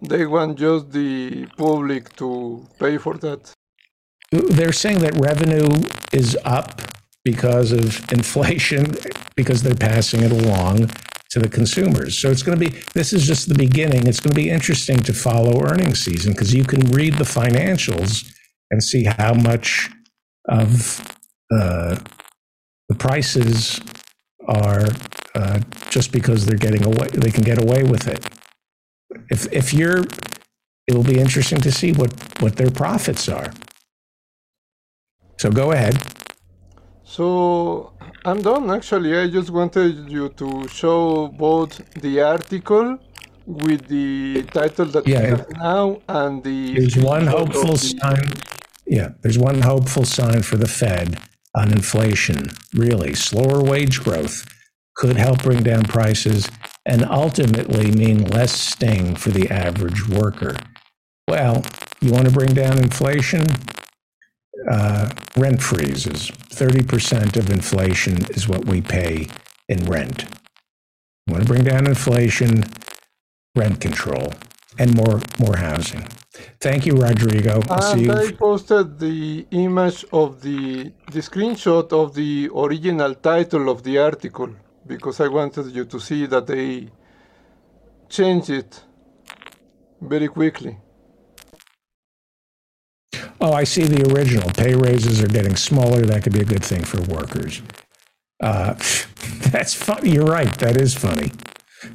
they 0.00 0.24
want 0.26 0.58
just 0.58 0.92
the 0.92 1.46
public 1.58 2.14
to 2.16 2.66
pay 2.78 2.96
for 2.96 3.14
that? 3.18 3.52
They're 4.30 4.72
saying 4.72 5.00
that 5.00 5.14
revenue 5.16 5.68
is 6.12 6.38
up 6.44 6.80
because 7.24 7.72
of 7.72 8.10
inflation, 8.12 8.94
because 9.36 9.62
they're 9.62 9.74
passing 9.74 10.22
it 10.22 10.32
along 10.32 10.90
to 11.30 11.38
the 11.38 11.48
consumers. 11.48 12.18
So 12.18 12.30
it's 12.30 12.42
going 12.42 12.58
to 12.58 12.70
be, 12.70 12.76
this 12.92 13.12
is 13.12 13.26
just 13.26 13.48
the 13.48 13.54
beginning. 13.54 14.06
It's 14.06 14.20
going 14.20 14.32
to 14.32 14.36
be 14.36 14.50
interesting 14.50 14.98
to 15.00 15.12
follow 15.12 15.62
earnings 15.62 16.00
season 16.00 16.32
because 16.32 16.52
you 16.52 16.64
can 16.64 16.80
read 16.90 17.14
the 17.14 17.24
financials 17.24 18.32
and 18.70 18.82
see 18.82 19.04
how 19.04 19.34
much 19.34 19.90
of 20.48 21.00
uh, 21.52 21.96
the 22.88 22.94
prices 22.96 23.80
are 24.48 24.86
uh, 25.36 25.60
just 25.90 26.10
because 26.10 26.46
they're 26.46 26.58
getting 26.58 26.84
away, 26.84 27.06
they 27.12 27.30
can 27.30 27.44
get 27.44 27.62
away 27.62 27.84
with 27.84 28.08
it. 28.08 28.26
If, 29.30 29.52
if 29.52 29.72
you're, 29.72 30.04
it 30.88 30.94
will 30.94 31.04
be 31.04 31.20
interesting 31.20 31.60
to 31.60 31.70
see 31.70 31.92
what, 31.92 32.12
what 32.40 32.56
their 32.56 32.70
profits 32.70 33.28
are. 33.28 33.52
So 35.38 35.50
go 35.50 35.70
ahead. 35.70 35.96
So 37.10 37.92
I'm 38.24 38.40
done 38.40 38.70
actually. 38.70 39.18
I 39.18 39.26
just 39.26 39.50
wanted 39.50 40.08
you 40.08 40.28
to 40.28 40.68
show 40.68 41.26
both 41.26 41.72
the 41.94 42.20
article 42.20 42.98
with 43.46 43.88
the 43.88 44.44
title 44.52 44.86
that 44.94 45.08
yeah, 45.08 45.20
we 45.20 45.28
have 45.30 45.50
now 45.56 46.00
and 46.08 46.44
the. 46.44 46.74
There's 46.74 46.96
one 46.96 47.26
hopeful 47.26 47.76
sign. 47.76 48.28
Yeah, 48.86 49.08
there's 49.22 49.40
one 49.40 49.60
hopeful 49.60 50.04
sign 50.04 50.42
for 50.42 50.56
the 50.56 50.68
Fed 50.68 51.18
on 51.56 51.72
inflation. 51.72 52.50
Really, 52.74 53.14
slower 53.14 53.60
wage 53.60 54.00
growth 54.04 54.46
could 54.94 55.16
help 55.16 55.42
bring 55.42 55.64
down 55.64 55.82
prices 55.82 56.48
and 56.86 57.04
ultimately 57.04 57.90
mean 57.90 58.24
less 58.26 58.52
sting 58.52 59.16
for 59.16 59.30
the 59.30 59.50
average 59.50 60.06
worker. 60.08 60.56
Well, 61.26 61.64
you 62.00 62.12
want 62.12 62.26
to 62.26 62.32
bring 62.32 62.54
down 62.54 62.78
inflation? 62.78 63.46
Uh, 64.68 65.10
rent 65.36 65.62
freezes. 65.62 66.30
30% 66.30 67.36
of 67.36 67.50
inflation 67.50 68.16
is 68.30 68.48
what 68.48 68.66
we 68.66 68.80
pay 68.80 69.26
in 69.68 69.84
rent. 69.84 70.24
We 71.26 71.32
want 71.34 71.46
to 71.46 71.52
bring 71.52 71.64
down 71.64 71.86
inflation, 71.86 72.64
rent 73.56 73.80
control, 73.80 74.32
and 74.78 74.94
more, 74.94 75.20
more 75.38 75.56
housing. 75.56 76.06
Thank 76.60 76.86
you, 76.86 76.94
Rodrigo. 76.94 77.60
I'll 77.70 77.82
and. 77.82 78.10
I 78.10 78.32
posted 78.32 78.98
the 78.98 79.46
image 79.50 80.04
of 80.12 80.40
the, 80.42 80.92
the 81.10 81.20
screenshot 81.20 81.92
of 81.92 82.14
the 82.14 82.50
original 82.54 83.14
title 83.14 83.68
of 83.68 83.82
the 83.82 83.98
article 83.98 84.50
because 84.86 85.20
I 85.20 85.28
wanted 85.28 85.66
you 85.74 85.84
to 85.86 86.00
see 86.00 86.26
that 86.26 86.46
they 86.46 86.88
changed 88.08 88.50
it 88.50 88.82
very 90.00 90.28
quickly. 90.28 90.78
Oh, 93.40 93.52
I 93.52 93.64
see 93.64 93.84
the 93.84 94.12
original. 94.14 94.50
Pay 94.52 94.74
raises 94.74 95.22
are 95.22 95.28
getting 95.28 95.56
smaller. 95.56 96.02
That 96.02 96.24
could 96.24 96.34
be 96.34 96.40
a 96.40 96.44
good 96.44 96.64
thing 96.64 96.84
for 96.84 97.00
workers. 97.02 97.62
Uh, 98.42 98.74
that's 99.52 99.74
funny. 99.74 100.12
You're 100.12 100.26
right. 100.26 100.52
That 100.58 100.80
is 100.80 100.94
funny. 100.94 101.32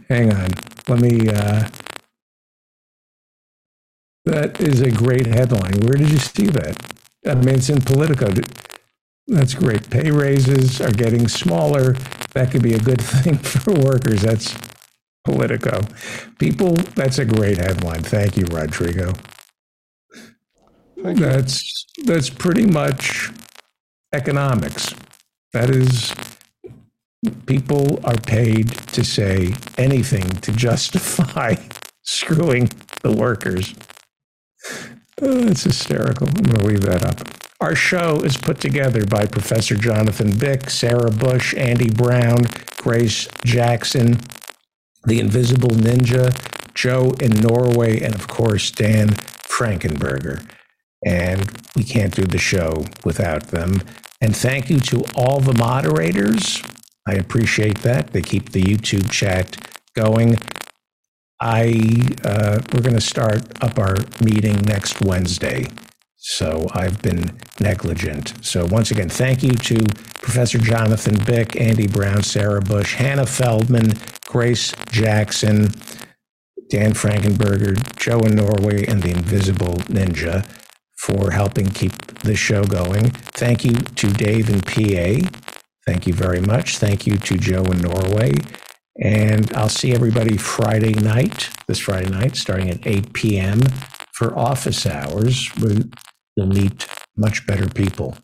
Hang 0.09 0.33
on. 0.33 0.49
Let 0.87 1.01
me. 1.01 1.29
Uh, 1.29 1.69
that 4.25 4.61
is 4.61 4.81
a 4.81 4.91
great 4.91 5.27
headline. 5.27 5.81
Where 5.81 5.97
did 5.97 6.09
you 6.11 6.17
see 6.17 6.47
that? 6.47 6.77
I 7.27 7.35
mean, 7.35 7.55
it's 7.55 7.69
in 7.69 7.81
Politico. 7.81 8.29
That's 9.27 9.53
great. 9.55 9.89
Pay 9.89 10.11
raises 10.11 10.81
are 10.81 10.91
getting 10.91 11.27
smaller. 11.27 11.93
That 12.33 12.51
could 12.51 12.63
be 12.63 12.73
a 12.73 12.79
good 12.79 13.01
thing 13.03 13.37
for 13.37 13.73
workers. 13.73 14.21
That's 14.21 14.55
Politico. 15.25 15.81
People, 16.39 16.73
that's 16.95 17.19
a 17.19 17.25
great 17.25 17.57
headline. 17.57 18.03
Thank 18.03 18.37
you, 18.37 18.45
Rodrigo. 18.51 19.13
That's 21.13 21.85
that's 22.05 22.29
pretty 22.29 22.65
much 22.65 23.29
economics. 24.13 24.93
That 25.53 25.69
is 25.69 26.13
people 27.45 27.99
are 28.03 28.17
paid 28.17 28.69
to 28.69 29.03
say 29.03 29.53
anything 29.77 30.27
to 30.41 30.51
justify 30.51 31.55
screwing 32.01 32.69
the 33.03 33.11
workers. 33.11 33.75
Oh, 35.21 35.47
it's 35.47 35.63
hysterical. 35.63 36.27
I'm 36.27 36.43
going 36.43 36.57
to 36.57 36.65
leave 36.65 36.81
that 36.81 37.05
up. 37.05 37.27
Our 37.61 37.75
show 37.75 38.17
is 38.17 38.35
put 38.35 38.59
together 38.59 39.05
by 39.05 39.25
Professor 39.25 39.75
Jonathan 39.75 40.35
Bick, 40.37 40.69
Sarah 40.69 41.11
Bush, 41.11 41.53
Andy 41.55 41.89
Brown, 41.89 42.39
Grace 42.77 43.27
Jackson, 43.45 44.19
the 45.05 45.19
Invisible 45.19 45.69
Ninja, 45.69 46.35
Joe 46.73 47.13
in 47.21 47.31
Norway, 47.39 48.01
and 48.01 48.13
of 48.13 48.27
course, 48.27 48.71
Dan 48.71 49.09
Frankenberger 49.47 50.45
and 51.05 51.49
we 51.75 51.83
can't 51.83 52.13
do 52.13 52.23
the 52.23 52.39
show 52.39 52.83
without 53.05 53.47
them. 53.47 53.81
And 54.19 54.35
thank 54.35 54.69
you 54.69 54.79
to 54.79 55.03
all 55.15 55.39
the 55.39 55.53
moderators. 55.53 56.61
I 57.07 57.13
appreciate 57.13 57.79
that. 57.79 58.11
They 58.11 58.21
keep 58.21 58.51
the 58.51 58.61
YouTube 58.61 59.11
chat 59.11 59.55
going. 59.95 60.37
I 61.39 61.79
uh, 62.23 62.59
we're 62.73 62.81
going 62.81 62.95
to 62.95 63.01
start 63.01 63.43
up 63.61 63.77
our 63.77 63.95
meeting 64.23 64.55
next 64.63 65.01
Wednesday. 65.01 65.67
So 66.17 66.65
I've 66.73 66.99
been 67.03 67.37
negligent. 67.59 68.33
So 68.43 68.65
once 68.71 68.89
again, 68.89 69.09
thank 69.09 69.43
you 69.43 69.51
to 69.51 69.85
Professor 70.21 70.57
Jonathan 70.57 71.19
Bick, 71.23 71.61
Andy 71.61 71.87
Brown, 71.87 72.23
Sarah 72.23 72.61
Bush, 72.61 72.95
Hannah 72.95 73.27
Feldman, 73.27 73.93
Grace 74.25 74.73
Jackson, 74.89 75.67
Dan 76.69 76.93
Frankenberger, 76.93 77.75
Joe 77.95 78.19
in 78.21 78.33
Norway, 78.33 78.85
and 78.87 79.03
the 79.03 79.11
Invisible 79.11 79.75
Ninja 79.87 80.47
for 81.05 81.29
helping 81.29 81.67
keep 81.67 81.93
the 82.23 82.35
show 82.35 82.63
going. 82.63 83.11
Thank 83.11 83.63
you 83.63 83.73
to 83.73 84.07
Dave 84.11 84.49
in 84.49 84.61
PA. 84.61 85.29
Thank 85.85 86.07
you 86.07 86.13
very 86.13 86.41
much. 86.41 86.79
Thank 86.79 87.05
you 87.05 87.17
to 87.17 87.37
Joe 87.37 87.63
in 87.65 87.79
Norway. 87.79 88.31
And 88.99 89.53
I'll 89.53 89.69
see 89.69 89.93
everybody 89.93 90.35
Friday 90.35 90.93
night, 90.93 91.51
this 91.67 91.77
Friday 91.77 92.09
night, 92.09 92.35
starting 92.35 92.71
at 92.71 92.87
8 92.87 93.13
p.m. 93.13 93.61
for 94.13 94.35
office 94.37 94.87
hours. 94.87 95.51
You'll 96.35 96.47
meet 96.47 96.87
much 97.15 97.45
better 97.45 97.69
people. 97.69 98.17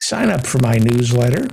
Sign 0.00 0.30
up 0.30 0.44
for 0.44 0.58
my 0.58 0.78
newsletter. 0.78 1.46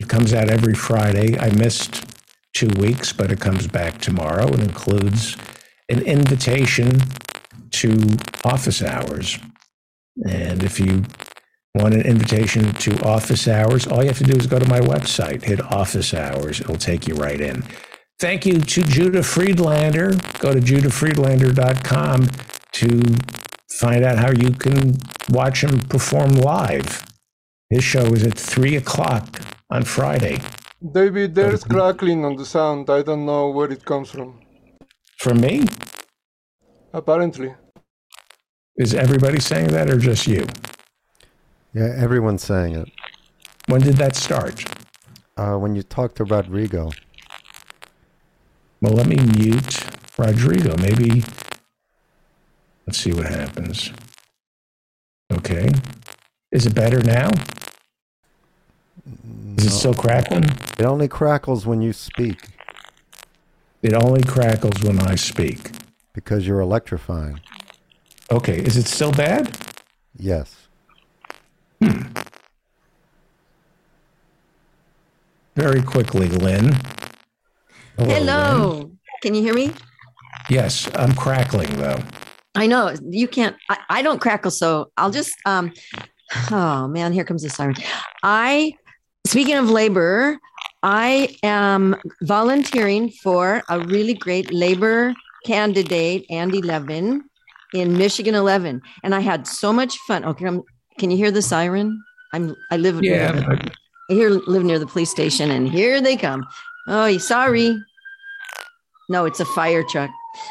It 0.00 0.08
comes 0.08 0.34
out 0.34 0.50
every 0.50 0.74
Friday. 0.74 1.38
I 1.38 1.50
missed 1.50 2.04
two 2.52 2.70
weeks, 2.80 3.12
but 3.12 3.30
it 3.30 3.38
comes 3.38 3.68
back 3.68 3.98
tomorrow. 3.98 4.48
It 4.48 4.60
includes 4.60 5.36
an 5.88 6.00
invitation 6.02 6.98
to 7.72 8.16
office 8.44 8.82
hours. 8.82 9.38
And 10.28 10.62
if 10.62 10.80
you 10.80 11.04
want 11.74 11.94
an 11.94 12.02
invitation 12.02 12.72
to 12.72 12.98
office 13.04 13.46
hours, 13.48 13.86
all 13.86 14.02
you 14.02 14.08
have 14.08 14.18
to 14.18 14.24
do 14.24 14.38
is 14.38 14.46
go 14.46 14.58
to 14.58 14.68
my 14.68 14.80
website, 14.80 15.44
hit 15.44 15.60
office 15.72 16.14
hours. 16.14 16.60
It'll 16.60 16.76
take 16.76 17.06
you 17.06 17.14
right 17.14 17.40
in. 17.40 17.62
Thank 18.18 18.46
you 18.46 18.60
to 18.60 18.82
Judah 18.82 19.22
Friedlander. 19.22 20.12
Go 20.38 20.54
to 20.54 20.60
judahfriedlander.com 20.60 22.28
to 22.72 23.00
find 23.70 24.04
out 24.04 24.18
how 24.18 24.30
you 24.32 24.52
can 24.52 24.96
watch 25.30 25.62
him 25.62 25.78
perform 25.80 26.32
live. 26.32 27.04
His 27.68 27.84
show 27.84 28.06
is 28.14 28.22
at 28.24 28.38
3 28.38 28.76
o'clock 28.76 29.40
on 29.70 29.82
Friday. 29.82 30.38
David, 30.92 31.34
there's 31.34 31.64
crackling 31.64 32.24
on 32.24 32.36
the 32.36 32.44
sound. 32.46 32.88
I 32.88 33.02
don't 33.02 33.26
know 33.26 33.50
where 33.50 33.70
it 33.70 33.84
comes 33.84 34.10
from. 34.10 34.40
From 35.18 35.40
me? 35.40 35.64
Apparently. 36.96 37.54
Is 38.78 38.94
everybody 38.94 39.38
saying 39.38 39.68
that 39.68 39.90
or 39.90 39.98
just 39.98 40.26
you? 40.26 40.46
Yeah, 41.74 41.92
everyone's 41.94 42.42
saying 42.42 42.74
it. 42.74 42.88
When 43.66 43.82
did 43.82 43.96
that 43.98 44.16
start? 44.16 44.64
Uh, 45.36 45.56
when 45.56 45.76
you 45.76 45.82
talked 45.82 46.16
to 46.16 46.24
Rodrigo. 46.24 46.90
Well, 48.80 48.94
let 48.94 49.06
me 49.06 49.16
mute 49.36 49.84
Rodrigo. 50.16 50.74
Maybe, 50.78 51.22
let's 52.86 52.96
see 52.96 53.12
what 53.12 53.26
happens. 53.26 53.92
Okay. 55.30 55.68
Is 56.50 56.64
it 56.64 56.74
better 56.74 57.02
now? 57.02 57.28
Is 59.58 59.66
it 59.66 59.70
still 59.70 59.94
crackling? 59.94 60.44
It 60.78 60.86
only 60.86 61.08
crackles 61.08 61.66
when 61.66 61.82
you 61.82 61.92
speak 61.92 62.40
It 63.82 63.92
only 63.92 64.22
crackles 64.22 64.82
when 64.82 64.98
I 65.00 65.14
speak. 65.16 65.75
Because 66.16 66.46
you're 66.46 66.60
electrifying. 66.60 67.38
Okay. 68.32 68.58
Is 68.58 68.76
it 68.76 68.86
still 68.86 69.12
bad? 69.12 69.56
Yes. 70.16 70.66
Very 75.54 75.82
quickly, 75.82 76.28
Lynn. 76.28 76.72
Hello. 77.98 78.90
Can 79.22 79.34
you 79.34 79.42
hear 79.42 79.54
me? 79.54 79.72
Yes, 80.48 80.90
I'm 80.94 81.14
crackling 81.14 81.76
though. 81.76 81.98
I 82.54 82.66
know 82.66 82.94
you 83.08 83.28
can't. 83.28 83.54
I, 83.68 83.78
I 83.90 84.02
don't 84.02 84.20
crackle, 84.20 84.50
so 84.50 84.90
I'll 84.96 85.10
just. 85.10 85.34
um 85.44 85.72
Oh 86.50 86.88
man, 86.88 87.12
here 87.12 87.24
comes 87.24 87.42
the 87.42 87.50
siren. 87.50 87.76
I, 88.22 88.72
speaking 89.26 89.54
of 89.56 89.70
labor, 89.70 90.38
I 90.82 91.36
am 91.42 91.96
volunteering 92.22 93.10
for 93.22 93.62
a 93.68 93.80
really 93.80 94.14
great 94.14 94.52
labor 94.52 95.14
candidate, 95.46 96.26
Andy 96.30 96.60
Levin, 96.60 97.22
in 97.74 97.96
Michigan 97.96 98.34
11, 98.34 98.80
and 99.02 99.14
I 99.14 99.20
had 99.20 99.46
so 99.46 99.72
much 99.72 99.96
fun. 100.06 100.24
Okay, 100.24 100.46
I'm, 100.46 100.62
can 100.98 101.10
you 101.10 101.16
hear 101.16 101.30
the 101.30 101.42
siren? 101.42 102.02
I'm. 102.32 102.54
I 102.70 102.76
live. 102.76 103.00
near 103.00 103.14
Yeah. 103.14 103.32
the- 103.32 103.72
I 104.08 104.14
here 104.14 104.30
live 104.30 104.62
near 104.62 104.78
the 104.78 104.86
police 104.86 105.10
station, 105.10 105.50
and 105.50 105.68
here 105.68 106.00
they 106.00 106.16
come. 106.16 106.46
Oh, 106.86 107.18
sorry. 107.18 107.76
No, 109.08 109.24
it's 109.24 109.40
a 109.40 109.44
fire 109.44 109.82
truck. 109.82 110.10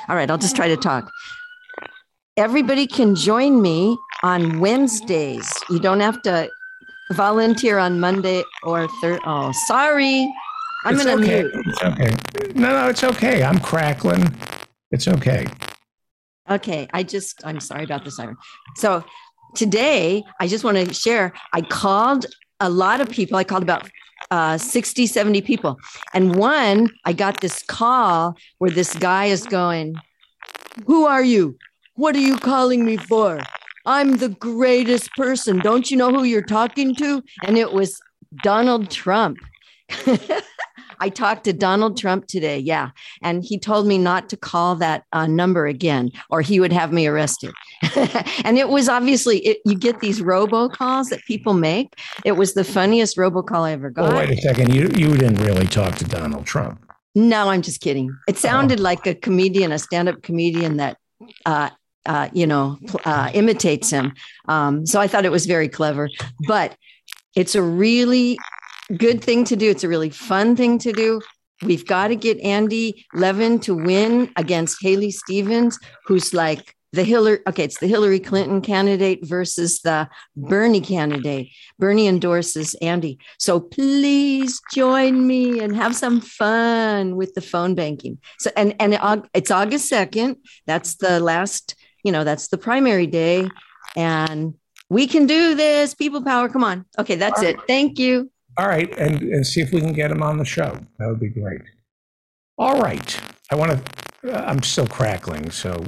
All 0.10 0.16
right, 0.16 0.30
I'll 0.30 0.38
just 0.38 0.56
try 0.56 0.68
to 0.68 0.78
talk. 0.78 1.10
Everybody 2.38 2.86
can 2.86 3.16
join 3.16 3.62
me 3.62 3.98
on 4.24 4.60
Wednesdays. 4.60 5.50
You 5.70 5.80
don't 5.80 6.02
have 6.02 6.22
to 6.24 6.50
volunteer 7.14 7.78
on 7.78 8.00
Monday 8.00 8.44
or 8.64 8.88
third. 9.02 9.22
Oh, 9.26 9.52
sorry. 9.68 10.30
I'm 10.84 10.96
going 10.96 11.08
to 11.08 11.24
okay. 11.24 11.42
mute. 11.44 11.52
It's 11.66 11.84
okay. 11.84 12.52
No, 12.56 12.70
no, 12.70 12.90
it's 12.90 13.04
okay. 13.04 13.44
I'm 13.44 13.60
crackling. 13.60 14.24
It's 14.92 15.08
okay. 15.08 15.48
Okay, 16.50 16.88
I 16.94 17.04
just, 17.04 17.42
I'm 17.46 17.60
sorry 17.60 17.84
about 17.84 18.06
the 18.06 18.12
siren. 18.12 18.38
So 18.76 19.04
today, 19.56 20.24
I 20.40 20.48
just 20.48 20.64
want 20.64 20.78
to 20.78 20.94
share. 20.94 21.34
I 21.54 21.62
called 21.62 22.28
a 22.60 22.70
lot 22.70 23.02
of 23.02 23.10
people. 23.10 23.38
I 23.38 23.44
called 23.44 23.64
about 23.64 23.90
uh, 24.32 24.58
60, 24.58 25.08
70 25.08 25.42
people. 25.42 25.80
And 26.14 26.36
one, 26.36 26.90
I 27.04 27.14
got 27.14 27.42
this 27.42 27.64
call 27.64 28.36
where 28.60 28.72
this 28.72 28.96
guy 28.96 29.26
is 29.26 29.46
going, 29.46 29.96
Who 30.86 31.06
are 31.06 31.24
you? 31.24 31.58
What 31.96 32.16
are 32.16 32.20
you 32.20 32.38
calling 32.38 32.86
me 32.86 32.98
for? 32.98 33.40
I'm 33.86 34.18
the 34.18 34.30
greatest 34.30 35.12
person. 35.12 35.60
Don't 35.60 35.90
you 35.90 35.98
know 35.98 36.12
who 36.12 36.24
you're 36.24 36.42
talking 36.42 36.96
to? 36.96 37.24
And 37.44 37.58
it 37.58 37.72
was 37.72 38.00
Donald 38.44 38.90
Trump. 38.90 39.38
I 41.00 41.10
talked 41.10 41.44
to 41.46 41.54
Donald 41.54 41.98
Trump 41.98 42.28
today. 42.28 42.60
Yeah. 42.60 42.92
And 43.22 43.44
he 43.44 43.58
told 43.58 43.88
me 43.88 43.98
not 43.98 44.30
to 44.30 44.38
call 44.38 44.76
that 44.76 45.04
uh, 45.12 45.28
number 45.28 45.68
again 45.68 46.12
or 46.30 46.42
he 46.42 46.60
would 46.60 46.74
have 46.74 46.92
me 46.92 47.08
arrested. 47.08 47.54
and 48.44 48.58
it 48.58 48.70
was 48.70 48.90
obviously, 48.90 49.40
it, 49.40 49.58
you 49.66 49.76
get 49.76 50.00
these 50.00 50.22
robocalls 50.22 51.10
that 51.10 51.22
people 51.28 51.54
make. 51.54 51.94
It 52.24 52.34
was 52.34 52.54
the 52.54 52.64
funniest 52.64 53.18
robocall 53.18 53.62
I 53.62 53.72
ever 53.72 53.90
got. 53.90 54.14
Oh, 54.14 54.16
wait 54.16 54.32
a 54.32 54.42
second. 54.42 54.74
You 54.74 54.84
you 54.96 55.16
didn't 55.18 55.44
really 55.44 55.68
talk 55.68 55.96
to 55.96 56.06
Donald 56.06 56.46
Trump. 56.46 56.80
No, 57.16 57.50
I'm 57.50 57.62
just 57.62 57.80
kidding. 57.80 58.16
It 58.28 58.38
sounded 58.38 58.80
like 58.80 59.08
a 59.08 59.16
comedian, 59.16 59.72
a 59.72 59.80
stand-up 59.80 60.22
comedian 60.22 60.78
that, 60.78 60.98
uh, 61.46 61.70
uh, 62.06 62.30
you 62.34 62.46
know, 62.46 62.78
uh, 63.06 63.32
imitates 63.34 63.90
him. 63.90 64.14
Um, 64.50 64.86
so 64.86 65.00
I 65.00 65.08
thought 65.08 65.24
it 65.24 65.32
was 65.32 65.46
very 65.46 65.70
clever. 65.70 66.10
But 66.46 66.76
it's 67.36 67.56
a 67.56 67.62
really 67.62 68.38
good 68.98 69.24
thing 69.24 69.44
to 69.46 69.56
do. 69.56 69.70
It's 69.70 69.84
a 69.84 69.90
really 69.90 70.10
fun 70.10 70.56
thing 70.56 70.78
to 70.80 70.92
do. 70.92 71.22
We've 71.64 71.86
got 71.86 72.10
to 72.10 72.16
get 72.16 72.40
Andy 72.40 73.06
Levin 73.14 73.60
to 73.62 73.76
win 73.76 74.32
against 74.36 74.82
Haley 74.82 75.12
Stevens, 75.12 75.80
who's 76.06 76.34
like 76.34 76.76
the 76.92 77.04
Hillary. 77.04 77.40
Okay, 77.48 77.64
it's 77.64 77.80
the 77.80 77.88
Hillary 77.88 78.20
Clinton 78.20 78.62
candidate 78.62 79.26
versus 79.26 79.82
the 79.82 80.10
Bernie 80.36 80.82
candidate. 80.82 81.50
Bernie 81.80 82.08
endorses 82.08 82.76
Andy. 82.76 83.20
So 83.40 83.60
please 83.60 84.62
join 84.74 85.26
me 85.26 85.60
and 85.60 85.76
have 85.76 85.96
some 85.96 86.22
fun 86.22 87.16
with 87.16 87.34
the 87.36 87.42
phone 87.42 87.76
banking. 87.76 88.20
So 88.40 88.52
and 88.58 88.76
and 88.80 89.00
it's 89.34 89.52
August 89.52 89.92
2nd. 89.92 90.36
That's 90.66 90.96
the 90.96 91.20
last, 91.20 91.76
you 92.04 92.12
know, 92.12 92.24
that's 92.24 92.50
the 92.50 92.58
primary 92.58 93.08
day 93.08 93.50
and 93.96 94.56
we 94.90 95.08
can 95.08 95.26
do 95.26 95.56
this. 95.56 95.94
People 95.94 96.24
power, 96.24 96.50
come 96.50 96.64
on. 96.64 96.86
Okay, 96.98 97.16
that's 97.16 97.42
it. 97.42 97.58
Thank 97.68 97.98
you. 97.98 98.30
All 98.58 98.68
right, 98.68 98.94
and, 98.98 99.22
and 99.24 99.46
see 99.48 99.62
if 99.62 99.72
we 99.74 99.82
can 99.82 99.94
get 99.94 100.12
him 100.12 100.24
on 100.24 100.38
the 100.38 100.46
show. 100.46 100.80
That 101.00 101.08
would 101.10 101.20
be 101.20 101.30
great. 101.30 101.62
All 102.58 102.80
right. 102.82 103.22
I 103.52 103.56
want 103.56 103.74
to, 104.24 104.34
uh, 104.34 104.46
I'm 104.46 104.64
still 104.64 104.88
crackling. 104.88 105.52
So 105.52 105.86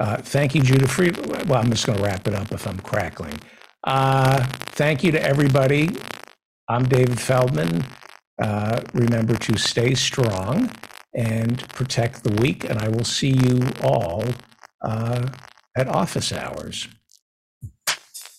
uh, 0.00 0.16
thank 0.18 0.54
you, 0.54 0.62
Judah 0.62 0.88
Fried. 0.88 1.16
Well, 1.48 1.60
I'm 1.60 1.70
just 1.70 1.86
going 1.86 1.98
to 1.98 2.04
wrap 2.04 2.26
it 2.26 2.34
up 2.34 2.52
if 2.52 2.66
I'm 2.66 2.80
crackling. 2.80 3.38
Uh, 3.84 4.44
thank 4.72 5.04
you 5.04 5.12
to 5.12 5.22
everybody. 5.22 5.90
I'm 6.68 6.84
David 6.86 7.20
Feldman. 7.20 7.84
Uh, 8.42 8.82
remember 8.94 9.36
to 9.36 9.56
stay 9.58 9.94
strong 9.94 10.72
and 11.14 11.68
protect 11.70 12.24
the 12.24 12.34
weak. 12.42 12.64
And 12.68 12.80
I 12.80 12.88
will 12.88 13.04
see 13.04 13.30
you 13.30 13.62
all 13.84 14.24
uh, 14.82 15.28
at 15.76 15.88
office 15.88 16.32
hours. 16.32 16.88